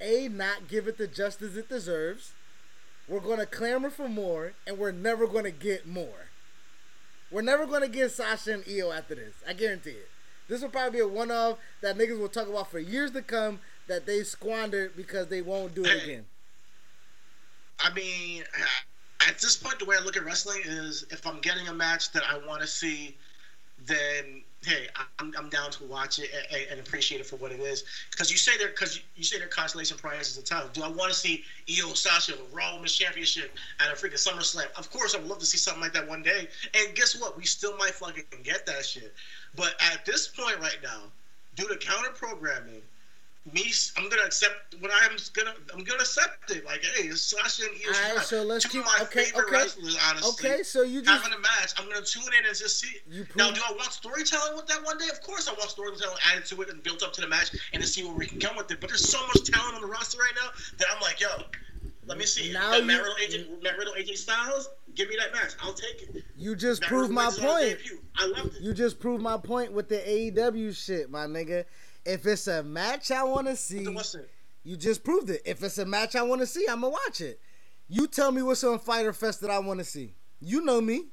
a 0.00 0.28
not 0.28 0.68
give 0.68 0.88
it 0.88 0.98
the 0.98 1.06
justice 1.06 1.56
it 1.56 1.68
deserves. 1.68 2.32
We're 3.08 3.20
going 3.20 3.38
to 3.38 3.46
clamor 3.46 3.90
for 3.90 4.08
more, 4.08 4.52
and 4.66 4.78
we're 4.78 4.92
never 4.92 5.26
going 5.26 5.44
to 5.44 5.50
get 5.50 5.86
more. 5.86 6.28
We're 7.30 7.42
never 7.42 7.66
going 7.66 7.82
to 7.82 7.88
get 7.88 8.12
Sasha 8.12 8.52
and 8.52 8.64
Io 8.68 8.92
after 8.92 9.14
this. 9.14 9.34
I 9.46 9.52
guarantee 9.52 9.90
it. 9.90 10.08
This 10.48 10.62
will 10.62 10.68
probably 10.68 10.98
be 10.98 11.04
a 11.04 11.08
one 11.08 11.30
of 11.30 11.58
that 11.80 11.96
niggas 11.96 12.18
will 12.18 12.28
talk 12.28 12.48
about 12.48 12.70
for 12.70 12.80
years 12.80 13.12
to 13.12 13.22
come 13.22 13.60
that 13.86 14.06
they 14.06 14.24
squandered 14.24 14.96
because 14.96 15.28
they 15.28 15.42
won't 15.42 15.74
do 15.74 15.84
it 15.84 16.02
again. 16.02 16.26
I 17.78 17.92
mean, 17.92 18.42
at 19.26 19.38
this 19.38 19.56
point, 19.56 19.78
the 19.78 19.84
way 19.84 19.96
I 19.96 20.00
look 20.00 20.16
at 20.16 20.24
wrestling 20.24 20.62
is 20.64 21.04
if 21.10 21.26
I'm 21.26 21.40
getting 21.40 21.68
a 21.68 21.74
match 21.74 22.10
that 22.12 22.22
I 22.28 22.38
want 22.46 22.62
to 22.62 22.66
see, 22.66 23.16
then 23.86 24.42
hey, 24.62 24.88
I'm, 25.18 25.32
I'm 25.36 25.48
down 25.48 25.70
to 25.72 25.84
watch 25.84 26.18
it 26.18 26.30
and, 26.52 26.66
and 26.70 26.80
appreciate 26.80 27.20
it 27.20 27.26
for 27.26 27.36
what 27.36 27.50
it 27.50 27.60
is. 27.60 27.84
Because 28.10 28.30
you 28.30 28.36
say 28.36 28.56
they're 28.58 28.68
because 28.68 29.00
you 29.16 29.24
say 29.24 29.38
they're 29.38 29.48
constellation 29.48 29.96
prizes 29.96 30.36
in 30.36 30.44
town. 30.44 30.70
Do 30.72 30.82
I 30.82 30.88
want 30.88 31.12
to 31.12 31.18
see 31.18 31.44
Io 31.68 31.94
Sasha 31.94 32.34
Raw 32.52 32.74
Women's 32.74 32.94
Championship 32.94 33.56
at 33.78 33.90
a 33.90 33.94
freaking 33.94 34.14
SummerSlam? 34.14 34.66
Of 34.76 34.90
course, 34.90 35.14
I 35.14 35.18
would 35.18 35.28
love 35.28 35.38
to 35.38 35.46
see 35.46 35.58
something 35.58 35.82
like 35.82 35.92
that 35.94 36.06
one 36.06 36.22
day. 36.22 36.48
And 36.74 36.94
guess 36.94 37.18
what? 37.18 37.36
We 37.36 37.46
still 37.46 37.76
might 37.76 37.94
fucking 37.94 38.24
get 38.42 38.66
that 38.66 38.84
shit. 38.84 39.14
But 39.54 39.74
at 39.80 40.04
this 40.04 40.28
point 40.28 40.58
right 40.60 40.78
now, 40.82 41.04
due 41.56 41.68
to 41.68 41.76
counter 41.76 42.10
programming 42.10 42.82
me, 43.52 43.72
I'm 43.96 44.08
gonna 44.10 44.22
accept 44.22 44.76
what 44.80 44.90
I'm 44.92 45.16
gonna. 45.32 45.54
I'm 45.72 45.82
gonna 45.82 46.00
accept 46.00 46.50
it. 46.50 46.64
Like, 46.64 46.82
hey, 46.84 47.08
it's 47.08 47.22
Sasha 47.22 47.62
and 47.64 47.72
Io 47.72 47.88
All 48.10 48.16
right, 48.16 48.24
so 48.24 48.42
let's 48.42 48.64
Two 48.64 48.70
keep. 48.70 48.80
of 48.82 48.86
my 48.86 48.98
okay, 49.04 49.24
favorite 49.24 49.44
okay. 49.46 49.52
wrestlers, 49.56 49.98
honestly. 50.08 50.50
Okay, 50.50 50.62
so 50.62 50.82
you 50.82 51.00
just 51.00 51.22
having 51.22 51.36
a 51.36 51.40
match. 51.40 51.72
I'm 51.78 51.88
gonna 51.88 52.04
tune 52.04 52.24
in 52.38 52.44
and 52.46 52.56
just 52.56 52.78
see. 52.80 52.96
You 53.10 53.26
now, 53.36 53.50
do 53.50 53.60
I 53.66 53.72
want 53.72 53.92
storytelling 53.92 54.56
with 54.56 54.66
that 54.66 54.84
one 54.84 54.98
day? 54.98 55.08
Of 55.10 55.22
course, 55.22 55.48
I 55.48 55.52
want 55.52 55.70
storytelling 55.70 56.18
added 56.30 56.44
to 56.46 56.60
it 56.62 56.68
and 56.68 56.82
built 56.82 57.02
up 57.02 57.14
to 57.14 57.22
the 57.22 57.28
match, 57.28 57.52
and 57.72 57.82
to 57.82 57.88
see 57.88 58.04
where 58.04 58.14
we 58.14 58.26
can 58.26 58.38
come 58.40 58.56
with 58.56 58.70
it. 58.70 58.78
But 58.80 58.90
there's 58.90 59.08
so 59.08 59.20
much 59.28 59.50
talent 59.50 59.74
on 59.76 59.80
the 59.80 59.86
roster 59.86 60.18
right 60.18 60.34
now 60.36 60.50
that 60.78 60.86
I'm 60.94 61.00
like, 61.00 61.20
yo, 61.20 61.28
let 62.06 62.18
me 62.18 62.26
see. 62.26 62.52
Now 62.52 62.72
That 62.72 62.80
you- 62.80 62.86
Matt 62.86 63.02
Riddle, 63.02 63.14
AJ, 63.16 63.62
Matt 63.62 63.78
Riddle, 63.78 63.94
AJ 63.94 64.16
Styles, 64.18 64.68
give 64.94 65.08
me 65.08 65.16
that 65.18 65.32
match. 65.32 65.52
I'll 65.62 65.72
take 65.72 66.02
it. 66.14 66.24
You 66.36 66.54
just 66.54 66.82
Matt 66.82 66.88
proved 66.88 67.10
Riddle 67.10 67.24
my 67.24 67.30
point. 67.30 67.78
I 68.16 68.26
loved 68.26 68.56
it. 68.56 68.62
You 68.62 68.74
just 68.74 69.00
proved 69.00 69.22
my 69.22 69.38
point 69.38 69.72
with 69.72 69.88
the 69.88 69.96
AEW 69.96 70.76
shit, 70.76 71.10
my 71.10 71.24
nigga. 71.26 71.64
If 72.10 72.26
it's 72.26 72.48
a 72.48 72.62
match 72.64 73.10
I 73.12 73.22
want 73.22 73.46
to 73.46 73.54
see, 73.56 73.84
So 73.84 73.92
what's 73.92 74.14
it? 74.16 74.28
you 74.64 74.76
just 74.76 75.04
proved 75.04 75.30
it. 75.30 75.42
If 75.44 75.62
it's 75.62 75.78
a 75.78 75.86
match 75.86 76.16
I 76.16 76.22
want 76.22 76.40
to 76.40 76.46
see, 76.46 76.66
I'ma 76.68 76.88
watch 76.88 77.20
it. 77.20 77.40
You 77.88 78.06
tell 78.08 78.32
me 78.32 78.42
what's 78.42 78.64
on 78.64 78.78
Fyter 78.80 79.12
Fest 79.12 79.40
that 79.42 79.50
I 79.50 79.58
want 79.60 79.78
to 79.78 79.84
see. 79.84 80.14
You 80.40 80.62
know 80.64 80.80
me. 80.80 81.06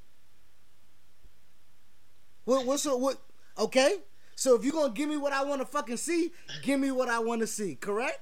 What? 2.45 2.65
What's 2.65 2.85
up? 2.87 2.99
What? 2.99 3.17
Okay. 3.59 3.97
So 4.35 4.55
if 4.55 4.63
you're 4.63 4.73
gonna 4.73 4.93
give 4.93 5.09
me 5.09 5.17
what 5.17 5.33
I 5.33 5.43
want 5.43 5.61
to 5.61 5.67
fucking 5.67 5.97
see, 5.97 6.31
give 6.63 6.79
me 6.79 6.91
what 6.91 7.09
I 7.09 7.19
want 7.19 7.41
to 7.41 7.47
see. 7.47 7.75
Correct? 7.75 8.19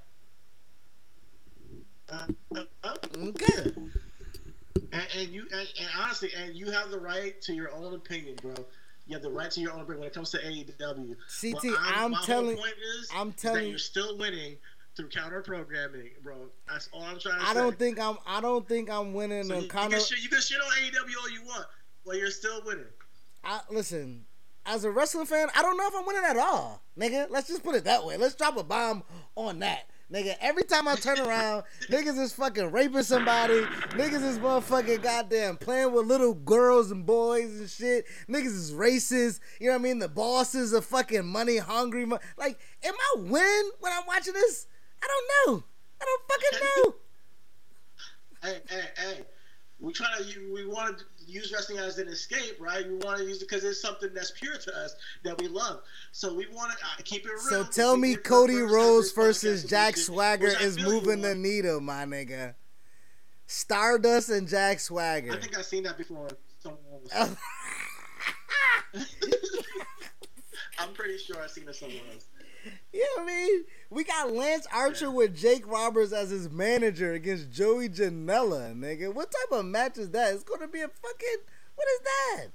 Uh, 2.10 2.28
uh, 2.56 2.64
uh. 2.84 2.96
Okay. 3.18 3.72
And, 4.92 5.08
and 5.18 5.30
you 5.30 5.46
and, 5.52 5.68
and 5.80 5.90
honestly, 6.00 6.30
and 6.38 6.56
you 6.56 6.72
have 6.72 6.90
the 6.90 7.00
right 7.00 7.40
to 7.42 7.54
your 7.54 7.72
own 7.72 7.94
opinion, 7.94 8.36
bro. 8.42 8.54
You 9.08 9.14
have 9.16 9.22
the 9.22 9.30
right 9.30 9.52
to 9.52 9.60
your 9.62 9.72
own 9.72 9.82
opinion 9.82 10.00
when 10.00 10.08
it 10.08 10.14
comes 10.14 10.32
to 10.32 10.38
AEW. 10.40 11.16
CT, 11.42 11.54
But 11.72 11.80
I'm 11.80 12.12
whole 12.14 12.26
telling- 12.26 12.58
point 12.58 12.74
is, 13.00 13.10
I'm 13.14 13.32
telling- 13.34 13.64
that 13.64 13.70
you're 13.70 13.78
still 13.78 14.18
winning 14.18 14.58
through 14.96 15.10
counter 15.10 15.42
programming, 15.42 16.10
bro. 16.24 16.50
That's 16.68 16.90
all 16.92 17.04
I'm 17.04 17.20
trying 17.20 17.40
to 17.40 17.46
I 17.46 17.54
say. 17.54 17.60
don't 17.60 17.78
think 17.78 18.00
I'm. 18.00 18.18
I 18.26 18.42
don't 18.42 18.68
think 18.68 18.90
I'm 18.90 19.14
winning 19.14 19.44
So 19.46 19.56
you, 19.58 19.62
you, 19.64 19.68
counter. 19.70 19.98
can 19.98 20.06
shit, 20.06 20.24
you 20.24 20.30
can 20.30 20.42
shit 20.42 20.60
on 20.60 20.72
AEW 20.84 21.18
all 21.22 21.30
you 21.30 21.44
want, 21.44 21.68
but 22.06 22.16
you're 22.18 22.32
still 22.32 22.62
winning. 22.66 22.86
I 23.44 23.62
listen. 23.70 24.26
As 24.68 24.84
a 24.84 24.90
wrestling 24.90 25.28
fan, 25.28 25.50
I 25.56 25.62
don't 25.62 25.78
know 25.78 25.86
if 25.86 25.94
I'm 25.96 26.08
winning 26.08 26.24
at 26.26 26.38
all, 26.38 26.82
nigga. 26.98 27.30
Let's 27.30 27.48
just 27.48 27.62
put 27.62 27.76
it 27.76 27.84
that 27.84 28.04
way. 28.04 28.18
Let's 28.18 28.34
drop 28.34 28.58
a 28.58 28.64
bomb 28.64 29.04
on 29.36 29.60
that. 29.60 29.88
Nigga, 30.12 30.36
every 30.40 30.64
time 30.64 30.88
I 30.88 30.96
turn 30.96 31.20
around, 31.20 31.64
niggas 31.90 32.20
is 32.20 32.32
fucking 32.34 32.72
raping 32.72 33.02
somebody. 33.02 33.62
Niggas 33.92 34.24
is 34.24 34.38
motherfucking 34.38 35.02
goddamn 35.02 35.58
playing 35.58 35.94
with 35.94 36.06
little 36.06 36.36
girls 36.36 36.92
and 36.92 37.06
boys 37.08 37.60
and 37.60 37.68
shit. 37.68 38.06
Niggas 38.30 38.46
is 38.46 38.72
racist. 38.72 39.40
You 39.60 39.68
know 39.68 39.74
what 39.74 39.80
I 39.80 39.84
mean? 39.84 39.98
The 40.00 40.08
bosses 40.08 40.76
are 40.76 40.82
fucking 40.82 41.26
money 41.26 41.58
hungry. 41.58 42.06
Like, 42.38 42.60
am 42.84 42.94
I 42.94 43.16
winning 43.18 43.72
when 43.80 43.94
I'm 43.94 44.06
watching 44.06 44.34
this? 44.34 44.68
I 45.02 45.08
don't 45.08 45.58
know. 45.58 45.64
I 46.00 46.06
don't 46.06 46.22
fucking 46.30 46.60
know. 46.62 46.96
Hey, 48.44 48.62
hey, 48.70 48.88
hey. 48.98 49.26
We 49.80 49.92
try 49.92 50.08
to 50.18 50.54
we 50.54 50.68
want 50.68 51.00
to 51.00 51.06
use 51.28 51.52
wrestling 51.52 51.80
as 51.80 51.98
an 51.98 52.08
escape, 52.08 52.58
right? 52.60 52.88
We 52.88 52.96
want 52.98 53.20
to 53.20 53.26
use 53.26 53.42
it 53.42 53.50
because 53.50 53.64
it's 53.64 53.82
something 53.82 54.10
that's 54.14 54.32
pure 54.32 54.58
to 54.58 54.78
us 54.78 54.96
that 55.24 55.40
we 55.42 55.48
love. 55.48 55.82
So 56.12 56.34
we 56.34 56.48
want 56.48 56.72
to 56.72 56.78
uh, 56.86 56.88
keep 57.04 57.26
it 57.26 57.30
real. 57.30 57.40
So 57.40 57.64
tell 57.64 57.98
me, 57.98 58.16
Cody 58.16 58.62
Rhodes 58.62 59.12
versus 59.12 59.64
Jack 59.64 59.98
Swagger 59.98 60.54
is 60.60 60.80
moving 60.80 61.22
the 61.22 61.36
needle, 61.36 61.82
my 61.82 62.06
nigga. 62.06 62.56
Stardust 63.48 64.30
and 64.30 64.48
Jack 64.48 64.80
Swagger. 64.80 65.34
I 65.34 65.38
think 65.38 65.58
I've 65.58 65.66
seen 65.66 65.84
that 65.84 65.98
before. 65.98 66.30
I'm 70.80 70.94
pretty 70.94 71.18
sure 71.18 71.42
I've 71.42 71.52
seen 71.52 71.68
it 71.68 71.76
somewhere 71.76 72.00
else. 72.12 72.26
You 72.92 73.02
know 73.02 73.24
what 73.24 73.32
I 73.32 73.36
mean? 73.36 73.64
We 73.96 74.04
got 74.04 74.34
Lance 74.34 74.68
Archer 74.74 75.10
with 75.10 75.38
Jake 75.38 75.66
Roberts 75.66 76.12
as 76.12 76.30
his 76.30 76.50
manager 76.50 77.14
against 77.14 77.50
Joey 77.50 77.88
Janela, 77.88 78.78
nigga. 78.78 79.14
What 79.14 79.32
type 79.32 79.58
of 79.58 79.66
match 79.66 79.98
is 79.98 80.10
that? 80.10 80.34
It's 80.34 80.44
gonna 80.44 80.68
be 80.68 80.82
a 80.82 80.90
fucking 80.90 81.38
what 81.76 81.88
is 81.88 82.00
that? 82.02 82.48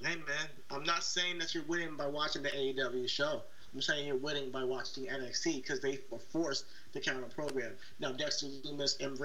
Hey 0.00 0.14
man, 0.14 0.48
I'm 0.70 0.84
not 0.84 1.02
saying 1.02 1.40
that 1.40 1.56
you're 1.56 1.64
winning 1.64 1.96
by 1.96 2.06
watching 2.06 2.44
the 2.44 2.50
AEW 2.50 3.08
show. 3.08 3.42
I'm 3.74 3.80
saying 3.80 4.06
you're 4.06 4.14
winning 4.14 4.52
by 4.52 4.62
watching 4.62 5.06
NXT 5.06 5.56
because 5.56 5.80
they 5.80 5.98
were 6.08 6.20
forced 6.20 6.66
to 6.92 7.00
counter 7.00 7.26
program. 7.34 7.72
Now 7.98 8.12
Dexter 8.12 8.46
Lumis 8.46 9.00
and 9.00 9.18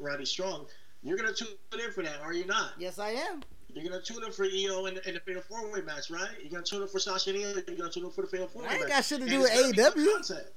Roddy 0.00 0.24
Strong, 0.24 0.66
you're 1.04 1.16
gonna 1.16 1.32
tune 1.32 1.46
in 1.74 1.92
for 1.92 2.02
that, 2.02 2.20
are 2.22 2.32
you 2.32 2.44
not? 2.44 2.72
Yes, 2.76 2.98
I 2.98 3.10
am. 3.10 3.44
You're 3.74 3.90
gonna 3.90 4.02
tune 4.02 4.24
in 4.24 4.32
for 4.32 4.44
Io 4.44 4.86
in, 4.86 4.98
in 5.06 5.14
the 5.14 5.20
Fatal 5.20 5.42
Four 5.42 5.70
Way 5.72 5.82
match, 5.82 6.10
right? 6.10 6.28
You're 6.40 6.50
gonna 6.50 6.62
tune 6.62 6.82
in 6.82 6.88
for 6.88 6.98
Sasha 6.98 7.30
and 7.30 7.38
Io. 7.38 7.54
You're 7.66 7.76
gonna 7.76 7.90
tune 7.90 8.04
in 8.04 8.10
for 8.10 8.22
the 8.22 8.28
Fatal 8.28 8.48
Four 8.48 8.62
Way 8.62 8.68
match. 8.68 8.76
I 8.76 8.80
ain't 8.80 8.88
got 8.88 9.04
shit 9.04 9.20
to 9.20 9.28
do 9.28 9.40
with 9.40 9.50
AEW. 9.50 10.50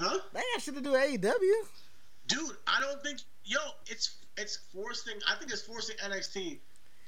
Huh? 0.00 0.18
Ain't 0.34 0.44
got 0.54 0.62
shit 0.62 0.74
to 0.74 0.80
do 0.80 0.92
with 0.92 1.22
AEW. 1.22 1.52
Dude, 2.28 2.56
I 2.66 2.80
don't 2.80 3.02
think 3.02 3.20
yo, 3.44 3.58
it's 3.86 4.16
it's 4.36 4.58
forcing. 4.74 5.14
I 5.28 5.36
think 5.38 5.52
it's 5.52 5.62
forcing 5.62 5.96
NXT 5.96 6.58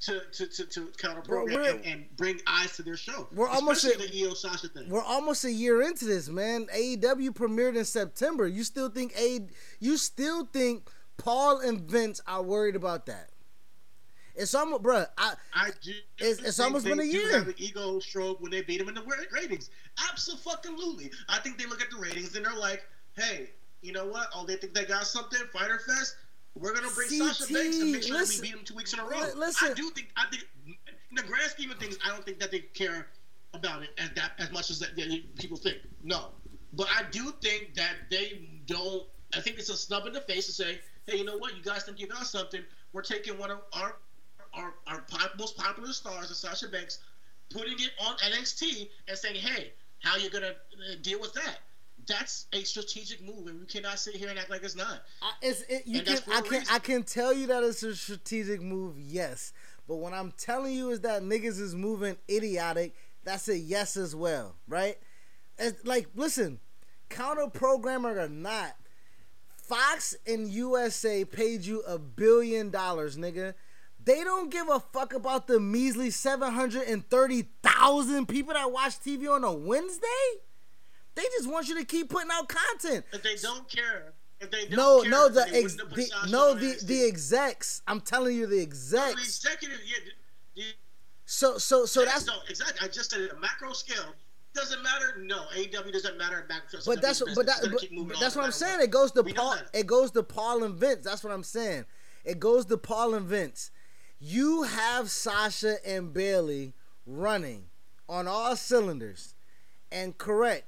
to 0.01 0.21
to 0.31 0.47
to, 0.47 0.65
to 0.65 0.87
counter 0.97 1.21
program 1.21 1.77
and, 1.77 1.85
and, 1.85 2.17
bring 2.17 2.39
eyes 2.47 2.75
to 2.77 2.83
their 2.83 2.97
show. 2.97 3.27
We're 3.33 3.49
almost 3.49 3.83
a, 3.83 3.97
the 3.97 4.25
Io 4.25 4.33
Sasha 4.33 4.69
thing. 4.69 4.89
We're 4.89 5.03
almost 5.03 5.43
a 5.43 5.51
year 5.51 5.81
into 5.81 6.05
this, 6.05 6.29
man. 6.29 6.67
AEW 6.73 7.31
premiered 7.31 7.75
in 7.75 7.85
September. 7.85 8.47
You 8.47 8.63
still 8.63 8.89
think 8.89 9.13
a 9.17 9.41
you 9.79 9.97
still 9.97 10.45
think 10.45 10.89
Paul 11.17 11.59
and 11.59 11.81
Vince 11.81 12.21
are 12.25 12.41
worried 12.41 12.75
about 12.75 13.05
that? 13.07 13.29
It's 14.39 14.55
almost, 14.55 14.83
bro. 14.83 15.03
I, 15.17 15.33
I 15.53 15.71
do. 15.81 15.91
It's, 16.17 16.41
it's 16.41 16.59
almost 16.61 16.85
been 16.85 17.01
a 17.01 17.03
year. 17.03 17.37
Have 17.37 17.49
an 17.49 17.55
ego 17.57 17.99
stroke 17.99 18.39
when 18.39 18.51
they 18.51 18.61
beat 18.61 18.79
him 18.79 18.87
in 18.87 18.95
the 18.95 19.03
ratings. 19.33 19.69
Absolutely. 20.09 21.11
I 21.27 21.39
think 21.39 21.57
they 21.57 21.65
look 21.65 21.81
at 21.81 21.91
the 21.91 21.97
ratings 21.97 22.35
and 22.37 22.45
they're 22.45 22.55
like, 22.55 22.85
"Hey, 23.17 23.49
you 23.81 23.91
know 23.91 24.05
what? 24.05 24.27
Oh, 24.33 24.45
they 24.45 24.55
think 24.55 24.73
they 24.73 24.85
got 24.85 25.05
something. 25.05 25.41
Fyter 25.51 25.79
Fest. 25.79 26.15
We're 26.55 26.73
gonna 26.73 26.87
bring 26.95 27.09
CT, 27.09 27.35
Sasha 27.35 27.53
Banks 27.53 27.79
and 27.79 27.91
make 27.91 28.03
sure 28.03 28.15
listen, 28.15 28.37
that 28.37 28.41
we 28.41 28.47
beat 28.49 28.59
him 28.59 28.65
two 28.65 28.75
weeks 28.75 28.93
in 28.93 28.99
a 28.99 29.03
row." 29.03 29.29
Listen, 29.35 29.71
I 29.71 29.73
do 29.73 29.89
think. 29.89 30.07
I 30.15 30.25
think 30.31 30.45
in 30.65 31.15
the 31.15 31.23
grand 31.23 31.51
scheme 31.51 31.71
of 31.71 31.77
things, 31.77 31.97
I 32.05 32.09
don't 32.09 32.23
think 32.25 32.39
that 32.39 32.49
they 32.49 32.59
care 32.59 33.07
about 33.53 33.83
it 33.83 33.89
as 33.97 34.09
that 34.15 34.31
as 34.39 34.51
much 34.51 34.69
as 34.69 34.79
that, 34.79 34.95
that 34.95 35.35
people 35.37 35.57
think. 35.57 35.79
No, 36.01 36.29
but 36.71 36.87
I 36.97 37.03
do 37.11 37.33
think 37.41 37.73
that 37.75 37.95
they 38.09 38.47
don't. 38.67 39.03
I 39.35 39.41
think 39.41 39.59
it's 39.59 39.69
a 39.69 39.75
snub 39.75 40.07
in 40.07 40.13
the 40.13 40.21
face 40.21 40.45
to 40.45 40.53
say, 40.53 40.79
"Hey, 41.07 41.17
you 41.17 41.25
know 41.25 41.37
what? 41.37 41.57
You 41.57 41.61
guys 41.61 41.83
think 41.83 41.99
you 41.99 42.07
got 42.07 42.25
something? 42.25 42.61
We're 42.93 43.01
taking 43.01 43.37
one 43.37 43.51
of 43.51 43.59
our 43.73 43.97
our, 44.53 44.73
our 44.87 45.01
pop, 45.01 45.31
most 45.37 45.57
popular 45.57 45.91
stars, 45.93 46.27
and 46.27 46.35
Sasha 46.35 46.67
Banks, 46.67 46.99
putting 47.49 47.73
it 47.73 47.91
on 48.05 48.15
NXT 48.17 48.89
and 49.07 49.17
saying, 49.17 49.35
"Hey, 49.35 49.71
how 49.99 50.17
you 50.17 50.29
gonna 50.29 50.47
uh, 50.47 50.95
deal 51.01 51.19
with 51.19 51.33
that?" 51.33 51.59
That's 52.07 52.47
a 52.53 52.63
strategic 52.63 53.21
move, 53.23 53.47
and 53.47 53.59
we 53.59 53.65
cannot 53.65 53.99
sit 53.99 54.15
here 54.15 54.29
and 54.29 54.39
act 54.39 54.49
like 54.49 54.63
it's 54.63 54.75
not. 54.75 55.03
I, 55.21 55.31
it's, 55.41 55.61
it, 55.69 55.83
you 55.85 56.01
can, 56.01 56.17
I 56.31 56.41
can, 56.41 56.63
I 56.71 56.79
can 56.79 57.03
tell 57.03 57.33
you 57.33 57.47
that 57.47 57.63
it's 57.63 57.83
a 57.83 57.95
strategic 57.95 58.61
move, 58.61 58.97
yes. 58.97 59.53
But 59.87 59.97
what 59.97 60.13
I'm 60.13 60.31
telling 60.31 60.73
you 60.73 60.89
is 60.89 61.01
that 61.01 61.21
niggas 61.21 61.59
is 61.59 61.75
moving 61.75 62.15
idiotic. 62.29 62.95
That's 63.23 63.47
a 63.47 63.57
yes 63.57 63.97
as 63.97 64.15
well, 64.15 64.55
right? 64.67 64.97
It's 65.59 65.85
like, 65.85 66.07
listen, 66.15 66.59
counter 67.09 67.47
programmer 67.47 68.17
or 68.19 68.29
not, 68.29 68.75
Fox 69.61 70.15
and 70.25 70.47
USA 70.47 71.25
paid 71.25 71.63
you 71.63 71.81
a 71.81 71.99
billion 71.99 72.71
dollars, 72.71 73.17
nigga 73.17 73.53
they 74.03 74.23
don't 74.23 74.49
give 74.49 74.67
a 74.69 74.79
fuck 74.79 75.13
about 75.13 75.45
the 75.47 75.59
measly 75.59 76.09
730,000 76.09 78.27
people 78.27 78.53
that 78.53 78.71
watch 78.71 78.99
TV 78.99 79.29
on 79.29 79.43
a 79.43 79.53
Wednesday. 79.53 80.07
They 81.15 81.23
just 81.37 81.49
want 81.49 81.67
you 81.67 81.77
to 81.77 81.85
keep 81.85 82.09
putting 82.09 82.31
out 82.31 82.47
content. 82.47 83.03
If 83.11 83.23
they 83.23 83.35
don't 83.35 83.69
care, 83.69 84.13
if 84.39 84.49
they 84.51 84.67
don't 84.67 84.77
no, 84.77 85.01
care, 85.01 85.11
no, 85.11 85.27
the, 85.27 85.45
ex, 85.53 85.75
the 85.75 86.07
no, 86.29 86.53
the 86.53 86.79
the 86.85 87.05
execs. 87.05 87.81
I'm 87.87 87.99
telling 87.99 88.37
you, 88.37 88.47
the 88.47 88.61
execs. 88.61 88.93
No, 88.93 89.15
the 89.15 89.21
executive, 89.21 89.79
yeah. 89.85 89.97
So, 91.25 91.57
so, 91.57 91.85
so 91.85 92.05
that's 92.05 92.25
no 92.25 92.35
exactly. 92.47 92.79
I 92.81 92.87
just 92.87 93.11
said 93.11 93.19
it. 93.21 93.33
A 93.33 93.39
macro 93.39 93.73
scale 93.73 94.15
doesn't 94.53 94.81
matter. 94.81 95.17
No, 95.21 95.41
AEW 95.55 95.91
doesn't 95.91 96.17
matter. 96.17 96.45
Back 96.47 96.63
but 96.85 97.01
that's 97.01 97.21
what, 97.21 97.35
but, 97.35 97.45
that, 97.45 97.59
but, 97.63 98.07
but 98.07 98.19
that's 98.19 98.35
what 98.35 98.45
I'm 98.45 98.51
saying. 98.51 98.79
It 98.81 98.91
goes 98.91 99.11
to 99.11 99.23
Paul. 99.23 99.57
It 99.73 99.85
goes 99.85 100.11
to 100.11 100.23
Paul 100.23 100.63
and 100.63 100.75
Vince. 100.75 101.03
That's 101.03 101.23
what 101.23 101.33
I'm 101.33 101.43
saying. 101.43 101.85
It 102.23 102.39
goes 102.39 102.65
to 102.67 102.77
Paul 102.77 103.13
and 103.13 103.27
Vince 103.27 103.71
you 104.19 104.63
have 104.63 105.09
Sasha 105.09 105.77
and 105.85 106.13
Bayley 106.13 106.73
running 107.05 107.65
on 108.07 108.27
all 108.27 108.55
cylinders. 108.55 109.35
And 109.91 110.17
correct, 110.17 110.65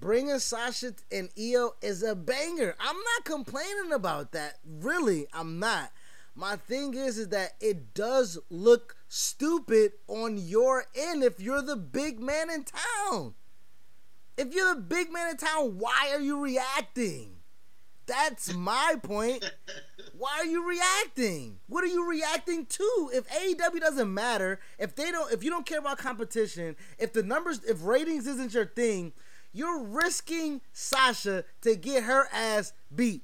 bringing 0.00 0.38
Sasha 0.38 0.94
and 1.12 1.28
Io 1.38 1.74
is 1.82 2.02
a 2.02 2.14
banger. 2.14 2.74
I'm 2.80 2.96
not 2.96 3.24
complaining 3.24 3.92
about 3.92 4.32
that. 4.32 4.58
Really, 4.64 5.26
I'm 5.32 5.58
not. 5.58 5.92
My 6.34 6.56
thing 6.56 6.94
is, 6.94 7.18
is 7.18 7.28
that 7.28 7.52
it 7.60 7.94
does 7.94 8.38
look 8.50 8.96
stupid 9.08 9.92
on 10.08 10.36
your 10.36 10.86
end 10.96 11.22
if 11.22 11.38
you're 11.38 11.62
the 11.62 11.76
big 11.76 12.18
man 12.18 12.50
in 12.50 12.64
town. 12.64 13.34
If 14.36 14.52
you're 14.52 14.74
the 14.74 14.80
big 14.80 15.12
man 15.12 15.30
in 15.30 15.36
town, 15.36 15.78
why 15.78 16.10
are 16.12 16.20
you 16.20 16.40
reacting? 16.40 17.33
That's 18.06 18.52
my 18.54 18.96
point. 19.02 19.50
Why 20.16 20.38
are 20.38 20.46
you 20.46 20.68
reacting? 20.68 21.58
What 21.68 21.84
are 21.84 21.88
you 21.88 22.08
reacting 22.08 22.66
to? 22.66 23.10
If 23.12 23.28
AEW 23.28 23.80
doesn't 23.80 24.12
matter, 24.12 24.60
if 24.78 24.94
they 24.94 25.10
don't 25.10 25.32
if 25.32 25.42
you 25.42 25.50
don't 25.50 25.66
care 25.66 25.78
about 25.78 25.98
competition, 25.98 26.76
if 26.98 27.12
the 27.12 27.22
numbers 27.22 27.64
if 27.64 27.84
ratings 27.84 28.26
isn't 28.26 28.52
your 28.52 28.66
thing, 28.66 29.12
you're 29.52 29.82
risking 29.82 30.60
Sasha 30.72 31.44
to 31.62 31.76
get 31.76 32.04
her 32.04 32.28
ass 32.32 32.72
beat. 32.94 33.22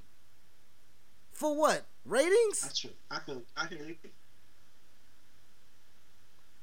For 1.31 1.55
what? 1.55 1.85
Ratings? 2.05 2.61
That's 2.61 2.79
true. 2.79 2.91
I 3.09 3.19
feel 3.19 3.43
I 3.55 3.67
hear 3.67 3.85
you. 3.85 3.95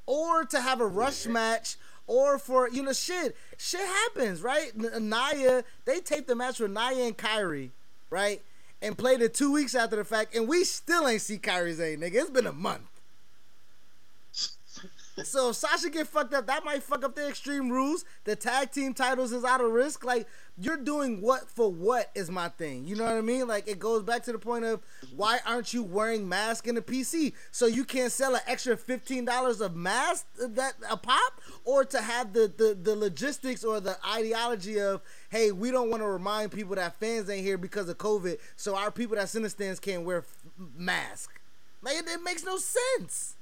Or 0.07 0.45
to 0.45 0.61
have 0.61 0.81
a 0.81 0.87
rush 0.87 1.27
yeah. 1.27 1.33
match 1.33 1.77
or 2.09 2.39
for 2.39 2.69
you 2.69 2.83
know 2.83 2.93
shit 2.93 3.37
shit 3.59 3.81
happens 3.81 4.41
right 4.41 4.73
Nia 4.75 5.63
they 5.85 6.01
taped 6.01 6.27
the 6.27 6.35
match 6.35 6.59
with 6.59 6.73
Nia 6.73 7.07
and 7.07 7.17
Kairi 7.17 7.71
right? 8.11 8.43
And 8.81 8.97
played 8.97 9.21
it 9.23 9.35
two 9.35 9.53
weeks 9.53 9.75
after 9.75 9.97
the 9.97 10.05
fact, 10.05 10.35
and 10.37 10.49
we 10.49 10.65
still 10.65 11.09
ain't 11.09 11.23
see 11.23 11.39
Kairi 11.39 11.75
Sane, 11.77 12.01
nigga. 12.01 12.15
It's 12.15 12.31
been 12.31 12.47
a 12.47 12.53
month. 12.53 12.83
so 15.25 15.51
if 15.51 15.57
Sasha 15.57 15.91
get 15.91 16.07
fucked 16.07 16.35
up, 16.35 16.47
that 16.47 16.65
might 16.65 16.83
fuck 16.83 17.05
up 17.05 17.15
the 17.17 17.29
Extreme 17.29 17.71
Rules. 17.71 18.05
The 18.25 18.37
tag 18.37 18.71
team 18.71 18.95
titles 18.95 19.33
is 19.33 19.45
out 19.45 19.61
of 19.61 19.73
risk. 19.73 20.05
Like 20.05 20.27
you're 20.61 20.77
doing 20.77 21.21
what 21.21 21.49
for 21.49 21.71
what 21.71 22.11
is 22.15 22.31
my 22.31 22.49
thing. 22.49 22.87
You 22.87 22.97
know 22.97 23.05
what 23.05 23.15
I 23.15 23.21
mean? 23.21 23.47
Like 23.47 23.69
it 23.69 23.79
goes 23.79 24.03
back 24.03 24.23
to 24.25 24.33
the 24.33 24.39
point 24.39 24.65
of 24.65 24.81
why 25.15 25.39
aren't 25.47 25.73
you 25.73 25.83
wearing 25.83 26.29
mask 26.29 26.67
in 26.67 26.75
the 26.75 26.83
PC? 26.83 27.33
So 27.51 27.67
you 27.67 27.85
can't 27.85 28.13
sell 28.13 28.35
an 28.35 28.41
extra 28.47 28.77
fifteen 28.77 29.25
dollars 29.25 29.61
of 29.61 29.75
mask 29.77 30.27
that 30.39 30.75
a 30.91 30.97
pop, 30.97 31.41
or 31.65 31.85
to 31.85 32.01
have 32.01 32.33
the, 32.33 32.53
the 32.57 32.77
the 32.81 32.97
logistics 32.97 33.65
or 33.65 33.81
the 33.81 33.97
ideology 34.07 34.81
of 34.81 35.01
hey, 35.29 35.53
we 35.53 35.71
don't 35.71 35.91
want 35.91 36.03
to 36.03 36.07
remind 36.07 36.53
people 36.53 36.75
that 36.77 36.99
fans 36.99 37.29
ain't 37.31 37.45
here 37.45 37.59
because 37.59 37.89
of 37.89 37.99
COVID, 37.99 38.39
so 38.57 38.77
our 38.77 38.91
people 38.91 39.17
that's 39.17 39.35
in 39.35 39.43
the 39.43 39.51
stands 39.51 39.81
can't 39.81 40.03
wear 40.03 40.19
f- 40.19 40.37
mask. 40.77 41.41
Like 41.83 41.97
it, 41.97 42.09
it 42.09 42.23
makes 42.23 42.45
no 42.45 42.57
sense. 42.57 43.35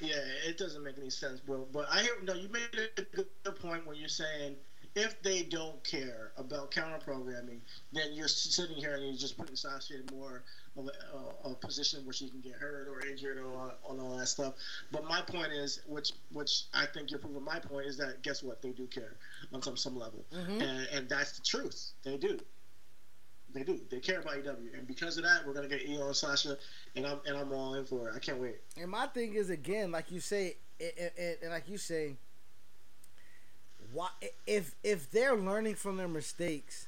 Yeah, 0.00 0.16
it 0.46 0.56
doesn't 0.56 0.82
make 0.82 0.96
any 0.98 1.10
sense, 1.10 1.40
bro. 1.40 1.66
But 1.72 1.86
I 1.90 2.02
hear 2.02 2.12
no. 2.22 2.34
You 2.34 2.48
made 2.48 2.90
a 2.96 3.02
good 3.02 3.60
point 3.60 3.86
when 3.86 3.96
you're 3.96 4.08
saying 4.08 4.56
if 4.96 5.20
they 5.22 5.42
don't 5.42 5.82
care 5.84 6.32
about 6.36 6.70
counter 6.70 6.98
programming, 7.04 7.60
then 7.92 8.12
you're 8.12 8.28
sitting 8.28 8.76
here 8.76 8.94
and 8.94 9.04
you're 9.04 9.16
just 9.16 9.36
putting 9.36 9.56
Sasha 9.56 9.94
more 10.12 10.42
a, 10.76 10.80
a, 10.80 11.50
a 11.50 11.54
position 11.54 12.04
where 12.04 12.12
she 12.12 12.28
can 12.28 12.40
get 12.40 12.52
hurt 12.52 12.88
or 12.88 13.04
injured 13.06 13.38
or 13.38 13.46
all, 13.52 13.72
on 13.88 14.00
all 14.00 14.16
that 14.16 14.28
stuff. 14.28 14.54
But 14.92 15.04
my 15.04 15.20
point 15.22 15.52
is, 15.52 15.80
which 15.86 16.12
which 16.32 16.64
I 16.74 16.86
think 16.86 17.10
you're 17.10 17.20
proving 17.20 17.42
my 17.44 17.58
point 17.58 17.86
is 17.86 17.96
that 17.98 18.22
guess 18.22 18.42
what? 18.42 18.62
They 18.62 18.70
do 18.70 18.86
care 18.86 19.16
on 19.52 19.62
some 19.62 19.76
some 19.76 19.96
level, 19.98 20.24
Mhm. 20.32 20.62
and, 20.62 20.88
and 20.92 21.08
that's 21.08 21.32
the 21.38 21.42
truth. 21.42 21.90
They 22.04 22.16
do. 22.16 22.38
They 23.52 23.64
do. 23.64 23.80
They 23.90 23.98
care 23.98 24.20
about 24.20 24.36
EW, 24.38 24.70
and 24.76 24.86
because 24.86 25.16
of 25.16 25.24
that, 25.24 25.44
we're 25.44 25.54
gonna 25.54 25.66
get 25.68 25.82
Io 25.88 26.06
and 26.06 26.14
Sasha, 26.16 26.56
and 26.94 27.04
I'm 27.04 27.18
and 27.26 27.36
I'm 27.36 27.52
all 27.52 27.74
in 27.74 27.84
for 27.84 28.08
it. 28.08 28.14
I 28.14 28.20
can't 28.20 28.38
wait. 28.40 28.60
And 28.76 28.90
my 28.90 29.06
thing 29.08 29.34
is 29.34 29.50
again, 29.50 29.90
like 29.90 30.12
you 30.12 30.20
say, 30.20 30.56
it, 30.78 31.12
it, 31.16 31.38
and 31.42 31.50
like 31.50 31.68
you 31.68 31.76
say, 31.76 32.14
why 33.92 34.08
if 34.46 34.76
if 34.84 35.10
they're 35.10 35.34
learning 35.36 35.74
from 35.74 35.96
their 35.96 36.06
mistakes, 36.06 36.86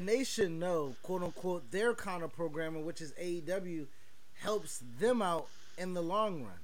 they 0.00 0.24
should 0.24 0.50
know, 0.50 0.96
quote 1.02 1.22
unquote, 1.22 1.70
their 1.70 1.94
counter 1.94 2.28
programming, 2.28 2.84
which 2.84 3.00
is 3.00 3.12
AEW, 3.12 3.86
helps 4.34 4.82
them 4.98 5.22
out 5.22 5.46
in 5.78 5.94
the 5.94 6.02
long 6.02 6.42
run. 6.42 6.58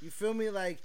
You 0.00 0.10
feel 0.10 0.34
me? 0.34 0.50
Like, 0.50 0.78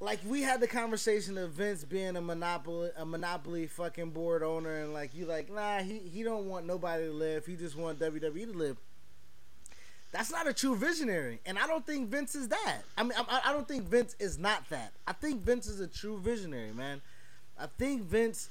like 0.00 0.18
we 0.26 0.42
had 0.42 0.60
the 0.60 0.66
conversation 0.66 1.38
of 1.38 1.52
Vince 1.52 1.84
being 1.84 2.16
a 2.16 2.20
monopoly, 2.20 2.90
a 2.96 3.04
monopoly 3.04 3.66
fucking 3.66 4.10
board 4.10 4.42
owner, 4.42 4.82
and 4.82 4.92
like 4.92 5.14
you, 5.14 5.26
like, 5.26 5.50
nah, 5.50 5.78
he 5.78 5.98
he 5.98 6.22
don't 6.22 6.48
want 6.48 6.66
nobody 6.66 7.04
to 7.04 7.12
live. 7.12 7.46
He 7.46 7.56
just 7.56 7.76
want 7.76 7.98
WWE 8.00 8.52
to 8.52 8.58
live. 8.58 8.76
That's 10.10 10.30
not 10.30 10.46
a 10.46 10.52
true 10.52 10.76
visionary, 10.76 11.40
and 11.46 11.58
I 11.58 11.66
don't 11.66 11.86
think 11.86 12.10
Vince 12.10 12.34
is 12.34 12.48
that. 12.48 12.82
I 12.98 13.02
mean, 13.02 13.12
I, 13.16 13.40
I 13.46 13.52
don't 13.52 13.66
think 13.66 13.84
Vince 13.84 14.14
is 14.18 14.38
not 14.38 14.68
that. 14.68 14.92
I 15.06 15.12
think 15.12 15.40
Vince 15.40 15.66
is 15.66 15.80
a 15.80 15.86
true 15.86 16.18
visionary, 16.18 16.72
man. 16.72 17.00
I 17.58 17.66
think 17.78 18.02
Vince 18.02 18.48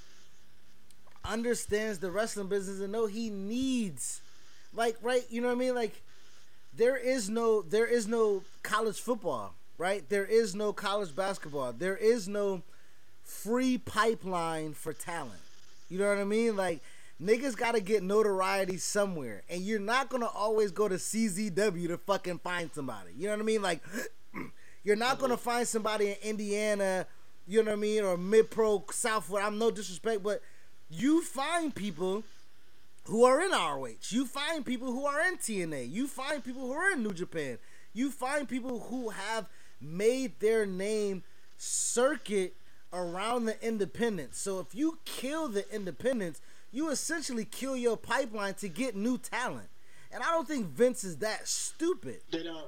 understands 1.24 2.00
the 2.00 2.12
wrestling 2.12 2.48
business 2.48 2.80
and 2.80 2.92
know 2.92 3.06
he 3.06 3.30
needs, 3.30 4.22
like, 4.74 4.98
right? 5.02 5.24
You 5.30 5.42
know 5.42 5.48
what 5.48 5.56
I 5.56 5.60
mean? 5.60 5.76
Like, 5.76 6.02
there 6.76 6.98
is 6.98 7.30
no, 7.30 7.62
there 7.62 7.86
is 7.86 8.08
no 8.08 8.44
college 8.64 9.00
football, 9.00 9.54
right? 9.78 10.08
There 10.10 10.26
is 10.26 10.56
no 10.56 10.74
college 10.74 11.16
basketball. 11.16 11.74
There 11.74 11.98
is 11.98 12.28
no 12.28 12.62
free 13.24 13.78
pipeline 13.78 14.74
for 14.74 14.94
talent. 14.94 15.40
You 15.90 16.00
know 16.00 16.08
what 16.08 16.20
I 16.20 16.24
mean? 16.24 16.56
Like 16.56 16.82
niggas 17.22 17.56
got 17.56 17.74
to 17.76 17.82
get 17.82 18.04
notoriety 18.04 18.78
somewhere, 18.78 19.44
and 19.50 19.62
you're 19.62 19.80
not 19.80 20.10
gonna 20.10 20.28
always 20.28 20.72
go 20.72 20.88
to 20.88 20.96
CZW 20.96 21.88
to 21.88 21.98
fucking 21.98 22.40
find 22.40 22.70
somebody. 22.74 23.12
You 23.18 23.28
know 23.28 23.34
what 23.34 23.42
I 23.42 23.46
mean? 23.46 23.62
Like 23.62 23.82
you're 24.84 24.96
not 24.96 25.20
gonna 25.20 25.38
find 25.38 25.68
somebody 25.68 26.10
in 26.10 26.16
Indiana. 26.24 27.06
You 27.48 27.64
know 27.64 27.72
what 27.72 27.78
I 27.78 27.82
mean? 27.82 28.04
Or 28.04 28.18
mid 28.18 28.52
pro 28.52 28.84
Southwood. 28.92 29.42
I'm 29.42 29.58
no 29.58 29.72
disrespect, 29.72 30.24
but 30.24 30.42
you 30.92 31.22
find 31.22 31.74
people 31.74 32.24
who 33.06 33.24
are 33.24 33.42
in 33.42 33.52
ROH. 33.52 34.10
You 34.10 34.26
find 34.26 34.66
people 34.66 34.92
who 34.92 35.06
are 35.06 35.22
in 35.22 35.38
TNA. 35.38 35.90
You 35.92 36.08
find 36.08 36.44
people 36.44 36.62
who 36.62 36.74
are 36.74 36.92
in 36.92 37.04
New 37.04 37.14
Japan. 37.14 37.58
You 37.94 38.12
find 38.12 38.48
people 38.48 38.80
who 38.80 39.10
have 39.10 39.48
made 39.80 40.40
their 40.40 40.66
name 40.66 41.24
circuit 41.58 42.56
around 42.94 43.46
the 43.46 43.66
independents. 43.66 44.40
So 44.40 44.60
if 44.60 44.76
you 44.76 45.00
kill 45.06 45.48
the 45.48 45.70
independents, 45.74 46.42
you 46.72 46.90
essentially 46.90 47.46
kill 47.46 47.76
your 47.76 47.98
pipeline 47.98 48.54
to 48.56 48.68
get 48.68 48.96
new 48.96 49.18
talent. 49.18 49.68
And 50.12 50.22
I 50.22 50.32
don't 50.32 50.48
think 50.48 50.68
Vince 50.68 51.04
is 51.04 51.18
that 51.18 51.48
stupid. 51.48 52.20
They 52.32 52.44
don't. 52.44 52.68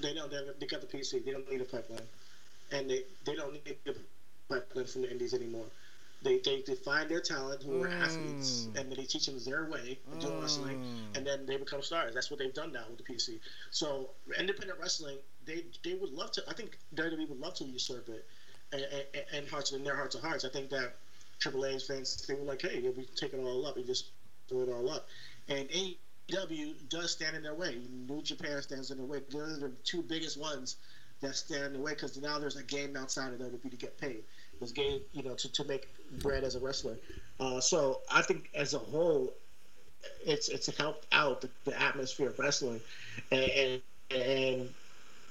They 0.00 0.14
don't. 0.14 0.30
They, 0.30 0.66
got 0.66 0.80
the 0.80 0.86
PC. 0.86 1.24
They 1.24 1.32
don't 1.32 1.50
need 1.50 1.60
a 1.60 1.64
pipeline, 1.64 2.00
and 2.70 2.88
they 2.88 3.02
they 3.24 3.34
don't 3.34 3.52
need 3.52 3.76
a 3.86 3.92
pipeline 4.48 4.86
from 4.86 5.02
the 5.02 5.10
indies 5.10 5.34
anymore. 5.34 5.66
They 6.22 6.38
they, 6.38 6.62
they 6.66 6.74
find 6.74 7.10
their 7.10 7.20
talent 7.20 7.62
who 7.62 7.82
are 7.82 7.88
mm. 7.88 8.02
athletes, 8.02 8.66
and 8.76 8.90
then 8.90 8.96
they 8.96 9.04
teach 9.04 9.26
them 9.26 9.38
their 9.44 9.64
way 9.70 9.98
of 10.12 10.18
doing 10.20 10.34
mm. 10.34 10.42
wrestling, 10.42 10.84
and 11.14 11.26
then 11.26 11.46
they 11.46 11.56
become 11.56 11.82
stars. 11.82 12.14
That's 12.14 12.30
what 12.30 12.38
they've 12.38 12.52
done 12.52 12.72
now 12.72 12.84
with 12.88 12.98
the 12.98 13.12
PC. 13.12 13.40
So 13.70 14.10
independent 14.38 14.78
wrestling, 14.78 15.16
they 15.46 15.64
they 15.82 15.94
would 15.94 16.10
love 16.10 16.32
to. 16.32 16.42
I 16.48 16.52
think 16.52 16.76
WWE 16.94 17.28
would 17.28 17.40
love 17.40 17.54
to 17.54 17.64
usurp 17.64 18.08
it, 18.10 18.26
and, 18.72 18.82
and, 18.82 19.24
and 19.32 19.48
hearts 19.48 19.72
in 19.72 19.82
their 19.82 19.96
hearts 19.96 20.14
of 20.14 20.22
hearts. 20.22 20.44
I 20.44 20.50
think 20.50 20.68
that 20.70 20.96
Triple 21.38 21.64
H 21.64 21.84
fans 21.84 22.24
they 22.26 22.34
were 22.34 22.44
like, 22.44 22.62
hey, 22.62 22.78
if 22.78 22.96
we 22.96 23.06
take 23.16 23.32
it 23.32 23.40
all 23.40 23.66
up, 23.66 23.76
we 23.76 23.84
just 23.84 24.10
throw 24.48 24.60
it 24.60 24.68
all 24.68 24.90
up, 24.90 25.08
and 25.48 25.68
AEW 25.70 26.88
does 26.90 27.12
stand 27.12 27.34
in 27.34 27.42
their 27.42 27.54
way. 27.54 27.80
New 28.08 28.20
Japan 28.22 28.60
stands 28.60 28.90
in 28.90 28.98
their 28.98 29.06
way. 29.06 29.22
They're 29.30 29.46
the 29.56 29.72
two 29.84 30.02
biggest 30.02 30.38
ones 30.38 30.76
that 31.20 31.36
stand 31.36 31.64
in 31.64 31.72
the 31.74 31.78
way 31.78 31.92
because 31.92 32.16
now 32.20 32.38
there's 32.38 32.56
a 32.56 32.62
game 32.62 32.96
outside 32.96 33.32
of 33.32 33.40
WWE 33.40 33.70
to 33.70 33.76
get 33.76 33.98
paid. 33.98 34.24
There's 34.60 34.72
gay, 34.72 35.00
you 35.12 35.22
know, 35.22 35.34
to, 35.34 35.52
to 35.52 35.64
make 35.64 35.88
bread 36.22 36.44
as 36.44 36.54
a 36.54 36.60
wrestler. 36.60 36.96
Uh, 37.40 37.60
so 37.60 38.00
I 38.12 38.22
think 38.22 38.50
as 38.54 38.74
a 38.74 38.78
whole, 38.78 39.32
it's 40.24 40.48
it's 40.48 40.74
helped 40.76 41.06
out 41.12 41.40
the, 41.40 41.48
the 41.64 41.80
atmosphere 41.80 42.28
of 42.28 42.38
wrestling, 42.38 42.80
and 43.32 43.50
and 43.50 43.82
and, 44.10 44.68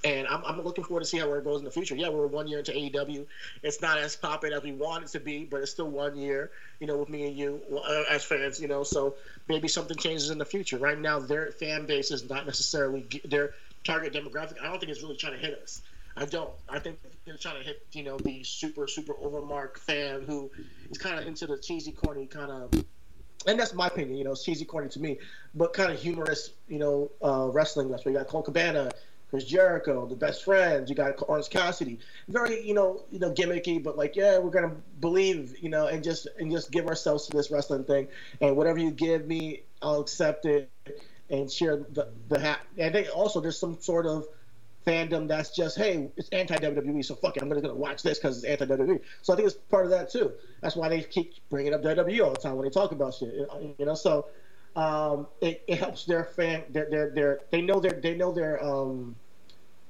and 0.03 0.27
I'm, 0.27 0.43
I'm 0.45 0.61
looking 0.63 0.83
forward 0.83 1.01
to 1.01 1.05
see 1.05 1.19
how 1.19 1.31
it 1.33 1.43
goes 1.43 1.59
in 1.59 1.65
the 1.65 1.71
future. 1.71 1.95
Yeah, 1.95 2.09
we're 2.09 2.27
one 2.27 2.47
year 2.47 2.59
into 2.59 2.71
AEW. 2.71 3.25
It's 3.61 3.81
not 3.81 3.97
as 3.97 4.15
popping 4.15 4.53
as 4.53 4.63
we 4.63 4.71
want 4.71 5.03
it 5.03 5.09
to 5.09 5.19
be, 5.19 5.45
but 5.45 5.61
it's 5.61 5.71
still 5.71 5.89
one 5.89 6.17
year. 6.17 6.51
You 6.79 6.87
know, 6.87 6.97
with 6.97 7.09
me 7.09 7.27
and 7.27 7.37
you 7.37 7.61
uh, 7.71 8.03
as 8.09 8.23
fans. 8.23 8.59
You 8.59 8.67
know, 8.67 8.83
so 8.83 9.15
maybe 9.47 9.67
something 9.67 9.97
changes 9.97 10.31
in 10.31 10.37
the 10.37 10.45
future. 10.45 10.77
Right 10.77 10.97
now, 10.97 11.19
their 11.19 11.51
fan 11.51 11.85
base 11.85 12.09
is 12.11 12.27
not 12.29 12.45
necessarily 12.45 13.05
their 13.25 13.53
target 13.83 14.13
demographic. 14.13 14.55
I 14.61 14.69
don't 14.69 14.79
think 14.79 14.91
it's 14.91 15.03
really 15.03 15.17
trying 15.17 15.33
to 15.33 15.39
hit 15.39 15.59
us. 15.61 15.81
I 16.19 16.25
don't. 16.25 16.49
I 16.67 16.79
think 16.79 16.99
they're 17.25 17.37
trying 17.37 17.59
to 17.59 17.63
hit, 17.63 17.85
you 17.93 18.03
know, 18.03 18.17
the 18.17 18.43
super, 18.43 18.87
super 18.87 19.13
overmark 19.13 19.77
fan 19.77 20.23
who 20.27 20.51
is 20.91 20.97
kind 20.97 21.17
of 21.17 21.25
into 21.25 21.47
the 21.47 21.57
cheesy, 21.57 21.93
corny 21.93 22.25
kind 22.25 22.51
of, 22.51 22.73
and 23.47 23.57
that's 23.57 23.73
my 23.73 23.87
opinion, 23.87 24.17
you 24.17 24.25
know, 24.25 24.35
cheesy, 24.35 24.65
corny 24.65 24.89
to 24.89 24.99
me, 24.99 25.17
but 25.55 25.71
kind 25.71 25.93
of 25.93 25.99
humorous, 25.99 26.51
you 26.67 26.77
know, 26.77 27.09
uh, 27.23 27.47
wrestling. 27.49 27.89
That's 27.89 28.03
where 28.03 28.11
you 28.11 28.17
got 28.19 28.27
Colt 28.27 28.45
Cabana, 28.45 28.91
Chris 29.29 29.45
Jericho, 29.45 30.05
the 30.07 30.15
best 30.15 30.43
friends. 30.43 30.89
You 30.89 30.95
got 30.97 31.23
Orange 31.29 31.49
Cassidy, 31.49 31.99
very, 32.27 32.67
you 32.67 32.73
know, 32.73 33.03
you 33.11 33.19
know, 33.19 33.31
gimmicky, 33.31 33.81
but 33.81 33.97
like, 33.97 34.17
yeah, 34.17 34.39
we're 34.39 34.49
gonna 34.49 34.75
believe, 34.99 35.55
you 35.61 35.69
know, 35.69 35.87
and 35.87 36.03
just 36.03 36.27
and 36.37 36.51
just 36.51 36.69
give 36.69 36.87
ourselves 36.87 37.27
to 37.27 37.37
this 37.37 37.49
wrestling 37.49 37.85
thing, 37.85 38.09
and 38.41 38.57
whatever 38.57 38.77
you 38.77 38.91
give 38.91 39.25
me, 39.25 39.61
I'll 39.81 40.01
accept 40.01 40.45
it 40.45 40.69
and 41.29 41.49
share 41.49 41.77
the 41.77 42.09
the 42.27 42.39
hat. 42.39 42.59
I 42.77 42.89
think 42.89 43.07
also 43.15 43.39
there's 43.39 43.57
some 43.57 43.79
sort 43.79 44.05
of 44.05 44.27
fandom 44.85 45.27
that's 45.27 45.55
just 45.55 45.77
hey 45.77 46.09
it's 46.15 46.29
anti 46.29 46.55
WWE 46.55 47.03
so 47.03 47.13
fuck 47.15 47.35
it 47.35 47.43
I'm 47.43 47.49
gonna, 47.49 47.61
gonna 47.61 47.75
watch 47.75 48.01
this 48.01 48.17
because 48.17 48.43
it's 48.43 48.45
anti 48.45 48.65
WWE 48.65 49.01
so 49.21 49.33
I 49.33 49.35
think 49.35 49.47
it's 49.47 49.57
part 49.69 49.85
of 49.85 49.91
that 49.91 50.09
too. 50.09 50.31
That's 50.61 50.75
why 50.75 50.89
they 50.89 51.01
keep 51.01 51.33
bringing 51.49 51.73
up 51.73 51.83
WWE 51.83 52.23
all 52.23 52.31
the 52.31 52.39
time 52.39 52.55
when 52.55 52.65
they 52.65 52.71
talk 52.71 52.91
about 52.91 53.13
shit 53.13 53.33
you 53.77 53.85
know 53.85 53.95
so 53.95 54.27
um, 54.75 55.27
it, 55.41 55.63
it 55.67 55.79
helps 55.79 56.05
their 56.05 56.23
fan 56.23 56.63
their, 56.69 56.89
their 56.89 57.09
their 57.09 57.39
they 57.51 57.61
know 57.61 57.79
their 57.79 57.99
they 57.99 58.15
know 58.15 58.31
their 58.31 58.63
um 58.63 59.15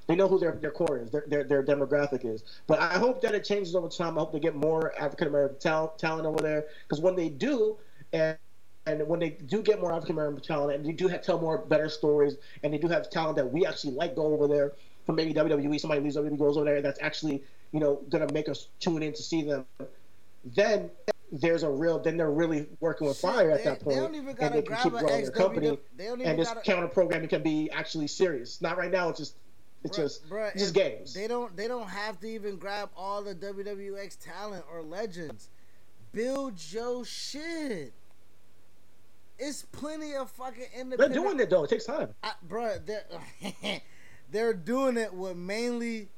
they 0.07 0.15
know 0.15 0.27
who 0.27 0.39
their, 0.39 0.53
their 0.53 0.71
core 0.71 0.97
is 0.97 1.11
their, 1.11 1.23
their 1.27 1.43
their 1.43 1.63
demographic 1.63 2.25
is. 2.25 2.43
But 2.65 2.79
I 2.79 2.97
hope 2.97 3.21
that 3.21 3.35
it 3.35 3.43
changes 3.43 3.75
over 3.75 3.89
time. 3.89 4.17
I 4.17 4.21
hope 4.21 4.33
they 4.33 4.39
get 4.39 4.55
more 4.55 4.93
African 4.99 5.27
American 5.27 5.59
talent 5.59 5.99
talent 5.99 6.25
over 6.25 6.41
there 6.41 6.65
because 6.83 6.99
when 6.99 7.15
they 7.15 7.29
do 7.29 7.77
and 8.11 8.37
and 8.85 9.07
when 9.07 9.19
they 9.19 9.31
do 9.31 9.61
get 9.61 9.79
more 9.79 9.91
African 9.93 10.15
American 10.15 10.41
talent, 10.41 10.75
and 10.75 10.85
they 10.85 10.91
do 10.91 11.07
have, 11.07 11.21
tell 11.21 11.39
more 11.39 11.59
better 11.59 11.89
stories, 11.89 12.35
and 12.63 12.73
they 12.73 12.77
do 12.77 12.87
have 12.87 13.09
talent 13.09 13.35
that 13.37 13.51
we 13.51 13.65
actually 13.65 13.93
like 13.93 14.15
go 14.15 14.27
over 14.27 14.47
there 14.47 14.73
from 15.05 15.15
maybe 15.15 15.33
WWE, 15.33 15.79
somebody 15.79 16.01
leaves 16.01 16.15
WWE 16.15 16.37
goes 16.37 16.57
over 16.57 16.65
there, 16.65 16.81
that's 16.81 17.01
actually 17.01 17.43
you 17.71 17.79
know 17.79 18.01
gonna 18.09 18.31
make 18.33 18.49
us 18.49 18.69
tune 18.79 19.03
in 19.03 19.13
to 19.13 19.21
see 19.21 19.41
them. 19.41 19.65
Then 20.55 20.89
there's 21.31 21.63
a 21.63 21.69
real, 21.69 21.99
then 21.99 22.17
they're 22.17 22.31
really 22.31 22.67
working 22.79 23.07
with 23.07 23.17
Shit, 23.17 23.29
fire 23.29 23.51
at 23.51 23.59
they- 23.59 23.63
that 23.65 23.85
they 23.85 23.95
don't 23.95 24.15
even 24.15 24.35
and 24.39 24.55
they 24.55 24.61
can 24.61 24.63
grab 24.63 24.83
keep 24.83 24.91
growing 24.93 25.21
their 25.21 25.31
company, 25.31 25.77
they 25.95 26.05
don't 26.05 26.21
even 26.21 26.31
and 26.31 26.39
this 26.39 26.47
gotta- 26.47 26.61
counter 26.61 26.87
programming 26.87 27.29
can 27.29 27.43
be 27.43 27.69
actually 27.71 28.07
serious. 28.07 28.61
Not 28.61 28.77
right 28.77 28.91
now, 28.91 29.09
it's 29.09 29.19
just 29.19 29.35
it's 29.83 29.97
Bruh, 29.97 30.01
just 30.01 30.29
bruh, 30.29 30.51
it's 30.51 30.61
just 30.61 30.73
games. 30.73 31.13
They 31.13 31.27
don't 31.27 31.55
they 31.55 31.67
don't 31.67 31.87
have 31.87 32.19
to 32.21 32.27
even 32.27 32.57
grab 32.57 32.89
all 32.97 33.21
the 33.21 33.35
WWX 33.35 34.17
talent 34.19 34.65
or 34.71 34.81
legends. 34.81 35.49
Build 36.11 36.55
your 36.71 37.05
shit. 37.05 37.93
It's 39.39 39.63
plenty 39.63 40.15
of 40.15 40.29
fucking 40.31 40.65
independent. 40.75 40.99
They're 41.13 41.23
doing 41.23 41.39
it 41.39 41.49
though. 41.49 41.63
It 41.63 41.69
takes 41.69 41.85
time. 41.85 42.13
I, 42.23 42.33
bruh, 42.47 42.85
they're 42.85 43.81
they're 44.31 44.53
doing 44.53 44.97
it 44.97 45.13
with 45.13 45.37
mainly. 45.37 46.09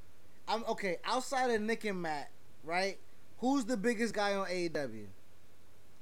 I'm 0.48 0.64
okay. 0.66 0.98
Outside 1.06 1.52
of 1.52 1.62
Nick 1.62 1.86
and 1.86 2.02
Matt, 2.02 2.30
right? 2.64 2.98
Who's 3.40 3.66
the 3.66 3.78
biggest 3.78 4.14
guy 4.14 4.34
on 4.36 4.48
AEW? 4.48 5.06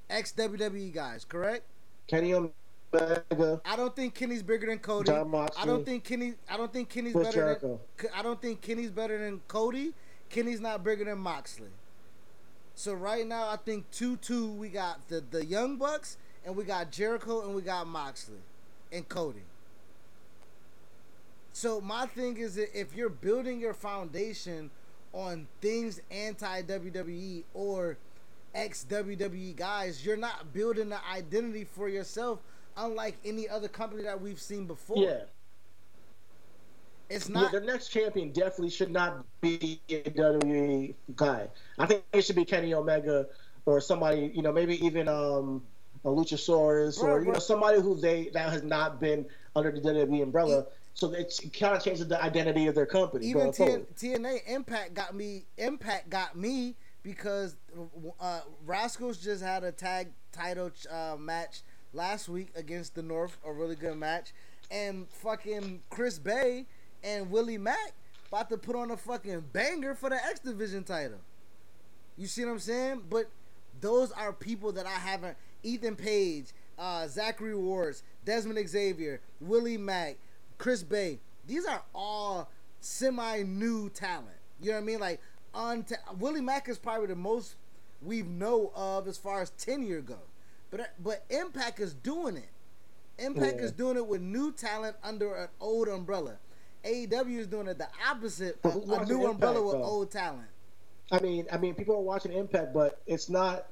Ex 0.10 0.32
WWE 0.32 0.94
guys, 0.94 1.24
correct? 1.26 1.64
Kenny 2.08 2.34
Omega, 2.34 3.62
I 3.66 3.76
don't 3.76 3.96
think 3.96 4.16
Kenny's 4.16 4.42
bigger 4.42 4.68
than 4.68 4.80
Cody. 4.80 5.12
Jon 5.12 5.30
Moxley. 5.30 5.62
I 5.62 5.66
don't 5.66 5.86
think 5.86 6.04
Kenny. 6.04 6.34
I 6.50 6.58
don't 6.58 6.74
think 6.74 6.90
Kenny's 6.90 7.14
Chris 7.14 7.28
better 7.28 7.40
Jericho. 7.40 7.80
than. 7.98 8.10
I 8.16 8.24
don't 8.24 8.42
think 8.42 8.62
Kenny's 8.62 8.92
better 8.92 9.18
than 9.18 9.42
Cody. 9.48 9.94
Kenny's 10.30 10.60
not 10.60 10.84
bigger 10.84 11.06
than 11.06 11.20
Moxley. 11.20 11.70
So 12.76 12.94
right 12.94 13.28
now, 13.28 13.50
I 13.50 13.58
think 13.58 13.92
two 13.92 14.18
two. 14.18 14.48
We 14.52 14.70
got 14.70 15.08
the 15.10 15.22
the 15.22 15.46
Young 15.46 15.78
Bucks, 15.78 16.18
and 16.46 16.56
we 16.56 16.64
got 16.64 16.92
Jericho, 16.92 17.42
and 17.46 17.56
we 17.56 17.62
got 17.62 17.88
Moxley, 17.88 18.40
and 18.92 19.08
Cody. 19.08 19.44
So 21.54 21.82
my 21.82 22.06
thing 22.06 22.38
is 22.38 22.56
that 22.56 22.78
if 22.78 22.96
you're 22.96 23.10
building 23.10 23.60
your 23.60 23.74
foundation 23.74 24.70
on 25.14 25.48
things 25.62 26.00
anti 26.12 26.62
WWE 26.62 27.44
or 27.54 27.98
ex 28.56 28.86
WWE 28.90 29.56
guys, 29.56 30.06
you're 30.06 30.18
not 30.18 30.54
building 30.54 30.92
an 30.92 31.00
identity 31.14 31.66
for 31.66 31.90
yourself, 31.90 32.40
unlike 32.78 33.18
any 33.26 33.50
other 33.50 33.68
company 33.68 34.04
that 34.04 34.22
we've 34.22 34.40
seen 34.40 34.66
before. 34.66 34.98
Yeah. 34.98 35.24
It's 37.10 37.28
not. 37.28 37.40
Yeah, 37.40 37.44
not. 37.44 37.52
the 37.66 37.72
next 37.72 37.90
champion 37.90 38.32
definitely 38.32 38.70
should 38.70 38.92
not 38.92 39.26
be 39.42 39.82
a 39.90 40.04
WWE 40.04 40.94
guy. 41.16 41.48
I 41.80 41.86
think 41.88 42.04
it 42.14 42.22
should 42.24 42.36
be 42.36 42.46
Kenny 42.46 42.74
Omega 42.74 43.26
or 43.66 43.82
somebody, 43.82 44.32
you 44.34 44.44
know, 44.44 44.52
maybe 44.52 44.84
even 44.86 45.08
um, 45.08 45.64
a 46.06 46.08
Luchasaurus 46.08 47.00
or 47.00 47.22
you 47.22 47.32
know 47.32 47.40
somebody 47.40 47.82
who 47.82 47.96
they 47.96 48.30
that 48.34 48.50
has 48.50 48.64
not 48.64 49.00
been 49.00 49.26
under 49.56 49.72
the 49.72 49.82
WWE 49.82 50.24
umbrella. 50.24 50.66
So 50.94 51.14
it 51.14 51.34
kind 51.58 51.76
of 51.76 51.84
changes 51.84 52.08
the 52.08 52.22
identity 52.22 52.68
of 52.68 52.76
their 52.76 52.86
company 52.86 53.28
even. 53.28 53.52
TN, 53.52 53.86
TNA 53.96 54.40
Impact 54.48 54.94
got 54.94 55.16
me. 55.16 55.46
Impact 55.58 56.10
got 56.10 56.36
me 56.36 56.76
because 57.04 57.56
uh, 58.20 58.42
Rascalz 58.66 59.22
just 59.22 59.42
had 59.42 59.64
a 59.64 59.72
tag 59.72 60.10
title 60.32 60.72
uh, 60.92 61.16
match 61.18 61.62
last 61.94 62.30
week 62.30 62.50
against 62.56 62.96
the 62.96 63.02
North, 63.02 63.38
a 63.46 63.52
really 63.52 63.76
good 63.76 63.98
match, 63.98 64.34
and 64.70 65.08
fucking 65.10 65.82
Chris 65.90 66.20
Bey 66.20 66.66
and 67.04 67.32
Willie 67.32 67.58
Mack 67.58 67.94
about 68.28 68.50
to 68.50 68.58
put 68.58 68.76
on 68.76 68.92
a 68.92 68.98
fucking 68.98 69.46
banger 69.54 69.96
for 69.96 70.10
the 70.10 70.16
X 70.16 70.40
Division 70.40 70.84
title. 70.84 71.20
You 72.18 72.28
see 72.28 72.46
what 72.46 72.52
I'm 72.52 72.60
saying? 72.60 73.04
But 73.10 73.30
those 73.82 74.12
are 74.12 74.34
people 74.34 74.72
that 74.74 74.86
I 74.86 74.92
haven't. 74.92 75.38
Ethan 75.64 75.96
Page, 75.96 76.48
uh, 76.78 77.08
Zachary 77.08 77.56
Wentz, 77.56 78.04
Dezmond 78.26 78.68
Xavier, 78.68 79.22
Willie 79.42 79.78
Mack, 79.78 80.18
Chris 80.58 80.84
Bey. 80.84 81.20
These 81.48 81.66
are 81.66 81.82
all 81.94 82.50
semi-new 82.82 83.90
talent. 83.90 84.28
You 84.62 84.72
know 84.72 84.78
what 84.78 84.84
I 84.84 84.86
mean? 84.86 85.00
Like, 85.00 85.22
on 85.54 85.86
Willie 86.20 86.42
Mack 86.42 86.70
is 86.70 86.78
probably 86.78 87.08
the 87.08 87.16
most 87.16 87.56
we 88.02 88.22
know 88.22 88.72
of 88.76 89.08
as 89.08 89.18
far 89.18 89.42
as 89.42 89.50
tenure 89.52 90.02
go. 90.02 90.18
But 90.72 90.92
but 91.04 91.24
Impact 91.30 91.80
is 91.80 91.94
doing 91.94 92.38
it. 92.38 92.50
Impact 93.18 93.58
Yeah. 93.58 93.64
is 93.66 93.72
doing 93.72 93.98
it 93.98 94.06
with 94.06 94.22
new 94.22 94.52
talent 94.52 94.96
under 95.04 95.34
an 95.36 95.50
old 95.60 95.88
umbrella. 95.88 96.38
AEW 96.86 97.40
is 97.40 97.48
doing 97.48 97.68
it 97.68 97.78
the 97.78 97.88
opposite, 98.10 98.58
a, 98.64 98.70
who's 98.70 98.84
a 98.84 98.88
watching 98.88 99.18
new 99.18 99.26
umbrella 99.28 99.62
with 99.62 99.74
though? 99.74 99.84
old 99.84 100.12
talent. 100.12 100.48
I 101.12 101.20
mean, 101.20 101.46
I 101.52 101.58
mean, 101.58 101.74
people 101.74 101.96
are 101.96 102.02
watching 102.02 102.32
Impact, 102.32 102.74
but 102.74 103.02
it's 103.08 103.28
not 103.30 103.66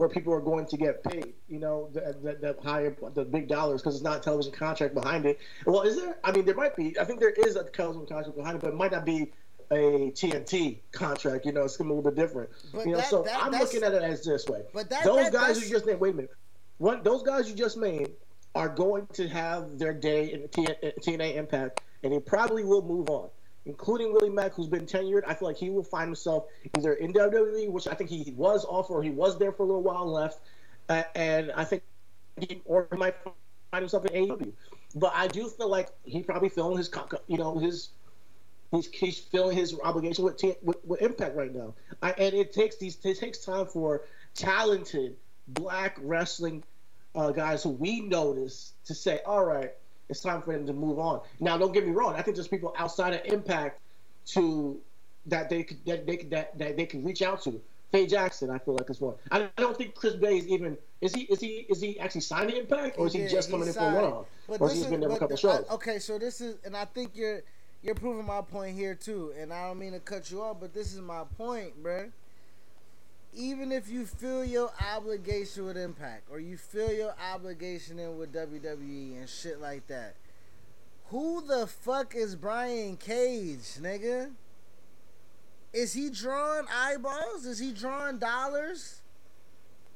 where 0.00 0.08
people 0.08 0.32
are 0.32 0.40
going 0.40 0.64
to 0.64 0.78
get 0.78 1.04
paid. 1.04 1.34
You 1.46 1.58
know, 1.58 1.90
the, 1.92 2.16
the, 2.22 2.54
the 2.54 2.56
higher, 2.62 2.96
the 3.14 3.22
big 3.22 3.48
dollars, 3.48 3.82
because 3.82 3.94
it's 3.96 4.02
not 4.02 4.16
a 4.16 4.20
television 4.20 4.50
contract 4.52 4.94
behind 4.94 5.26
it. 5.26 5.38
Well, 5.66 5.82
is 5.82 5.96
there? 5.96 6.16
I 6.24 6.32
mean, 6.32 6.46
there 6.46 6.54
might 6.54 6.74
be. 6.74 6.98
I 6.98 7.04
think 7.04 7.20
there 7.20 7.28
is 7.30 7.54
a 7.56 7.64
television 7.64 8.06
contract 8.06 8.34
behind 8.34 8.56
it, 8.56 8.62
but 8.62 8.68
it 8.68 8.76
might 8.76 8.92
not 8.92 9.04
be 9.04 9.30
a 9.70 10.10
TNT 10.12 10.78
contract. 10.90 11.44
You 11.44 11.52
know, 11.52 11.64
it's 11.64 11.76
gonna 11.76 11.90
be 11.90 11.92
a 11.92 11.96
little 11.98 12.10
bit 12.10 12.18
different. 12.18 12.48
But 12.72 12.86
you 12.86 12.92
know, 12.92 12.96
that- 12.98 13.10
so 13.10 13.22
that- 13.24 13.42
I'm 13.44 13.52
looking 13.52 13.82
at 13.82 13.92
it 13.92 14.02
as 14.02 14.24
this 14.24 14.46
way. 14.46 14.62
But 14.72 14.88
that- 14.88 15.04
those 15.04 15.28
guys 15.28 15.62
you 15.62 15.68
just 15.68 15.84
named. 15.84 16.00
Wait 16.00 16.14
a 16.14 16.16
minute. 16.16 16.30
What 16.78 17.04
those 17.04 17.22
guys 17.22 17.50
you 17.50 17.54
just 17.54 17.76
named 17.76 18.08
are 18.54 18.70
going 18.70 19.06
to 19.12 19.28
have 19.28 19.78
their 19.78 19.92
day 19.92 20.32
in 20.32 20.48
TNA 20.48 21.36
Impact, 21.36 21.82
and 22.02 22.12
they 22.12 22.18
probably 22.20 22.64
will 22.64 22.82
move 22.82 23.10
on 23.10 23.28
including 23.66 24.12
Willie 24.12 24.30
Mack, 24.30 24.52
who's 24.52 24.68
been 24.68 24.86
tenured. 24.86 25.22
I 25.26 25.34
feel 25.34 25.48
like 25.48 25.56
he 25.56 25.70
will 25.70 25.82
find 25.82 26.08
himself 26.08 26.46
either 26.76 26.94
in 26.94 27.12
WWE, 27.12 27.70
which 27.70 27.86
I 27.86 27.94
think 27.94 28.10
he 28.10 28.32
was 28.36 28.64
off, 28.64 28.90
or 28.90 29.02
he 29.02 29.10
was 29.10 29.38
there 29.38 29.52
for 29.52 29.62
a 29.64 29.66
little 29.66 29.82
while 29.82 30.10
left, 30.10 30.40
uh, 30.88 31.02
and 31.14 31.52
I 31.52 31.64
think, 31.64 31.82
he, 32.38 32.62
or 32.64 32.88
he 32.90 32.96
might 32.96 33.16
find 33.70 33.82
himself 33.82 34.06
in 34.06 34.28
AEW. 34.28 34.52
But 34.94 35.12
I 35.14 35.28
do 35.28 35.48
feel 35.48 35.68
like 35.68 35.88
he 36.04 36.22
probably 36.22 36.48
feeling 36.48 36.76
his, 36.76 36.90
you 37.26 37.38
know, 37.38 37.58
his. 37.58 37.90
He's, 38.72 38.86
he's 38.86 39.18
feeling 39.18 39.56
his 39.56 39.76
obligation 39.82 40.24
with, 40.24 40.40
with 40.62 40.76
with 40.84 41.02
Impact 41.02 41.34
right 41.34 41.52
now, 41.52 41.74
I, 42.00 42.12
and 42.12 42.32
it 42.36 42.52
takes 42.52 42.76
these 42.76 42.96
it 43.04 43.18
takes 43.18 43.38
time 43.38 43.66
for 43.66 44.02
talented 44.36 45.16
black 45.48 45.98
wrestling 46.00 46.62
uh, 47.14 47.32
guys 47.32 47.62
who 47.62 47.70
we 47.70 48.00
notice 48.00 48.72
to 48.84 48.94
say, 48.94 49.20
all 49.26 49.44
right, 49.44 49.72
it's 50.10 50.20
time 50.20 50.42
for 50.42 50.52
them 50.52 50.66
to 50.66 50.72
move 50.72 50.98
on. 50.98 51.20
Now, 51.38 51.56
don't 51.56 51.72
get 51.72 51.86
me 51.86 51.92
wrong. 51.92 52.14
I 52.14 52.22
think 52.22 52.36
there's 52.36 52.48
people 52.48 52.74
outside 52.76 53.14
of 53.14 53.20
Impact 53.24 53.80
to 54.26 54.78
that 55.26 55.48
they 55.48 55.62
could 55.62 55.78
that 55.86 56.06
they 56.06 56.16
could 56.16 56.30
that, 56.30 56.58
that 56.58 56.76
they 56.76 56.84
can 56.86 57.04
reach 57.04 57.22
out 57.22 57.40
to. 57.42 57.60
Faye 57.92 58.06
Jackson, 58.06 58.50
I 58.50 58.58
feel 58.58 58.74
like 58.74 58.88
is 58.88 59.00
one. 59.00 59.14
I 59.32 59.48
don't 59.56 59.76
think 59.76 59.94
Chris 59.96 60.14
Bey 60.14 60.38
is 60.38 60.46
even 60.46 60.76
is 61.00 61.12
he 61.14 61.22
is 61.22 61.40
he 61.40 61.66
is 61.68 61.80
he 61.80 61.98
actually 61.98 62.20
signed 62.20 62.50
to 62.50 62.58
Impact 62.58 62.98
or 62.98 63.06
is 63.06 63.12
he 63.14 63.22
Yeah, 63.22 63.28
just 63.28 63.50
coming 63.50 63.66
in 63.66 63.72
for 63.74 63.80
one 63.92 64.04
off? 64.04 64.26
But 64.48 64.60
Or 64.60 64.68
this 64.68 64.76
he's 64.76 64.84
is- 64.84 64.90
been 64.90 65.00
there 65.00 65.08
for 65.10 65.16
a 65.16 65.18
couple 65.18 65.36
the- 65.36 65.40
shows. 65.40 65.64
I- 65.68 65.74
okay, 65.74 65.98
so 65.98 66.18
this 66.18 66.40
is, 66.40 66.56
and 66.64 66.76
I 66.76 66.84
think 66.84 67.10
you're 67.14 67.42
you're 67.82 67.94
proving 67.96 68.26
my 68.26 68.42
point 68.42 68.76
here 68.76 68.94
too. 68.94 69.32
And 69.38 69.52
I 69.52 69.66
don't 69.68 69.78
mean 69.78 69.92
to 69.92 70.00
cut 70.00 70.30
you 70.30 70.42
off, 70.42 70.58
but 70.60 70.72
this 70.74 70.92
is 70.94 71.00
my 71.00 71.24
point, 71.38 71.82
bruh. 71.82 72.10
Even 73.32 73.70
if 73.70 73.88
you 73.88 74.06
feel 74.06 74.44
your 74.44 74.72
obligation 74.94 75.64
with 75.64 75.76
Impact, 75.76 76.24
or 76.30 76.40
you 76.40 76.56
feel 76.56 76.92
your 76.92 77.14
obligation 77.32 77.98
in 77.98 78.18
with 78.18 78.32
WWE 78.34 79.18
and 79.18 79.28
shit 79.28 79.60
like 79.60 79.86
that, 79.86 80.16
who 81.06 81.42
the 81.46 81.66
fuck 81.66 82.14
is 82.14 82.34
Brian 82.36 82.96
Cage, 82.96 83.78
nigga? 83.80 84.30
Is 85.72 85.92
he 85.92 86.10
drawing 86.10 86.66
eyeballs? 86.72 87.46
Is 87.46 87.58
he 87.58 87.72
drawing 87.72 88.18
dollars? 88.18 89.02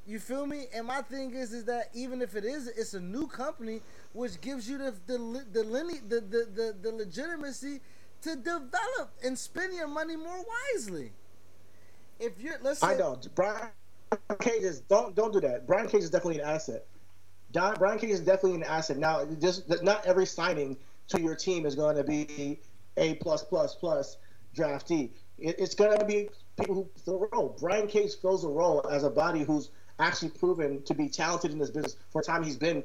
You 0.07 0.19
feel 0.19 0.45
me? 0.45 0.65
And 0.73 0.87
my 0.87 1.01
thing 1.01 1.33
is, 1.33 1.51
is 1.51 1.65
that 1.65 1.89
even 1.93 2.21
if 2.21 2.35
it 2.35 2.45
is, 2.45 2.67
it's 2.67 2.93
a 2.93 2.99
new 2.99 3.27
company, 3.27 3.81
which 4.13 4.39
gives 4.39 4.69
you 4.69 4.77
the 4.77 4.93
the 5.07 5.17
the 5.51 5.63
the, 5.63 6.21
the, 6.21 6.47
the, 6.53 6.75
the, 6.81 6.91
legitimacy 6.91 7.81
to 8.21 8.35
develop 8.35 9.11
and 9.23 9.37
spend 9.37 9.73
your 9.73 9.87
money 9.87 10.15
more 10.15 10.45
wisely. 10.73 11.11
If 12.19 12.39
you're, 12.39 12.57
say, 12.75 12.87
I 12.87 12.95
know 12.95 13.19
Brian 13.35 13.71
Cage 14.39 14.63
is 14.63 14.79
don't 14.81 15.15
don't 15.15 15.33
do 15.33 15.41
that. 15.41 15.67
Brian 15.67 15.87
Cage 15.87 16.03
is 16.03 16.09
definitely 16.09 16.39
an 16.41 16.47
asset. 16.47 16.85
Don, 17.51 17.75
Brian 17.75 17.99
Cage 17.99 18.11
is 18.11 18.19
definitely 18.21 18.55
an 18.55 18.63
asset. 18.63 18.97
Now, 18.97 19.25
just 19.39 19.69
not 19.83 20.05
every 20.05 20.25
signing 20.25 20.77
to 21.09 21.21
your 21.21 21.35
team 21.35 21.65
is 21.65 21.75
going 21.75 21.95
to 21.95 22.03
be 22.03 22.59
a 22.97 23.15
plus 23.15 23.43
plus 23.43 23.75
plus 23.75 24.17
draftee. 24.55 25.11
It, 25.37 25.55
it's 25.59 25.75
going 25.75 25.97
to 25.97 26.05
be 26.05 26.29
people 26.59 26.75
who 26.75 26.89
fill 27.03 27.23
a 27.23 27.35
role. 27.35 27.55
Brian 27.59 27.87
Cage 27.87 28.15
fills 28.21 28.43
a 28.43 28.49
role 28.49 28.85
as 28.89 29.03
a 29.03 29.09
body 29.09 29.43
who's 29.43 29.69
actually 29.99 30.29
proven 30.31 30.81
to 30.83 30.93
be 30.93 31.09
talented 31.09 31.51
in 31.51 31.59
this 31.59 31.69
business 31.69 31.95
for 32.11 32.21
a 32.21 32.23
time 32.23 32.43
he's 32.43 32.57
been 32.57 32.83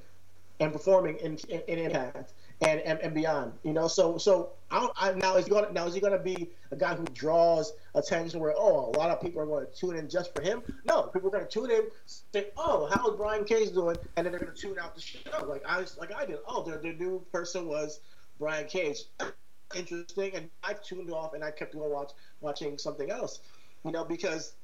and 0.61 0.73
performing 0.73 1.17
in, 1.17 1.39
in, 1.49 1.61
in 1.67 1.79
Impact 1.79 2.33
and, 2.61 2.81
and 2.81 2.99
and 3.01 3.15
beyond. 3.15 3.53
You 3.63 3.73
know, 3.73 3.89
so 3.89 4.19
so 4.19 4.51
I, 4.71 4.89
I 4.97 5.13
now 5.13 5.37
is 5.37 5.47
he 5.47 5.51
gonna 5.51 5.73
now 5.73 5.87
is 5.87 5.95
he 5.95 6.01
gonna 6.01 6.19
be 6.19 6.51
a 6.71 6.77
guy 6.77 6.95
who 6.95 7.05
draws 7.07 7.73
attention 7.95 8.41
where 8.41 8.55
oh 8.57 8.91
a 8.95 8.97
lot 8.99 9.11
of 9.11 9.21
people 9.21 9.41
are 9.41 9.47
going 9.47 9.67
to 9.67 9.73
tune 9.73 9.97
in 9.97 10.09
just 10.09 10.35
for 10.35 10.43
him? 10.43 10.63
No, 10.85 11.03
people 11.03 11.29
are 11.29 11.33
going 11.33 11.45
to 11.45 11.51
tune 11.51 11.71
in, 11.71 11.83
say 12.07 12.49
oh 12.57 12.89
how's 12.93 13.17
Brian 13.17 13.45
Cage 13.45 13.73
doing, 13.73 13.97
and 14.17 14.27
then 14.27 14.33
they're 14.33 14.41
going 14.41 14.55
to 14.55 14.61
tune 14.61 14.77
out 14.81 14.95
the 14.95 15.01
show 15.01 15.21
like 15.47 15.63
I 15.67 15.85
like 15.99 16.15
I 16.15 16.27
did. 16.27 16.39
Oh, 16.47 16.63
their 16.63 16.79
their 16.79 16.95
new 16.95 17.25
person 17.33 17.67
was 17.67 18.01
Brian 18.39 18.67
Cage. 18.67 19.05
Interesting, 19.75 20.35
and 20.35 20.51
I 20.65 20.75
tuned 20.75 21.13
off 21.13 21.35
and 21.35 21.45
I 21.45 21.53
kept 21.53 21.75
going 21.75 21.93
watch 21.93 22.11
watching 22.41 22.77
something 22.79 23.11
else. 23.11 23.41
You 23.85 23.93
know 23.93 24.05
because. 24.05 24.55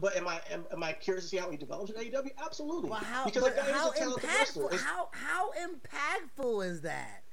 But 0.00 0.16
am 0.16 0.28
I 0.28 0.40
am, 0.52 0.64
am 0.72 0.84
I 0.84 0.92
curious 0.92 1.24
to 1.24 1.30
see 1.30 1.36
how 1.38 1.50
he 1.50 1.56
develops 1.56 1.90
in 1.90 1.96
AEW? 1.96 2.30
Absolutely. 2.40 2.90
Well, 2.90 3.00
how, 3.00 3.24
because 3.24 3.42
but 3.42 3.56
the 3.56 3.62
guy 3.62 3.72
how 3.72 3.90
is 3.90 3.96
a 3.96 3.98
talented 3.98 4.24
wrestler. 4.24 4.68
impactful? 4.68 4.78
How 4.78 5.08
how 5.10 5.50
impactful 5.50 6.64
is 6.64 6.80
that? 6.82 7.24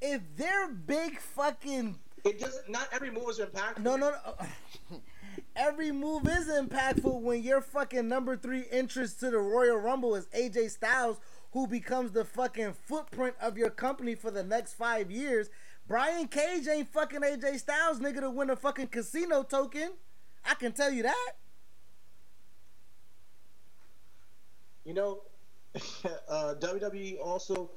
If 0.00 0.22
they're 0.36 0.68
big 0.68 1.18
fucking, 1.20 1.98
it 2.24 2.38
doesn't. 2.40 2.68
Not 2.68 2.88
every 2.92 3.10
move 3.10 3.30
is 3.30 3.38
impactful. 3.38 3.80
no 3.80 3.96
no 3.96 4.10
no. 4.10 5.00
Every 5.54 5.90
move 5.90 6.28
is 6.28 6.48
impactful 6.48 7.20
when 7.22 7.42
your 7.42 7.62
fucking 7.62 8.08
number 8.08 8.36
three 8.36 8.64
entrance 8.70 9.14
to 9.14 9.30
the 9.30 9.38
Royal 9.38 9.76
Rumble 9.76 10.14
is 10.14 10.26
AJ 10.26 10.70
Styles, 10.70 11.18
who 11.52 11.66
becomes 11.66 12.12
the 12.12 12.26
fucking 12.26 12.74
footprint 12.74 13.34
of 13.40 13.56
your 13.56 13.70
company 13.70 14.14
for 14.14 14.30
the 14.30 14.42
next 14.42 14.74
five 14.74 15.10
years. 15.10 15.48
Brian 15.88 16.28
Cage 16.28 16.66
ain't 16.68 16.88
fucking 16.88 17.20
AJ 17.20 17.60
Styles, 17.60 18.00
nigga, 18.00 18.20
to 18.20 18.30
win 18.30 18.50
a 18.50 18.56
fucking 18.56 18.88
casino 18.88 19.42
token. 19.42 19.92
I 20.44 20.54
can 20.54 20.72
tell 20.72 20.92
you 20.92 21.04
that. 21.04 21.32
You 24.84 24.94
know, 24.94 25.22
uh, 26.28 26.54
WWE 26.60 27.18
also, 27.20 27.70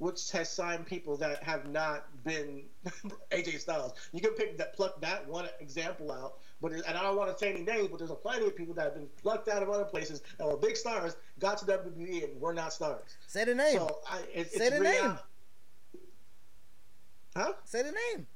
which 0.00 0.30
has 0.30 0.48
signed 0.48 0.86
people 0.86 1.14
that 1.18 1.42
have 1.42 1.68
not 1.68 2.06
been 2.24 2.62
AJ 3.30 3.60
Styles. 3.60 3.92
You 4.12 4.20
can 4.22 4.32
pick 4.32 4.56
that, 4.56 4.74
pluck 4.74 4.98
that 5.02 5.28
one 5.28 5.46
example 5.60 6.10
out, 6.10 6.38
but 6.62 6.72
and 6.72 6.82
I 6.86 7.02
don't 7.02 7.16
want 7.16 7.30
to 7.30 7.38
say 7.38 7.50
any 7.52 7.60
names, 7.60 7.88
but 7.88 7.98
there's 7.98 8.10
a 8.10 8.14
plenty 8.14 8.46
of 8.46 8.56
people 8.56 8.72
that 8.74 8.84
have 8.84 8.94
been 8.94 9.08
plucked 9.20 9.48
out 9.48 9.62
of 9.62 9.68
other 9.68 9.84
places 9.84 10.22
that 10.38 10.46
were 10.46 10.56
big 10.56 10.76
stars, 10.76 11.16
got 11.38 11.58
to 11.58 11.66
WWE 11.66 12.24
and 12.24 12.40
were 12.40 12.54
not 12.54 12.72
stars. 12.72 13.02
Say 13.26 13.44
the 13.44 13.54
name. 13.54 13.76
So 13.76 13.98
I, 14.10 14.20
it, 14.34 14.50
Say 14.50 14.70
the 14.70 14.80
real- 14.80 14.90
name. 14.90 15.18
Huh? 17.36 17.52
Say 17.64 17.82
the 17.82 17.92
name. 17.92 18.26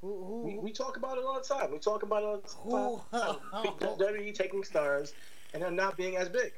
Who, 0.00 0.24
who, 0.24 0.42
We, 0.42 0.58
we 0.58 0.72
talk 0.72 0.96
about 0.96 1.18
it 1.18 1.24
all 1.24 1.34
the 1.34 1.46
time. 1.46 1.72
We 1.72 1.78
talk 1.78 2.02
about 2.02 2.22
it 2.22 2.54
all 2.64 3.04
the 3.10 3.18
time. 3.18 3.98
WWE 3.98 4.34
taking 4.34 4.64
stars 4.64 5.12
and 5.52 5.62
them 5.62 5.76
not 5.76 5.96
being 5.96 6.16
as 6.16 6.28
big. 6.28 6.52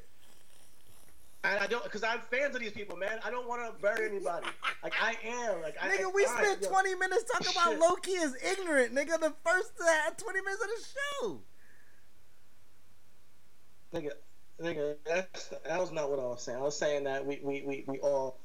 And 1.45 1.59
I 1.59 1.67
don't, 1.67 1.83
because 1.83 2.03
I'm 2.03 2.21
fans 2.31 2.55
of 2.55 2.61
these 2.61 2.71
people, 2.71 2.95
man. 2.95 3.19
I 3.25 3.29
don't 3.29 3.49
want 3.49 3.61
to 3.65 3.81
bury 3.81 4.07
anybody. 4.09 4.47
Like 4.81 4.93
I 5.01 5.15
am. 5.25 5.61
Like 5.61 5.75
I, 5.81 5.89
Nigga, 5.89 6.13
we 6.13 6.25
spent 6.25 6.61
yo. 6.61 6.69
20 6.69 6.95
minutes 6.95 7.25
talking 7.29 7.47
about 7.51 7.71
Shit. 7.71 7.79
Low 7.79 7.95
Ki 7.95 8.11
is 8.11 8.35
ignorant, 8.49 8.95
nigga. 8.95 9.19
The 9.19 9.33
first 9.45 9.73
uh, 9.81 10.11
20 10.15 10.39
minutes 10.41 10.63
of 10.63 10.69
the 10.69 10.85
show. 10.93 11.41
Nigga, 13.93 14.11
nigga, 14.61 14.95
that's, 15.05 15.49
that 15.67 15.79
was 15.79 15.91
not 15.91 16.09
what 16.09 16.19
I 16.19 16.23
was 16.23 16.41
saying. 16.41 16.57
I 16.57 16.61
was 16.61 16.77
saying 16.77 17.03
that 17.03 17.25
we, 17.25 17.41
we, 17.43 17.61
we, 17.65 17.83
we 17.87 17.99
all 17.99 18.39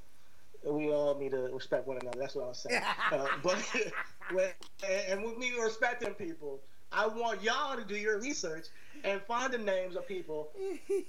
we 0.64 0.92
all 0.92 1.18
need 1.18 1.32
to 1.32 1.50
respect 1.52 1.86
one 1.86 1.98
another. 2.00 2.18
That's 2.18 2.34
what 2.34 2.44
I 2.44 2.48
was 2.48 2.58
saying. 2.58 2.82
uh, 3.12 3.26
but 3.42 3.58
when, 4.32 4.48
and 5.08 5.24
with 5.24 5.38
me 5.38 5.52
respecting 5.60 6.14
people, 6.14 6.60
I 6.90 7.06
want 7.06 7.42
y'all 7.42 7.76
to 7.76 7.84
do 7.84 7.96
your 7.96 8.18
research 8.18 8.66
and 9.04 9.20
find 9.22 9.52
the 9.52 9.58
names 9.58 9.94
of 9.94 10.08
people 10.08 10.50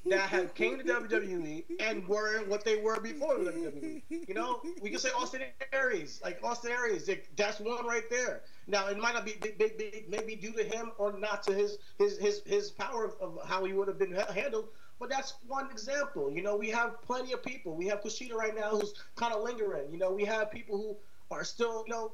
that 0.05 0.29
have 0.29 0.53
came 0.53 0.77
to 0.77 0.83
WWE 0.83 1.63
and 1.79 2.07
were 2.07 2.43
what 2.45 2.63
they 2.63 2.75
were 2.81 2.99
before 2.99 3.35
WWE. 3.37 4.03
You 4.09 4.33
know, 4.33 4.61
we 4.81 4.89
can 4.89 4.99
say 4.99 5.09
Austin 5.15 5.41
Aries, 5.71 6.21
like 6.23 6.39
Austin 6.43 6.71
Aries. 6.71 7.09
That's 7.35 7.59
one 7.59 7.85
right 7.85 8.07
there. 8.09 8.41
Now 8.67 8.87
it 8.87 8.99
might 8.99 9.13
not 9.13 9.25
be 9.25 9.35
big, 9.41 9.57
big, 9.57 9.77
big, 9.77 10.05
maybe 10.09 10.35
due 10.35 10.51
to 10.53 10.63
him 10.63 10.91
or 10.97 11.17
not 11.17 11.43
to 11.43 11.53
his 11.53 11.77
his 11.97 12.17
his 12.17 12.41
his 12.45 12.71
power 12.71 13.11
of 13.19 13.39
how 13.45 13.63
he 13.63 13.73
would 13.73 13.87
have 13.87 13.97
been 13.97 14.13
handled. 14.33 14.67
But 14.99 15.09
that's 15.09 15.35
one 15.47 15.71
example. 15.71 16.29
You 16.31 16.43
know, 16.43 16.57
we 16.57 16.69
have 16.69 17.01
plenty 17.01 17.31
of 17.31 17.41
people. 17.41 17.75
We 17.75 17.87
have 17.87 18.01
Kushida 18.01 18.33
right 18.33 18.53
now 18.55 18.71
who's 18.71 18.93
kind 19.15 19.33
of 19.33 19.43
lingering. 19.43 19.91
You 19.91 19.97
know, 19.97 20.11
we 20.11 20.25
have 20.25 20.51
people 20.51 20.77
who 20.77 20.97
are 21.35 21.43
still, 21.45 21.85
you 21.87 21.93
know, 21.93 22.11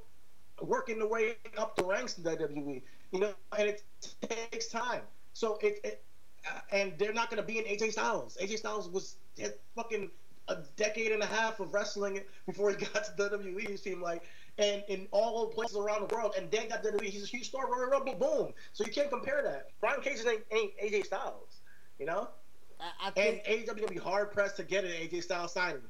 working 0.62 1.00
their 1.00 1.08
way 1.08 1.36
up 1.58 1.76
the 1.76 1.84
ranks 1.84 2.18
in 2.18 2.24
WWE. 2.24 2.82
You 3.12 3.20
know, 3.20 3.34
and 3.58 3.70
it 3.70 3.84
takes 4.22 4.68
time. 4.68 5.02
So 5.34 5.58
it, 5.62 5.80
it 5.84 6.04
uh, 6.48 6.60
and 6.72 6.94
they're 6.98 7.14
not 7.14 7.30
going 7.30 7.42
to 7.42 7.48
be 7.48 7.58
in 7.58 7.66
AJ 7.66 7.94
Styles. 7.94 8.38
AJ 8.40 8.60
Styles 8.60 8.90
was 8.90 9.16
fucking 9.76 10.12
a 10.48 10.58
decade 10.76 11.12
and 11.12 11.24
a 11.24 11.26
half 11.26 11.60
of 11.60 11.74
wrestling 11.74 12.22
before 12.46 12.70
he 12.70 12.76
got 12.94 13.06
to 13.06 13.12
WWE. 13.30 13.70
It 13.70 13.80
seemed 13.80 14.02
like, 14.02 14.24
and 14.60 14.84
in 14.88 15.08
all 15.12 15.48
places 15.48 15.76
around 15.76 16.08
the 16.08 16.16
world, 16.16 16.36
and 16.38 16.52
then 16.52 16.70
got 16.70 16.84
WWE. 16.84 17.04
He's 17.04 17.24
a 17.24 17.28
huge 17.28 17.50
star. 17.50 17.66
Royal 17.68 17.90
Rumble, 17.90 18.16
boom. 18.16 18.54
So 18.74 18.86
you 18.86 18.92
can't 18.92 19.10
compare 19.10 19.42
that. 19.44 19.72
Brian 19.82 20.02
Cage 20.02 20.20
ain't, 20.28 20.44
ain't 20.52 20.72
AJ 20.78 21.06
Styles. 21.06 21.62
You 22.00 22.06
know. 22.06 22.30
I, 23.00 23.08
I 23.08 23.08
And 23.20 23.42
think, 23.42 23.68
AEW 23.68 23.80
gonna 23.82 23.88
be 23.88 24.00
hard 24.00 24.32
pressed 24.32 24.58
to 24.58 24.64
get 24.64 24.84
an 24.84 24.92
AJ 24.92 25.24
Styles 25.24 25.54
signing. 25.54 25.82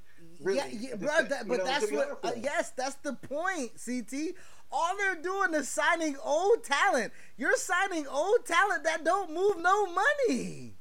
Really. 0.42 0.58
yeah, 0.58 0.68
yeah, 0.72 0.96
bro. 0.96 1.24
That, 1.24 1.44
you 1.44 1.50
but 1.50 1.58
know, 1.60 1.66
that's 1.66 1.92
what. 1.92 2.20
Uh, 2.24 2.32
yes, 2.42 2.72
that's 2.72 2.96
the 2.96 3.14
point. 3.14 3.72
CT. 3.84 4.36
All 4.72 4.98
they're 4.98 5.22
doing 5.22 5.54
is 5.54 5.70
signing 5.70 6.18
old 6.24 6.64
talent. 6.64 7.14
You're 7.38 7.56
signing 7.56 8.08
old 8.08 8.46
talent 8.46 8.84
that 8.84 9.06
don't 9.06 9.34
move 9.34 9.62
no 9.62 9.88
money. 9.88 10.74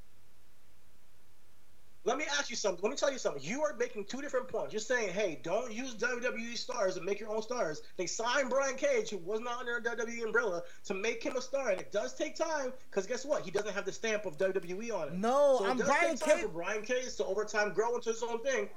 Let 2.06 2.18
me 2.18 2.24
ask 2.38 2.50
you 2.50 2.56
something. 2.56 2.82
Let 2.82 2.90
me 2.90 2.96
tell 2.96 3.10
you 3.10 3.18
something. 3.18 3.42
You 3.42 3.62
are 3.62 3.74
making 3.78 4.04
two 4.04 4.20
different 4.20 4.46
points. 4.46 4.74
You're 4.74 4.80
saying, 4.80 5.14
hey, 5.14 5.40
don't 5.42 5.72
use 5.72 5.94
WWE 5.94 6.56
stars 6.56 6.96
and 6.98 7.06
make 7.06 7.18
your 7.18 7.30
own 7.30 7.40
stars. 7.40 7.80
They 7.96 8.06
signed 8.06 8.50
Brian 8.50 8.76
Cage, 8.76 9.08
who 9.08 9.16
was 9.18 9.40
not 9.40 9.60
under 9.60 9.76
a 9.78 9.82
WWE 9.82 10.22
umbrella, 10.22 10.62
to 10.84 10.92
make 10.94 11.22
him 11.22 11.36
a 11.36 11.40
star. 11.40 11.70
And 11.70 11.80
it 11.80 11.92
does 11.92 12.14
take 12.14 12.36
time, 12.36 12.74
because 12.90 13.06
guess 13.06 13.24
what? 13.24 13.42
He 13.42 13.50
doesn't 13.50 13.72
have 13.74 13.86
the 13.86 13.92
stamp 13.92 14.26
of 14.26 14.36
WWE 14.36 14.92
on 14.92 15.08
it. 15.08 15.14
No, 15.14 15.56
so 15.58 15.64
it 15.64 15.70
I'm 15.70 15.76
does 15.78 15.86
Brian 15.86 16.16
take 16.16 16.20
time 16.20 16.36
Cage. 16.36 16.42
for 16.42 16.48
Brian 16.52 16.82
Cage 16.82 17.16
to 17.16 17.24
over 17.24 17.44
time 17.46 17.72
grow 17.72 17.94
into 17.94 18.10
his 18.10 18.22
own 18.22 18.42
thing. 18.42 18.68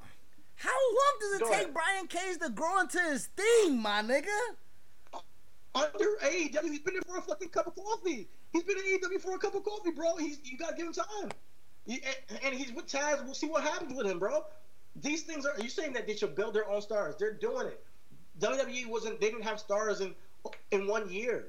How 0.56 0.70
long 0.70 1.14
does 1.20 1.34
it 1.34 1.40
Go 1.42 1.50
take 1.50 1.62
ahead. 1.64 1.74
Brian 1.74 2.08
Cage 2.08 2.40
to 2.40 2.50
grow 2.50 2.80
into 2.80 3.00
his 3.00 3.26
thing, 3.28 3.82
my 3.82 4.02
nigga? 4.02 4.28
Under 5.76 6.18
AEW, 6.24 6.72
he's 6.72 6.80
been 6.80 6.94
there 6.94 7.04
for 7.06 7.18
a 7.18 7.22
fucking 7.22 7.50
cup 7.50 7.68
of 7.68 7.76
coffee. 7.76 8.30
He's 8.54 8.64
been 8.64 8.78
in 8.78 9.00
AEW 9.00 9.22
for 9.22 9.36
a 9.36 9.38
cup 9.38 9.54
of 9.54 9.64
coffee, 9.64 9.92
bro. 9.92 10.16
He's 10.16 10.40
you 10.44 10.58
gotta 10.58 10.76
give 10.76 10.88
him 10.88 10.94
time. 10.94 11.30
You- 11.88 12.00
and, 12.30 12.40
and 12.44 12.54
he's 12.56 12.72
with 12.74 12.86
Taz. 12.86 13.24
We'll 13.26 13.34
see 13.34 13.48
what 13.48 13.64
happens 13.64 13.94
with 13.98 14.06
him, 14.06 14.20
bro. 14.20 14.46
These 14.96 15.24
things 15.24 15.46
are. 15.46 15.54
You 15.60 15.70
saying 15.70 15.94
that 15.94 16.06
they 16.06 16.16
should 16.16 16.36
build 16.36 16.54
their 16.54 16.70
own 16.70 16.82
stars? 16.82 17.16
They're 17.18 17.34
doing 17.34 17.68
it. 17.68 17.84
WWE 18.40 18.88
wasn't. 18.88 19.20
They 19.20 19.30
didn't 19.32 19.44
have 19.46 19.60
stars 19.60 20.02
in 20.02 20.14
in 20.72 20.86
one 20.88 21.10
year. 21.12 21.48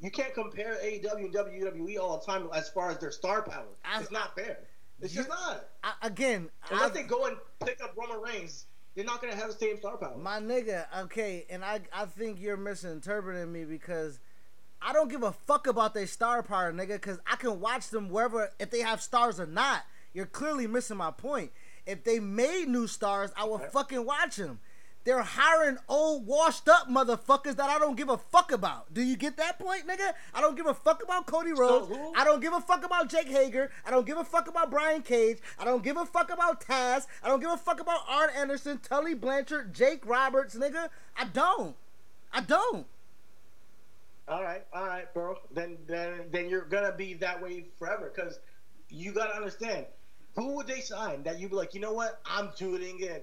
You 0.00 0.10
can't 0.10 0.34
compare 0.34 0.74
AEW 0.82 1.14
and 1.26 1.32
WWE 1.34 1.98
all 1.98 2.18
the 2.18 2.24
time 2.26 2.48
as 2.52 2.68
far 2.70 2.90
as 2.90 2.98
their 2.98 3.12
star 3.12 3.42
power. 3.42 3.66
I- 3.84 4.00
it's 4.00 4.10
not 4.10 4.34
fair. 4.34 4.58
It's 5.00 5.12
just 5.14 5.28
not. 5.28 5.68
I, 5.82 5.92
again, 6.02 6.50
Unless 6.70 6.90
I- 6.90 6.94
they 6.94 7.02
go 7.02 7.26
and 7.26 7.36
pick 7.64 7.82
up 7.82 7.94
Roman 7.96 8.20
Reigns, 8.20 8.66
they're 8.94 9.04
not 9.04 9.20
gonna 9.20 9.34
have 9.36 9.48
the 9.48 9.54
same 9.54 9.76
star 9.78 9.96
power. 9.96 10.16
My 10.16 10.40
nigga, 10.40 10.86
okay, 11.04 11.46
and 11.50 11.64
I 11.64 11.80
I 11.92 12.06
think 12.06 12.40
you're 12.40 12.56
misinterpreting 12.56 13.52
me 13.52 13.64
because 13.64 14.18
I 14.86 14.92
don't 14.92 15.10
give 15.10 15.22
a 15.22 15.32
fuck 15.32 15.66
about 15.66 15.94
their 15.94 16.06
star 16.06 16.42
power, 16.42 16.72
nigga, 16.72 16.88
because 16.88 17.18
I 17.26 17.36
can 17.36 17.58
watch 17.58 17.88
them 17.88 18.10
wherever 18.10 18.50
if 18.60 18.70
they 18.70 18.80
have 18.80 19.00
stars 19.00 19.40
or 19.40 19.46
not. 19.46 19.84
You're 20.12 20.26
clearly 20.26 20.66
missing 20.66 20.98
my 20.98 21.10
point. 21.10 21.52
If 21.86 22.04
they 22.04 22.20
made 22.20 22.68
new 22.68 22.86
stars, 22.86 23.30
I 23.36 23.44
would 23.46 23.62
fucking 23.62 24.04
watch 24.04 24.36
them. 24.36 24.60
They're 25.04 25.22
hiring 25.22 25.76
old, 25.86 26.26
washed 26.26 26.66
up 26.66 26.88
motherfuckers 26.88 27.56
that 27.56 27.68
I 27.68 27.78
don't 27.78 27.96
give 27.96 28.08
a 28.08 28.16
fuck 28.16 28.52
about. 28.52 28.92
Do 28.94 29.02
you 29.02 29.16
get 29.16 29.36
that 29.36 29.58
point, 29.58 29.86
nigga? 29.86 30.12
I 30.34 30.40
don't 30.40 30.56
give 30.56 30.64
a 30.66 30.72
fuck 30.72 31.02
about 31.02 31.26
Cody 31.26 31.52
Rhodes. 31.52 31.88
who? 31.88 32.14
I 32.14 32.24
don't 32.24 32.40
give 32.40 32.54
a 32.54 32.60
fuck 32.60 32.84
about 32.86 33.10
Jake 33.10 33.28
Hager. 33.28 33.70
I 33.86 33.90
don't 33.90 34.06
give 34.06 34.16
a 34.16 34.24
fuck 34.24 34.48
about 34.48 34.70
Brian 34.70 35.02
Cage. 35.02 35.38
I 35.58 35.64
don't 35.66 35.82
give 35.82 35.98
a 35.98 36.06
fuck 36.06 36.32
about 36.32 36.62
Taz. 36.62 37.06
I 37.22 37.28
don't 37.28 37.40
give 37.40 37.50
a 37.50 37.56
fuck 37.58 37.80
about 37.80 38.00
Arn 38.08 38.30
Anderson, 38.34 38.78
Tully 38.78 39.12
Blanchard, 39.14 39.74
Jake 39.74 40.06
Roberts, 40.06 40.54
nigga. 40.54 40.88
I 41.18 41.24
don't. 41.24 41.76
I 42.32 42.40
don't. 42.40 42.86
All 44.26 44.42
right, 44.42 44.64
all 44.72 44.86
right, 44.86 45.12
bro. 45.12 45.36
Then 45.52 45.76
then 45.86 46.28
then 46.32 46.48
you're 46.48 46.64
gonna 46.64 46.94
be 46.96 47.14
that 47.14 47.42
way 47.42 47.66
forever 47.78 48.10
because 48.14 48.38
you 48.88 49.12
gotta 49.12 49.34
understand 49.36 49.86
who 50.34 50.56
would 50.56 50.66
they 50.66 50.80
sign 50.80 51.22
that 51.24 51.38
you'd 51.38 51.50
be 51.50 51.56
like, 51.56 51.74
you 51.74 51.80
know 51.80 51.92
what, 51.92 52.20
I'm 52.24 52.50
tuning 52.56 53.00
in. 53.00 53.20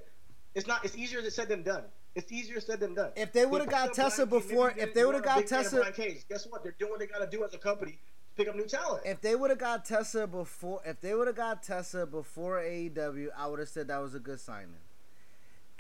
It's 0.54 0.68
not. 0.68 0.86
It's 0.86 0.96
easier 0.96 1.28
said 1.30 1.50
than 1.50 1.64
done. 1.64 1.84
It's 2.14 2.32
easier 2.32 2.60
said 2.60 2.80
than 2.82 2.94
done. 2.94 3.12
If 3.16 3.32
they 3.34 3.46
would've 3.46 3.70
got 3.70 3.90
up 3.90 3.96
Tessa 3.96 4.26
before- 4.26 4.74
if 4.78 4.94
they 4.94 5.06
would've 5.06 5.24
got 5.24 5.38
big 5.40 5.48
Tessa- 5.48 5.92
Cage, 5.94 6.28
guess 6.28 6.46
what? 6.46 6.62
They're 6.62 6.76
doing 6.78 6.92
what 6.92 7.00
they 7.00 7.08
gotta 7.08 7.28
do 7.28 7.44
as 7.46 7.54
a 7.54 7.58
company 7.58 7.94
to 7.94 7.98
pick 8.36 8.48
up 8.50 8.56
new 8.56 8.66
talent. 8.68 9.04
If 9.06 9.22
they 9.22 9.34
would 9.36 9.50
have 9.50 9.60
got 9.60 9.86
Tessa 9.86 10.28
before, 10.28 10.82
if 10.86 11.00
they 11.00 11.16
would 11.16 11.28
have 11.28 11.36
got 11.38 11.64
Tessa 11.64 12.06
before 12.06 12.60
AEW, 12.60 13.30
I 13.36 13.48
would 13.48 13.60
have 13.60 13.70
said 13.70 13.88
that 13.88 13.98
was 14.00 14.14
a 14.14 14.20
good 14.20 14.40
signing. 14.40 14.76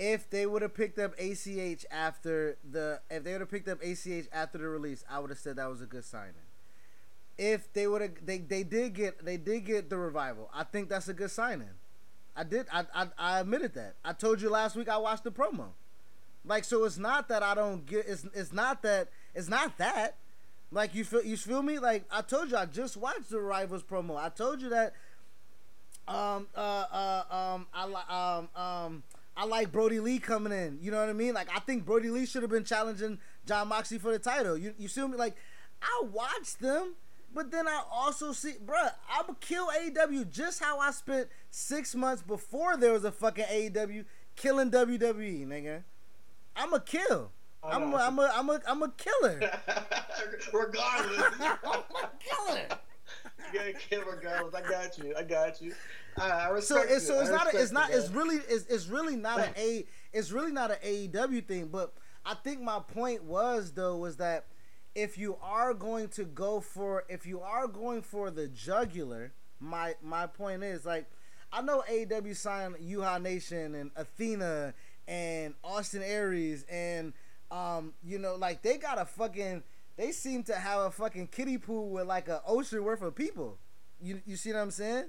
If 0.03 0.31
they 0.31 0.47
would 0.47 0.63
have 0.63 0.73
picked 0.73 0.97
up 0.97 1.13
ACH 1.19 1.85
after 1.91 2.57
the, 2.69 3.01
if 3.11 3.23
they 3.23 3.33
would 3.33 3.41
have 3.41 3.51
picked 3.51 3.67
up 3.67 3.83
ACH 3.83 4.27
after 4.33 4.57
the 4.57 4.67
release, 4.67 5.05
I 5.07 5.19
would 5.19 5.29
have 5.29 5.37
said 5.37 5.57
that 5.57 5.69
was 5.69 5.79
a 5.79 5.85
good 5.85 6.03
signing. 6.03 6.33
If 7.37 7.71
they 7.71 7.85
would 7.85 8.01
have, 8.01 8.11
they 8.25 8.39
they 8.39 8.63
did 8.63 8.95
get, 8.95 9.23
they 9.23 9.37
did 9.37 9.65
get 9.65 9.91
the 9.91 9.97
revival. 9.97 10.49
I 10.53 10.63
think 10.63 10.89
that's 10.89 11.07
a 11.07 11.13
good 11.13 11.29
signing. 11.29 11.69
I 12.35 12.43
did, 12.43 12.65
I 12.73 12.85
I, 12.95 13.07
I 13.17 13.39
admitted 13.41 13.75
that. 13.75 13.93
I 14.03 14.13
told 14.13 14.41
you 14.41 14.49
last 14.49 14.75
week 14.75 14.89
I 14.89 14.97
watched 14.97 15.23
the 15.23 15.31
promo. 15.31 15.67
Like 16.45 16.63
so, 16.63 16.83
it's 16.85 16.97
not 16.97 17.27
that 17.29 17.43
I 17.43 17.53
don't 17.53 17.85
get. 17.85 18.07
It's 18.07 18.25
it's 18.33 18.51
not 18.51 18.81
that. 18.81 19.09
It's 19.35 19.47
not 19.49 19.77
that. 19.77 20.15
Like 20.71 20.95
you 20.95 21.03
feel 21.03 21.23
you 21.23 21.37
feel 21.37 21.61
me? 21.61 21.77
Like 21.77 22.05
I 22.11 22.21
told 22.21 22.49
you, 22.49 22.57
I 22.57 22.65
just 22.65 22.97
watched 22.97 23.29
the 23.29 23.39
Rivals 23.39 23.83
promo. 23.83 24.17
I 24.17 24.29
told 24.29 24.61
you 24.61 24.69
that. 24.69 24.93
Um 26.07 26.47
uh 26.55 26.85
uh 26.91 27.23
um 27.29 27.67
I 27.73 28.39
um 28.49 28.61
um 28.61 29.03
I 29.35 29.45
like 29.45 29.71
Brodie 29.71 29.99
Lee 29.99 30.19
coming 30.19 30.53
in. 30.53 30.79
You 30.81 30.91
know 30.91 30.99
what 30.99 31.09
I 31.09 31.13
mean? 31.13 31.33
Like 31.33 31.49
I 31.55 31.59
think 31.59 31.85
Brodie 31.85 32.09
Lee 32.09 32.25
should 32.25 32.41
have 32.41 32.51
been 32.51 32.63
challenging 32.63 33.19
Jon 33.45 33.67
Moxley 33.69 33.97
for 33.97 34.11
the 34.11 34.19
title. 34.19 34.57
You 34.57 34.73
you 34.77 34.87
feel 34.87 35.07
me? 35.07 35.17
Like 35.17 35.35
I 35.81 36.03
watch 36.11 36.57
them, 36.59 36.95
but 37.33 37.51
then 37.51 37.67
I 37.67 37.81
also 37.91 38.33
see, 38.33 38.53
bruh, 38.65 38.91
I'ma 39.09 39.33
kill 39.39 39.67
AEW 39.67 40.29
just 40.29 40.61
how 40.61 40.79
I 40.79 40.91
spent 40.91 41.27
six 41.49 41.95
months 41.95 42.21
before 42.21 42.77
there 42.77 42.93
was 42.93 43.03
a 43.03 43.11
fucking 43.11 43.45
AEW 43.45 44.05
killing 44.35 44.69
WWE, 44.69 45.47
nigga. 45.47 45.83
I'm 46.55 46.73
a 46.73 46.79
kill. 46.79 47.31
Oh, 47.63 47.69
I'm 47.69 47.93
a, 47.93 47.97
I'm 47.97 48.19
a, 48.19 48.31
I'm 48.35 48.49
a, 48.49 48.61
I'm 48.67 48.83
a 48.83 48.89
killer. 48.89 49.39
Regardless, 50.53 51.23
I'm 51.39 51.81
a 52.03 52.09
killer. 52.19 52.67
you 53.53 53.59
gotta 53.59 53.73
kill 53.73 54.03
regardless. 54.03 54.53
I 54.53 54.61
got 54.61 54.97
you. 54.97 55.13
I 55.17 55.23
got 55.23 55.61
you. 55.61 55.73
I, 56.21 56.59
so 56.59 56.81
it's 56.81 57.07
so 57.07 57.19
it's 57.19 57.29
not 57.29 57.53
a, 57.53 57.57
it's 57.61 57.71
not 57.71 57.91
it's 57.91 58.09
really 58.09 58.37
it's, 58.49 58.65
it's 58.67 58.87
really 58.87 59.15
not 59.15 59.39
a 59.39 59.59
a 59.59 59.85
it's 60.13 60.31
really 60.31 60.51
not 60.51 60.71
an 60.71 60.77
AEW 60.85 61.45
thing 61.45 61.67
but 61.67 61.93
I 62.25 62.35
think 62.35 62.61
my 62.61 62.79
point 62.79 63.23
was 63.23 63.71
though 63.71 63.97
was 63.97 64.17
that 64.17 64.45
if 64.93 65.17
you 65.17 65.37
are 65.41 65.73
going 65.73 66.09
to 66.09 66.25
go 66.25 66.59
for 66.59 67.03
if 67.09 67.25
you 67.25 67.41
are 67.41 67.67
going 67.67 68.01
for 68.01 68.29
the 68.29 68.47
jugular 68.47 69.33
my 69.59 69.95
my 70.01 70.27
point 70.27 70.63
is 70.63 70.85
like 70.85 71.09
I 71.53 71.61
know 71.61 71.83
AEW 71.89 72.35
signed 72.35 72.75
Yuha 72.75 73.21
Nation 73.21 73.75
and 73.75 73.91
Athena 73.95 74.73
and 75.07 75.53
Austin 75.63 76.03
Aries 76.03 76.65
and 76.69 77.13
um 77.49 77.93
you 78.03 78.17
know 78.17 78.35
like 78.35 78.61
they 78.61 78.77
got 78.77 78.99
a 78.99 79.05
fucking 79.05 79.63
they 79.97 80.11
seem 80.11 80.43
to 80.43 80.55
have 80.55 80.81
a 80.81 80.91
fucking 80.91 81.27
kiddie 81.27 81.57
pool 81.57 81.89
with 81.89 82.07
like 82.07 82.27
a 82.27 82.41
ocean 82.47 82.83
worth 82.83 83.01
of 83.01 83.13
people. 83.15 83.57
You 84.01 84.21
you 84.25 84.35
see 84.35 84.51
what 84.51 84.59
I'm 84.59 84.71
saying 84.71 85.05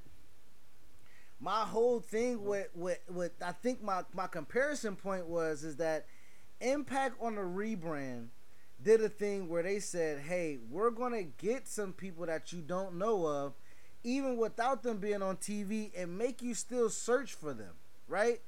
my 1.43 1.65
whole 1.65 2.01
thing 2.01 2.45
with 2.45 2.69
with, 2.75 3.01
with 3.11 3.33
I 3.45 3.53
think 3.53 3.83
my, 3.83 4.03
my 4.15 4.29
comparison 4.29 4.97
point 4.97 5.27
was 5.27 5.65
is 5.65 5.77
that 5.77 6.07
Impact 6.61 7.17
on 7.21 7.35
the 7.35 7.41
rebrand 7.41 8.29
did 8.81 9.03
a 9.03 9.09
thing 9.09 9.49
where 9.49 9.65
they 9.65 9.81
said, 9.81 10.21
"Hey, 10.21 10.59
we're 10.71 10.91
gonna 10.91 11.25
get 11.25 11.67
some 11.67 11.93
people 11.93 12.25
that 12.27 12.53
you 12.53 12.61
don't 12.61 12.95
know 12.97 13.27
of, 13.27 13.55
even 14.05 14.37
without 14.37 14.85
them 14.85 14.99
being 14.99 15.23
on 15.23 15.39
TV, 15.39 15.91
and 15.97 16.17
make 16.17 16.41
you 16.41 16.55
still 16.55 16.89
search 16.89 17.35
for 17.35 17.53
them." 17.53 17.75
right? 18.13 18.41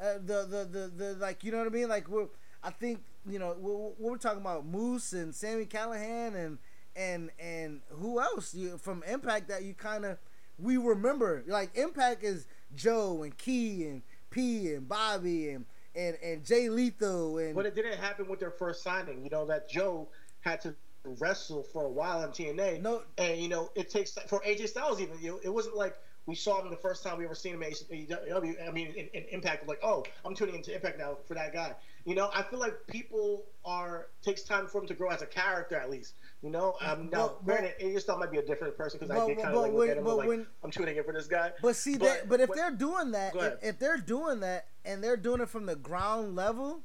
Uh, 0.00 0.14
the, 0.14 0.46
the 0.48 0.68
the 0.70 0.88
the 0.88 1.14
like 1.14 1.44
you 1.44 1.52
know 1.52 1.58
what 1.58 1.66
I 1.66 1.70
mean? 1.70 1.88
Like 1.88 2.08
we're 2.08 2.26
I 2.62 2.70
think 2.70 3.02
you 3.26 3.38
know 3.38 3.54
we're, 3.58 4.10
we're 4.10 4.16
talking 4.18 4.40
about 4.40 4.66
Moose 4.66 5.12
and 5.12 5.34
Sami 5.34 5.64
Callihan 5.64 6.34
and 6.34 6.58
and 6.96 7.30
and 7.38 7.80
who 7.90 8.20
else 8.20 8.54
you, 8.54 8.78
from 8.78 9.02
Impact 9.06 9.48
that 9.48 9.62
you 9.62 9.74
kind 9.74 10.04
of 10.04 10.18
we 10.62 10.76
remember 10.76 11.42
like 11.46 11.76
Impact 11.76 12.22
is 12.22 12.46
Joe 12.74 13.22
and 13.22 13.36
Key 13.36 13.84
and 13.86 14.02
P 14.30 14.72
and 14.74 14.88
Bobby 14.88 15.50
and 15.50 15.66
and 15.94 16.16
and 16.22 16.44
Jay 16.44 16.68
Lethal 16.68 17.38
and 17.38 17.54
but 17.54 17.66
it 17.66 17.74
didn't 17.74 17.98
happen 17.98 18.28
with 18.28 18.40
their 18.40 18.50
first 18.50 18.82
signing. 18.82 19.22
You 19.24 19.30
know 19.30 19.46
that 19.46 19.68
Joe 19.68 20.08
had 20.40 20.60
to 20.62 20.74
wrestle 21.04 21.62
for 21.62 21.84
a 21.84 21.88
while 21.88 22.22
in 22.22 22.30
TNA. 22.30 22.80
No, 22.80 23.02
and 23.18 23.38
you 23.38 23.48
know 23.48 23.70
it 23.74 23.90
takes 23.90 24.12
for 24.28 24.40
AJ 24.40 24.68
Styles 24.68 25.00
even. 25.00 25.18
You 25.20 25.32
know, 25.32 25.40
it 25.42 25.52
wasn't 25.52 25.76
like 25.76 25.96
we 26.26 26.34
saw 26.34 26.60
him 26.62 26.70
the 26.70 26.76
first 26.76 27.02
time 27.02 27.18
we 27.18 27.24
ever 27.24 27.34
seen 27.34 27.54
him 27.54 27.62
at 27.62 27.72
AEW. 27.72 28.68
I 28.68 28.70
mean, 28.70 28.88
in, 28.96 29.08
in 29.12 29.24
Impact, 29.30 29.66
like, 29.66 29.80
oh, 29.82 30.04
I'm 30.24 30.34
tuning 30.34 30.54
into 30.54 30.72
Impact 30.72 30.98
now 30.98 31.16
for 31.26 31.34
that 31.34 31.52
guy. 31.52 31.74
You 32.04 32.14
know, 32.16 32.30
I 32.34 32.42
feel 32.42 32.58
like 32.58 32.74
people 32.88 33.44
are 33.64 34.08
takes 34.22 34.42
time 34.42 34.66
for 34.66 34.80
them 34.80 34.88
to 34.88 34.94
grow 34.94 35.10
as 35.10 35.22
a 35.22 35.26
character 35.26 35.76
at 35.76 35.88
least. 35.90 36.14
You 36.42 36.50
know, 36.50 36.74
um, 36.80 37.08
now 37.12 37.18
well, 37.18 37.40
granted, 37.44 37.74
AJ 37.80 38.00
Styles 38.00 38.18
might 38.18 38.32
be 38.32 38.38
a 38.38 38.44
different 38.44 38.76
person 38.76 38.98
because 38.98 39.14
I 39.14 39.26
did 39.26 39.38
kind 39.38 39.54
of 39.54 39.62
like 39.62 39.72
look 39.72 39.88
at 39.88 39.98
him 39.98 40.04
like 40.04 40.26
when, 40.26 40.46
I'm 40.64 40.70
tuning 40.70 40.96
in 40.96 41.04
for 41.04 41.12
this 41.12 41.28
guy. 41.28 41.52
But 41.62 41.76
see, 41.76 41.96
but, 41.96 42.06
that, 42.06 42.28
but 42.28 42.40
if 42.40 42.48
when, 42.48 42.58
they're 42.58 42.70
doing 42.72 43.12
that, 43.12 43.36
if, 43.36 43.54
if 43.62 43.78
they're 43.78 43.98
doing 43.98 44.40
that 44.40 44.66
and 44.84 45.02
they're 45.02 45.16
doing 45.16 45.40
it 45.40 45.48
from 45.48 45.66
the 45.66 45.76
ground 45.76 46.34
level, 46.34 46.80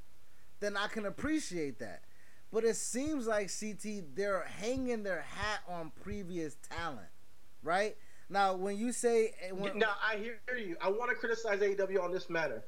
then 0.59 0.77
I 0.77 0.87
can 0.87 1.05
appreciate 1.05 1.79
that. 1.79 2.03
But 2.51 2.63
it 2.63 2.75
seems 2.75 3.27
like 3.27 3.51
CT 3.59 4.15
they're 4.15 4.43
hanging 4.43 5.03
their 5.03 5.21
hat 5.21 5.61
on 5.67 5.91
previous 6.03 6.55
talent, 6.69 7.09
right? 7.63 7.97
Now, 8.29 8.55
when 8.55 8.77
you 8.77 8.91
say 8.91 9.33
eh, 9.41 9.51
when, 9.51 9.77
now, 9.77 9.93
I 10.05 10.17
hear 10.17 10.39
you. 10.57 10.75
I 10.81 10.89
want 10.89 11.09
to 11.09 11.15
criticize 11.15 11.59
AEW 11.59 12.03
on 12.03 12.11
this 12.11 12.29
matter. 12.29 12.63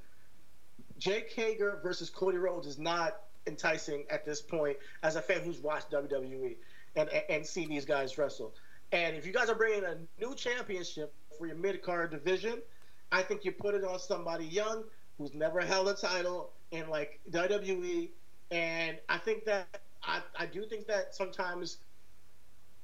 Jake 1.00 1.32
Hager 1.32 1.80
versus 1.82 2.10
Cody 2.10 2.38
Rhodes 2.38 2.68
is 2.68 2.78
not 2.78 3.22
enticing 3.48 4.04
at 4.10 4.26
this 4.26 4.42
point 4.42 4.78
as 5.02 5.16
a 5.16 5.22
fan 5.22 5.42
who's 5.42 5.60
watched 5.60 5.92
WWE 5.92 6.56
and 6.96 7.10
and 7.30 7.46
seen 7.46 7.70
these 7.70 7.86
guys 7.86 8.18
wrestle. 8.18 8.54
And 8.92 9.16
if 9.16 9.26
you 9.26 9.34
guys 9.34 9.50
are 9.50 9.56
bringing 9.56 9.84
a 9.86 9.98
new 10.20 10.36
championship 10.36 11.14
for 11.38 11.48
your 11.48 11.56
mid 11.56 11.82
card 11.82 12.12
division, 12.12 12.62
I 13.12 13.24
think 13.24 13.46
you 13.46 13.52
put 13.52 13.74
it 13.76 13.84
on 13.84 13.98
somebody 14.00 14.46
young 14.46 14.84
who's 15.18 15.34
never 15.34 15.62
held 15.62 15.88
a 15.88 15.94
title 15.94 16.52
in 16.72 16.90
like 16.90 17.20
WWE 17.32 18.10
and 18.52 18.98
I 19.08 19.18
think 19.18 19.46
that 19.46 19.82
I, 20.04 20.22
I 20.38 20.46
do 20.46 20.66
think 20.66 20.88
that 20.88 21.14
sometimes 21.14 21.78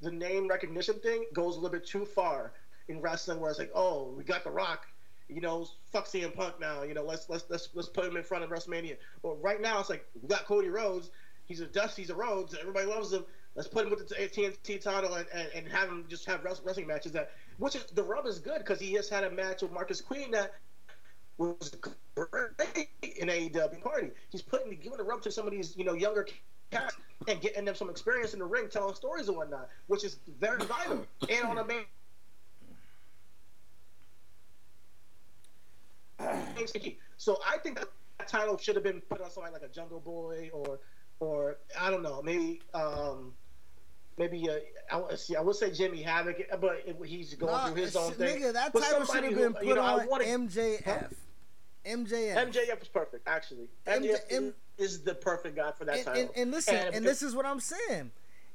the 0.01 0.11
name 0.11 0.47
recognition 0.47 0.99
thing 0.99 1.25
goes 1.33 1.55
a 1.55 1.59
little 1.59 1.77
bit 1.77 1.85
too 1.85 2.05
far 2.05 2.51
in 2.87 3.01
wrestling, 3.01 3.39
where 3.39 3.49
it's 3.49 3.59
like, 3.59 3.71
oh, 3.73 4.13
we 4.15 4.23
got 4.23 4.43
The 4.43 4.51
Rock, 4.51 4.85
you 5.27 5.41
know, 5.41 5.67
fuck 5.91 6.05
CM 6.05 6.33
Punk 6.33 6.59
now, 6.59 6.83
you 6.83 6.93
know, 6.93 7.03
let's 7.03 7.29
let's 7.29 7.45
let's 7.49 7.69
let's 7.73 7.89
put 7.89 8.05
him 8.05 8.17
in 8.17 8.23
front 8.23 8.43
of 8.43 8.49
WrestleMania. 8.49 8.97
But 9.23 9.41
right 9.41 9.61
now, 9.61 9.79
it's 9.79 9.89
like 9.89 10.05
we 10.21 10.27
got 10.27 10.45
Cody 10.45 10.69
Rhodes, 10.69 11.09
he's 11.45 11.61
a 11.61 11.65
dust, 11.65 11.97
he's 11.97 12.09
a 12.09 12.15
Rhodes, 12.15 12.55
everybody 12.59 12.85
loves 12.85 13.11
him. 13.11 13.25
Let's 13.55 13.69
put 13.69 13.85
him 13.85 13.91
with 13.91 14.07
the 14.09 14.15
TNT 14.15 14.81
title 14.81 15.13
and, 15.13 15.25
and, 15.33 15.47
and 15.55 15.67
have 15.69 15.87
him 15.87 16.05
just 16.09 16.25
have 16.25 16.43
wrestling 16.43 16.87
matches 16.87 17.13
that, 17.13 17.31
which 17.57 17.75
is 17.75 17.85
the 17.85 18.03
rub 18.03 18.25
is 18.25 18.37
good 18.37 18.57
because 18.57 18.81
he 18.81 18.93
just 18.93 19.09
had 19.09 19.23
a 19.23 19.31
match 19.31 19.61
with 19.61 19.71
Marcus 19.71 20.01
Queen 20.01 20.31
that 20.31 20.55
was 21.37 21.73
great 22.13 22.89
in 23.17 23.29
AEW 23.29 23.81
party. 23.81 24.11
He's 24.29 24.41
putting 24.41 24.77
giving 24.77 24.97
the 24.97 25.03
rub 25.03 25.21
to 25.21 25.31
some 25.31 25.45
of 25.45 25.51
these 25.51 25.75
you 25.77 25.85
know 25.85 25.93
younger 25.93 26.27
cats 26.71 26.97
and 27.27 27.41
getting 27.41 27.65
them 27.65 27.75
some 27.75 27.89
experience 27.89 28.33
in 28.33 28.39
the 28.39 28.45
ring, 28.45 28.67
telling 28.69 28.95
stories 28.95 29.27
and 29.27 29.37
whatnot, 29.37 29.69
which 29.87 30.03
is 30.03 30.19
very 30.39 30.63
vital. 30.65 31.05
And 31.29 31.45
on 31.45 31.57
a 31.57 31.65
main. 31.65 31.85
So 37.17 37.39
I 37.47 37.57
think 37.57 37.79
that 37.79 37.87
title 38.27 38.57
should 38.57 38.75
have 38.75 38.83
been 38.83 39.01
put 39.01 39.21
on 39.21 39.29
somebody 39.29 39.53
like 39.53 39.63
a 39.63 39.67
Jungle 39.67 39.99
Boy 39.99 40.49
or, 40.53 40.79
or 41.19 41.57
I 41.79 41.89
don't 41.89 42.03
know, 42.03 42.21
maybe 42.21 42.61
um, 42.73 43.33
maybe 44.17 44.49
uh, 44.49 45.01
I 45.09 45.15
see. 45.15 45.35
I 45.35 45.41
would 45.41 45.55
say 45.55 45.71
Jimmy 45.71 46.01
Havoc, 46.01 46.37
but 46.59 46.83
he's 47.05 47.33
going 47.35 47.53
no, 47.53 47.73
through 47.73 47.83
his 47.83 47.95
own 47.95 48.11
thing. 48.13 48.41
Nigga, 48.41 48.53
that 48.53 48.73
title 48.73 49.05
should 49.05 49.23
have 49.23 49.35
been 49.35 49.53
put 49.53 49.65
you 49.65 49.75
know, 49.75 49.81
on 49.81 50.07
wanna, 50.07 50.25
MJF. 50.25 50.83
Huh? 50.83 50.99
MJF. 51.85 52.51
MJF 52.51 52.81
is 52.81 52.87
perfect, 52.87 53.27
actually. 53.27 53.69
MJF 53.87 54.19
M- 54.31 54.53
is 54.77 55.03
the 55.03 55.13
perfect 55.13 55.55
guy 55.55 55.71
for 55.71 55.85
that 55.85 55.97
and, 55.97 56.05
title. 56.05 56.21
And, 56.21 56.31
and 56.35 56.51
listen, 56.51 56.75
and, 56.75 56.95
and 56.95 57.05
this 57.05 57.21
is 57.21 57.35
what 57.35 57.45
I'm 57.45 57.59
saying 57.59 58.11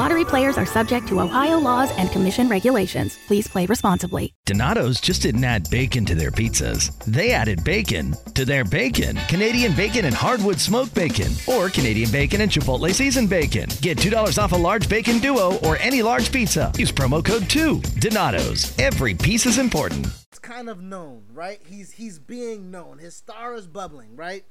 Lottery 0.00 0.24
players 0.24 0.56
are 0.56 0.64
subject 0.64 1.06
to 1.08 1.20
Ohio 1.20 1.58
laws 1.58 1.90
and 1.98 2.10
commission 2.10 2.48
regulations. 2.48 3.18
Please 3.26 3.46
play 3.46 3.66
responsibly. 3.66 4.32
Donato's 4.46 4.98
just 4.98 5.20
didn't 5.20 5.44
add 5.44 5.68
bacon 5.68 6.06
to 6.06 6.14
their 6.14 6.30
pizzas. 6.30 6.96
They 7.04 7.32
added 7.32 7.62
bacon 7.64 8.14
to 8.32 8.46
their 8.46 8.64
bacon. 8.64 9.16
Canadian 9.28 9.76
bacon 9.76 10.06
and 10.06 10.14
hardwood 10.14 10.58
smoked 10.58 10.94
bacon, 10.94 11.30
or 11.46 11.68
Canadian 11.68 12.10
bacon 12.10 12.40
and 12.40 12.50
Chipotle 12.50 12.94
seasoned 12.94 13.28
bacon. 13.28 13.68
Get 13.82 13.98
$2 13.98 14.42
off 14.42 14.52
a 14.52 14.56
large 14.56 14.88
bacon 14.88 15.18
duo 15.18 15.58
or 15.58 15.76
any 15.76 16.00
large 16.00 16.32
pizza. 16.32 16.72
Use 16.78 16.90
promo 16.90 17.22
code 17.22 17.50
2. 17.50 17.82
Donato's. 17.98 18.74
Every 18.78 19.12
piece 19.12 19.44
is 19.44 19.58
important. 19.58 20.06
It's 20.28 20.38
kind 20.38 20.70
of 20.70 20.80
known, 20.80 21.24
right? 21.30 21.60
He's 21.66 21.90
he's 21.90 22.18
being 22.18 22.70
known. 22.70 22.96
His 22.96 23.14
star 23.14 23.54
is 23.54 23.66
bubbling, 23.66 24.16
right? 24.16 24.44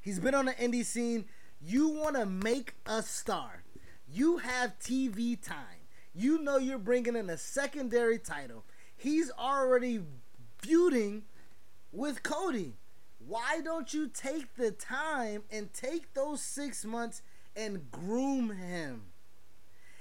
He's 0.00 0.20
been 0.20 0.36
on 0.36 0.44
the 0.44 0.52
indie 0.52 0.84
scene. 0.84 1.24
You 1.60 1.88
want 1.88 2.14
to 2.14 2.26
make 2.26 2.74
a 2.86 3.02
star. 3.02 3.64
You 4.08 4.38
have 4.38 4.78
TV 4.78 5.40
time 5.40 5.86
you 6.16 6.38
know 6.38 6.56
you're 6.56 6.78
bringing 6.78 7.14
in 7.14 7.28
a 7.28 7.36
secondary 7.36 8.18
title. 8.18 8.64
He's 8.96 9.30
already 9.30 10.00
feuding 10.58 11.24
with 11.92 12.22
Cody. 12.22 12.72
Why 13.18 13.60
don't 13.62 13.92
you 13.92 14.08
take 14.08 14.54
the 14.54 14.70
time 14.70 15.42
and 15.50 15.72
take 15.74 16.14
those 16.14 16.40
six 16.40 16.84
months 16.84 17.22
and 17.54 17.90
groom 17.90 18.56
him? 18.56 19.02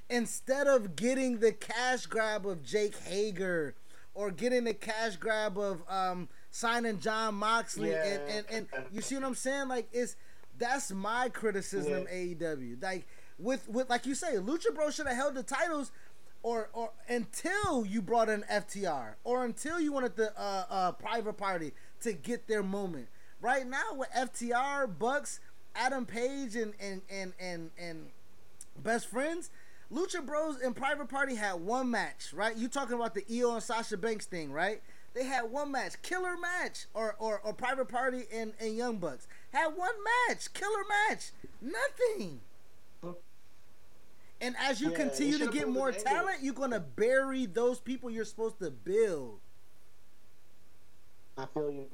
Instead 0.09 0.67
of 0.67 0.95
getting 0.95 1.39
the 1.39 1.51
cash 1.51 2.05
grab 2.05 2.45
of 2.45 2.63
Jake 2.63 2.95
Hager 2.95 3.75
or 4.13 4.31
getting 4.31 4.63
the 4.63 4.73
cash 4.73 5.17
grab 5.17 5.57
of 5.57 5.81
um, 5.89 6.29
signing 6.51 6.99
Jon 6.99 7.35
Moxley 7.35 7.89
yeah. 7.89 8.05
and, 8.05 8.45
and, 8.49 8.67
and 8.73 8.85
you 8.93 9.01
see 9.01 9.15
what 9.15 9.25
I'm 9.25 9.35
saying? 9.35 9.67
Like 9.67 9.89
it's 9.91 10.15
that's 10.57 10.91
my 10.91 11.27
criticism 11.29 12.07
yeah. 12.09 12.15
AEW. 12.15 12.81
Like 12.81 13.07
with 13.37 13.67
with 13.69 13.89
like 13.89 14.05
you 14.05 14.15
say, 14.15 14.35
Lucha 14.35 14.73
Bro 14.73 14.91
should 14.91 15.07
have 15.07 15.15
held 15.15 15.35
the 15.35 15.43
titles 15.43 15.91
or 16.43 16.69
or 16.73 16.91
until 17.09 17.85
you 17.85 18.01
brought 18.01 18.29
in 18.29 18.43
FTR 18.43 19.15
or 19.23 19.43
until 19.43 19.79
you 19.79 19.91
wanted 19.91 20.15
the 20.15 20.31
uh, 20.39 20.65
uh, 20.69 20.91
private 20.93 21.37
party 21.37 21.73
to 22.01 22.13
get 22.13 22.47
their 22.47 22.63
moment. 22.63 23.07
Right 23.41 23.67
now 23.67 23.93
with 23.93 24.09
FTR, 24.11 24.97
Bucks, 24.97 25.39
Adam 25.75 26.05
Page, 26.05 26.55
and 26.55 26.73
and 26.79 27.01
and 27.09 27.33
and, 27.39 27.71
and 27.79 28.07
best 28.81 29.07
friends. 29.07 29.49
Lucha 29.93 30.25
Bros 30.25 30.59
and 30.59 30.75
Private 30.75 31.09
Party 31.09 31.35
had 31.35 31.55
one 31.55 31.91
match, 31.91 32.33
right? 32.33 32.55
You 32.55 32.67
talking 32.67 32.95
about 32.95 33.13
the 33.13 33.23
EO 33.31 33.53
and 33.53 33.63
Sasha 33.63 33.97
Banks 33.97 34.25
thing, 34.25 34.51
right? 34.51 34.81
They 35.13 35.23
had 35.23 35.51
one 35.51 35.71
match, 35.71 36.01
killer 36.01 36.35
match, 36.37 36.85
or 36.93 37.15
or, 37.19 37.39
or 37.43 37.53
Private 37.53 37.87
Party 37.87 38.23
and, 38.33 38.53
and 38.59 38.75
Young 38.75 38.97
Bucks 38.97 39.27
had 39.51 39.67
one 39.75 39.93
match, 40.27 40.53
killer 40.53 40.83
match, 41.09 41.31
nothing. 41.61 42.41
And 44.45 44.55
as 44.63 44.79
you 44.79 44.91
yeah, 44.91 44.97
continue 44.97 45.39
to 45.39 45.47
get 45.47 45.67
more 45.67 45.91
talent, 45.91 46.43
you're 46.43 46.53
gonna 46.53 46.79
bury 46.79 47.47
those 47.47 47.79
people 47.79 48.11
you're 48.11 48.25
supposed 48.25 48.59
to 48.59 48.69
build. 48.69 49.39
I 51.35 51.47
feel 51.51 51.71
you, 51.71 51.87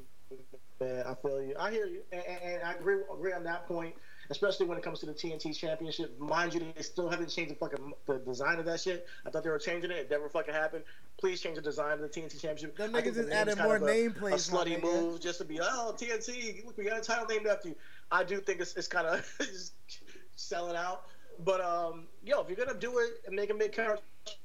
man. 0.81 1.05
I 1.07 1.15
feel 1.15 1.41
you. 1.41 1.55
I 1.57 1.71
hear 1.71 1.85
you, 1.85 2.01
and, 2.11 2.21
and 2.21 2.63
I 2.63 2.73
agree 2.73 2.97
agree 3.09 3.31
on 3.31 3.45
that 3.45 3.67
point. 3.67 3.95
Especially 4.29 4.65
when 4.65 4.77
it 4.77 4.83
comes 4.83 4.99
to 4.99 5.05
the 5.05 5.13
TNT 5.13 5.57
Championship, 5.57 6.17
mind 6.19 6.53
you, 6.53 6.61
they 6.75 6.81
still 6.83 7.09
haven't 7.09 7.29
changed 7.29 7.51
the 7.51 7.55
fucking 7.55 7.93
the 8.05 8.17
design 8.19 8.59
of 8.59 8.65
that 8.65 8.79
shit. 8.81 9.05
I 9.25 9.29
thought 9.29 9.43
they 9.43 9.49
were 9.49 9.59
changing 9.59 9.91
it. 9.91 9.97
It 9.97 10.09
never 10.09 10.29
fucking 10.29 10.53
happened. 10.53 10.83
Please 11.17 11.41
change 11.41 11.55
the 11.55 11.61
design 11.61 11.93
of 11.93 11.99
the 12.01 12.07
TNT 12.07 12.39
Championship. 12.39 12.77
Them 12.77 12.91
niggas 12.91 13.15
just 13.15 13.29
added 13.29 13.57
more 13.59 13.79
nameplates. 13.79 14.49
A, 14.49 14.51
slutty 14.51 14.81
move 14.81 15.21
just 15.21 15.39
to 15.39 15.45
be 15.45 15.59
oh 15.61 15.95
TNT. 15.97 16.65
Look, 16.65 16.77
we 16.77 16.83
got 16.83 16.99
a 16.99 17.01
title 17.01 17.25
named 17.27 17.47
after 17.47 17.69
you. 17.69 17.75
I 18.11 18.25
do 18.25 18.41
think 18.41 18.59
it's, 18.59 18.75
it's 18.75 18.87
kind 18.87 19.07
of 19.07 19.25
selling 20.35 20.75
out. 20.75 21.05
But 21.39 21.61
um, 21.61 22.07
yo, 22.23 22.41
if 22.41 22.49
you're 22.49 22.65
gonna 22.65 22.77
do 22.77 22.99
it 22.99 23.21
and 23.25 23.35
make 23.35 23.49
a 23.49 23.53
mid 23.53 23.75
card 23.75 23.99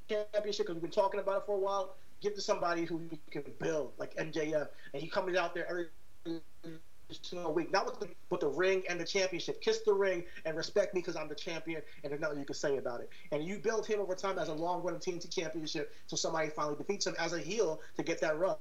championship, 0.09 0.67
because 0.67 0.75
we've 0.75 0.83
been 0.83 0.91
talking 0.91 1.21
about 1.21 1.39
it 1.39 1.47
for 1.47 1.57
a 1.57 1.59
while, 1.59 1.97
give 2.21 2.35
to 2.35 2.41
somebody 2.41 2.85
who 2.85 3.01
you 3.11 3.19
can 3.31 3.45
build, 3.61 3.93
like 3.99 4.17
MJF, 4.17 4.69
and 4.93 5.03
he 5.03 5.09
comes 5.09 5.37
out 5.37 5.55
there 5.55 5.69
every 5.69 5.89
single 7.23 7.53
week. 7.53 7.71
Not 7.71 7.87
with 7.87 8.01
the 8.01 8.09
with 8.31 8.41
the 8.41 8.49
ring 8.49 8.83
and 8.89 8.99
the 8.99 9.05
championship. 9.05 9.61
Kiss 9.61 9.81
the 9.83 9.93
ring 9.95 10.25
and 10.45 10.57
respect 10.57 10.95
me 10.95 11.01
because 11.01 11.17
I'm 11.17 11.29
the 11.29 11.35
champion, 11.35 11.83
and 12.03 12.11
there's 12.11 12.21
nothing 12.21 12.39
you 12.39 12.45
can 12.45 12.55
say 12.55 12.79
about 12.79 13.01
it. 13.01 13.11
And 13.33 13.45
you 13.45 13.59
build 13.59 13.87
him 13.87 14.01
over 14.01 14.15
time 14.15 14.39
as 14.39 14.49
a 14.49 14.55
long 14.55 14.83
running 14.83 15.01
TNT 15.01 15.31
championship, 15.31 15.95
so 16.07 16.17
somebody 16.17 16.49
finally 16.49 16.77
defeats 16.77 17.07
him 17.07 17.15
as 17.19 17.33
a 17.33 17.39
heel 17.39 17.81
to 17.97 18.03
get 18.03 18.21
that 18.21 18.39
rub. 18.39 18.59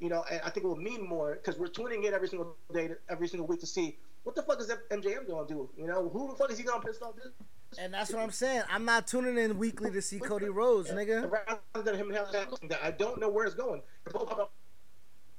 You 0.00 0.08
know, 0.08 0.24
and 0.30 0.40
I 0.44 0.50
think 0.50 0.64
it 0.64 0.68
will 0.68 0.76
mean 0.76 1.06
more 1.06 1.34
because 1.34 1.58
we're 1.58 1.68
tuning 1.68 2.04
in 2.04 2.14
every 2.14 2.28
single 2.28 2.56
day, 2.72 2.90
every 3.08 3.26
single 3.26 3.46
week 3.46 3.60
to 3.60 3.66
see 3.66 3.96
what 4.28 4.34
the 4.34 4.42
fuck 4.42 4.60
is 4.60 4.70
MJF 4.90 5.26
gonna 5.26 5.48
do. 5.48 5.70
You 5.74 5.86
know, 5.86 6.10
who 6.10 6.28
the 6.28 6.34
fuck 6.34 6.52
is 6.52 6.58
he 6.58 6.64
gonna 6.64 6.84
piss 6.84 7.00
off 7.00 7.16
this? 7.16 7.32
And 7.78 7.94
that's 7.94 8.12
what 8.12 8.22
I'm 8.22 8.30
saying. 8.30 8.62
I'm 8.70 8.84
not 8.84 9.06
tuning 9.06 9.38
in 9.42 9.56
weekly 9.56 9.90
to 9.90 10.02
see 10.02 10.18
Cody 10.18 10.50
Rhodes, 10.50 10.90
nigga. 10.90 11.30
Rather 11.30 11.82
than 11.82 11.94
him 11.96 12.14
I 12.82 12.90
don't 12.90 13.18
know 13.18 13.30
where 13.30 13.46
it's 13.46 13.54
going. 13.54 13.80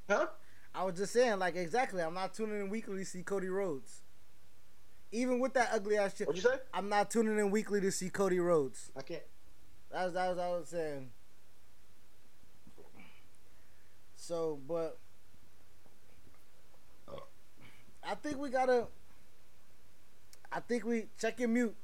Huh? 0.09 0.25
I 0.73 0.83
was 0.83 0.97
just 0.97 1.13
saying, 1.13 1.37
like, 1.37 1.55
exactly. 1.55 2.01
I'm 2.01 2.15
not 2.15 2.33
tuning 2.33 2.61
in 2.61 2.69
weekly 2.71 2.97
to 2.97 3.05
see 3.05 3.21
Cody 3.21 3.47
Rhodes. 3.47 4.01
Even 5.11 5.39
with 5.39 5.53
that 5.53 5.69
ugly 5.71 5.97
ass 5.97 6.17
shit. 6.17 6.25
What'd 6.25 6.43
you 6.43 6.49
say? 6.49 6.57
I'm 6.73 6.89
not 6.89 7.11
tuning 7.11 7.37
in 7.37 7.51
weekly 7.51 7.81
to 7.81 7.91
see 7.91 8.09
Cody 8.09 8.39
Rhodes. 8.39 8.91
I 8.97 9.03
can't. 9.03 9.21
That 9.91 10.05
was, 10.05 10.13
that 10.15 10.29
was, 10.29 10.39
I 10.39 10.47
was 10.49 10.67
saying. 10.67 11.11
So, 14.15 14.59
but. 14.67 14.97
I 18.03 18.15
think 18.15 18.37
we 18.37 18.49
gotta. 18.49 18.87
I 20.51 20.59
think 20.61 20.85
we 20.85 21.05
check 21.19 21.39
your 21.39 21.49
mute. 21.49 21.75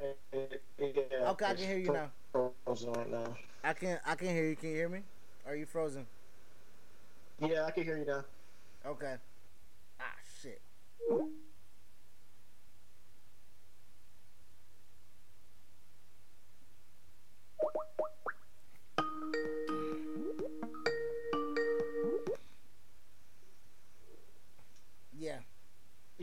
Yeah, 0.00 0.08
Okay, 1.28 1.44
I 1.46 1.54
can 1.54 1.66
hear 1.66 1.78
you 1.78 1.92
now. 1.92 2.10
Frozen 2.64 2.92
right 2.92 3.10
now. 3.10 3.36
I 3.62 3.72
can 3.72 3.98
I 4.06 4.14
can 4.14 4.28
hear 4.28 4.48
you. 4.48 4.56
Can 4.56 4.70
you 4.70 4.76
hear 4.76 4.88
me? 4.88 5.00
Are 5.46 5.56
you 5.56 5.66
frozen? 5.66 6.06
Yeah, 7.40 7.64
I 7.66 7.70
can 7.70 7.84
hear 7.84 7.98
you 7.98 8.04
now. 8.04 8.24
Okay. 8.86 9.16
Ah 10.00 10.04
shit. 10.42 10.60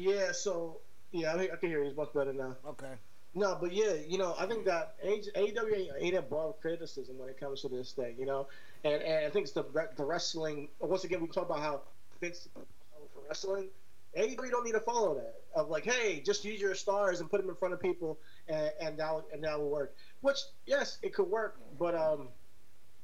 Yeah, 0.02 0.32
so 0.32 0.80
yeah, 1.12 1.34
I, 1.36 1.44
I 1.44 1.56
can 1.58 1.70
hear 1.70 1.84
you. 1.84 1.90
It's 1.90 1.98
much 1.98 2.12
better 2.14 2.34
now. 2.34 2.58
Okay. 2.66 2.94
No, 3.36 3.58
but 3.62 3.72
yeah, 3.72 3.94
you 4.08 4.18
know, 4.18 4.36
I 4.38 4.48
think 4.48 4.66
that 4.66 4.96
AEW 5.06 5.92
ain't, 6.00 6.16
above 6.16 6.60
criticism 6.60 7.18
when 7.18 7.30
it 7.30 7.40
comes 7.40 7.62
to 7.62 7.70
this 7.70 7.92
thing, 7.94 8.16
you 8.18 8.26
know, 8.26 8.48
and 8.84 9.02
and 9.02 9.26
I 9.26 9.30
think 9.30 9.44
it's 9.44 9.54
the 9.54 9.64
the 9.96 10.04
wrestling. 10.04 10.70
Once 10.80 11.04
again, 11.04 11.22
we 11.22 11.28
talk 11.28 11.46
about 11.46 11.60
how 11.60 11.82
Vince 12.20 12.50
for 12.54 13.22
wrestling. 13.28 13.70
AEW 14.18 14.50
don't 14.50 14.66
need 14.66 14.74
to 14.74 14.82
follow 14.82 15.16
that 15.16 15.36
of 15.56 15.70
like, 15.70 15.86
hey, 15.86 16.22
just 16.26 16.44
use 16.44 16.60
your 16.60 16.76
stars 16.76 17.22
and 17.22 17.30
put 17.30 17.40
them 17.40 17.50
in 17.50 17.56
front 17.56 17.74
of 17.74 17.80
people, 17.80 18.20
and 18.50 18.72
and 18.82 18.98
that 18.98 19.14
would, 19.14 19.24
and 19.32 19.44
that 19.44 19.58
will 19.60 19.70
work. 19.70 19.96
Which 20.22 20.40
yes, 20.66 20.98
it 21.04 21.14
could 21.14 21.30
work, 21.30 21.60
but 21.80 21.96
um, 21.96 22.28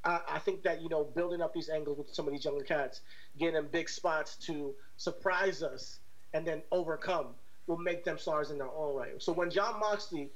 I, 0.03 0.19
I 0.27 0.39
think 0.39 0.63
that 0.63 0.81
you 0.81 0.89
know 0.89 1.03
building 1.03 1.41
up 1.41 1.53
these 1.53 1.69
angles 1.69 1.99
with 1.99 2.13
some 2.13 2.27
of 2.27 2.33
these 2.33 2.43
younger 2.43 2.63
cats, 2.65 3.01
getting 3.37 3.53
them 3.53 3.69
big 3.71 3.87
spots 3.87 4.35
to 4.47 4.73
surprise 4.97 5.63
us, 5.63 5.99
and 6.33 6.45
then 6.45 6.61
overcome 6.71 7.27
will 7.67 7.77
make 7.77 8.03
them 8.03 8.17
stars 8.17 8.51
in 8.51 8.57
their 8.57 8.69
own 8.69 8.95
right. 8.95 9.21
So 9.21 9.33
when 9.33 9.49
Jon 9.49 9.79
Moxley 9.79 10.29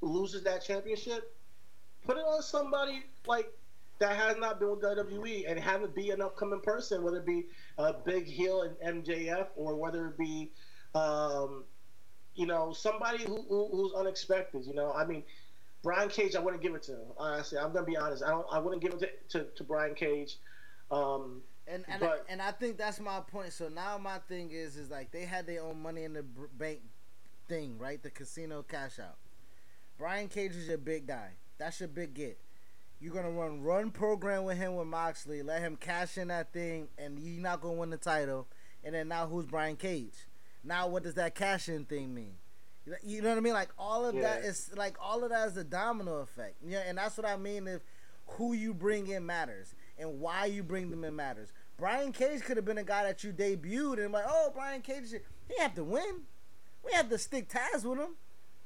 loses 0.00 0.42
that 0.44 0.64
championship, 0.64 1.34
put 2.04 2.16
it 2.16 2.24
on 2.24 2.42
somebody 2.42 3.04
like 3.26 3.50
that 3.98 4.16
has 4.16 4.36
not 4.38 4.60
been 4.60 4.70
with 4.70 4.82
WWE 4.82 5.50
and 5.50 5.58
have 5.58 5.82
it 5.82 5.94
be 5.94 6.10
an 6.10 6.20
upcoming 6.20 6.60
person, 6.60 7.02
whether 7.02 7.18
it 7.18 7.26
be 7.26 7.46
a 7.78 7.92
big 7.92 8.26
heel 8.26 8.62
in 8.62 9.02
MJF 9.02 9.48
or 9.56 9.74
whether 9.74 10.08
it 10.08 10.18
be, 10.18 10.50
um, 10.94 11.64
you 12.34 12.46
know, 12.46 12.72
somebody 12.72 13.24
who, 13.24 13.42
who, 13.48 13.68
who's 13.72 13.92
unexpected. 13.94 14.64
You 14.64 14.74
know, 14.74 14.92
I 14.92 15.04
mean, 15.04 15.24
Brian 15.82 16.08
Cage, 16.08 16.36
I 16.36 16.40
wouldn't 16.40 16.62
give 16.62 16.74
it 16.74 16.82
to 16.84 16.92
him. 16.92 17.06
Honestly, 17.16 17.58
I'm 17.58 17.72
gonna 17.72 17.86
be 17.86 17.96
honest. 17.96 18.22
I 18.22 18.30
don't. 18.30 18.46
I 18.50 18.58
wouldn't 18.58 18.82
give 18.82 18.94
it 18.94 19.00
to, 19.30 19.38
to, 19.38 19.50
to 19.56 19.64
Brian 19.64 19.94
Cage. 19.94 20.36
Um, 20.90 21.42
and 21.70 21.84
and, 21.88 22.00
but, 22.00 22.24
I, 22.28 22.32
and 22.32 22.42
I 22.42 22.50
think 22.52 22.76
that's 22.76 23.00
my 23.00 23.20
point. 23.20 23.52
So 23.52 23.68
now 23.68 23.98
my 23.98 24.18
thing 24.28 24.50
is 24.50 24.76
is 24.76 24.90
like 24.90 25.10
they 25.10 25.24
had 25.24 25.46
their 25.46 25.62
own 25.62 25.80
money 25.80 26.04
in 26.04 26.12
the 26.14 26.24
bank 26.58 26.80
thing, 27.48 27.78
right? 27.78 28.02
The 28.02 28.10
casino 28.10 28.62
cash 28.62 28.98
out. 28.98 29.16
Brian 29.98 30.28
Cage 30.28 30.54
is 30.54 30.68
your 30.68 30.78
big 30.78 31.06
guy. 31.06 31.30
That's 31.58 31.80
your 31.80 31.88
big 31.88 32.14
get. 32.14 32.38
You're 33.00 33.14
gonna 33.14 33.30
run 33.30 33.62
run 33.62 33.90
program 33.90 34.44
with 34.44 34.56
him 34.56 34.76
with 34.76 34.86
Moxley, 34.88 35.42
let 35.42 35.60
him 35.60 35.76
cash 35.76 36.18
in 36.18 36.28
that 36.28 36.52
thing, 36.52 36.88
and 36.98 37.18
you're 37.18 37.42
not 37.42 37.60
gonna 37.60 37.74
win 37.74 37.90
the 37.90 37.96
title. 37.96 38.48
And 38.84 38.94
then 38.94 39.08
now 39.08 39.26
who's 39.26 39.46
Brian 39.46 39.76
Cage? 39.76 40.26
Now 40.64 40.88
what 40.88 41.02
does 41.02 41.14
that 41.14 41.34
cash 41.34 41.68
in 41.68 41.84
thing 41.84 42.14
mean? 42.14 42.34
You 43.02 43.20
know 43.22 43.28
what 43.28 43.38
I 43.38 43.40
mean? 43.40 43.52
Like 43.52 43.70
all 43.78 44.06
of 44.06 44.14
Yeah. 44.14 44.22
that 44.22 44.44
is 44.44 44.70
like 44.76 44.96
all 45.00 45.22
of 45.22 45.30
that 45.30 45.48
is 45.48 45.56
a 45.56 45.64
domino 45.64 46.18
effect. 46.18 46.56
Yeah, 46.66 46.82
and 46.86 46.98
that's 46.98 47.16
what 47.16 47.26
I 47.26 47.36
mean. 47.36 47.68
If 47.68 47.82
who 48.32 48.52
you 48.52 48.74
bring 48.74 49.06
in 49.08 49.24
matters 49.24 49.74
and 49.98 50.20
why 50.20 50.46
you 50.46 50.62
bring 50.62 50.90
them 50.90 51.04
in 51.04 51.16
matters. 51.16 51.52
Brian 51.76 52.12
Cage 52.12 52.42
could 52.42 52.56
have 52.56 52.66
been 52.66 52.78
a 52.78 52.84
guy 52.84 53.04
that 53.04 53.22
you 53.22 53.32
debuted 53.32 54.04
and 54.04 54.12
like, 54.12 54.24
oh, 54.26 54.50
Brian 54.54 54.80
Cage, 54.80 55.10
he 55.48 55.62
have 55.62 55.74
to 55.74 55.84
win. 55.84 56.22
We 56.84 56.92
have 56.92 57.08
to 57.10 57.18
stick 57.18 57.48
ties 57.48 57.84
with 57.84 57.98
him. 57.98 58.16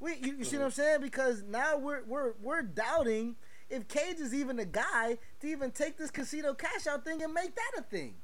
We, 0.01 0.17
you, 0.17 0.37
you 0.39 0.45
see 0.45 0.57
what 0.57 0.67
I'm 0.67 0.71
saying? 0.73 1.01
Because 1.01 1.43
now 1.45 1.77
we're 1.77 2.03
we're 2.05 2.33
we're 2.43 2.63
doubting 2.63 3.37
if 3.71 3.87
Cage 3.89 4.19
is 4.19 4.35
even 4.35 4.59
a 4.59 4.65
guy 4.65 5.19
to 5.41 5.47
even 5.47 5.71
take 5.71 5.97
this 5.97 6.11
casino 6.11 6.55
cash 6.55 6.87
out 6.87 7.05
thing 7.05 7.23
and 7.23 7.33
make 7.33 7.55
that 7.55 7.73
a 7.79 7.83
thing. 7.83 8.15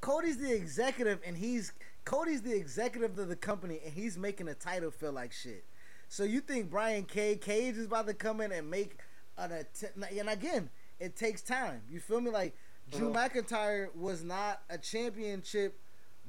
Cody's 0.00 0.36
the 0.36 0.52
executive, 0.52 1.20
and 1.26 1.36
he's 1.36 1.72
Cody's 2.04 2.42
the 2.42 2.54
executive 2.54 3.18
of 3.18 3.28
the 3.28 3.36
company, 3.36 3.80
and 3.82 3.94
he's 3.94 4.18
making 4.18 4.48
a 4.48 4.54
title 4.54 4.90
feel 4.90 5.12
like 5.12 5.32
shit. 5.32 5.64
So 6.08 6.24
you 6.24 6.40
think 6.40 6.70
Brian 6.70 7.04
K. 7.04 7.36
Cage 7.36 7.76
is 7.76 7.86
about 7.86 8.06
to 8.06 8.14
come 8.14 8.40
in 8.42 8.52
and 8.52 8.70
make 8.70 8.98
an 9.38 9.52
attempt? 9.52 10.12
And 10.12 10.28
again, 10.28 10.68
it 11.00 11.16
takes 11.16 11.42
time. 11.42 11.82
You 11.90 12.00
feel 12.00 12.20
me? 12.20 12.30
Like 12.30 12.54
Drew 12.90 13.10
Uh-huh. 13.10 13.28
McIntyre 13.28 13.94
was 13.94 14.22
not 14.22 14.62
a 14.70 14.78
championship 14.78 15.78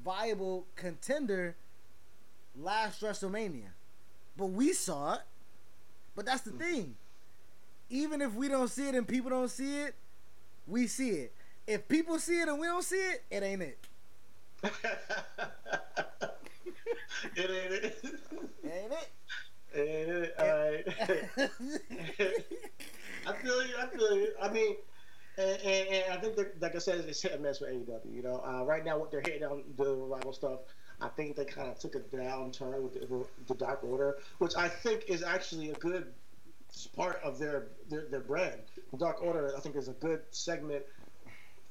viable 0.04 0.66
contender 0.76 1.56
last 2.56 3.00
WrestleMania, 3.02 3.68
but 4.36 4.46
we 4.46 4.72
saw 4.72 5.14
it. 5.14 5.20
But 6.14 6.26
that's 6.26 6.42
the 6.42 6.52
thing. 6.52 6.96
Even 7.90 8.20
if 8.22 8.34
we 8.34 8.48
don't 8.48 8.68
see 8.68 8.88
it 8.88 8.94
and 8.94 9.06
people 9.06 9.30
don't 9.30 9.50
see 9.50 9.80
it, 9.82 9.94
we 10.66 10.86
see 10.86 11.10
it. 11.10 11.32
If 11.66 11.88
people 11.88 12.18
see 12.18 12.40
it 12.40 12.48
and 12.48 12.58
we 12.58 12.66
don't 12.66 12.82
see 12.84 12.96
it, 12.96 13.22
it 13.30 13.42
ain't 13.42 13.62
it. 13.62 13.78
it 14.62 14.72
ain't 17.36 17.72
it. 17.72 18.04
Ain't 18.64 18.92
it? 18.92 19.08
Ain't 19.74 20.08
it? 20.10 20.34
All 20.38 20.46
right. 20.48 22.30
I 23.26 23.32
feel 23.34 23.66
you. 23.66 23.74
I 23.80 23.86
feel 23.86 24.16
you. 24.16 24.28
I 24.40 24.48
mean, 24.48 24.76
and, 25.38 25.60
and, 25.60 25.88
and 25.88 26.12
I 26.12 26.16
think, 26.20 26.36
that, 26.36 26.60
like 26.60 26.74
I 26.74 26.78
said, 26.78 27.04
it's 27.06 27.20
hit 27.20 27.32
and 27.32 27.42
miss 27.42 27.60
with 27.60 27.70
AEW. 27.70 28.14
You 28.14 28.22
know, 28.22 28.42
uh, 28.46 28.64
right 28.64 28.84
now 28.84 28.98
what 28.98 29.10
they're 29.10 29.20
hitting 29.20 29.44
on 29.44 29.64
the 29.76 29.94
revival 29.94 30.32
stuff, 30.32 30.60
I 31.00 31.08
think 31.08 31.36
they 31.36 31.44
kind 31.44 31.68
of 31.68 31.78
took 31.78 31.94
a 31.94 32.00
downturn 32.00 32.80
with 32.82 32.94
the, 32.94 33.26
the 33.46 33.54
Dark 33.54 33.84
Order, 33.84 34.18
which 34.38 34.56
I 34.56 34.68
think 34.68 35.04
is 35.08 35.22
actually 35.22 35.70
a 35.70 35.74
good 35.74 36.12
part 36.94 37.20
of 37.22 37.38
their, 37.38 37.68
their 37.88 38.06
their 38.10 38.20
brand. 38.20 38.60
The 38.92 38.98
Dark 38.98 39.22
Order, 39.22 39.52
I 39.56 39.60
think, 39.60 39.76
is 39.76 39.88
a 39.88 39.92
good 39.92 40.20
segment 40.30 40.84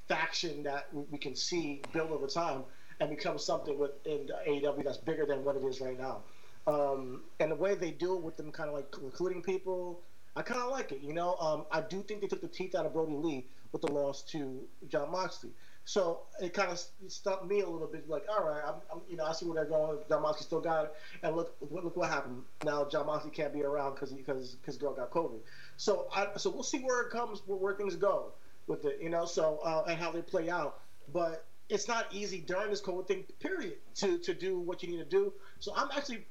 faction 0.08 0.64
that 0.64 0.88
we, 0.94 1.04
we 1.12 1.18
can 1.18 1.36
see 1.36 1.82
build 1.92 2.12
over 2.12 2.28
time 2.28 2.64
and 3.00 3.10
become 3.10 3.38
something 3.38 3.78
within 3.78 4.30
AEW 4.48 4.84
that's 4.84 4.98
bigger 4.98 5.26
than 5.26 5.44
what 5.44 5.56
it 5.56 5.64
is 5.64 5.82
right 5.82 6.00
now. 6.00 6.22
Um, 6.68 7.24
and 7.40 7.52
the 7.52 7.56
way 7.56 7.76
they 7.76 7.92
do 7.92 8.16
it 8.16 8.22
with 8.22 8.38
them 8.38 8.52
kind 8.52 8.70
of 8.70 8.76
like 8.76 8.94
recruiting 9.02 9.42
people, 9.42 10.02
I 10.36 10.42
kind 10.42 10.62
of 10.62 10.70
like 10.70 10.92
it. 10.92 11.02
You 11.02 11.14
know, 11.14 11.36
um, 11.36 11.66
I 11.72 11.82
do 11.82 12.02
think 12.02 12.22
they 12.22 12.28
took 12.28 12.42
the 12.42 12.48
teeth 12.48 12.76
out 12.76 12.86
of 12.86 12.94
Brodie 12.94 13.16
Lee 13.16 13.46
with 13.72 13.82
the 13.82 13.92
loss 13.92 14.22
to 14.24 14.62
Jon 14.88 15.12
Moxley. 15.12 15.52
So 15.86 16.22
it 16.42 16.54
kind 16.54 16.72
of 16.72 16.82
stumped 17.08 17.46
me 17.46 17.62
a 17.62 17.70
little 17.70 17.88
bit. 17.88 18.10
Like, 18.10 18.26
all 18.28 18.44
right, 18.44 18.62
I'm, 18.66 18.76
I'm, 18.92 19.02
you 19.08 19.18
know, 19.18 19.26
I 19.26 19.34
see 19.34 19.46
where 19.46 19.56
they're 19.56 19.66
going. 19.70 20.00
Jon 20.10 20.24
Moxley 20.24 20.46
still 20.46 20.60
got 20.60 20.86
it, 20.86 20.96
and 21.22 21.36
look, 21.36 21.56
look 21.62 21.96
what 21.96 22.10
happened. 22.10 22.44
Now 22.64 22.86
Jon 22.86 23.06
Moxley 23.06 23.32
can't 23.32 23.54
be 23.54 23.64
around 23.64 23.94
because 23.94 24.12
because 24.12 24.56
because 24.56 24.78
girl 24.78 24.94
got 24.94 25.12
COVID. 25.12 25.40
So 25.78 26.08
I, 26.14 26.28
so 26.38 26.50
we'll 26.50 26.64
see 26.64 26.80
where 26.80 27.02
it 27.02 27.12
comes, 27.12 27.42
where, 27.46 27.58
where 27.58 27.76
things 27.76 27.96
go 27.96 28.34
with 28.68 28.86
it, 28.86 29.00
you 29.00 29.10
know. 29.10 29.26
So 29.26 29.60
uh, 29.64 29.84
and 29.88 30.00
how 30.00 30.12
they 30.12 30.24
play 30.24 30.50
out, 30.50 30.80
but 31.14 31.46
it's 31.70 31.88
not 31.88 32.08
easy 32.12 32.40
during 32.40 32.72
this 32.72 32.82
COVID 32.82 33.08
thing, 33.08 33.24
period, 33.40 33.76
to 33.96 34.18
to 34.18 34.34
do 34.34 34.60
what 34.60 34.82
you 34.82 34.90
need 34.90 34.98
to 34.98 35.06
do. 35.06 35.34
So 35.60 35.72
I'm 35.76 35.90
actually, 35.96 36.26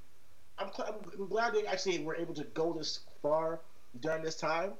I'm, 0.59 0.71
I'm 1.17 1.29
glad 1.29 1.55
they 1.55 1.65
actually 1.67 2.03
were 2.03 2.17
able 2.17 2.35
to 2.35 2.45
go 2.45 2.73
this 2.73 3.01
far 3.23 3.61
during 4.01 4.23
this 4.23 4.37
time. 4.37 4.73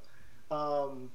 Um, 0.51 1.11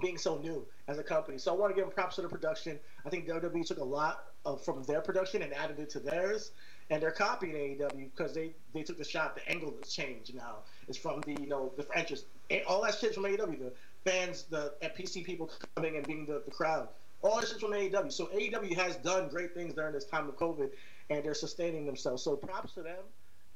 being 0.00 0.18
so 0.18 0.38
new 0.38 0.64
as 0.88 0.98
a 0.98 1.02
company. 1.02 1.38
So 1.38 1.52
I 1.52 1.56
want 1.56 1.72
to 1.72 1.74
give 1.74 1.84
them 1.84 1.92
props 1.92 2.16
to 2.16 2.22
the 2.22 2.28
production. 2.28 2.78
I 3.04 3.10
think 3.10 3.28
WWE 3.28 3.66
took 3.66 3.78
a 3.78 3.84
lot 3.84 4.26
of, 4.44 4.62
from 4.64 4.82
their 4.84 5.00
production 5.00 5.42
and 5.42 5.52
added 5.52 5.80
it 5.80 5.90
to 5.90 6.00
theirs, 6.00 6.52
and 6.90 7.02
they're 7.02 7.10
copying 7.10 7.54
AEW 7.54 8.10
because 8.16 8.34
they, 8.34 8.52
they 8.72 8.82
took 8.82 8.98
the 8.98 9.04
shot. 9.04 9.34
The 9.34 9.48
angle 9.50 9.74
has 9.82 9.92
changed 9.92 10.34
now. 10.34 10.58
It's 10.88 10.98
from 10.98 11.20
the 11.22 11.32
you 11.32 11.48
know 11.48 11.72
the 11.76 11.82
franchise, 11.82 12.24
all 12.68 12.82
that 12.82 12.94
shit 12.94 13.14
from 13.14 13.24
AEW. 13.24 13.58
The 13.58 13.72
fans, 14.04 14.44
the 14.44 14.72
PC 14.82 15.24
people 15.24 15.50
coming 15.74 15.96
and 15.96 16.06
being 16.06 16.26
the, 16.26 16.42
the 16.44 16.50
crowd. 16.50 16.88
All 17.22 17.40
this 17.40 17.50
shit 17.50 17.60
from 17.60 17.72
AEW. 17.72 18.12
So 18.12 18.26
AEW 18.26 18.74
has 18.76 18.96
done 18.96 19.28
great 19.28 19.54
things 19.54 19.74
during 19.74 19.92
this 19.92 20.04
time 20.04 20.28
of 20.28 20.36
COVID, 20.36 20.70
and 21.10 21.24
they're 21.24 21.34
sustaining 21.34 21.84
themselves. 21.84 22.22
So 22.22 22.36
props 22.36 22.72
to 22.74 22.82
them 22.82 23.02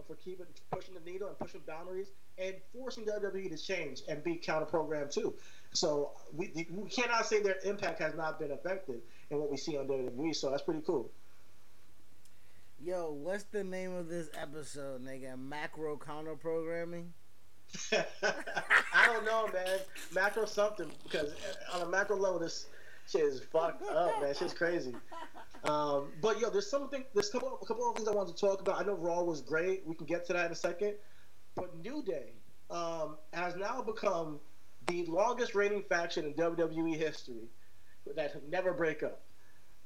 for 0.07 0.17
keeping 0.17 0.47
pushing 0.71 0.95
the 0.95 1.11
needle 1.11 1.29
and 1.29 1.39
pushing 1.39 1.63
boundaries 1.67 2.09
and 2.39 2.55
forcing 2.73 3.05
WWE 3.05 3.51
to 3.51 3.59
change 3.59 4.03
and 4.09 4.23
be 4.23 4.37
counter 4.37 4.67
programmed 4.67 5.11
too. 5.11 5.35
So 5.73 6.13
we, 6.33 6.67
we 6.71 6.89
cannot 6.89 7.27
say 7.27 7.43
their 7.43 7.59
impact 7.65 8.01
has 8.01 8.15
not 8.15 8.39
been 8.39 8.53
affected 8.53 9.03
in 9.31 9.39
what 9.39 9.51
we 9.51 9.57
see 9.57 9.77
on 9.77 9.87
WWE. 9.87 10.35
So 10.35 10.51
that's 10.51 10.63
pretty 10.63 10.83
cool. 10.87 11.11
Yo, 12.81 13.13
what's 13.13 13.45
the 13.45 13.65
name 13.65 13.95
of 13.95 14.09
this 14.09 14.29
episode, 14.41 15.05
nigga? 15.05 15.39
Macro 15.39 15.97
counter 15.97 16.35
programming. 16.35 17.13
I 17.93 19.07
don't 19.07 19.25
know, 19.25 19.49
man. 19.53 19.79
Macro 20.13 20.45
something 20.45 20.91
because 21.03 21.35
on 21.73 21.83
a 21.83 21.87
macro 21.87 22.17
level, 22.17 22.39
this 22.39 22.67
shit 23.09 23.23
is 23.23 23.41
fucked 23.41 23.89
up, 23.89 24.21
man. 24.21 24.35
Shit's 24.35 24.53
crazy. 24.53 24.95
Um, 25.65 26.13
but 26.21 26.41
yo, 26.41 26.51
there's 26.51 26.71
something. 26.71 27.05
There's 27.15 27.31
a 27.31 27.33
couple, 27.33 27.59
a 27.61 27.67
couple 27.67 27.89
of 27.89 27.97
things 27.97 28.07
I 28.07 28.13
wanted 28.13 28.37
to 28.37 28.41
talk 28.41 28.61
about. 28.61 28.81
I 28.81 28.85
know 28.85 28.95
Raw 28.95 29.23
was 29.23 29.41
great. 29.41 29.83
We 29.87 29.95
can 29.95 30.07
get 30.07 30.27
to 30.27 30.35
that 30.35 30.47
in 30.47 30.53
a 30.53 30.57
second. 30.57 30.95
But 31.55 31.77
New 31.79 32.03
Day 32.03 32.33
um, 32.71 33.19
has 33.33 33.57
now 33.57 33.83
become 33.83 34.41
the 34.87 35.05
longest 35.07 35.55
reigning 35.55 35.83
faction 35.83 36.25
in 36.27 36.35
WWE 36.35 36.97
history 36.97 37.49
that 38.17 38.49
never 38.49 38.73
break 38.73 39.03
up. 39.03 39.23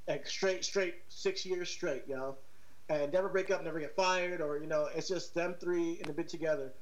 Like 0.08 0.26
straight, 0.26 0.64
straight, 0.64 0.94
six 1.08 1.44
years 1.44 1.68
straight, 1.70 2.04
you 2.08 2.16
know, 2.16 2.38
And 2.88 3.12
never 3.12 3.28
break 3.28 3.50
up, 3.50 3.62
never 3.62 3.80
get 3.80 3.94
fired, 3.94 4.40
or 4.40 4.58
you 4.58 4.66
know, 4.66 4.88
it's 4.94 5.08
just 5.08 5.34
them 5.34 5.54
three 5.60 5.98
in 6.00 6.08
a 6.10 6.12
bit 6.12 6.28
together. 6.28 6.72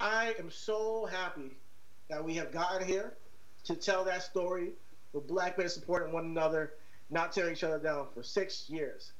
I 0.00 0.34
am 0.38 0.50
so 0.50 1.06
happy 1.06 1.58
that 2.08 2.24
we 2.24 2.34
have 2.36 2.52
gotten 2.52 2.86
here 2.86 3.16
to 3.64 3.74
tell 3.76 4.04
that 4.04 4.22
story 4.22 4.72
with 5.12 5.26
black 5.26 5.58
men 5.58 5.68
supporting 5.68 6.12
one 6.12 6.24
another, 6.26 6.74
not 7.10 7.32
tearing 7.32 7.52
each 7.52 7.64
other 7.64 7.78
down 7.78 8.08
for 8.14 8.22
six 8.22 8.68
years. 8.70 9.12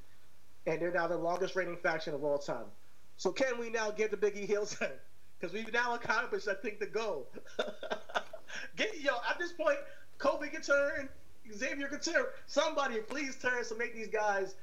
And 0.65 0.81
they're 0.81 0.91
now 0.91 1.07
the 1.07 1.17
longest 1.17 1.55
reigning 1.55 1.77
faction 1.77 2.13
of 2.13 2.23
all 2.23 2.39
time. 2.39 2.65
So 3.17 3.31
can 3.31 3.59
we 3.59 3.69
now 3.69 3.91
get 3.91 4.11
the 4.11 4.17
Biggie 4.17 4.45
heel 4.45 4.65
turn? 4.65 4.89
Because 5.39 5.55
we've 5.55 5.73
now 5.73 5.93
accomplished, 5.93 6.47
I 6.47 6.53
think, 6.53 6.79
the 6.79 6.85
goal. 6.85 7.27
get 8.77 9.01
yo 9.01 9.11
at 9.29 9.37
this 9.37 9.51
point, 9.51 9.77
Kofi 10.17 10.49
can 10.49 10.61
turn, 10.61 11.09
Xavier 11.53 11.89
can 11.89 11.99
turn. 11.99 12.23
Somebody 12.45 12.99
please 12.99 13.35
turn 13.41 13.61
to 13.65 13.75
make 13.75 13.93
these 13.93 14.07
guys 14.07 14.55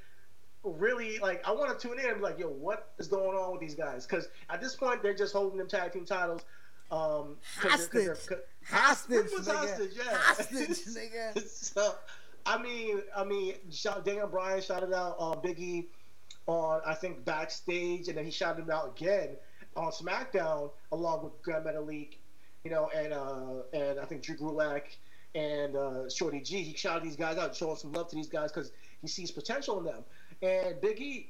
really 0.63 1.19
like. 1.19 1.47
I 1.47 1.51
want 1.51 1.77
to 1.77 1.87
tune 1.87 1.99
in 1.99 2.05
and 2.07 2.17
be 2.17 2.23
like, 2.23 2.39
yo, 2.39 2.47
what 2.47 2.93
is 2.97 3.07
going 3.07 3.37
on 3.37 3.51
with 3.51 3.61
these 3.61 3.75
guys? 3.75 4.07
Because 4.07 4.29
at 4.49 4.59
this 4.59 4.75
point, 4.75 5.03
they're 5.03 5.13
just 5.13 5.33
holding 5.33 5.57
them 5.57 5.67
tag 5.67 5.93
team 5.93 6.05
titles. 6.05 6.43
Um, 6.91 7.37
hostage, 7.57 8.05
they're, 8.05 8.17
they're, 8.27 8.39
hostage, 8.65 9.27
was 9.37 9.47
nigga. 9.47 9.55
hostage, 9.55 9.91
yeah. 9.95 10.17
hostage, 10.17 10.69
nigga. 10.95 11.47
so, 11.47 11.95
I 12.45 12.61
mean, 12.61 13.01
I 13.15 13.23
mean, 13.23 13.53
shout, 13.69 14.03
Daniel 14.03 14.27
Bryan 14.27 14.61
shouted 14.61 14.93
out 14.93 15.15
uh, 15.17 15.35
Biggie 15.35 15.85
on 16.47 16.81
I 16.85 16.93
think 16.93 17.23
backstage, 17.25 18.07
and 18.07 18.17
then 18.17 18.25
he 18.25 18.31
shouted 18.31 18.63
him 18.63 18.71
out 18.71 18.93
again 18.97 19.29
on 19.75 19.91
SmackDown 19.91 20.71
along 20.91 21.23
with 21.23 21.41
Gran 21.41 21.63
Metalik, 21.63 22.15
you 22.63 22.71
know, 22.71 22.89
and 22.95 23.13
uh, 23.13 23.63
and 23.73 23.99
I 23.99 24.05
think 24.05 24.21
Drew 24.21 24.35
Gulak 24.35 24.83
and 25.35 25.75
uh, 25.75 26.09
Shorty 26.09 26.41
G. 26.41 26.61
He 26.63 26.75
shouted 26.75 27.03
these 27.03 27.15
guys 27.15 27.37
out, 27.37 27.55
showing 27.55 27.77
some 27.77 27.93
love 27.93 28.09
to 28.09 28.15
these 28.15 28.27
guys 28.27 28.51
because 28.51 28.71
he 29.01 29.07
sees 29.07 29.31
potential 29.31 29.79
in 29.79 29.85
them. 29.85 30.03
And 30.41 30.75
Biggie, 30.81 31.27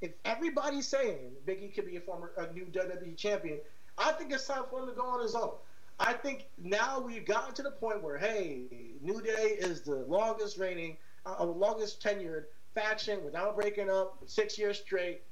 if 0.00 0.12
everybody's 0.24 0.88
saying 0.88 1.32
Biggie 1.46 1.74
could 1.74 1.86
be 1.86 1.96
a 1.96 2.00
former 2.00 2.32
a 2.36 2.52
new 2.52 2.66
WWE 2.66 3.16
champion, 3.16 3.58
I 3.98 4.12
think 4.12 4.32
it's 4.32 4.46
time 4.46 4.64
for 4.70 4.80
him 4.80 4.88
to 4.88 4.94
go 4.94 5.06
on 5.06 5.22
his 5.22 5.34
own. 5.34 5.52
I 6.00 6.12
think 6.12 6.46
now 6.58 6.98
we've 6.98 7.24
gotten 7.24 7.54
to 7.54 7.62
the 7.62 7.70
point 7.70 8.02
where 8.02 8.18
hey, 8.18 8.62
New 9.00 9.22
Day 9.22 9.56
is 9.58 9.82
the 9.82 9.96
longest 10.08 10.58
reigning, 10.58 10.96
uh, 11.24 11.44
longest 11.44 12.02
tenured 12.02 12.44
faction 12.74 13.24
without 13.24 13.56
breaking 13.56 13.90
up 13.90 14.18
six 14.26 14.58
years 14.58 14.80
straight. 14.80 15.22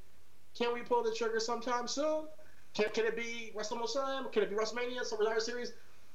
Can 0.57 0.73
we 0.73 0.81
pull 0.81 1.03
the 1.03 1.15
trigger 1.15 1.41
sometime 1.41 1.89
soon? 1.89 2.27
Can, 2.75 2.87
can 2.95 3.07
it 3.07 3.17
be 3.17 3.53
WrestleMania? 3.57 4.31
Can 4.33 4.43
it 4.43 4.51
be 4.51 4.57
WrestleMania? 4.57 5.05
Survivor 5.05 5.41
Series? 5.41 5.73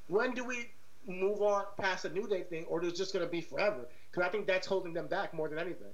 When 0.08 0.34
do 0.34 0.44
we 0.46 0.70
move 1.08 1.42
on 1.42 1.64
past 1.80 2.04
the 2.04 2.10
New 2.10 2.28
Day 2.28 2.44
thing, 2.44 2.66
or 2.66 2.84
is 2.84 2.94
it 2.94 2.96
just 2.96 3.14
going 3.14 3.26
to 3.26 3.32
be 3.32 3.42
forever? 3.42 3.88
Because 4.10 4.28
I 4.28 4.30
think 4.32 4.48
that's 4.48 4.68
holding 4.68 4.94
them 4.94 5.08
back 5.08 5.34
more 5.34 5.48
than 5.50 5.60
anything. 5.60 5.94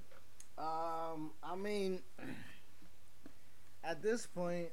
Um, 0.58 1.30
I 1.42 1.56
mean, 1.56 2.00
at 3.82 4.02
this 4.02 4.26
point, 4.26 4.68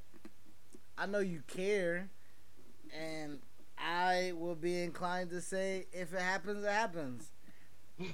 I 0.97 1.05
know 1.05 1.19
you 1.19 1.41
care, 1.47 2.09
and 2.97 3.39
I 3.77 4.33
will 4.35 4.55
be 4.55 4.83
inclined 4.83 5.31
to 5.31 5.41
say, 5.41 5.87
if 5.91 6.13
it 6.13 6.21
happens, 6.21 6.63
it 6.63 6.71
happens. 6.71 7.31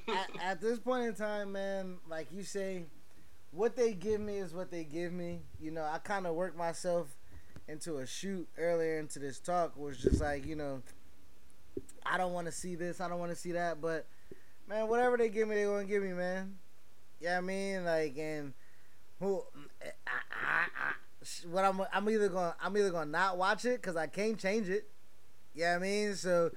At, 0.08 0.30
at 0.44 0.62
this 0.62 0.80
point 0.80 1.06
in 1.06 1.16
time, 1.16 1.52
man, 1.52 1.98
like 2.10 2.28
you 2.32 2.44
say, 2.44 2.84
what 3.52 3.76
they 3.76 3.94
give 3.94 4.22
me 4.22 4.38
is 4.38 4.54
what 4.54 4.72
they 4.72 4.84
give 4.84 5.12
me. 5.12 5.42
You 5.60 5.72
know, 5.72 5.84
I 5.84 5.98
kind 6.00 6.28
of 6.28 6.36
worked 6.36 6.58
myself 6.58 7.08
into 7.68 7.98
a 7.98 8.08
shoot 8.08 8.48
earlier 8.58 9.00
into 9.00 9.20
this 9.20 9.40
talk 9.40 9.76
was 9.78 9.98
just 9.98 10.22
like, 10.22 10.46
you 10.46 10.56
know, 10.56 10.82
I 12.06 12.18
don't 12.18 12.34
want 12.34 12.48
to 12.48 12.52
see 12.52 12.76
this, 12.76 13.02
I 13.02 13.10
don't 13.10 13.20
want 13.20 13.32
to 13.32 13.38
see 13.38 13.52
that, 13.54 13.82
but 13.82 14.08
man, 14.68 14.88
whatever 14.88 15.18
they 15.18 15.30
give 15.30 15.48
me, 15.48 15.56
they 15.56 15.64
gonna 15.64 15.84
give 15.84 16.04
me, 16.04 16.14
man. 16.14 16.58
Yeah, 17.20 17.30
you 17.30 17.34
know 17.34 17.38
I 17.38 17.42
mean, 17.42 17.86
like, 17.86 18.18
and 18.18 18.54
who, 19.20 19.44
I, 19.82 19.88
I, 20.32 20.66
I, 20.90 21.48
what 21.50 21.66
I'm, 21.66 21.82
I'm 21.94 22.10
either 22.10 22.30
gonna, 22.30 22.56
I'm 22.62 22.78
either 22.78 22.92
gonna 22.92 23.12
not 23.12 23.38
watch 23.38 23.66
it 23.66 23.82
because 23.82 23.98
I 23.98 24.08
can't 24.08 24.40
change 24.40 24.70
it. 24.70 24.90
Yeah, 25.54 25.74
you 25.74 25.80
know 25.80 25.86
I 25.86 25.90
mean, 25.90 26.16
so. 26.16 26.52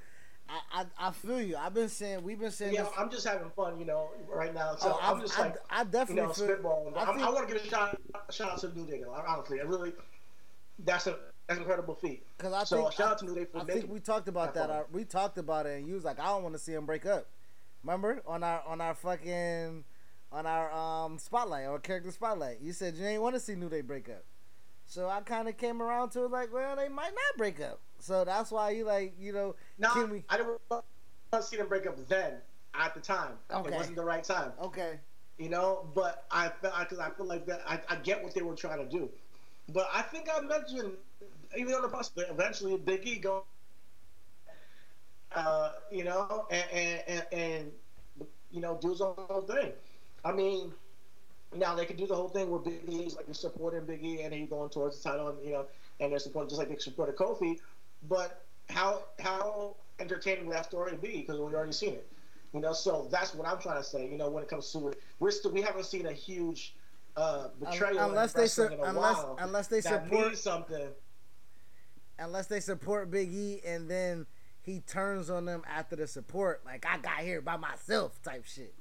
I, 0.72 0.81
I, 0.82 1.09
I 1.09 1.10
feel 1.12 1.40
you. 1.40 1.56
I've 1.56 1.74
been 1.74 1.89
saying 1.89 2.22
we've 2.24 2.40
been 2.40 2.51
saying. 2.51 2.74
Yeah, 2.74 2.82
this. 2.82 2.93
I'm 2.98 3.10
just 3.10 3.27
having 3.27 3.51
fun, 3.51 3.78
you 3.78 3.85
know, 3.85 4.09
right 4.28 4.52
now. 4.52 4.74
So 4.77 4.93
Oh, 4.93 4.98
I'm 5.01 5.20
just 5.20 5.39
like, 5.39 5.55
I 5.70 5.85
definitely 5.85 6.22
you 6.22 6.28
know, 6.28 6.32
feel- 6.32 6.47
spitballing. 6.48 6.97
I 6.97 7.02
I, 7.02 7.06
think- 7.06 7.20
I 7.20 7.31
want 7.31 7.48
to 7.48 7.55
give 7.55 7.62
a 7.64 7.68
shout, 7.68 8.01
shout 8.31 8.51
out 8.52 8.59
to 8.60 8.77
New 8.77 8.86
Day, 8.86 9.01
though. 9.02 9.12
Honestly, 9.12 9.60
I 9.60 9.64
really, 9.64 9.93
that's 10.81 11.06
a 11.06 11.16
that's 11.47 11.59
an 11.59 11.64
incredible 11.64 11.94
feat. 11.94 12.24
Because 12.36 12.52
I 12.52 12.64
so 12.64 12.77
think 12.82 12.93
shout 12.93 13.06
I, 13.09 13.10
out 13.12 13.18
to 13.18 13.24
New 13.27 13.35
Day 13.35 13.44
for 13.44 13.59
I 13.59 13.64
making. 13.64 13.82
think 13.82 13.93
we 13.93 14.01
talked 14.01 14.28
about 14.28 14.55
that 14.55 14.68
far. 14.68 14.81
uh, 14.82 14.85
we 14.93 15.05
talked 15.05 15.39
about 15.39 15.66
it, 15.66 15.78
and 15.78 15.86
you 15.89 15.94
was 15.94 16.05
like, 16.05 16.18
I 16.18 16.27
don't 16.27 16.43
want 16.43 16.55
to 16.55 16.60
see 16.60 16.72
him 16.72 16.86
break 16.86 17.06
up. 17.06 17.27
Remember 17.85 18.20
on 18.27 18.43
our 18.43 18.62
on 18.66 18.81
our 18.81 18.94
fucking 18.94 19.85
on 20.32 20.47
our 20.47 20.70
um 20.72 21.18
spotlight 21.18 21.66
or 21.66 21.78
character 21.78 22.10
spotlight, 22.10 22.60
you 22.60 22.72
said 22.72 22.94
you 22.97 23.06
ain't 23.06 23.22
want 23.22 23.35
to 23.35 23.40
see 23.40 23.55
New 23.55 23.68
Day 23.68 23.81
break 23.82 24.09
up. 24.09 24.24
So 24.90 25.08
I 25.08 25.20
kind 25.20 25.48
of 25.48 25.56
came 25.56 25.80
around 25.80 26.10
to 26.10 26.24
it 26.24 26.32
like, 26.32 26.52
well, 26.52 26.74
they 26.74 26.88
might 26.88 27.12
not 27.14 27.38
break 27.38 27.60
up. 27.60 27.78
So 28.00 28.24
that's 28.24 28.50
why 28.50 28.70
you 28.70 28.84
like, 28.84 29.14
you 29.20 29.32
know, 29.32 29.54
No, 29.78 29.92
can 29.92 30.10
we? 30.10 30.24
I 30.28 30.36
didn't 30.36 30.58
want 30.68 30.84
to 31.30 31.42
see 31.44 31.56
them 31.56 31.68
break 31.68 31.86
up 31.86 31.96
then. 32.08 32.34
At 32.74 32.94
the 32.94 33.00
time, 33.00 33.32
Okay. 33.52 33.68
it 33.68 33.74
wasn't 33.74 33.94
the 33.94 34.04
right 34.04 34.22
time. 34.24 34.52
Okay. 34.60 34.98
You 35.38 35.48
know, 35.48 35.88
but 35.94 36.24
I 36.30 36.48
felt 36.48 36.74
because 36.80 36.98
I 36.98 37.10
feel 37.10 37.26
like 37.26 37.46
that. 37.46 37.62
I, 37.66 37.80
I 37.88 37.96
get 37.96 38.22
what 38.22 38.34
they 38.34 38.42
were 38.42 38.54
trying 38.56 38.78
to 38.78 38.84
do, 38.98 39.08
but 39.72 39.88
I 39.92 40.02
think 40.02 40.28
I 40.32 40.40
mentioned 40.40 40.92
even 41.56 41.72
on 41.74 41.82
the 41.82 41.88
bus, 41.88 42.08
possibility 42.08 42.32
eventually 42.32 42.76
Big 42.76 43.06
E 43.06 43.16
go. 43.16 43.44
Uh, 45.34 45.72
you 45.92 46.02
know, 46.04 46.46
and, 46.50 46.64
and, 46.72 47.02
and, 47.06 47.26
and 47.32 47.72
you 48.50 48.60
know, 48.60 48.76
do 48.80 48.90
his 48.90 49.00
own 49.00 49.46
thing. 49.46 49.72
I 50.24 50.32
mean, 50.32 50.72
now 51.55 51.74
they 51.74 51.85
could 51.85 51.97
do 51.97 52.06
the 52.06 52.14
whole 52.14 52.28
thing 52.28 52.51
where 52.51 52.60
Big 52.60 52.89
like 52.89 53.27
supporting 53.32 53.85
Big 53.85 54.05
E 54.05 54.22
and 54.22 54.32
he's 54.32 54.48
going 54.48 54.70
towards 54.70 55.02
the 55.02 55.09
title, 55.09 55.28
and, 55.28 55.44
you 55.44 55.52
know, 55.52 55.66
and 55.98 56.12
they're 56.12 56.18
supporting 56.18 56.48
just 56.48 56.59
like 56.59 56.68
they 56.68 56.77
supported 56.77 57.16
Kofi. 57.16 57.59
But 58.09 58.44
how 58.68 59.02
how 59.18 59.77
entertaining 59.98 60.47
would 60.47 60.56
that 60.56 60.66
story 60.66 60.97
be? 60.97 61.20
Because 61.20 61.40
we've 61.40 61.55
already 61.55 61.72
seen 61.72 61.94
it. 61.94 62.10
You 62.52 62.60
know, 62.60 62.72
so 62.72 63.09
that's 63.10 63.35
what 63.35 63.47
I'm 63.47 63.60
trying 63.60 63.78
to 63.78 63.85
say. 63.85 64.09
You 64.09 64.18
know, 64.18 64.28
when 64.28 64.43
it 64.43 64.48
comes 64.48 64.70
to 64.72 64.89
it, 64.89 65.01
we're 65.18 65.31
still 65.31 65.51
we 65.51 65.62
haven't 65.62 65.85
seen 65.86 66.06
a 66.06 66.12
huge 66.12 66.74
uh, 67.16 67.48
betrayal 67.59 67.98
in 67.98 68.05
unless 68.05 68.32
they 68.32 68.47
su- 68.47 68.68
unless 68.82 69.16
while 69.16 69.36
unless 69.40 69.66
they 69.68 69.81
support 69.81 70.36
something. 70.39 70.89
unless 72.18 72.47
they 72.47 72.60
support 72.60 73.10
Big 73.10 73.32
E 73.32 73.60
and 73.64 73.90
then 73.90 74.27
he 74.62 74.81
turns 74.81 75.31
on 75.31 75.47
them 75.47 75.62
after 75.68 75.97
the 75.97 76.06
support, 76.06 76.62
like 76.64 76.85
I 76.86 76.98
got 76.98 77.20
here 77.20 77.40
by 77.40 77.56
myself 77.56 78.20
type 78.22 78.44
shit. 78.47 78.74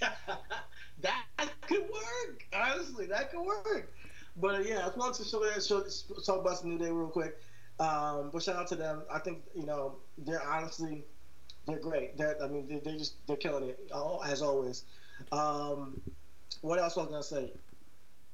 that 1.00 1.24
could 1.62 1.82
work. 1.82 2.44
Honestly, 2.52 3.06
that 3.06 3.30
could 3.30 3.44
work. 3.44 3.92
But 4.40 4.66
yeah, 4.66 4.86
I 4.86 4.96
wanted 4.96 5.22
to 5.22 5.28
show 5.28 5.40
that, 5.40 5.62
show, 5.62 5.82
talk 6.24 6.40
about 6.40 6.58
some 6.58 6.70
New 6.70 6.78
Day 6.78 6.90
real 6.90 7.08
quick. 7.08 7.36
Um, 7.80 8.30
but 8.32 8.42
shout 8.42 8.56
out 8.56 8.68
to 8.68 8.76
them. 8.76 9.02
I 9.12 9.18
think 9.18 9.42
you 9.54 9.66
know 9.66 9.96
they're 10.18 10.42
honestly 10.42 11.04
they're 11.66 11.78
great. 11.78 12.16
They're, 12.16 12.36
I 12.42 12.48
mean, 12.48 12.66
they're, 12.68 12.80
they're 12.80 12.96
just 12.96 13.14
they're 13.26 13.36
killing 13.36 13.68
it 13.68 13.90
as 14.26 14.42
always. 14.42 14.84
Um, 15.32 16.00
what 16.62 16.78
else 16.78 16.96
was 16.96 17.06
I 17.06 17.10
gonna 17.10 17.22
say? 17.22 17.52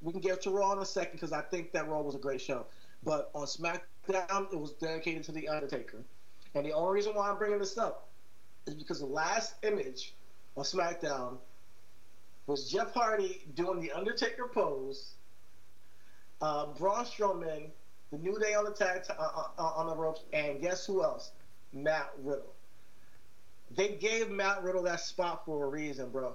We 0.01 0.13
can 0.13 0.21
get 0.21 0.43
to 0.43 0.51
Raw 0.51 0.73
in 0.73 0.79
a 0.79 0.87
second 0.87 1.15
because 1.15 1.33
I 1.33 1.43
think 1.43 1.73
that 1.73 1.89
Raw 1.89 2.01
was 2.01 2.15
a 2.15 2.19
great 2.19 2.41
show. 2.41 2.67
But 3.03 3.31
on 3.35 3.47
SmackDown, 3.47 4.53
it 4.53 4.59
was 4.59 4.73
dedicated 4.73 5.25
to 5.25 5.33
the 5.33 5.49
Undertaker, 5.49 6.03
and 6.55 6.65
the 6.65 6.73
only 6.73 6.95
reason 6.95 7.15
why 7.15 7.29
I'm 7.31 7.37
bringing 7.37 7.59
this 7.59 7.77
up 7.77 8.09
is 8.67 8.75
because 8.75 9.01
the 9.01 9.07
last 9.07 9.55
image 9.63 10.15
on 10.57 10.65
SmackDown 10.65 11.39
was 12.47 12.71
Jeff 12.71 12.93
Hardy 12.93 13.43
doing 13.55 13.81
the 13.81 13.93
Undertaker 13.93 14.49
pose. 14.53 15.15
Uh, 16.41 16.67
Braun 16.79 17.05
Strowman, 17.05 17.71
the 18.11 18.19
New 18.19 18.39
Day 18.39 18.55
on 18.55 18.65
the 18.65 18.73
tag 18.73 19.05
t- 19.05 19.15
uh, 19.19 19.23
uh, 19.59 19.63
on 19.63 19.87
the 19.87 19.97
ropes, 19.97 20.25
and 20.33 20.61
guess 20.61 20.85
who 20.85 21.03
else? 21.03 21.33
Matt 21.73 22.11
Riddle. 22.23 22.53
They 23.77 23.95
gave 23.95 24.31
Matt 24.31 24.63
Riddle 24.63 24.83
that 24.83 25.01
spot 25.01 25.45
for 25.47 25.65
a 25.65 25.69
reason, 25.69 26.11
bro. 26.11 26.35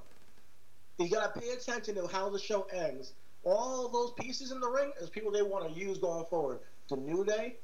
You 0.97 1.09
gotta 1.09 1.39
pay 1.39 1.49
attention 1.49 1.95
to 1.95 2.07
how 2.07 2.29
the 2.29 2.39
show 2.39 2.63
ends. 2.73 3.13
All 3.45 3.87
those 3.87 4.11
pieces 4.19 4.51
in 4.51 4.59
the 4.59 4.69
ring 4.69 4.91
is 4.99 5.09
people 5.09 5.31
they 5.31 5.43
want 5.43 5.71
to 5.71 5.79
use 5.79 5.97
going 5.97 6.25
forward. 6.25 6.59
The 6.89 6.97
New 6.97 7.23
Day, 7.23 7.55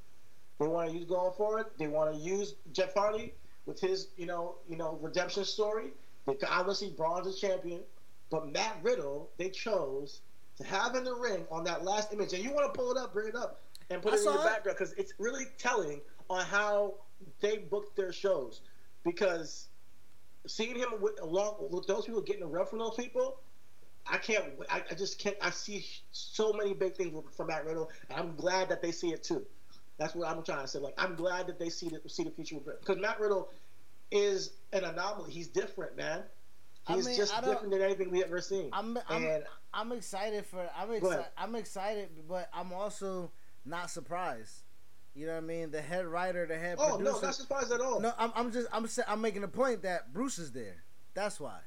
they 0.59 0.67
want 0.67 0.89
to 0.89 0.95
use 0.95 1.05
going 1.05 1.33
forward. 1.33 1.65
They 1.77 1.87
want 1.87 2.13
to 2.13 2.19
use 2.19 2.55
Jeff 2.71 2.93
Hardy 2.93 3.33
with 3.65 3.81
his, 3.81 4.07
you 4.15 4.25
know, 4.25 4.55
you 4.69 4.77
know, 4.77 4.97
redemption 5.01 5.43
story. 5.43 5.91
Obviously 6.27 6.89
Braun's 6.89 7.27
a 7.27 7.33
champion, 7.33 7.81
but 8.29 8.51
Matt 8.51 8.77
Riddle 8.81 9.29
they 9.37 9.49
chose 9.49 10.21
to 10.57 10.63
have 10.63 10.95
in 10.95 11.03
the 11.03 11.13
ring 11.13 11.45
on 11.51 11.63
that 11.65 11.83
last 11.83 12.13
image. 12.13 12.33
And 12.33 12.43
you 12.43 12.51
want 12.51 12.73
to 12.73 12.77
pull 12.77 12.91
it 12.91 12.97
up, 12.97 13.13
bring 13.13 13.27
it 13.27 13.35
up, 13.35 13.61
and 13.89 14.01
put 14.01 14.13
I 14.13 14.17
it 14.17 14.19
in 14.19 14.25
the 14.25 14.31
it. 14.31 14.43
background 14.43 14.77
because 14.77 14.93
it's 14.93 15.13
really 15.19 15.45
telling 15.57 16.01
on 16.29 16.45
how 16.45 16.95
they 17.41 17.57
booked 17.57 17.95
their 17.95 18.11
shows. 18.11 18.61
Because 19.03 19.67
seeing 20.47 20.75
him 20.75 20.89
with 20.99 21.19
along 21.21 21.67
with 21.69 21.87
those 21.87 22.05
people 22.05 22.21
getting 22.21 22.41
the 22.41 22.47
rub 22.47 22.69
from 22.69 22.79
those 22.79 22.95
people, 22.95 23.39
I 24.07 24.17
can't. 24.17 24.45
I, 24.69 24.83
I 24.89 24.95
just 24.95 25.19
can't. 25.19 25.35
I 25.41 25.49
see 25.49 25.85
so 26.11 26.53
many 26.53 26.73
big 26.73 26.95
things 26.95 27.13
from 27.35 27.47
Matt 27.47 27.65
Riddle, 27.65 27.89
and 28.09 28.19
I'm 28.19 28.35
glad 28.35 28.69
that 28.69 28.81
they 28.81 28.91
see 28.91 29.09
it 29.09 29.23
too. 29.23 29.45
That's 29.97 30.13
what 30.13 30.27
I'm 30.27 30.43
trying 30.43 30.61
to 30.61 30.67
say. 30.67 30.79
Like 30.79 30.95
I'm 30.97 31.15
glad 31.15 31.47
that 31.47 31.59
they 31.59 31.69
see 31.69 31.89
the 31.89 32.01
see 32.09 32.23
the 32.23 32.31
future 32.31 32.57
with 32.57 32.79
because 32.79 32.97
Matt 32.97 33.19
Riddle 33.19 33.49
is 34.11 34.53
an 34.73 34.83
anomaly. 34.83 35.31
He's 35.31 35.47
different, 35.47 35.97
man. 35.97 36.23
I 36.87 36.95
He's 36.95 37.05
mean, 37.05 37.17
just 37.17 37.35
I 37.35 37.41
different 37.41 37.71
than 37.71 37.81
anything 37.81 38.11
we 38.11 38.23
ever 38.23 38.39
seen. 38.41 38.69
I'm 38.71 38.97
I'm, 39.09 39.23
and 39.23 39.43
I'm 39.73 39.91
excited 39.91 40.45
for 40.45 40.69
I'm 40.77 40.91
excited. 40.91 41.25
I'm 41.37 41.55
excited, 41.55 42.09
but 42.27 42.49
I'm 42.53 42.71
also 42.71 43.31
not 43.65 43.89
surprised. 43.89 44.63
You 45.15 45.25
know 45.25 45.33
what 45.33 45.43
I 45.43 45.47
mean? 45.47 45.71
The 45.71 45.81
head 45.81 46.05
writer, 46.05 46.45
the 46.45 46.57
head 46.57 46.77
oh 46.79 46.97
producer. 46.97 47.13
no, 47.13 47.19
not 47.21 47.35
surprised 47.35 47.71
at 47.71 47.81
all. 47.81 47.99
No, 47.99 48.13
I'm, 48.19 48.31
I'm 48.35 48.51
just 48.51 48.67
I'm 48.71 48.87
I'm 49.07 49.21
making 49.21 49.43
a 49.43 49.47
point 49.47 49.81
that 49.83 50.13
Bruce 50.13 50.37
is 50.37 50.51
there. 50.51 50.83
That's 51.13 51.39
why. 51.39 51.59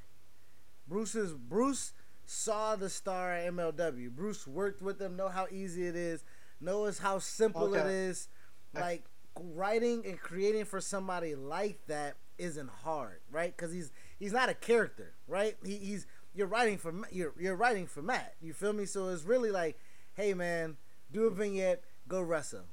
Bruce 0.86 1.15
is 1.15 1.32
Bruce 1.32 1.93
saw 2.24 2.77
the 2.77 2.89
star 2.90 3.32
at 3.32 3.52
MLW. 3.52 4.10
Bruce 4.10 4.47
worked 4.47 4.82
with 4.82 4.98
them, 4.98 5.16
know 5.16 5.28
how 5.28 5.47
easy 5.51 5.86
it 5.86 5.97
is, 5.97 6.23
knows 6.60 6.98
how 6.98 7.19
simple 7.19 7.74
it 7.74 7.78
Okay. 7.78 7.89
is. 7.94 8.28
Like 8.74 9.05
writing 9.40 10.05
and 10.06 10.20
creating 10.20 10.66
for 10.66 10.81
somebody 10.81 11.35
like 11.35 11.81
that 11.86 12.16
isn't 12.39 12.70
hard, 12.85 13.20
right? 13.31 13.55
Because 13.56 13.73
he's 13.73 13.90
he's 14.19 14.32
not 14.32 14.48
a 14.48 14.55
character, 14.55 15.12
right? 15.27 15.56
He, 15.65 15.77
he's 15.77 16.06
you're 16.35 16.47
writing 16.47 16.78
for 16.78 16.93
you're 17.10 17.32
you're 17.39 17.56
writing 17.56 17.86
for 17.86 18.02
Matt. 18.02 18.35
You 18.40 18.52
feel 18.52 18.73
me? 18.73 18.86
So 18.86 19.09
it's 19.09 19.24
really 19.24 19.51
like, 19.51 19.78
hey 20.15 20.35
man, 20.35 20.77
do 21.12 21.24
a 21.27 21.31
vignette, 21.31 21.82
go 22.06 22.20
wrestle, 22.23 22.65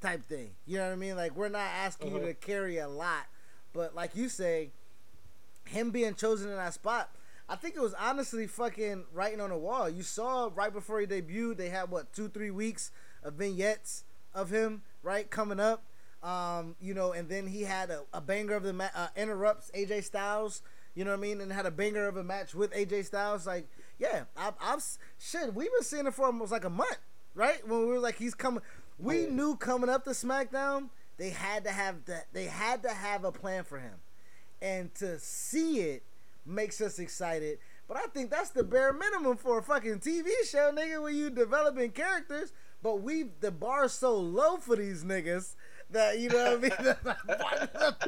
type 0.00 0.24
thing. 0.26 0.50
You 0.66 0.78
know 0.78 0.86
what 0.86 0.92
I 0.92 0.96
mean? 0.96 1.16
Like 1.16 1.36
we're 1.36 1.48
not 1.48 1.60
asking 1.60 2.14
you 2.14 2.20
Mhm. 2.20 2.26
to 2.26 2.34
carry 2.34 2.78
a 2.78 2.88
lot, 2.88 3.26
but 3.72 3.94
like 3.94 4.16
you 4.16 4.28
say, 4.28 4.70
him 5.66 5.90
being 5.90 6.14
chosen 6.14 6.50
in 6.50 6.56
that 6.56 6.74
spot, 6.74 7.10
I 7.48 7.56
think 7.56 7.76
it 7.76 7.80
was 7.80 7.94
honestly 7.94 8.46
fucking 8.46 9.04
writing 9.12 9.40
on 9.40 9.50
the 9.50 9.56
wall. 9.58 9.88
You 9.88 10.02
saw 10.02 10.50
right 10.54 10.72
before 10.72 11.00
he 11.00 11.06
debuted, 11.06 11.56
they 11.56 11.68
had 11.68 11.90
what 11.90 12.12
two, 12.12 12.28
three 12.28 12.50
weeks 12.50 12.90
of 13.22 13.34
vignettes 13.34 14.04
of 14.34 14.50
him, 14.50 14.82
right, 15.02 15.28
coming 15.30 15.60
up. 15.60 15.82
Um, 16.22 16.76
you 16.80 16.92
know, 16.92 17.12
and 17.12 17.28
then 17.28 17.46
he 17.46 17.62
had 17.62 17.90
a, 17.90 18.02
a 18.12 18.20
banger 18.20 18.54
of 18.54 18.62
the 18.62 18.72
ma- 18.72 18.90
uh, 18.94 19.08
interrupts 19.16 19.70
AJ 19.74 20.04
Styles. 20.04 20.62
You 20.94 21.04
know 21.04 21.12
what 21.12 21.18
I 21.18 21.22
mean? 21.22 21.40
And 21.40 21.52
had 21.52 21.66
a 21.66 21.70
banger 21.70 22.06
of 22.06 22.16
a 22.16 22.24
match 22.24 22.54
with 22.54 22.72
AJ 22.72 23.06
Styles. 23.06 23.46
Like, 23.46 23.68
yeah, 23.98 24.24
I've, 24.36 24.54
I've 24.60 24.82
shit. 25.18 25.54
We've 25.54 25.72
been 25.72 25.82
seeing 25.82 26.06
it 26.06 26.14
for 26.14 26.26
almost 26.26 26.52
like 26.52 26.64
a 26.64 26.70
month, 26.70 26.98
right? 27.34 27.66
When 27.66 27.80
we 27.80 27.86
were 27.86 28.00
like, 28.00 28.16
he's 28.16 28.34
coming. 28.34 28.62
We 28.98 29.26
knew 29.26 29.56
coming 29.56 29.88
up 29.88 30.04
to 30.04 30.10
SmackDown, 30.10 30.90
they 31.16 31.30
had 31.30 31.64
to 31.64 31.70
have 31.70 32.04
that. 32.06 32.26
They 32.32 32.44
had 32.44 32.82
to 32.82 32.90
have 32.90 33.24
a 33.24 33.32
plan 33.32 33.64
for 33.64 33.78
him 33.78 33.94
and 34.60 34.94
to 34.96 35.18
see 35.18 35.80
it 35.80 36.02
makes 36.44 36.80
us 36.80 36.98
excited. 36.98 37.58
But 37.88 37.96
I 37.96 38.06
think 38.06 38.30
that's 38.30 38.50
the 38.50 38.62
bare 38.62 38.92
minimum 38.92 39.36
for 39.36 39.58
a 39.58 39.62
fucking 39.62 40.00
TV 40.00 40.28
show, 40.48 40.70
nigga, 40.72 41.02
when 41.02 41.16
you 41.16 41.30
developing 41.30 41.90
characters. 41.90 42.52
But 42.82 43.02
we 43.02 43.26
the 43.40 43.50
bar 43.50 43.88
so 43.88 44.16
low 44.16 44.56
for 44.56 44.76
these 44.76 45.04
niggas 45.04 45.54
that 45.92 46.18
you 46.18 46.28
know 46.28 46.56
what 46.56 46.58
I 46.58 46.60
mean. 46.60 46.70
the, 46.78 47.16
bar, 47.38 47.98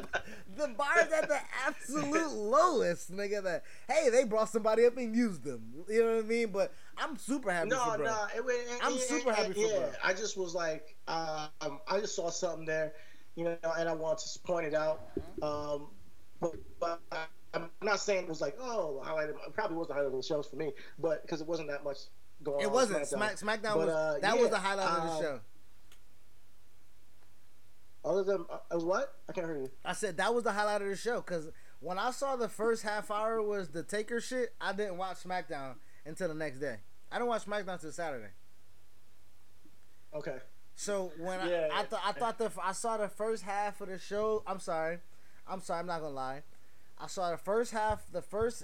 the 0.55 0.67
bar's 0.77 1.11
at 1.11 1.27
the 1.27 1.39
absolute 1.65 2.31
lowest, 2.31 3.11
nigga. 3.11 3.43
That 3.43 3.63
hey, 3.89 4.09
they 4.09 4.23
brought 4.23 4.49
somebody 4.49 4.85
up 4.85 4.97
and 4.97 5.15
used 5.15 5.43
them. 5.43 5.61
You 5.89 6.03
know 6.03 6.15
what 6.15 6.25
I 6.25 6.27
mean? 6.27 6.47
But 6.51 6.73
I'm 6.97 7.17
super 7.17 7.51
happy 7.51 7.69
No, 7.69 7.83
for 7.91 7.97
bro. 7.97 8.05
no, 8.05 8.25
it, 8.35 8.43
it, 8.45 8.79
I'm 8.81 8.93
it- 8.93 9.01
super 9.01 9.33
happy 9.33 9.53
for 9.53 9.59
yeah, 9.59 9.79
bro. 9.79 9.91
I 10.03 10.13
just 10.13 10.37
was 10.37 10.53
like, 10.53 10.95
um, 11.07 11.79
I 11.87 11.99
just 11.99 12.15
saw 12.15 12.29
something 12.29 12.65
there, 12.65 12.93
you 13.35 13.43
know, 13.45 13.57
and 13.77 13.89
I 13.89 13.93
wanted 13.93 14.25
to 14.31 14.39
point 14.39 14.67
it 14.67 14.73
out. 14.73 15.01
Um, 15.41 15.87
but, 16.39 16.55
but 16.79 16.99
I, 17.11 17.25
I'm 17.53 17.69
not 17.81 17.99
saying 17.99 18.23
it 18.23 18.29
was 18.29 18.41
like, 18.41 18.57
oh, 18.59 19.01
highlight. 19.03 19.29
It 19.29 19.35
probably 19.53 19.77
was 19.77 19.87
the 19.87 19.93
highlight 19.93 20.07
of 20.07 20.17
the 20.17 20.23
shows 20.23 20.47
for 20.47 20.55
me, 20.55 20.71
but 20.99 21.21
because 21.21 21.41
it 21.41 21.47
wasn't 21.47 21.69
that 21.69 21.83
much 21.83 21.97
going 22.43 22.57
on. 22.57 22.63
It 22.63 22.67
on 22.67 22.73
wasn't 22.73 23.07
Smack 23.07 23.35
SmackDown 23.37 23.75
But, 23.75 23.77
was 23.77 23.89
uh, 23.89 24.17
that 24.21 24.35
yeah, 24.35 24.41
was 24.41 24.49
the 24.49 24.57
highlight 24.57 24.87
of 24.87 25.03
the 25.03 25.09
um, 25.11 25.21
show. 25.21 25.39
Other 28.05 28.23
than 28.23 28.45
uh, 28.51 28.75
uh, 28.75 28.79
what? 28.79 29.13
I 29.29 29.33
can't 29.33 29.47
hear 29.47 29.57
you. 29.57 29.71
I 29.85 29.93
said 29.93 30.17
that 30.17 30.33
was 30.33 30.43
the 30.43 30.51
highlight 30.51 30.81
of 30.81 30.89
the 30.89 30.95
show 30.95 31.21
because 31.21 31.49
when 31.79 31.97
I 31.97 32.11
saw 32.11 32.35
the 32.35 32.49
first 32.49 32.83
half 32.83 33.09
hour 33.09 33.41
was 33.41 33.69
the 33.69 33.83
Taker 33.83 34.19
shit, 34.19 34.53
I 34.59 34.73
didn't 34.73 34.97
watch 34.97 35.17
SmackDown 35.23 35.75
until 36.05 36.27
the 36.27 36.33
next 36.33 36.59
day. 36.59 36.77
I 37.11 37.15
didn't 37.15 37.29
watch 37.29 37.45
SmackDown 37.45 37.73
until 37.73 37.91
Saturday. 37.91 38.31
Okay. 40.13 40.37
So 40.75 41.11
when 41.17 41.47
Yeah, 41.47 41.69
I, 41.71 41.81
I 41.81 41.83
thought 41.83 42.01
I 42.05 42.11
thought 42.11 42.37
the 42.37 42.51
I 42.61 42.71
saw 42.73 42.97
the 42.97 43.07
first 43.07 43.43
half 43.43 43.79
of 43.79 43.89
the 43.89 43.99
show. 43.99 44.43
I'm 44.47 44.59
sorry, 44.59 44.97
I'm 45.47 45.61
sorry. 45.61 45.79
I'm 45.81 45.87
not 45.87 46.01
gonna 46.01 46.13
lie. 46.13 46.43
I 46.97 47.07
saw 47.07 47.31
the 47.31 47.37
first 47.37 47.71
half. 47.71 48.03
The 48.11 48.21
first 48.21 48.63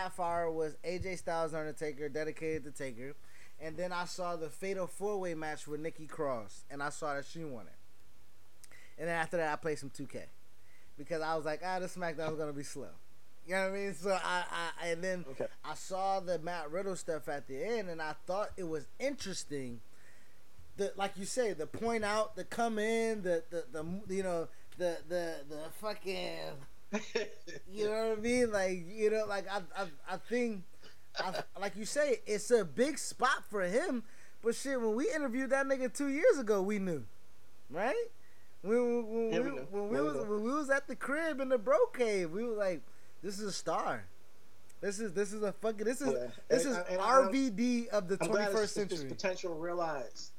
Half 0.00 0.18
hour 0.20 0.50
was 0.50 0.76
AJ 0.84 1.18
Styles 1.18 1.54
Undertaker 1.54 2.08
dedicated 2.08 2.64
to 2.64 2.70
Taker, 2.70 3.14
and 3.60 3.76
then 3.76 3.92
I 3.92 4.04
saw 4.06 4.36
the 4.36 4.48
Fatal 4.48 4.86
Four 4.86 5.18
Way 5.20 5.34
match 5.34 5.66
with 5.66 5.80
Nikki 5.80 6.06
Cross, 6.06 6.64
and 6.70 6.82
I 6.82 6.88
saw 6.90 7.14
that 7.14 7.26
she 7.26 7.44
won 7.44 7.66
it. 7.66 7.72
And 8.98 9.08
then 9.08 9.16
after 9.16 9.36
that, 9.38 9.52
I 9.52 9.56
played 9.56 9.78
some 9.78 9.90
2K 9.90 10.22
because 10.98 11.22
I 11.22 11.34
was 11.34 11.44
like, 11.44 11.60
ah, 11.64 11.78
this 11.78 11.96
SmackDown's 11.96 12.36
gonna 12.38 12.52
be 12.52 12.62
slow. 12.62 12.88
You 13.46 13.54
know 13.54 13.62
what 13.70 13.70
I 13.70 13.80
mean? 13.80 13.94
So 13.94 14.10
I, 14.10 14.44
I 14.82 14.86
and 14.88 15.02
then 15.02 15.24
Okay. 15.30 15.46
I 15.64 15.74
saw 15.74 16.20
the 16.20 16.38
Matt 16.38 16.70
Riddle 16.70 16.96
stuff 16.96 17.28
at 17.28 17.46
the 17.48 17.62
end, 17.64 17.88
and 17.88 18.00
I 18.00 18.14
thought 18.26 18.50
it 18.56 18.68
was 18.68 18.86
interesting. 18.98 19.80
The 20.76 20.92
like 20.96 21.12
you 21.16 21.24
say, 21.24 21.52
the 21.52 21.66
point 21.66 22.04
out, 22.04 22.36
the 22.36 22.44
come 22.44 22.78
in, 22.78 23.22
the 23.22 23.42
the, 23.50 23.64
the 23.72 24.14
you 24.14 24.22
know 24.22 24.48
the 24.78 24.98
the 25.08 25.36
the 25.48 25.60
fucking 25.80 26.38
you 27.70 27.86
know 27.86 28.08
what 28.08 28.18
I 28.18 28.20
mean? 28.20 28.50
Like 28.52 28.84
you 28.88 29.10
know, 29.10 29.24
like 29.28 29.46
I 29.50 29.60
I, 29.76 29.86
I 30.08 30.16
think, 30.16 30.64
I, 31.18 31.42
like 31.60 31.76
you 31.76 31.84
say, 31.84 32.20
it's 32.26 32.50
a 32.50 32.64
big 32.64 32.98
spot 32.98 33.44
for 33.48 33.62
him. 33.62 34.02
But 34.42 34.54
shit, 34.54 34.80
when 34.80 34.94
we 34.94 35.10
interviewed 35.14 35.50
that 35.50 35.66
nigga 35.66 35.92
two 35.92 36.08
years 36.08 36.38
ago, 36.38 36.62
we 36.62 36.78
knew, 36.78 37.04
right? 37.70 37.94
When, 38.62 39.06
when, 39.06 39.30
Yeah, 39.32 39.40
we, 39.40 39.50
we 39.50 39.58
when 39.60 39.88
we 39.88 39.96
Yeah, 39.96 40.02
was 40.02 40.16
when 40.26 40.42
we 40.44 40.52
was 40.52 40.70
at 40.70 40.86
the 40.88 40.96
crib 40.96 41.40
in 41.40 41.48
the 41.48 41.58
bro 41.58 41.78
cave, 41.92 42.30
we 42.30 42.44
were 42.44 42.54
like, 42.56 42.82
"This 43.22 43.38
is 43.38 43.46
a 43.46 43.52
star. 43.52 44.04
This 44.80 44.98
is 44.98 45.12
this 45.12 45.32
is 45.32 45.42
a 45.42 45.52
fucking 45.52 45.84
this 45.84 46.00
is 46.00 46.12
Yeah. 46.12 46.28
this 46.48 46.64
is 46.64 46.76
and 46.76 47.00
RVD 47.00 47.88
of 47.88 48.08
the 48.08 48.16
twenty 48.16 48.44
first 48.52 48.74
century." 48.74 49.08
potential 49.08 49.54
realized. 49.54 50.30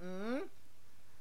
hmm 0.00 0.38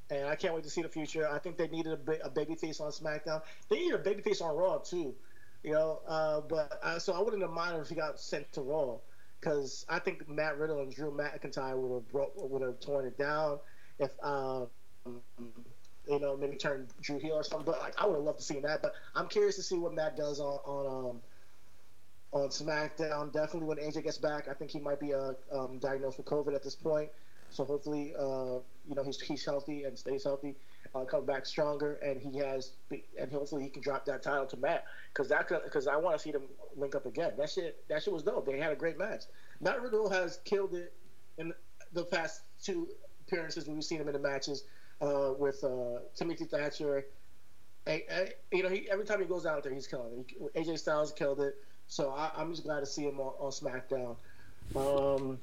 and 0.09 0.27
I 0.27 0.35
can't 0.35 0.53
wait 0.53 0.63
to 0.63 0.69
see 0.69 0.81
the 0.81 0.89
future. 0.89 1.27
I 1.29 1.39
think 1.39 1.57
they 1.57 1.67
needed 1.67 1.93
a, 1.93 1.97
ba- 1.97 2.23
a 2.23 2.29
baby 2.29 2.55
face 2.55 2.79
on 2.79 2.91
SmackDown. 2.91 3.41
They 3.69 3.77
needed 3.77 3.99
a 3.99 4.03
baby 4.03 4.21
face 4.21 4.41
on 4.41 4.55
Raw 4.55 4.77
too, 4.79 5.15
you 5.63 5.73
know. 5.73 6.01
Uh, 6.07 6.41
but 6.41 6.79
uh, 6.83 6.99
so 6.99 7.13
I 7.13 7.21
wouldn't 7.21 7.41
have 7.41 7.51
minded 7.51 7.81
if 7.81 7.89
he 7.89 7.95
got 7.95 8.19
sent 8.19 8.51
to 8.53 8.61
Raw, 8.61 8.97
because 9.39 9.85
I 9.89 9.99
think 9.99 10.27
Matt 10.27 10.57
Riddle 10.57 10.81
and 10.81 10.93
Drew 10.93 11.11
McIntyre 11.11 11.77
would 11.77 12.03
have 12.13 12.31
would 12.35 12.61
have 12.61 12.79
torn 12.79 13.05
it 13.05 13.17
down 13.17 13.59
if 13.99 14.11
um, 14.23 14.67
you 16.07 16.19
know 16.19 16.35
maybe 16.37 16.55
turn 16.55 16.87
Drew 17.01 17.19
heel 17.19 17.33
or 17.33 17.43
something. 17.43 17.65
But 17.65 17.79
like 17.79 18.01
I 18.01 18.05
would 18.07 18.15
have 18.15 18.23
loved 18.23 18.39
to 18.39 18.45
see 18.45 18.59
that. 18.61 18.81
But 18.81 18.93
I'm 19.15 19.27
curious 19.27 19.55
to 19.57 19.63
see 19.63 19.77
what 19.77 19.93
Matt 19.93 20.17
does 20.17 20.39
on 20.39 20.59
on 20.65 21.09
um, 21.09 21.21
on 22.31 22.49
SmackDown. 22.49 23.31
Definitely 23.31 23.67
when 23.67 23.77
AJ 23.77 24.03
gets 24.03 24.17
back, 24.17 24.47
I 24.47 24.53
think 24.53 24.71
he 24.71 24.79
might 24.79 24.99
be 24.99 25.13
uh, 25.13 25.33
um, 25.51 25.77
diagnosed 25.79 26.17
with 26.17 26.25
COVID 26.27 26.55
at 26.55 26.63
this 26.63 26.75
point. 26.75 27.09
So 27.51 27.65
hopefully, 27.65 28.13
uh, 28.17 28.59
you 28.87 28.95
know, 28.95 29.03
he's 29.03 29.19
he's 29.19 29.43
healthy 29.45 29.83
and 29.83 29.97
stays 29.97 30.23
healthy. 30.23 30.55
uh, 30.95 31.03
come 31.03 31.25
back 31.25 31.45
stronger, 31.45 31.95
and 31.95 32.21
he 32.21 32.37
has, 32.39 32.71
and 33.19 33.31
hopefully 33.31 33.63
he 33.63 33.69
can 33.69 33.81
drop 33.81 34.05
that 34.05 34.23
title 34.23 34.45
to 34.47 34.57
Matt 34.57 34.85
because 35.13 35.29
that 35.29 35.47
because 35.63 35.87
I 35.87 35.95
want 35.95 36.17
to 36.17 36.21
see 36.21 36.31
them 36.31 36.43
link 36.75 36.95
up 36.95 37.05
again. 37.05 37.33
That 37.37 37.49
shit 37.49 37.83
that 37.89 38.03
shit 38.03 38.13
was 38.13 38.23
dope. 38.23 38.45
They 38.45 38.59
had 38.59 38.71
a 38.71 38.75
great 38.75 38.97
match. 38.97 39.23
Matt 39.61 39.81
Riddle 39.81 40.09
has 40.09 40.39
killed 40.45 40.73
it 40.73 40.93
in 41.37 41.53
the 41.93 42.03
past 42.03 42.41
two 42.61 42.87
appearances 43.27 43.65
when 43.65 43.75
we've 43.75 43.83
seen 43.83 43.99
him 44.01 44.07
in 44.07 44.13
the 44.13 44.19
matches 44.19 44.63
uh, 45.01 45.33
with 45.37 45.63
uh, 45.63 45.99
Timothy 46.15 46.45
Thatcher. 46.45 47.05
You 47.87 48.63
know, 48.63 48.69
he, 48.69 48.87
every 48.91 49.05
time 49.05 49.19
he 49.19 49.25
goes 49.25 49.45
out 49.47 49.63
there, 49.63 49.73
he's 49.73 49.87
killing 49.87 50.25
it. 50.27 50.51
He, 50.53 50.61
AJ 50.61 50.79
Styles 50.79 51.11
killed 51.11 51.39
it, 51.39 51.55
so 51.87 52.11
I, 52.11 52.29
am 52.39 52.51
just 52.51 52.63
glad 52.63 52.81
to 52.81 52.85
see 52.85 53.03
him 53.03 53.19
on, 53.19 53.33
on 53.39 53.51
SmackDown. 53.51 54.15
Um, 54.75 55.39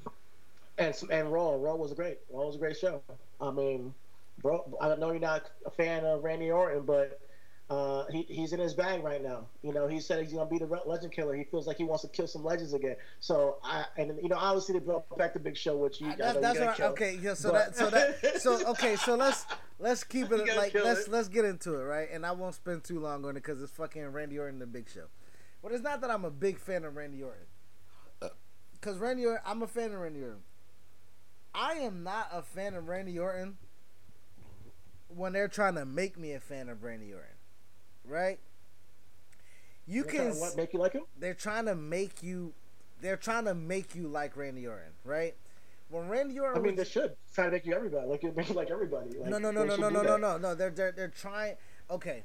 and 0.77 0.95
and 1.11 1.31
Raw, 1.31 1.55
Raw 1.55 1.75
was 1.75 1.93
great. 1.93 2.19
Raw 2.31 2.45
was 2.45 2.55
a 2.55 2.59
great 2.59 2.77
show. 2.77 3.01
I 3.41 3.51
mean, 3.51 3.93
bro, 4.41 4.77
I 4.81 4.95
know 4.95 5.11
you're 5.11 5.19
not 5.19 5.49
a 5.65 5.71
fan 5.71 6.05
of 6.05 6.23
Randy 6.23 6.51
Orton, 6.51 6.83
but 6.83 7.19
uh, 7.69 8.05
he, 8.09 8.23
he's 8.29 8.53
in 8.53 8.59
his 8.59 8.73
bag 8.73 9.03
right 9.03 9.21
now. 9.21 9.45
You 9.61 9.73
know, 9.73 9.87
he 9.87 9.99
said 9.99 10.23
he's 10.23 10.33
gonna 10.33 10.49
be 10.49 10.57
the 10.57 10.65
legend 10.85 11.11
killer. 11.11 11.35
He 11.35 11.43
feels 11.43 11.67
like 11.67 11.77
he 11.77 11.83
wants 11.83 12.03
to 12.03 12.09
kill 12.09 12.27
some 12.27 12.43
legends 12.43 12.73
again. 12.73 12.95
So 13.19 13.57
I 13.63 13.85
and 13.97 14.17
you 14.21 14.29
know, 14.29 14.37
obviously 14.37 14.79
they 14.79 14.85
brought 14.85 15.17
back 15.17 15.33
the 15.33 15.39
big 15.39 15.57
show, 15.57 15.75
which 15.75 15.99
you. 15.99 16.13
That's, 16.17 16.39
that's 16.39 16.59
right. 16.59 16.79
Okay, 16.79 17.19
yeah. 17.21 17.33
So 17.33 17.51
but. 17.51 17.73
that 17.73 17.75
so 17.75 17.89
that 17.89 18.41
so 18.41 18.67
okay. 18.71 18.95
So 18.95 19.15
let's 19.15 19.45
let's 19.79 20.03
keep 20.03 20.31
it 20.31 20.55
like 20.55 20.73
let's 20.75 21.07
it. 21.07 21.11
let's 21.11 21.27
get 21.27 21.45
into 21.45 21.75
it, 21.75 21.83
right? 21.83 22.07
And 22.11 22.25
I 22.25 22.31
won't 22.31 22.55
spend 22.55 22.83
too 22.83 22.99
long 22.99 23.25
on 23.25 23.31
it 23.31 23.43
because 23.43 23.61
it's 23.61 23.71
fucking 23.73 24.05
Randy 24.07 24.39
Orton, 24.39 24.59
the 24.59 24.65
Big 24.65 24.89
Show. 24.89 25.05
But 25.61 25.71
it's 25.71 25.83
not 25.83 26.01
that 26.01 26.11
I'm 26.11 26.23
a 26.23 26.31
big 26.31 26.59
fan 26.59 26.85
of 26.85 26.95
Randy 26.95 27.23
Orton. 27.23 27.47
Because 28.73 28.99
Randy 28.99 29.25
Orton, 29.25 29.41
I'm 29.45 29.61
a 29.63 29.67
fan 29.67 29.91
of 29.91 29.99
Randy 29.99 30.21
Orton. 30.21 30.43
I 31.57 31.73
am 31.73 32.03
not 32.03 32.29
a 32.31 32.41
fan 32.41 32.75
of 32.75 32.87
Randy 32.87 33.17
Orton 33.17 33.57
when 35.07 35.33
they're 35.33 35.47
trying 35.47 35.75
to 35.75 35.85
make 35.85 36.17
me 36.17 36.33
a 36.33 36.39
fan 36.39 36.69
of 36.69 36.83
Randy 36.83 37.13
Orton 37.13 37.37
right? 38.07 38.39
You 39.85 40.03
they're 40.03 40.11
can 40.11 40.39
what 40.39 40.57
make 40.57 40.73
you 40.73 40.79
like 40.79 40.93
him? 40.93 41.03
They're 41.17 41.33
trying 41.33 41.65
to 41.65 41.75
make 41.75 42.23
you. 42.23 42.53
They're 43.01 43.17
trying 43.17 43.45
to 43.45 43.53
make 43.53 43.95
you 43.95 44.07
like 44.07 44.35
Randy 44.35 44.67
Orton, 44.67 44.93
right? 45.03 45.35
When 45.89 46.09
Randy 46.09 46.39
Orton, 46.39 46.61
I 46.61 46.63
mean, 46.63 46.75
was, 46.75 46.85
they 46.87 46.91
should 46.91 47.15
try 47.33 47.45
to 47.45 47.51
make 47.51 47.65
you 47.65 47.73
everybody 47.73 48.07
like 48.07 48.23
make 48.35 48.49
you 48.49 48.55
like 48.55 48.71
everybody. 48.71 49.17
Like, 49.17 49.29
no, 49.29 49.37
no, 49.37 49.51
no, 49.51 49.63
no, 49.63 49.75
no, 49.75 49.89
no, 49.89 50.01
no, 50.01 50.17
no, 50.17 50.37
no. 50.37 50.55
They're 50.55 50.71
they're 50.71 50.91
they're 50.91 51.07
trying. 51.07 51.55
Okay, 51.89 52.23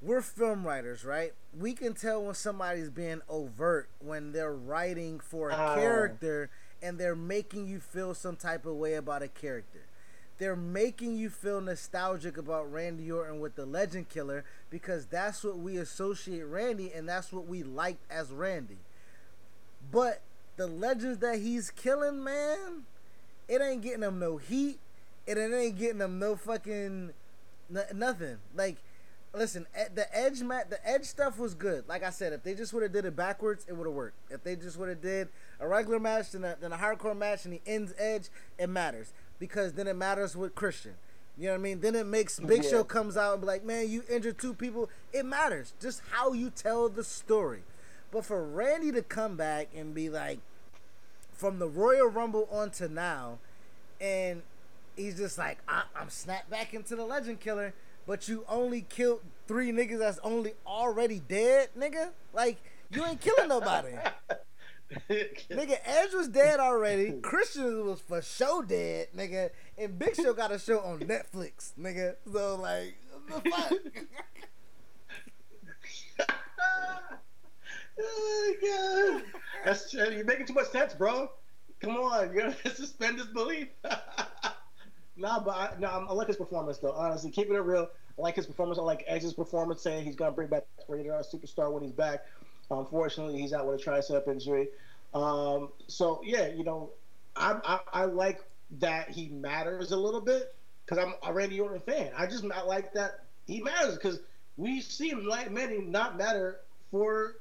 we're 0.00 0.22
film 0.22 0.64
writers, 0.64 1.04
right? 1.04 1.32
We 1.58 1.72
can 1.72 1.94
tell 1.94 2.22
when 2.22 2.34
somebody's 2.34 2.90
being 2.90 3.22
overt 3.28 3.88
when 3.98 4.32
they're 4.32 4.54
writing 4.54 5.18
for 5.18 5.50
a 5.50 5.54
uh, 5.54 5.74
character 5.74 6.50
and 6.82 6.98
they're 6.98 7.16
making 7.16 7.66
you 7.66 7.80
feel 7.80 8.14
some 8.14 8.36
type 8.36 8.66
of 8.66 8.74
way 8.74 8.94
about 8.94 9.22
a 9.22 9.28
character 9.28 9.80
they're 10.38 10.56
making 10.56 11.16
you 11.16 11.30
feel 11.30 11.60
nostalgic 11.60 12.36
about 12.36 12.72
Randy 12.72 13.10
Orton 13.10 13.40
with 13.40 13.56
the 13.56 13.66
Legend 13.66 14.08
Killer 14.08 14.44
because 14.70 15.06
that's 15.06 15.42
what 15.42 15.58
we 15.58 15.76
associate 15.76 16.44
Randy 16.44 16.92
and 16.92 17.08
that's 17.08 17.32
what 17.32 17.46
we 17.46 17.64
liked 17.64 18.10
as 18.10 18.30
Randy. 18.30 18.78
But 19.90 20.22
the 20.56 20.68
legends 20.68 21.18
that 21.18 21.40
he's 21.40 21.70
killing, 21.70 22.22
man, 22.22 22.84
it 23.48 23.60
ain't 23.60 23.82
getting 23.82 24.00
them 24.00 24.20
no 24.20 24.36
heat. 24.36 24.78
It 25.26 25.38
ain't 25.38 25.76
getting 25.76 25.98
them 25.98 26.20
no 26.20 26.36
fucking 26.36 27.10
n- 27.74 27.84
nothing. 27.94 28.38
Like, 28.54 28.76
listen, 29.38 29.66
the 29.94 30.06
edge 30.16 30.42
mat, 30.42 30.70
the 30.70 30.86
edge 30.86 31.04
stuff 31.04 31.38
was 31.38 31.54
good. 31.54 31.88
Like 31.88 32.02
I 32.02 32.10
said, 32.10 32.32
if 32.32 32.42
they 32.42 32.54
just 32.54 32.72
would 32.72 32.82
have 32.82 32.92
did 32.92 33.04
it 33.04 33.16
backwards, 33.16 33.64
it 33.68 33.74
would 33.74 33.86
have 33.86 33.94
worked. 33.94 34.16
If 34.30 34.42
they 34.42 34.56
just 34.56 34.76
would 34.78 34.88
have 34.88 35.00
did 35.00 35.28
a 35.60 35.66
regular 35.66 35.98
match 35.98 36.32
then 36.32 36.44
a, 36.44 36.56
then 36.60 36.72
a 36.72 36.76
hardcore 36.76 37.16
match 37.16 37.44
and 37.44 37.54
he 37.54 37.60
ends 37.66 37.94
edge, 37.98 38.28
it 38.58 38.68
matters 38.68 39.12
because 39.38 39.72
then 39.74 39.86
it 39.86 39.96
matters 39.96 40.36
with 40.36 40.54
Christian. 40.54 40.94
You 41.38 41.46
know 41.46 41.52
what 41.52 41.60
I 41.60 41.62
mean? 41.62 41.80
Then 41.80 41.94
it 41.94 42.06
makes 42.06 42.40
Big 42.40 42.64
yeah. 42.64 42.70
Show 42.70 42.84
comes 42.84 43.16
out 43.16 43.34
and 43.34 43.40
be 43.42 43.46
like, 43.46 43.64
man, 43.64 43.88
you 43.88 44.02
injured 44.10 44.38
two 44.38 44.54
people. 44.54 44.90
It 45.12 45.24
matters 45.24 45.72
just 45.80 46.02
how 46.10 46.32
you 46.32 46.50
tell 46.50 46.88
the 46.88 47.04
story. 47.04 47.62
But 48.10 48.24
for 48.24 48.44
Randy 48.44 48.90
to 48.92 49.02
come 49.02 49.36
back 49.36 49.68
and 49.76 49.94
be 49.94 50.08
like, 50.08 50.40
from 51.32 51.60
the 51.60 51.68
Royal 51.68 52.08
Rumble 52.08 52.48
on 52.50 52.70
to 52.72 52.88
now, 52.88 53.38
and 54.00 54.42
he's 54.96 55.16
just 55.16 55.38
like, 55.38 55.58
I- 55.68 55.84
am 55.96 56.10
snapped 56.10 56.50
back 56.50 56.74
into 56.74 56.96
the 56.96 57.04
Legend 57.04 57.38
Killer, 57.38 57.74
but 58.08 58.26
you 58.26 58.42
only 58.48 58.80
killed 58.80 59.20
three 59.46 59.70
niggas 59.70 59.98
that's 59.98 60.18
only 60.24 60.54
already 60.66 61.20
dead, 61.20 61.68
nigga. 61.78 62.08
Like 62.32 62.56
you 62.90 63.04
ain't 63.04 63.20
killing 63.20 63.50
nobody. 63.50 63.90
nigga, 65.10 65.76
Edge 65.84 66.14
was 66.14 66.28
dead 66.28 66.58
already. 66.58 67.12
Christian 67.20 67.84
was 67.84 68.00
for 68.00 68.22
sure 68.22 68.64
dead, 68.64 69.08
nigga. 69.14 69.50
And 69.76 69.98
Big 69.98 70.16
Show 70.16 70.32
got 70.32 70.50
a 70.50 70.58
show 70.58 70.80
on 70.80 71.00
Netflix, 71.00 71.74
nigga. 71.78 72.16
So 72.32 72.56
like, 72.56 72.96
what 73.28 73.44
the 73.44 73.50
fuck? 73.50 73.72
oh 78.00 78.54
god, 78.62 79.22
that's 79.66 79.92
you're 79.92 80.24
making 80.24 80.46
too 80.46 80.54
much 80.54 80.70
sense, 80.70 80.94
bro. 80.94 81.30
Come 81.80 81.96
on, 81.98 82.34
you 82.34 82.40
gotta 82.40 82.74
suspend 82.74 83.18
disbelief. 83.18 83.68
Nah, 85.18 85.40
but 85.40 85.50
I, 85.50 85.70
nah, 85.80 86.06
I 86.08 86.12
like 86.12 86.28
his 86.28 86.36
performance 86.36 86.78
though. 86.78 86.92
Honestly, 86.92 87.30
keeping 87.30 87.56
it 87.56 87.58
real, 87.58 87.88
I 88.18 88.22
like 88.22 88.36
his 88.36 88.46
performance. 88.46 88.78
I 88.78 88.82
like 88.82 89.04
Edge's 89.06 89.34
performance, 89.34 89.82
saying 89.82 90.04
he's 90.04 90.16
gonna 90.16 90.32
bring 90.32 90.48
back 90.48 90.64
Rated-R 90.86 91.22
Superstar 91.22 91.72
when 91.72 91.82
he's 91.82 91.92
back. 91.92 92.24
Unfortunately, 92.70 93.40
he's 93.40 93.52
out 93.52 93.66
with 93.66 93.80
a 93.80 93.84
tricep 93.84 94.28
injury. 94.28 94.68
Um, 95.14 95.70
so 95.88 96.20
yeah, 96.24 96.46
you 96.48 96.62
know, 96.62 96.90
I, 97.34 97.58
I, 97.64 98.02
I 98.02 98.04
like 98.04 98.44
that 98.78 99.10
he 99.10 99.28
matters 99.28 99.90
a 99.90 99.96
little 99.96 100.20
bit 100.20 100.54
because 100.84 101.02
I'm 101.04 101.14
a 101.28 101.32
Randy 101.32 101.58
Orton 101.58 101.80
fan. 101.80 102.12
I 102.16 102.26
just 102.26 102.44
not 102.44 102.68
like 102.68 102.92
that 102.94 103.24
he 103.46 103.60
matters 103.60 103.94
because 103.94 104.20
we 104.56 104.80
see 104.80 105.08
him 105.08 105.24
like 105.24 105.50
many 105.50 105.78
not 105.78 106.16
matter 106.16 106.60
for 106.92 107.36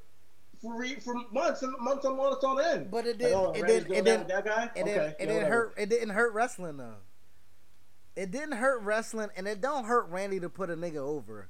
for 0.62 0.84
for 1.02 1.14
months 1.32 1.62
and 1.62 1.76
months 1.80 2.06
and 2.06 2.18
months 2.18 2.44
on 2.44 2.60
end. 2.60 2.90
But 2.90 3.06
it 3.06 3.20
did. 3.20 3.34
Like, 3.34 3.48
oh, 3.48 3.52
it 3.52 3.68
did. 3.68 3.92
It 3.92 4.06
did. 4.06 4.28
That 4.28 4.46
guy. 4.46 4.70
It, 4.76 4.82
okay, 4.82 4.94
did, 4.94 5.16
it 5.20 5.28
didn't 5.28 5.52
hurt. 5.52 5.74
It 5.78 5.90
didn't 5.90 6.10
hurt 6.10 6.34
wrestling 6.34 6.78
though. 6.78 6.96
It 8.18 8.32
didn't 8.32 8.54
hurt 8.54 8.82
wrestling, 8.82 9.30
and 9.38 9.48
it 9.48 9.62
don't 9.62 9.86
hurt 9.86 10.10
Randy 10.10 10.40
to 10.40 10.50
put 10.50 10.72
a 10.72 10.76
nigga 10.76 10.98
over, 10.98 11.50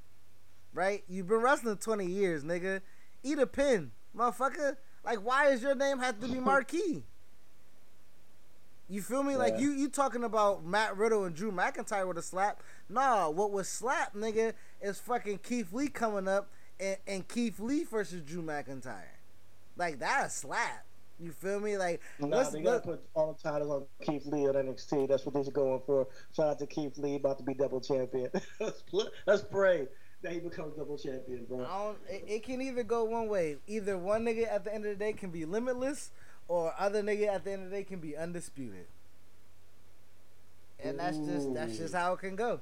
right? 0.73 1.02
You've 1.07 1.30
been 1.30 1.38
wrestling 1.38 1.77
twenty 1.77 2.06
years, 2.06 2.44
nigga. 2.44 2.81
Eat 3.23 3.39
a 3.39 3.48
pin, 3.48 3.91
motherfucker. 4.15 4.76
Like, 5.06 5.19
why 5.19 5.48
is 5.48 5.61
your 5.61 5.76
name 5.76 5.99
have 5.99 6.19
to 6.19 6.27
be 6.27 6.39
Marquis? 6.41 7.06
You 8.89 9.02
feel 9.02 9.23
me? 9.23 9.31
Yeah. 9.31 9.39
Like 9.39 9.60
you 9.60 9.72
you 9.72 9.88
talking 9.88 10.26
about 10.26 10.65
Matt 10.65 10.98
Riddle 10.98 11.23
and 11.23 11.34
Drew 11.34 11.53
McIntyre 11.53 12.06
with 12.06 12.18
a 12.18 12.22
slap? 12.22 12.61
Nah, 12.89 13.30
what 13.30 13.52
was 13.52 13.69
slap, 13.69 14.14
nigga, 14.14 14.52
is 14.81 14.99
fucking 14.99 15.39
Keith 15.39 15.72
Lee 15.72 15.88
coming 15.88 16.27
up 16.27 16.52
and, 16.81 16.98
and 17.07 17.27
Keith 17.30 17.61
Lee 17.61 17.85
versus 17.85 18.22
Drew 18.23 18.44
McIntyre. 18.44 19.22
Like 19.77 19.99
that 19.99 20.26
a 20.26 20.30
slap. 20.30 20.85
You 21.19 21.31
feel 21.31 21.60
me? 21.60 21.77
Like 21.77 22.02
nah, 22.19 22.44
they 22.44 22.61
gotta 22.61 22.80
put 22.80 23.03
all 23.15 23.34
the 23.34 23.49
titles 23.49 23.72
on 23.72 23.85
Keith 24.06 24.26
Lee 24.27 24.48
on 24.48 24.53
NXT. 24.53 25.07
That's 25.07 25.26
what 25.26 25.34
they're 25.34 25.52
going 25.52 25.81
for. 25.85 26.07
Shout 26.35 26.48
out 26.48 26.60
to 26.60 26.68
Keith 26.68 26.98
Lee, 26.98 27.15
about 27.15 27.38
to 27.39 27.44
be 27.44 27.56
double 27.56 27.81
champion. 27.81 28.30
let's, 28.60 28.84
let's 29.26 29.41
pray 29.41 29.88
that 30.22 30.31
he 30.31 30.39
becomes 30.39 30.76
double 30.76 30.98
champion, 30.98 31.45
bro. 31.45 31.95
It, 32.10 32.23
it, 32.27 32.44
can 32.44 32.61
either 32.61 32.84
go 32.84 33.03
one 33.03 33.27
way. 33.27 33.57
Either 33.68 33.98
one 33.98 34.26
nigga 34.26 34.52
at 34.52 34.64
the 34.64 34.73
end 34.73 34.85
of 34.85 34.91
the 34.91 35.03
day 35.03 35.14
can 35.14 35.31
be 35.31 35.45
limitless, 35.45 36.11
or 36.48 36.73
other 36.77 37.02
nigga 37.02 37.27
at 37.27 37.44
the 37.44 37.52
end 37.52 37.64
of 37.64 37.72
the 37.72 37.77
day 37.77 37.84
can 37.84 37.99
be 37.99 38.15
undisputed. 38.15 38.85
And 40.80 40.99
that's 40.99 41.18
just 41.18 41.53
that's 41.56 41.77
just 41.77 41.95
how 41.95 42.14
it 42.14 42.19
can 42.19 42.35
go. 42.35 42.60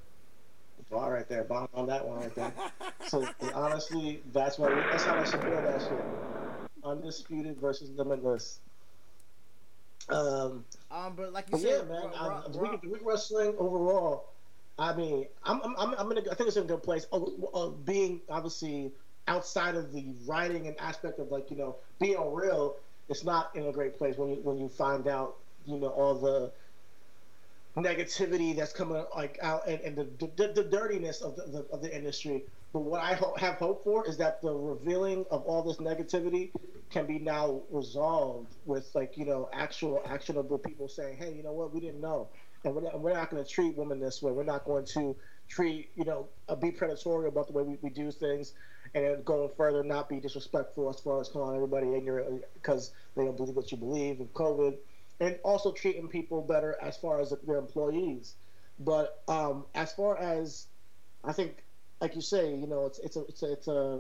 Bar 0.89 1.13
right 1.13 1.27
there, 1.27 1.43
bomb 1.43 1.67
on 1.73 1.87
that 1.87 2.07
one 2.07 2.19
right 2.19 2.35
there. 2.35 2.53
so 3.07 3.27
honestly, 3.53 4.21
that's 4.31 4.57
what 4.57 4.73
that's 4.91 5.03
how 5.03 5.15
I 5.15 5.23
should 5.25 5.41
feel 5.41 5.61
that 5.61 5.81
shit. 5.81 6.44
Undisputed 6.85 7.57
versus 7.59 7.89
limitless. 7.89 8.59
Um, 10.07 10.63
um, 10.91 11.13
but 11.15 11.33
like 11.33 11.45
you 11.51 11.57
said, 11.57 11.85
yeah, 11.89 11.93
man. 11.93 12.11
Raw, 12.11 12.43
Raw, 12.53 12.77
week, 12.83 13.01
wrestling 13.03 13.55
overall 13.57 14.27
I 14.77 14.93
mean, 14.93 15.27
I'm, 15.43 15.61
I'm, 15.63 15.93
I'm 15.97 16.11
in 16.11 16.17
a, 16.17 16.21
I 16.31 16.35
think 16.35 16.47
it's 16.47 16.57
in 16.57 16.63
a 16.63 16.67
good 16.67 16.83
place. 16.83 17.05
Of, 17.11 17.29
of 17.53 17.85
being 17.85 18.21
obviously 18.29 18.91
outside 19.27 19.75
of 19.75 19.93
the 19.93 20.05
writing 20.25 20.67
and 20.67 20.79
aspect 20.79 21.19
of 21.19 21.31
like 21.31 21.49
you 21.49 21.57
know 21.57 21.77
being 21.99 22.17
real, 22.33 22.75
it's 23.07 23.23
not 23.23 23.55
in 23.55 23.65
a 23.67 23.71
great 23.71 23.97
place 23.97 24.17
when 24.17 24.31
you 24.31 24.35
when 24.37 24.57
you 24.57 24.67
find 24.67 25.07
out 25.07 25.37
you 25.65 25.77
know 25.77 25.87
all 25.87 26.15
the 26.15 26.51
negativity 27.77 28.55
that's 28.55 28.73
coming 28.73 29.03
like 29.15 29.37
out 29.41 29.67
and, 29.67 29.79
and 29.81 29.95
the, 29.97 30.27
the, 30.35 30.47
the 30.53 30.63
dirtiness 30.63 31.21
of 31.21 31.35
the, 31.35 31.43
the, 31.43 31.65
of 31.71 31.81
the 31.81 31.95
industry. 31.95 32.43
But 32.75 32.81
what 32.81 32.99
I 32.99 33.13
ho- 33.13 33.33
have 33.37 33.55
hope 33.55 33.85
for 33.85 34.05
is 34.05 34.17
that 34.17 34.41
the 34.41 34.53
revealing 34.53 35.25
of 35.31 35.43
all 35.45 35.63
this 35.63 35.77
negativity 35.77 36.51
can 36.89 37.05
be 37.05 37.19
now 37.19 37.61
resolved 37.69 38.53
with 38.65 38.93
like 38.93 39.15
you 39.15 39.23
know 39.23 39.47
actual 39.53 40.01
actionable 40.05 40.57
people 40.57 40.89
saying, 40.89 41.15
hey, 41.15 41.33
you 41.33 41.41
know 41.41 41.53
what, 41.53 41.73
we 41.73 41.79
didn't 41.79 42.01
know 42.01 42.27
and 42.65 42.75
we're 42.75 42.81
not, 42.81 42.99
we're 42.99 43.13
not 43.13 43.29
going 43.29 43.41
to 43.41 43.49
treat 43.49 43.77
women 43.77 44.01
this 44.01 44.21
way. 44.21 44.33
We're 44.33 44.43
not 44.43 44.65
going 44.65 44.85
to 44.87 45.15
treat, 45.47 45.89
you 45.95 46.03
know, 46.03 46.27
uh, 46.49 46.55
be 46.55 46.69
predatory 46.69 47.29
about 47.29 47.47
the 47.47 47.53
way 47.53 47.63
we, 47.63 47.77
we 47.81 47.89
do 47.89 48.11
things, 48.11 48.51
and 48.93 49.05
then 49.05 49.23
going 49.23 49.51
further, 49.55 49.81
not 49.81 50.09
be 50.09 50.19
disrespectful 50.19 50.89
as 50.89 50.99
far 50.99 51.21
as 51.21 51.29
calling 51.29 51.55
everybody 51.55 51.93
ignorant 51.93 52.43
because 52.55 52.91
they 53.15 53.23
don't 53.23 53.37
believe 53.37 53.55
what 53.55 53.71
you 53.71 53.77
believe 53.77 54.19
in 54.19 54.27
COVID, 54.27 54.75
and 55.21 55.39
also 55.45 55.71
treating 55.71 56.09
people 56.09 56.41
better 56.41 56.75
as 56.81 56.97
far 56.97 57.21
as 57.21 57.33
their 57.47 57.57
employees. 57.57 58.35
But 58.79 59.23
um, 59.29 59.63
as 59.75 59.93
far 59.93 60.17
as 60.17 60.67
I 61.23 61.31
think, 61.31 61.63
like 62.01 62.15
you 62.15 62.21
say, 62.21 62.53
you 62.53 62.67
know, 62.67 62.85
it's 62.85 62.99
it's 62.99 63.15
a 63.15 63.21
it's 63.27 63.43
a 63.43 63.51
it's 63.51 63.67
a 63.67 63.99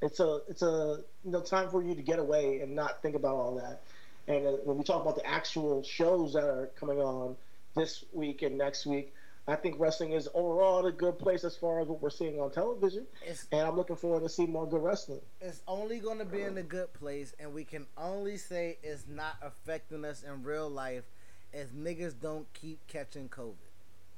it's 0.00 0.20
a 0.20 0.40
it's 0.48 0.62
a 0.62 1.00
you 1.24 1.30
know 1.30 1.40
time 1.40 1.68
for 1.70 1.82
you 1.82 1.94
to 1.94 2.02
get 2.02 2.18
away 2.18 2.60
and 2.60 2.74
not 2.74 3.02
think 3.02 3.16
about 3.16 3.36
all 3.36 3.54
that. 3.56 3.82
And 4.28 4.46
uh, 4.46 4.50
when 4.64 4.78
we 4.78 4.84
talk 4.84 5.02
about 5.02 5.16
the 5.16 5.26
actual 5.26 5.82
shows 5.82 6.34
that 6.34 6.44
are 6.44 6.70
coming 6.78 6.98
on 6.98 7.36
this 7.74 8.04
week 8.12 8.42
and 8.42 8.56
next 8.56 8.86
week, 8.86 9.12
I 9.48 9.56
think 9.56 9.76
wrestling 9.78 10.12
is 10.12 10.28
overall 10.34 10.86
a 10.86 10.92
good 10.92 11.18
place 11.18 11.42
as 11.42 11.56
far 11.56 11.80
as 11.80 11.88
what 11.88 12.00
we're 12.00 12.10
seeing 12.10 12.38
on 12.40 12.52
television. 12.52 13.06
It's, 13.26 13.48
and 13.50 13.62
I'm 13.62 13.76
looking 13.76 13.96
forward 13.96 14.22
to 14.22 14.28
see 14.28 14.46
more 14.46 14.68
good 14.68 14.82
wrestling. 14.82 15.20
It's 15.40 15.62
only 15.66 15.98
going 15.98 16.18
to 16.18 16.24
be 16.24 16.42
in 16.42 16.56
a 16.58 16.62
good 16.62 16.92
place, 16.92 17.34
and 17.40 17.52
we 17.52 17.64
can 17.64 17.86
only 17.98 18.36
say 18.36 18.78
it's 18.84 19.06
not 19.08 19.36
affecting 19.42 20.04
us 20.04 20.22
in 20.22 20.44
real 20.44 20.70
life 20.70 21.04
if 21.52 21.72
niggas 21.72 22.14
don't 22.20 22.46
keep 22.54 22.86
catching 22.86 23.28
COVID, 23.28 23.54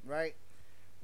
right? 0.05 0.35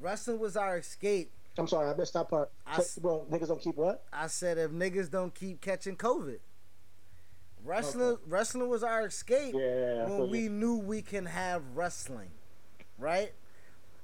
Wrestling 0.01 0.39
was 0.39 0.57
our 0.57 0.79
escape. 0.79 1.31
I'm 1.59 1.69
sorry, 1.69 1.91
I 1.91 1.95
missed 1.95 2.15
that 2.15 2.29
part. 2.29 2.51
I, 2.67 2.81
Bro, 3.01 3.27
niggas 3.31 3.49
don't 3.49 3.61
keep 3.61 3.77
what? 3.77 4.05
I 4.13 4.29
said 4.29 4.57
if 4.57 4.71
niggas 4.71 5.11
don't 5.11 5.35
keep 5.35 5.61
catching 5.61 5.97
COVID. 5.97 6.39
Wrestling, 7.63 8.03
okay. 8.03 8.23
wrestling 8.27 8.69
was 8.71 8.83
our 8.83 9.07
escape 9.07 9.55
yeah, 9.55 10.07
when 10.09 10.31
we 10.31 10.49
knew 10.49 10.79
we 10.79 11.03
can 11.03 11.27
have 11.27 11.63
wrestling, 11.75 12.31
right? 12.99 13.33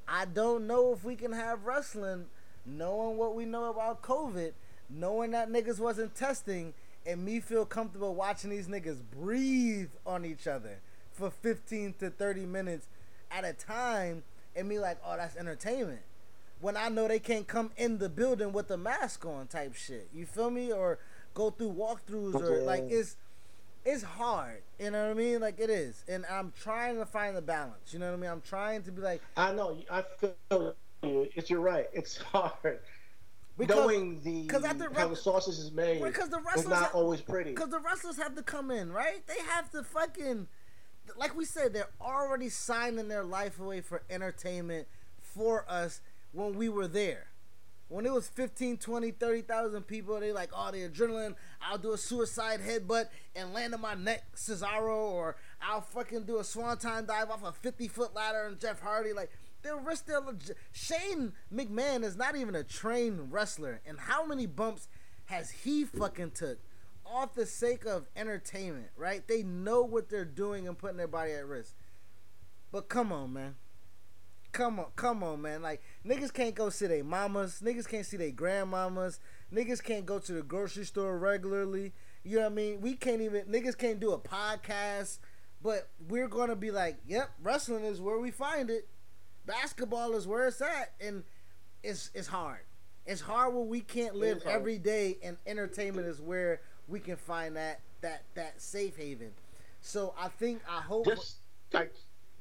I 0.06 0.26
don't 0.26 0.66
know 0.66 0.92
if 0.92 1.04
we 1.04 1.16
can 1.16 1.32
have 1.32 1.64
wrestling 1.64 2.26
knowing 2.66 3.16
what 3.16 3.34
we 3.34 3.46
know 3.46 3.70
about 3.70 4.02
COVID, 4.02 4.52
knowing 4.90 5.30
that 5.30 5.50
niggas 5.50 5.78
wasn't 5.78 6.14
testing, 6.14 6.74
and 7.06 7.24
me 7.24 7.40
feel 7.40 7.64
comfortable 7.64 8.14
watching 8.14 8.50
these 8.50 8.68
niggas 8.68 9.00
breathe 9.10 9.90
on 10.04 10.24
each 10.24 10.46
other 10.46 10.80
for 11.12 11.30
15 11.30 11.94
to 12.00 12.10
30 12.10 12.44
minutes 12.44 12.88
at 13.30 13.44
a 13.44 13.52
time 13.52 14.22
and 14.56 14.68
me 14.68 14.78
like, 14.78 14.98
oh, 15.04 15.16
that's 15.16 15.36
entertainment. 15.36 16.02
When 16.60 16.76
I 16.76 16.88
know 16.88 17.06
they 17.06 17.18
can't 17.18 17.46
come 17.46 17.70
in 17.76 17.98
the 17.98 18.08
building 18.08 18.52
with 18.52 18.70
a 18.70 18.76
mask 18.76 19.26
on 19.26 19.46
type 19.46 19.74
shit. 19.74 20.08
You 20.14 20.24
feel 20.24 20.50
me? 20.50 20.72
Or 20.72 20.98
go 21.34 21.50
through 21.50 21.74
walkthroughs 21.74 22.34
or 22.34 22.62
like 22.62 22.84
it's 22.88 23.16
it's 23.84 24.02
hard. 24.02 24.62
You 24.80 24.90
know 24.90 25.04
what 25.04 25.10
I 25.10 25.14
mean? 25.14 25.40
Like 25.40 25.60
it 25.60 25.70
is, 25.70 26.04
and 26.08 26.24
I'm 26.30 26.52
trying 26.60 26.96
to 26.96 27.06
find 27.06 27.36
the 27.36 27.42
balance. 27.42 27.92
You 27.92 28.00
know 28.00 28.06
what 28.06 28.18
I 28.18 28.20
mean? 28.20 28.30
I'm 28.30 28.40
trying 28.40 28.82
to 28.82 28.92
be 28.92 29.00
like. 29.00 29.22
I 29.36 29.52
know. 29.52 29.78
I 29.90 30.02
feel 30.02 30.74
you. 31.02 31.28
It's 31.34 31.48
you're 31.48 31.60
right. 31.60 31.86
It's 31.92 32.16
hard. 32.32 32.80
Because, 33.58 33.76
Knowing 33.76 34.20
the 34.22 34.48
how 34.94 35.08
the 35.08 35.16
sausage 35.16 35.58
is 35.58 35.72
made, 35.72 36.02
because 36.02 36.28
the 36.28 36.40
wrestlers 36.40 36.68
not 36.68 36.82
have, 36.82 36.94
always 36.94 37.22
pretty. 37.22 37.50
Because 37.50 37.70
the 37.70 37.78
wrestlers 37.78 38.18
have 38.18 38.34
to 38.34 38.42
come 38.42 38.70
in, 38.70 38.92
right? 38.92 39.26
They 39.26 39.38
have 39.48 39.70
to 39.70 39.82
fucking, 39.82 40.46
like 41.16 41.36
we 41.36 41.44
said, 41.44 41.72
they're 41.72 41.90
already 42.00 42.48
signing 42.48 43.08
their 43.08 43.24
life 43.24 43.58
away 43.58 43.80
for 43.80 44.02
entertainment 44.10 44.88
for 45.20 45.64
us 45.68 46.00
when 46.32 46.54
we 46.54 46.68
were 46.68 46.88
there 46.88 47.28
when 47.88 48.04
it 48.04 48.12
was 48.12 48.26
15, 48.28 48.78
20, 48.78 49.10
30,000 49.12 49.82
people, 49.82 50.18
they 50.18 50.32
like, 50.32 50.50
oh, 50.52 50.70
the 50.72 50.88
adrenaline, 50.88 51.36
I'll 51.62 51.78
do 51.78 51.92
a 51.92 51.98
suicide 51.98 52.60
headbutt 52.60 53.08
and 53.34 53.52
land 53.52 53.74
on 53.74 53.80
my 53.80 53.94
neck, 53.94 54.24
Cesaro, 54.34 55.10
or 55.12 55.36
I'll 55.62 55.80
fucking 55.80 56.24
do 56.24 56.38
a 56.38 56.44
swanton 56.44 57.06
dive 57.06 57.30
off 57.30 57.44
a 57.44 57.52
50 57.52 57.88
foot 57.88 58.14
ladder 58.14 58.44
and 58.46 58.58
Jeff 58.58 58.80
Hardy. 58.80 59.12
Like, 59.12 59.30
they'll 59.62 59.78
risk 59.78 60.06
their. 60.06 60.20
Leg- 60.20 60.56
Shane 60.72 61.32
McMahon 61.54 62.02
is 62.02 62.16
not 62.16 62.34
even 62.34 62.56
a 62.56 62.64
trained 62.64 63.32
wrestler. 63.32 63.80
And 63.86 64.00
how 64.00 64.26
many 64.26 64.46
bumps 64.46 64.88
has 65.26 65.50
he 65.50 65.84
fucking 65.84 66.32
took 66.32 66.58
off 67.12 67.34
the 67.34 67.46
sake 67.46 67.84
of 67.84 68.06
entertainment, 68.16 68.88
right? 68.96 69.26
They 69.26 69.42
know 69.42 69.82
what 69.82 70.08
they're 70.08 70.24
doing 70.24 70.66
and 70.68 70.76
putting 70.76 70.96
their 70.96 71.08
body 71.08 71.32
at 71.32 71.46
risk. 71.46 71.74
But 72.72 72.88
come 72.88 73.12
on, 73.12 73.32
man 73.32 73.56
come 74.56 74.80
on, 74.80 74.86
come 74.96 75.22
on, 75.22 75.42
man. 75.42 75.62
Like 75.62 75.82
niggas 76.04 76.32
can't 76.32 76.54
go 76.54 76.70
see 76.70 76.86
their 76.86 77.04
mamas, 77.04 77.60
niggas 77.62 77.88
can't 77.88 78.06
see 78.06 78.16
their 78.16 78.30
grandmamas, 78.30 79.18
niggas 79.52 79.82
can't 79.82 80.06
go 80.06 80.18
to 80.18 80.32
the 80.32 80.42
grocery 80.42 80.84
store 80.84 81.18
regularly. 81.18 81.92
You 82.24 82.36
know 82.36 82.42
what 82.44 82.52
I 82.52 82.54
mean? 82.54 82.80
We 82.80 82.94
can't 82.94 83.20
even 83.20 83.44
niggas 83.44 83.76
can't 83.76 84.00
do 84.00 84.12
a 84.12 84.18
podcast, 84.18 85.18
but 85.62 85.90
we're 86.08 86.28
gonna 86.28 86.56
be 86.56 86.70
like, 86.70 86.98
yep, 87.06 87.30
wrestling 87.42 87.84
is 87.84 88.00
where 88.00 88.18
we 88.18 88.30
find 88.30 88.70
it. 88.70 88.88
Basketball 89.44 90.14
is 90.14 90.26
where 90.26 90.48
it's 90.48 90.60
at, 90.60 90.92
and 91.00 91.22
it's 91.82 92.10
it's 92.14 92.28
hard. 92.28 92.60
It's 93.04 93.20
hard 93.20 93.54
when 93.54 93.68
we 93.68 93.80
can't 93.80 94.16
live 94.16 94.42
every 94.46 94.78
day, 94.78 95.18
and 95.22 95.36
entertainment 95.46 96.08
is 96.08 96.20
where 96.20 96.60
we 96.88 97.00
can 97.00 97.16
find 97.16 97.56
that 97.56 97.80
that 98.00 98.22
that 98.34 98.60
safe 98.60 98.96
haven. 98.96 99.32
So 99.80 100.14
I 100.18 100.28
think 100.28 100.62
I 100.68 100.80
hope. 100.80 101.06
Just 101.06 101.36
like 101.72 101.94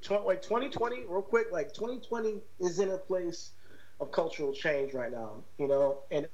like 0.09 0.41
2020, 0.41 1.05
real 1.07 1.21
quick, 1.21 1.47
like 1.51 1.73
2020 1.73 2.41
is 2.59 2.79
in 2.79 2.91
a 2.91 2.97
place 2.97 3.51
of 3.99 4.11
cultural 4.11 4.53
change 4.53 4.93
right 4.93 5.11
now, 5.11 5.43
you 5.57 5.67
know, 5.67 5.99
and 6.11 6.27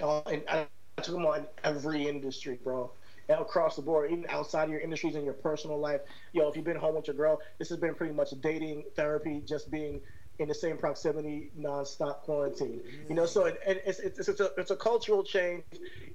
and 0.00 0.42
I 0.48 0.66
took 0.96 1.14
them 1.14 1.26
on 1.26 1.46
every 1.64 2.08
industry, 2.08 2.58
bro, 2.62 2.90
across 3.28 3.76
the 3.76 3.82
board, 3.82 4.10
even 4.10 4.26
outside 4.28 4.64
of 4.64 4.70
your 4.70 4.80
industries 4.80 5.14
and 5.14 5.24
your 5.24 5.34
personal 5.34 5.78
life. 5.78 6.00
Yo, 6.32 6.48
if 6.48 6.56
you've 6.56 6.64
been 6.64 6.76
home 6.76 6.96
with 6.96 7.06
your 7.06 7.16
girl, 7.16 7.40
this 7.58 7.68
has 7.68 7.78
been 7.78 7.94
pretty 7.94 8.14
much 8.14 8.30
dating 8.40 8.84
therapy, 8.96 9.42
just 9.46 9.70
being 9.70 10.00
in 10.38 10.48
the 10.48 10.54
same 10.54 10.76
proximity, 10.76 11.50
nonstop 11.58 12.20
quarantine. 12.20 12.80
You 13.08 13.14
know, 13.14 13.26
so 13.26 13.44
it, 13.44 13.60
it, 13.66 13.82
it's, 13.86 13.98
it's 14.00 14.28
it's 14.28 14.40
a 14.40 14.50
it's 14.56 14.70
a 14.70 14.76
cultural 14.76 15.22
change, 15.22 15.62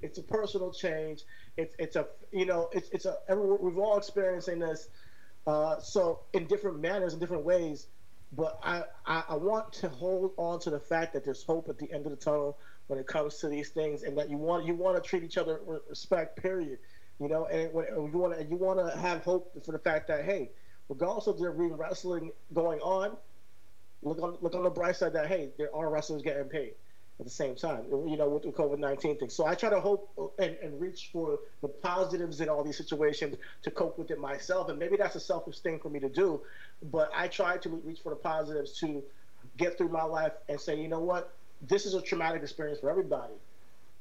it's 0.02 0.18
a 0.18 0.24
personal 0.24 0.72
change, 0.72 1.24
it's 1.56 1.76
it's 1.80 1.96
a 1.96 2.08
you 2.32 2.46
know 2.46 2.70
it's 2.74 2.90
it's 2.90 3.06
a 3.06 3.18
we've 3.36 3.78
all 3.78 3.98
experiencing 3.98 4.60
this 4.60 4.90
uh, 5.48 5.80
so 5.80 6.20
in 6.34 6.46
different 6.46 6.80
manners, 6.82 7.14
in 7.14 7.20
different 7.20 7.46
ways. 7.46 7.88
But 8.34 8.60
I, 8.62 8.84
I, 9.06 9.24
I, 9.30 9.36
want 9.36 9.72
to 9.74 9.88
hold 9.88 10.34
on 10.36 10.60
to 10.60 10.70
the 10.70 10.82
fact 10.82 11.14
that 11.14 11.24
there's 11.24 11.44
hope 11.44 11.70
at 11.70 11.78
the 11.78 11.90
end 11.94 12.06
of 12.06 12.12
the 12.12 12.18
tunnel 12.18 12.58
when 12.88 13.00
it 13.00 13.08
comes 13.08 13.38
to 13.38 13.48
these 13.48 13.70
things, 13.70 14.04
and 14.04 14.18
that 14.18 14.30
you 14.30 14.36
want 14.36 14.66
you 14.66 14.76
want 14.76 15.02
to 15.02 15.10
treat 15.10 15.24
each 15.24 15.38
other 15.38 15.62
with 15.66 15.84
respect. 15.90 16.42
Period. 16.42 16.80
You 17.22 17.30
know, 17.30 17.46
and, 17.46 17.72
when, 17.74 17.86
you 17.88 18.18
want 18.18 18.38
to 18.38 18.44
you 18.44 18.58
want 18.58 18.80
to 18.80 19.00
have 19.00 19.24
hope 19.24 19.54
for 19.66 19.72
the 19.72 19.80
fact 19.80 20.10
that 20.10 20.26
hey, 20.26 20.52
regardless 20.90 21.28
of 21.28 21.40
there 21.40 21.54
being 21.54 21.78
wrestling 21.78 22.32
going 22.54 22.82
on, 22.82 23.16
look 24.02 24.22
on 24.22 24.38
look 24.42 24.56
on 24.56 24.64
the 24.64 24.70
bright 24.70 24.96
side 24.96 25.14
that 25.14 25.28
hey, 25.28 25.50
there 25.58 25.74
are 25.76 25.90
wrestlers 25.90 26.22
getting 26.22 26.46
paid 26.46 26.74
at 27.20 27.26
the 27.26 27.32
same 27.32 27.56
time, 27.56 27.84
you 27.90 28.16
know, 28.16 28.30
with 28.30 28.44
the 28.44 28.50
COVID 28.50 28.78
19 28.78 29.18
thing. 29.18 29.30
So 29.30 29.46
I 29.46 29.56
try 29.56 29.70
to 29.70 29.80
hope 29.80 30.12
uh, 30.20 30.44
and, 30.44 30.56
and 30.62 30.80
reach 30.80 31.10
for 31.12 31.40
the 31.62 31.68
positives 31.68 32.42
in 32.42 32.50
all 32.50 32.64
these 32.64 32.78
situations 32.78 33.38
to 33.64 33.72
cope 33.72 33.98
with 33.98 34.12
it 34.12 34.20
myself. 34.20 34.70
And 34.70 34.78
maybe 34.78 34.98
that's 34.98 35.16
a 35.16 35.20
selfish 35.20 35.60
thing 35.60 35.80
for 35.80 35.90
me 35.90 36.00
to 36.00 36.10
do, 36.10 36.42
but 36.92 37.10
I 37.16 37.28
try 37.28 37.58
to 37.58 37.70
reach 37.70 38.02
for 38.02 38.10
the 38.10 38.18
positives 38.18 38.78
to 38.80 39.04
get 39.58 39.78
through 39.78 39.90
my 39.90 40.04
life 40.04 40.34
and 40.48 40.60
say, 40.62 40.80
you 40.80 40.88
know 40.88 41.00
what, 41.00 41.34
this 41.68 41.88
is 41.88 41.96
a 41.96 42.02
traumatic 42.02 42.44
experience 42.44 42.80
for 42.80 42.90
everybody. 42.90 43.34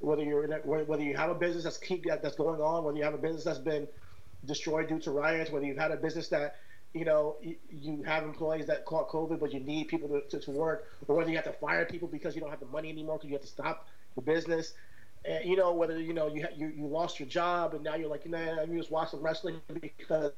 Whether 0.01 0.23
you're 0.23 0.45
in 0.45 0.53
a, 0.53 0.57
whether 0.59 1.03
you 1.03 1.17
have 1.17 1.31
a 1.31 1.35
business 1.35 1.65
that's 1.65 1.79
keep 1.79 2.05
that's 2.05 2.37
going 2.37 2.61
on, 2.61 2.85
whether 2.85 2.99
you 2.99 3.05
have 3.05 3.15
a 3.15 3.19
business 3.19 3.45
that's 3.45 3.59
been 3.59 3.89
destroyed 4.45 4.89
due 4.89 4.99
to 5.01 5.11
riots, 5.11 5.51
whether 5.51 5.65
you've 5.65 5.79
had 5.79 5.91
a 5.91 5.97
business 5.97 6.29
that 6.29 6.57
you 6.97 7.05
know, 7.05 7.37
you, 7.43 8.03
have 8.05 8.25
employees 8.25 8.67
that 8.67 8.85
caught 8.85 9.09
COVID, 9.09 9.39
but 9.39 9.53
you 9.53 9.61
need 9.61 9.89
people 9.89 10.09
to, 10.09 10.41
to, 10.41 10.51
work, 10.51 10.87
or 11.07 11.17
whether 11.17 11.31
you 11.31 11.37
have 11.37 11.45
to 11.45 11.53
fire 11.53 11.85
people 11.85 12.09
because 12.09 12.35
you 12.35 12.41
don't 12.41 12.51
have 12.51 12.61
the 12.61 12.67
money 12.67 12.89
anymore 12.89 13.17
because 13.17 13.29
you 13.29 13.35
have 13.35 13.43
to 13.43 13.49
stop 13.49 13.87
the 14.15 14.23
business. 14.23 14.75
And, 15.25 15.49
you 15.49 15.57
know, 15.57 15.73
whether, 15.73 16.01
you 16.01 16.15
know, 16.15 16.29
you, 16.29 16.43
ha- 16.43 16.55
you, 16.57 16.69
you 16.69 16.87
lost 16.87 17.21
your 17.21 17.29
job 17.29 17.75
and 17.75 17.85
now 17.85 17.97
you're 17.97 18.09
like, 18.09 18.25
you 18.25 18.31
know, 18.31 18.65
you 18.69 18.79
just 18.79 18.91
watch 18.91 19.11
wrestling 19.13 19.61
because 19.81 20.33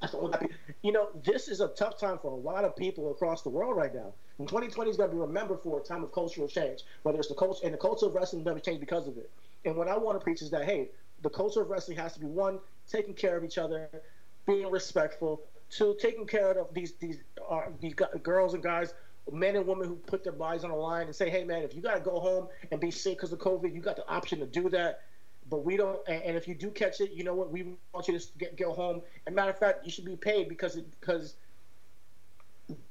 that's 0.00 0.14
all 0.14 0.28
that 0.28 0.48
You 0.82 0.92
know, 0.92 1.08
this 1.24 1.48
is 1.48 1.60
a 1.60 1.68
tough 1.68 1.98
time 1.98 2.18
for 2.18 2.30
a 2.30 2.36
lot 2.36 2.64
of 2.64 2.76
people 2.76 3.10
across 3.10 3.42
the 3.42 3.48
world 3.48 3.76
right 3.76 3.94
now. 3.94 4.12
And 4.38 4.46
2020 4.46 4.90
is 4.90 4.96
going 4.96 5.10
to 5.10 5.16
be 5.16 5.20
remembered 5.20 5.60
for 5.62 5.80
a 5.80 5.82
time 5.82 6.04
of 6.04 6.12
cultural 6.12 6.46
change, 6.46 6.82
whether 7.02 7.18
it's 7.18 7.28
the 7.28 7.34
culture, 7.34 7.60
and 7.64 7.74
the 7.74 7.78
culture 7.78 8.06
of 8.06 8.14
wrestling 8.14 8.42
is 8.42 8.44
going 8.44 8.56
to 8.56 8.62
change 8.62 8.78
because 8.78 9.08
of 9.08 9.18
it. 9.18 9.30
And 9.64 9.74
what 9.74 9.88
I 9.88 9.96
want 9.96 10.18
to 10.18 10.22
preach 10.22 10.42
is 10.42 10.50
that, 10.50 10.64
hey, 10.64 10.90
the 11.22 11.30
culture 11.30 11.60
of 11.60 11.70
wrestling 11.70 11.98
has 11.98 12.12
to 12.14 12.20
be 12.20 12.26
one, 12.26 12.60
taking 12.88 13.14
care 13.14 13.36
of 13.36 13.42
each 13.42 13.58
other, 13.58 13.90
being 14.48 14.70
respectful, 14.70 15.42
to 15.70 15.94
taking 16.00 16.26
care 16.26 16.50
of 16.52 16.72
these 16.74 16.94
these 16.94 17.18
uh, 17.48 17.62
these 17.80 17.94
girls 17.94 18.54
and 18.54 18.62
guys, 18.62 18.94
men 19.30 19.54
and 19.54 19.66
women 19.66 19.86
who 19.86 19.94
put 19.94 20.24
their 20.24 20.32
bodies 20.32 20.64
on 20.64 20.70
the 20.70 20.76
line 20.76 21.06
and 21.06 21.14
say, 21.14 21.30
hey 21.30 21.44
man, 21.44 21.62
if 21.62 21.74
you 21.74 21.82
got 21.82 21.94
to 21.94 22.00
go 22.00 22.18
home 22.18 22.48
and 22.72 22.80
be 22.80 22.90
sick 22.90 23.18
because 23.18 23.32
of 23.32 23.38
COVID, 23.38 23.74
you 23.74 23.80
got 23.80 23.96
the 23.96 24.08
option 24.08 24.40
to 24.40 24.46
do 24.46 24.68
that. 24.70 25.02
But 25.50 25.64
we 25.64 25.76
don't. 25.76 25.98
And 26.08 26.36
if 26.36 26.48
you 26.48 26.54
do 26.54 26.70
catch 26.70 27.00
it, 27.00 27.12
you 27.12 27.24
know 27.24 27.34
what? 27.34 27.50
We 27.50 27.74
want 27.92 28.08
you 28.08 28.18
to 28.18 28.26
get 28.38 28.56
go 28.56 28.72
home. 28.72 29.02
And 29.26 29.34
matter 29.34 29.50
of 29.50 29.58
fact, 29.58 29.84
you 29.84 29.92
should 29.92 30.04
be 30.04 30.16
paid 30.16 30.48
because 30.48 30.76
it, 30.76 30.86
because 31.00 31.36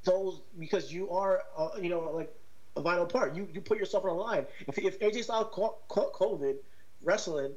those 0.04 0.42
because 0.58 0.92
you 0.92 1.10
are 1.12 1.44
uh, 1.58 1.70
you 1.80 1.90
know 1.90 2.12
like 2.14 2.34
a 2.76 2.82
vital 2.82 3.06
part. 3.06 3.36
You 3.36 3.48
you 3.54 3.62
put 3.62 3.78
yourself 3.78 4.06
on 4.06 4.16
the 4.16 4.22
line. 4.22 4.46
If 4.68 4.78
if 4.78 5.00
AJ 5.00 5.26
Styles 5.26 5.50
caught, 5.52 5.88
caught 5.88 6.14
COVID 6.14 6.56
wrestling, 7.04 7.54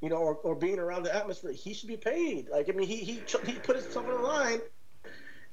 you 0.00 0.08
know, 0.08 0.16
or, 0.16 0.34
or 0.36 0.54
being 0.54 0.78
around 0.78 1.04
the 1.04 1.14
atmosphere, 1.14 1.52
he 1.52 1.74
should 1.74 1.88
be 1.88 1.96
paid. 1.96 2.48
Like 2.48 2.68
I 2.68 2.72
mean, 2.72 2.88
he 2.88 2.96
he 2.96 3.22
he 3.46 3.52
put 3.54 3.76
himself 3.76 4.06
on 4.06 4.12
the 4.12 4.18
line, 4.18 4.60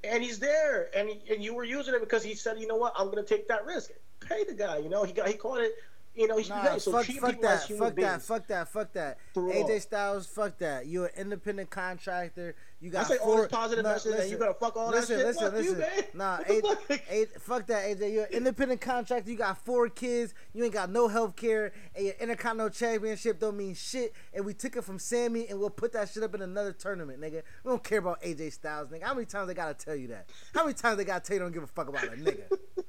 and 0.04 0.24
he's 0.24 0.40
there, 0.40 0.90
and 0.96 1.10
he, 1.10 1.34
and 1.34 1.44
you 1.44 1.54
were 1.54 1.64
using 1.64 1.94
it 1.94 2.00
because 2.02 2.24
he 2.24 2.36
said, 2.36 2.60
you 2.60 2.68
know 2.68 2.76
what, 2.76 2.94
I'm 2.98 3.10
going 3.12 3.24
to 3.24 3.30
take 3.36 3.48
that 3.48 3.66
risk. 3.66 3.92
Pay 4.20 4.44
the 4.44 4.54
guy. 4.54 4.78
You 4.78 4.90
know, 4.90 5.04
he 5.04 5.14
got 5.14 5.28
he 5.28 5.36
caught 5.36 5.62
it 5.62 5.74
You 6.16 6.28
know, 6.28 6.38
he's 6.38 6.50
Nah, 6.50 6.62
paid. 6.62 6.82
So 6.82 6.92
fuck, 6.92 7.06
treat 7.06 7.20
fuck 7.20 7.32
people 7.32 7.50
as 7.50 7.62
that, 7.62 7.68
human 7.68 7.88
fuck 7.88 7.96
beings. 7.96 8.10
that, 8.10 8.22
fuck 8.22 8.48
that, 8.48 8.68
fuck 8.68 8.94
that. 8.94 9.18
AJ 9.36 9.70
all. 9.70 9.80
Styles, 9.80 10.28
fuck 10.28 10.58
that. 10.60 10.88
You're 10.88 11.06
an 11.08 11.12
independent 11.18 11.70
contractor. 11.70 12.56
You 12.82 12.90
got 12.90 13.06
say 13.06 13.18
all 13.18 13.34
four. 13.34 13.41
this 13.44 13.52
positive 13.52 13.84
no, 13.84 13.91
message 13.91 14.20
and 14.20 14.32
you 14.32 14.38
gotta 14.38 14.56
fuck 14.56 14.76
all 14.76 14.91
that 14.91 15.06
shit? 15.08 15.20
Listen, 15.20 15.52
Fuck 15.52 15.64
you, 15.64 15.74
listen, 15.74 15.80
man. 15.80 16.03
Nah, 16.16 16.40
A- 16.48 16.62
fuck? 16.62 17.02
A- 17.12 17.26
fuck 17.40 17.68
that, 17.68 17.86
AJ. 17.86 18.12
You're 18.12 18.26
an 18.26 18.34
independent 18.34 18.82
contractor. 18.82 19.30
You 19.30 19.38
got 19.38 19.64
four 19.64 19.88
kids. 19.88 20.34
You 20.53 20.64
ain't 20.64 20.74
got 20.74 20.90
no 20.90 21.08
health 21.08 21.36
care. 21.36 21.74
And 21.95 22.06
your 22.06 22.16
Intercontinental 22.20 22.72
Championship 22.72 23.40
don't 23.40 23.56
mean 23.56 23.76
shit. 23.76 24.14
And 24.34 24.45
we 24.45 24.56
took 24.56 24.76
it 24.76 24.84
from 24.84 24.98
Sami, 24.98 25.48
and 25.48 25.60
we'll 25.60 25.70
put 25.70 25.94
that 25.94 26.10
shit 26.10 26.24
up 26.24 26.34
in 26.34 26.41
another 26.41 26.74
tournament, 26.74 27.22
nigga. 27.22 27.44
We 27.64 27.70
don't 27.70 27.84
care 27.84 27.99
about 27.99 28.20
AJ 28.24 28.53
Styles, 28.53 28.90
nigga. 28.90 29.03
How 29.03 29.14
many 29.14 29.28
times 29.28 29.48
they 29.48 29.53
gotta 29.53 29.76
tell 29.76 29.95
you 29.95 30.08
that? 30.08 30.30
How 30.56 30.64
many 30.64 30.74
times 30.74 30.98
they 30.98 31.06
gotta 31.06 31.24
tell 31.24 31.36
you 31.36 31.41
don't 31.41 31.52
give 31.52 31.64
a 31.64 31.68
fuck 31.68 31.88
about 31.88 32.06
a 32.06 32.08
nigga? 32.08 32.45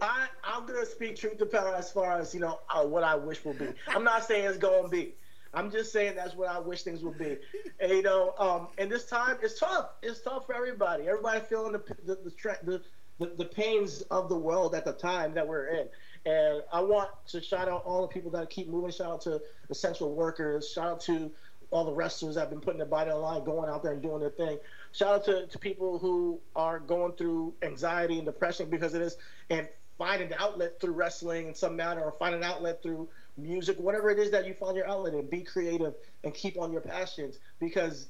I 0.00 0.28
I'm 0.44 0.64
gonna 0.64 0.86
speak 0.86 1.16
truth 1.16 1.38
to 1.38 1.46
power 1.46 1.74
as 1.74 1.90
far 1.90 2.18
as 2.18 2.32
you 2.32 2.40
know 2.40 2.60
uh, 2.70 2.84
what 2.84 3.02
I 3.02 3.16
wish 3.16 3.44
will 3.44 3.54
be. 3.54 3.68
I'm 3.88 4.04
not 4.04 4.24
saying 4.24 4.44
it's 4.46 4.58
gonna 4.58 4.88
be. 4.88 5.14
I'm 5.54 5.70
just 5.70 5.92
saying 5.92 6.16
that's 6.16 6.34
what 6.34 6.48
I 6.48 6.58
wish 6.58 6.82
things 6.82 7.02
would 7.02 7.18
be. 7.18 7.38
And 7.80 7.92
you 7.92 8.02
know, 8.02 8.34
um, 8.38 8.68
and 8.76 8.90
this 8.90 9.06
time 9.06 9.36
it's 9.40 9.60
tough. 9.60 9.90
It's 10.02 10.20
tough 10.20 10.46
for 10.46 10.54
everybody. 10.54 11.06
Everybody 11.08 11.40
feeling 11.48 11.72
the 11.72 11.82
the 12.04 12.16
the, 12.24 12.30
tra- 12.32 12.58
the 12.64 12.82
the 13.20 13.26
the 13.38 13.44
pains 13.44 14.02
of 14.10 14.28
the 14.28 14.36
world 14.36 14.74
at 14.74 14.84
the 14.84 14.92
time 14.92 15.34
that 15.34 15.46
we're 15.46 15.66
in. 15.68 15.88
And 16.26 16.62
I 16.72 16.80
want 16.80 17.10
to 17.28 17.40
shout 17.40 17.68
out 17.68 17.84
all 17.84 18.02
the 18.02 18.08
people 18.08 18.32
that 18.32 18.50
keep 18.50 18.68
moving. 18.68 18.90
Shout 18.90 19.10
out 19.12 19.20
to 19.22 19.40
essential 19.70 20.12
workers. 20.12 20.68
Shout 20.72 20.86
out 20.86 21.00
to 21.02 21.30
all 21.70 21.84
the 21.84 21.92
wrestlers 21.92 22.34
that 22.34 22.42
have 22.42 22.50
been 22.50 22.60
putting 22.60 22.78
their 22.78 22.86
body 22.86 23.10
on 23.10 23.16
the 23.16 23.22
line, 23.22 23.44
going 23.44 23.68
out 23.70 23.82
there 23.82 23.92
and 23.92 24.02
doing 24.02 24.20
their 24.20 24.30
thing. 24.30 24.58
Shout 24.92 25.14
out 25.14 25.24
to, 25.26 25.46
to 25.46 25.58
people 25.58 25.98
who 25.98 26.40
are 26.56 26.78
going 26.80 27.12
through 27.12 27.54
anxiety 27.62 28.16
and 28.16 28.26
depression 28.26 28.70
because 28.70 28.94
of 28.94 29.00
this 29.00 29.16
and 29.50 29.68
finding 29.98 30.28
an 30.28 30.38
outlet 30.38 30.80
through 30.80 30.92
wrestling 30.92 31.48
in 31.48 31.54
some 31.54 31.76
manner 31.76 32.00
or 32.02 32.12
find 32.12 32.34
an 32.34 32.42
outlet 32.42 32.82
through 32.82 33.08
music, 33.38 33.78
whatever 33.78 34.10
it 34.10 34.18
is 34.18 34.30
that 34.30 34.46
you 34.46 34.54
find 34.54 34.76
your 34.76 34.88
outlet 34.88 35.14
in. 35.14 35.26
Be 35.28 35.42
creative 35.42 35.94
and 36.24 36.34
keep 36.34 36.58
on 36.58 36.72
your 36.72 36.80
passions 36.80 37.38
because 37.60 38.08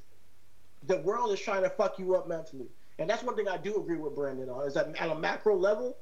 the 0.87 0.97
world 0.97 1.31
is 1.31 1.39
trying 1.39 1.63
to 1.63 1.69
fuck 1.69 1.99
you 1.99 2.15
up 2.15 2.27
mentally. 2.27 2.67
And 2.97 3.09
that's 3.09 3.23
one 3.23 3.35
thing 3.35 3.47
I 3.47 3.57
do 3.57 3.77
agree 3.77 3.97
with 3.97 4.15
Brandon 4.15 4.49
on 4.49 4.67
is 4.67 4.73
that 4.73 4.93
at 4.99 5.09
a 5.09 5.15
macro 5.15 5.55
level, 5.55 5.97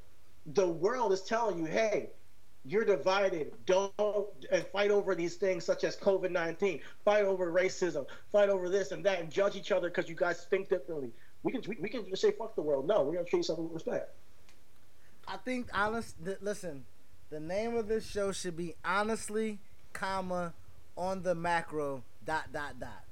the 0.54 0.68
world 0.68 1.12
is 1.14 1.22
telling 1.22 1.60
you, 1.60 1.66
hey, 1.66 2.10
you're 2.66 2.86
divided. 2.86 3.54
Don't 3.66 3.94
and 4.52 4.66
fight 4.68 4.92
over 4.92 5.16
these 5.16 5.36
things 5.36 5.64
such 5.64 5.84
as 5.84 5.96
COVID 5.96 6.32
nineteen. 6.32 6.82
Fight 7.06 7.24
over 7.24 7.52
racism. 7.52 8.06
Fight 8.32 8.50
over 8.50 8.68
this 8.68 8.92
and 8.92 9.06
that, 9.06 9.20
and 9.20 9.32
judge 9.32 9.56
each 9.56 9.72
other 9.72 9.90
because 9.90 10.10
you 10.10 10.16
guys 10.16 10.46
think 10.50 10.70
differently. 10.70 11.12
We 11.44 11.52
can 11.54 11.62
we, 11.68 11.78
we 11.80 11.90
can 11.90 12.08
just 12.10 12.22
say 12.22 12.32
fuck 12.32 12.56
the 12.56 12.62
world. 12.62 12.88
No, 12.88 13.04
we're 13.04 13.14
gonna 13.14 13.26
treat 13.26 13.46
each 13.46 13.50
other 13.50 13.62
with 13.62 13.74
respect. 13.74 14.16
I 15.28 15.38
think 15.38 15.70
honest. 15.74 16.16
Th- 16.24 16.40
listen, 16.42 16.84
the 17.30 17.40
name 17.40 17.76
of 17.76 17.88
this 17.88 18.06
show 18.06 18.32
should 18.32 18.56
be 18.56 18.76
honestly, 18.86 19.60
comma, 19.94 20.54
on 20.98 21.24
the 21.24 21.36
macro 21.36 22.04
dot 22.26 22.52
dot 22.52 22.80
dot. 22.80 23.04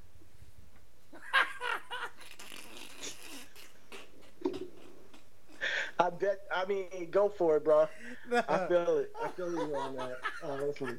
I 5.98 6.10
bet. 6.10 6.42
I 6.54 6.66
mean, 6.66 6.88
go 7.10 7.30
for 7.30 7.58
it, 7.58 7.64
bro. 7.64 7.88
I 8.50 8.68
feel 8.68 8.98
it. 8.98 9.14
I 9.24 9.30
feel 9.30 9.52
you 9.52 9.76
on 9.76 9.96
that. 9.96 10.18
Honestly. 10.44 10.96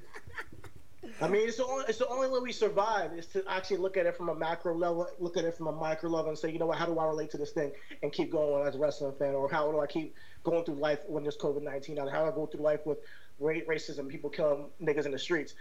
I 1.21 1.29
mean, 1.29 1.49
it's 1.49 1.57
the 1.57 1.65
only 1.67 1.85
it's 1.89 1.99
the 1.99 2.09
only 2.09 2.29
way 2.29 2.39
we 2.41 2.53
survive 2.53 3.13
is 3.13 3.27
to 3.29 3.45
actually 3.49 3.79
look 3.79 3.97
at 3.97 4.07
it 4.07 4.17
from 4.17 4.29
a 4.29 4.35
macro 4.35 4.75
level, 4.75 5.09
look 5.19 5.37
at 5.37 5.45
it 5.45 5.57
from 5.57 5.67
a 5.67 5.73
micro 5.73 6.11
level, 6.11 6.31
and 6.31 6.39
say, 6.39 6.51
you 6.51 6.59
know 6.59 6.67
what, 6.67 6.79
how 6.79 6.87
do 6.87 6.99
I 6.99 7.07
relate 7.07 7.31
to 7.33 7.39
this 7.39 7.51
thing 7.53 7.73
and 8.03 8.13
keep 8.13 8.31
going 8.31 8.67
as 8.67 8.75
a 8.75 8.79
wrestling 8.79 9.15
fan, 9.19 9.35
or 9.35 9.51
how 9.51 9.71
do 9.71 9.81
I 9.81 9.87
keep 9.87 10.15
going 10.45 10.65
through 10.65 10.77
life 10.77 11.01
when 11.07 11.23
there's 11.23 11.37
COVID 11.37 11.63
nineteen, 11.63 11.99
and 11.99 12.11
how 12.11 12.25
do 12.25 12.31
I 12.31 12.35
go 12.35 12.47
through 12.47 12.63
life 12.63 12.81
with 12.87 12.99
ra- 13.41 13.55
racism, 13.69 14.09
people 14.09 14.31
killing 14.31 14.67
niggas 14.83 15.07
in 15.07 15.13
the 15.13 15.19
streets. 15.19 15.55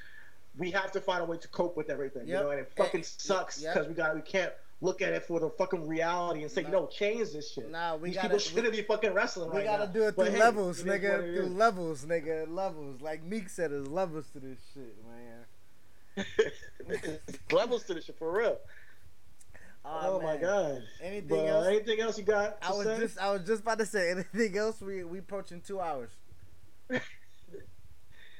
We 0.57 0.71
have 0.71 0.91
to 0.93 1.01
find 1.01 1.21
a 1.21 1.25
way 1.25 1.37
to 1.37 1.47
cope 1.49 1.75
with 1.75 1.89
everything, 1.89 2.27
you 2.27 2.33
know, 2.35 2.49
and 2.51 2.59
it 2.61 2.71
fucking 2.77 3.03
sucks 3.03 3.61
yep. 3.61 3.73
because 3.73 3.87
we 3.89 3.93
got 3.93 4.15
we 4.15 4.21
can't 4.21 4.53
look 4.81 5.01
at 5.01 5.13
it 5.13 5.23
for 5.25 5.39
the 5.39 5.49
fucking 5.49 5.87
reality 5.87 6.43
and 6.43 6.51
say, 6.51 6.61
no, 6.63 6.85
change 6.87 7.31
this 7.31 7.51
shit. 7.53 7.71
Nah, 7.71 7.95
we 7.95 8.09
These 8.09 8.15
gotta- 8.15 8.27
people 8.27 8.39
shouldn't 8.39 8.71
we- 8.71 8.81
be 8.81 8.83
fucking 8.83 9.13
wrestling 9.13 9.49
We 9.49 9.57
right 9.57 9.65
gotta 9.65 9.85
now. 9.85 9.91
do 9.91 10.03
it 10.07 10.15
through 10.15 10.25
hey, 10.25 10.39
levels, 10.39 10.79
is 10.79 10.85
what 10.85 11.01
nigga. 11.01 11.35
Through 11.35 11.45
levels, 11.47 12.05
nigga. 12.05 12.53
Levels. 12.53 13.01
Like 13.01 13.23
Meek 13.23 13.49
said, 13.49 13.71
there's 13.71 13.87
levels 13.87 14.27
to 14.33 14.39
this 14.39 14.59
shit, 14.73 14.95
man. 15.05 15.34
levels 17.51 17.83
to 17.85 17.93
this 17.93 18.05
shit 18.05 18.17
for 18.17 18.31
real. 18.31 18.57
Oh, 19.87 20.19
my 20.19 20.37
god. 20.37 20.81
Anything 21.01 21.27
But, 21.29 21.45
else? 21.45 21.67
anything 21.67 21.99
else 22.01 22.17
you 22.17 22.23
got? 22.23 22.57
I 22.61 22.71
was 22.71 22.85
say? 22.85 22.99
just, 22.99 23.19
I 23.19 23.31
was 23.31 23.43
just 23.45 23.61
about 23.61 23.77
to 23.79 23.85
say 23.85 24.09
anything 24.11 24.57
else. 24.57 24.81
We 24.81 25.03
we 25.03 25.19
approaching 25.19 25.61
two 25.61 25.79
hours. 25.79 26.09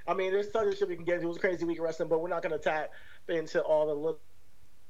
I 0.07 0.14
mean, 0.14 0.31
there's 0.31 0.49
tons 0.49 0.72
of 0.73 0.77
shit 0.77 0.88
we 0.88 0.95
can 0.95 1.06
get 1.06 1.15
into. 1.15 1.26
It 1.26 1.30
was 1.30 1.38
a 1.38 1.41
crazy 1.41 1.65
week 1.65 1.77
of 1.80 1.84
wrestling, 1.84 2.10
but 2.10 2.22
we're 2.22 2.30
not 2.30 2.41
gonna 2.41 2.57
tap 2.57 2.91
into 3.27 3.61
all 3.61 3.88
the 3.88 3.93
little, 3.93 4.19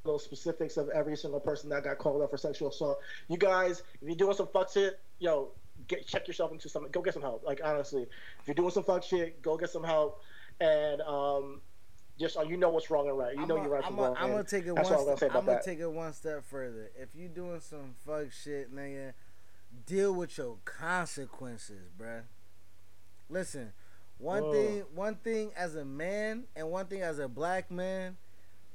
little 0.03 0.19
specifics 0.19 0.77
of 0.77 0.89
every 0.89 1.15
single 1.17 1.39
person 1.39 1.69
that 1.69 1.83
got 1.83 1.97
called 1.97 2.21
up 2.21 2.31
for 2.31 2.37
sexual 2.37 2.69
assault. 2.69 2.99
You 3.29 3.37
guys, 3.37 3.83
if 4.01 4.07
you're 4.07 4.15
doing 4.15 4.35
some 4.35 4.47
fuck 4.47 4.71
shit, 4.71 4.99
yo, 5.19 5.51
get 5.87 6.05
check 6.07 6.27
yourself 6.27 6.51
into 6.51 6.69
some. 6.69 6.89
Go 6.91 7.01
get 7.01 7.13
some 7.13 7.23
help. 7.23 7.43
Like 7.45 7.61
honestly, 7.63 8.03
if 8.03 8.47
you're 8.47 8.55
doing 8.55 8.71
some 8.71 8.83
fuck 8.83 9.03
shit, 9.03 9.41
go 9.41 9.57
get 9.57 9.69
some 9.69 9.83
help, 9.83 10.21
and 10.59 11.01
um, 11.01 11.61
just 12.19 12.37
uh, 12.37 12.41
you 12.43 12.57
know 12.57 12.69
what's 12.69 12.89
wrong 12.89 13.07
and 13.09 13.17
right. 13.17 13.35
You 13.35 13.45
know 13.45 13.55
you're 13.57 13.67
right 13.69 13.83
I'm 13.83 13.93
from 13.93 13.99
wrong. 14.03 14.15
I'm 14.17 14.31
gonna 14.31 14.43
take 14.43 14.65
it 14.65 14.75
That's 14.75 14.89
one. 14.89 14.99
all 14.99 15.01
I'm 15.01 15.05
gonna 15.07 15.17
say 15.17 15.25
Step, 15.27 15.29
about 15.31 15.39
I'm 15.39 15.45
gonna 15.45 15.63
take 15.63 15.79
it 15.79 15.91
one 15.91 16.13
step 16.13 16.43
further. 16.45 16.91
If 16.97 17.09
you 17.15 17.27
doing 17.27 17.59
some 17.61 17.95
fuck 18.05 18.31
shit, 18.31 18.73
nigga, 18.73 19.13
deal 19.85 20.13
with 20.13 20.37
your 20.37 20.57
consequences, 20.65 21.89
bruh. 21.99 22.23
Listen, 23.29 23.73
one 24.17 24.43
Oh. 24.43 24.51
thing, 24.53 24.79
one 24.93 25.15
thing 25.15 25.51
as 25.55 25.75
a 25.75 25.83
man, 25.85 26.45
and 26.55 26.69
one 26.71 26.85
thing 26.87 27.01
as 27.01 27.19
a 27.19 27.27
black 27.27 27.69
man, 27.71 28.17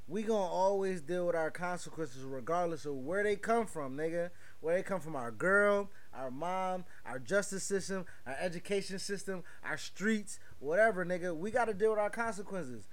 we 0.07 0.23
gonna 0.23 0.43
always 0.43 1.01
deal 1.01 1.25
with 1.25 1.35
our 1.35 1.49
consequences 1.51 2.23
regardless 2.23 2.85
of 2.85 2.95
where 2.95 3.23
they 3.23 3.35
come 3.37 3.65
from, 3.65 3.95
nigga. 3.95 4.29
Where 4.59 4.75
they 4.75 4.83
come 4.83 4.99
from, 4.99 5.15
our 5.15 5.31
girl, 5.31 5.89
our 6.13 6.29
mom, 6.29 6.85
our 7.05 7.17
justice 7.17 7.63
system, 7.63 8.05
our 8.27 8.35
education 8.39 8.99
system, 8.99 9.43
our 9.63 9.77
streets, 9.77 10.37
whatever, 10.59 11.03
nigga. 11.03 11.35
We 11.35 11.49
gotta 11.49 11.73
deal 11.73 11.91
with 11.91 11.99
our 11.99 12.09
consequences. 12.11 12.87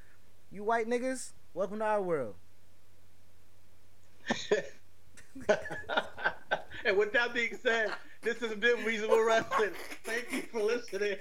You 0.50 0.64
white 0.64 0.88
niggas, 0.88 1.32
welcome 1.52 1.80
to 1.80 1.84
our 1.84 2.00
world. 2.00 2.34
and 6.84 6.96
with 6.96 7.12
that 7.12 7.34
being 7.34 7.58
said, 7.62 7.92
this 8.22 8.40
has 8.40 8.54
been 8.54 8.82
Reasonable 8.82 9.22
Wrestling. 9.22 9.72
Thank 10.04 10.32
you 10.32 10.42
for 10.50 10.62
listening. 10.62 11.18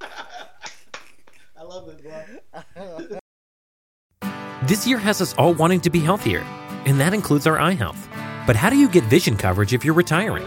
I 0.00 1.62
love 1.62 1.88
it, 1.88 2.02
bro. 2.02 3.18
This 4.64 4.86
year 4.86 4.98
has 4.98 5.22
us 5.22 5.34
all 5.34 5.54
wanting 5.54 5.80
to 5.80 5.90
be 5.90 6.00
healthier, 6.00 6.40
and 6.84 7.00
that 7.00 7.14
includes 7.14 7.46
our 7.46 7.58
eye 7.58 7.72
health. 7.72 8.08
But 8.46 8.56
how 8.56 8.70
do 8.70 8.76
you 8.76 8.88
get 8.88 9.04
vision 9.04 9.36
coverage 9.36 9.72
if 9.72 9.84
you're 9.84 9.94
retiring? 9.94 10.46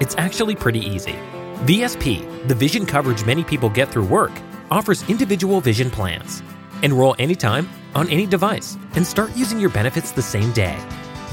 It's 0.00 0.14
actually 0.16 0.54
pretty 0.54 0.78
easy. 0.80 1.16
VSP, 1.64 2.46
the 2.48 2.54
vision 2.54 2.86
coverage 2.86 3.24
many 3.24 3.42
people 3.42 3.68
get 3.68 3.90
through 3.90 4.06
work, 4.06 4.30
offers 4.70 5.06
individual 5.08 5.60
vision 5.60 5.90
plans. 5.90 6.40
Enroll 6.82 7.16
anytime, 7.18 7.68
on 7.94 8.08
any 8.08 8.26
device, 8.26 8.76
and 8.94 9.06
start 9.06 9.36
using 9.36 9.60
your 9.60 9.70
benefits 9.70 10.12
the 10.12 10.22
same 10.22 10.52
day. 10.52 10.78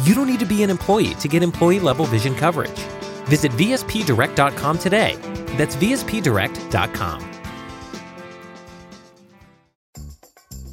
You 0.04 0.14
don't 0.14 0.28
need 0.28 0.40
to 0.40 0.46
be 0.46 0.64
an 0.64 0.70
employee 0.70 1.16
to 1.16 1.28
get 1.28 1.44
employee 1.44 1.80
level 1.80 2.06
vision 2.06 2.36
coverage. 2.36 2.80
Visit 3.28 3.52
VSPDirect.com 3.54 4.78
today. 4.78 5.16
That's 5.58 5.76
VSPDirect.com. 5.76 7.35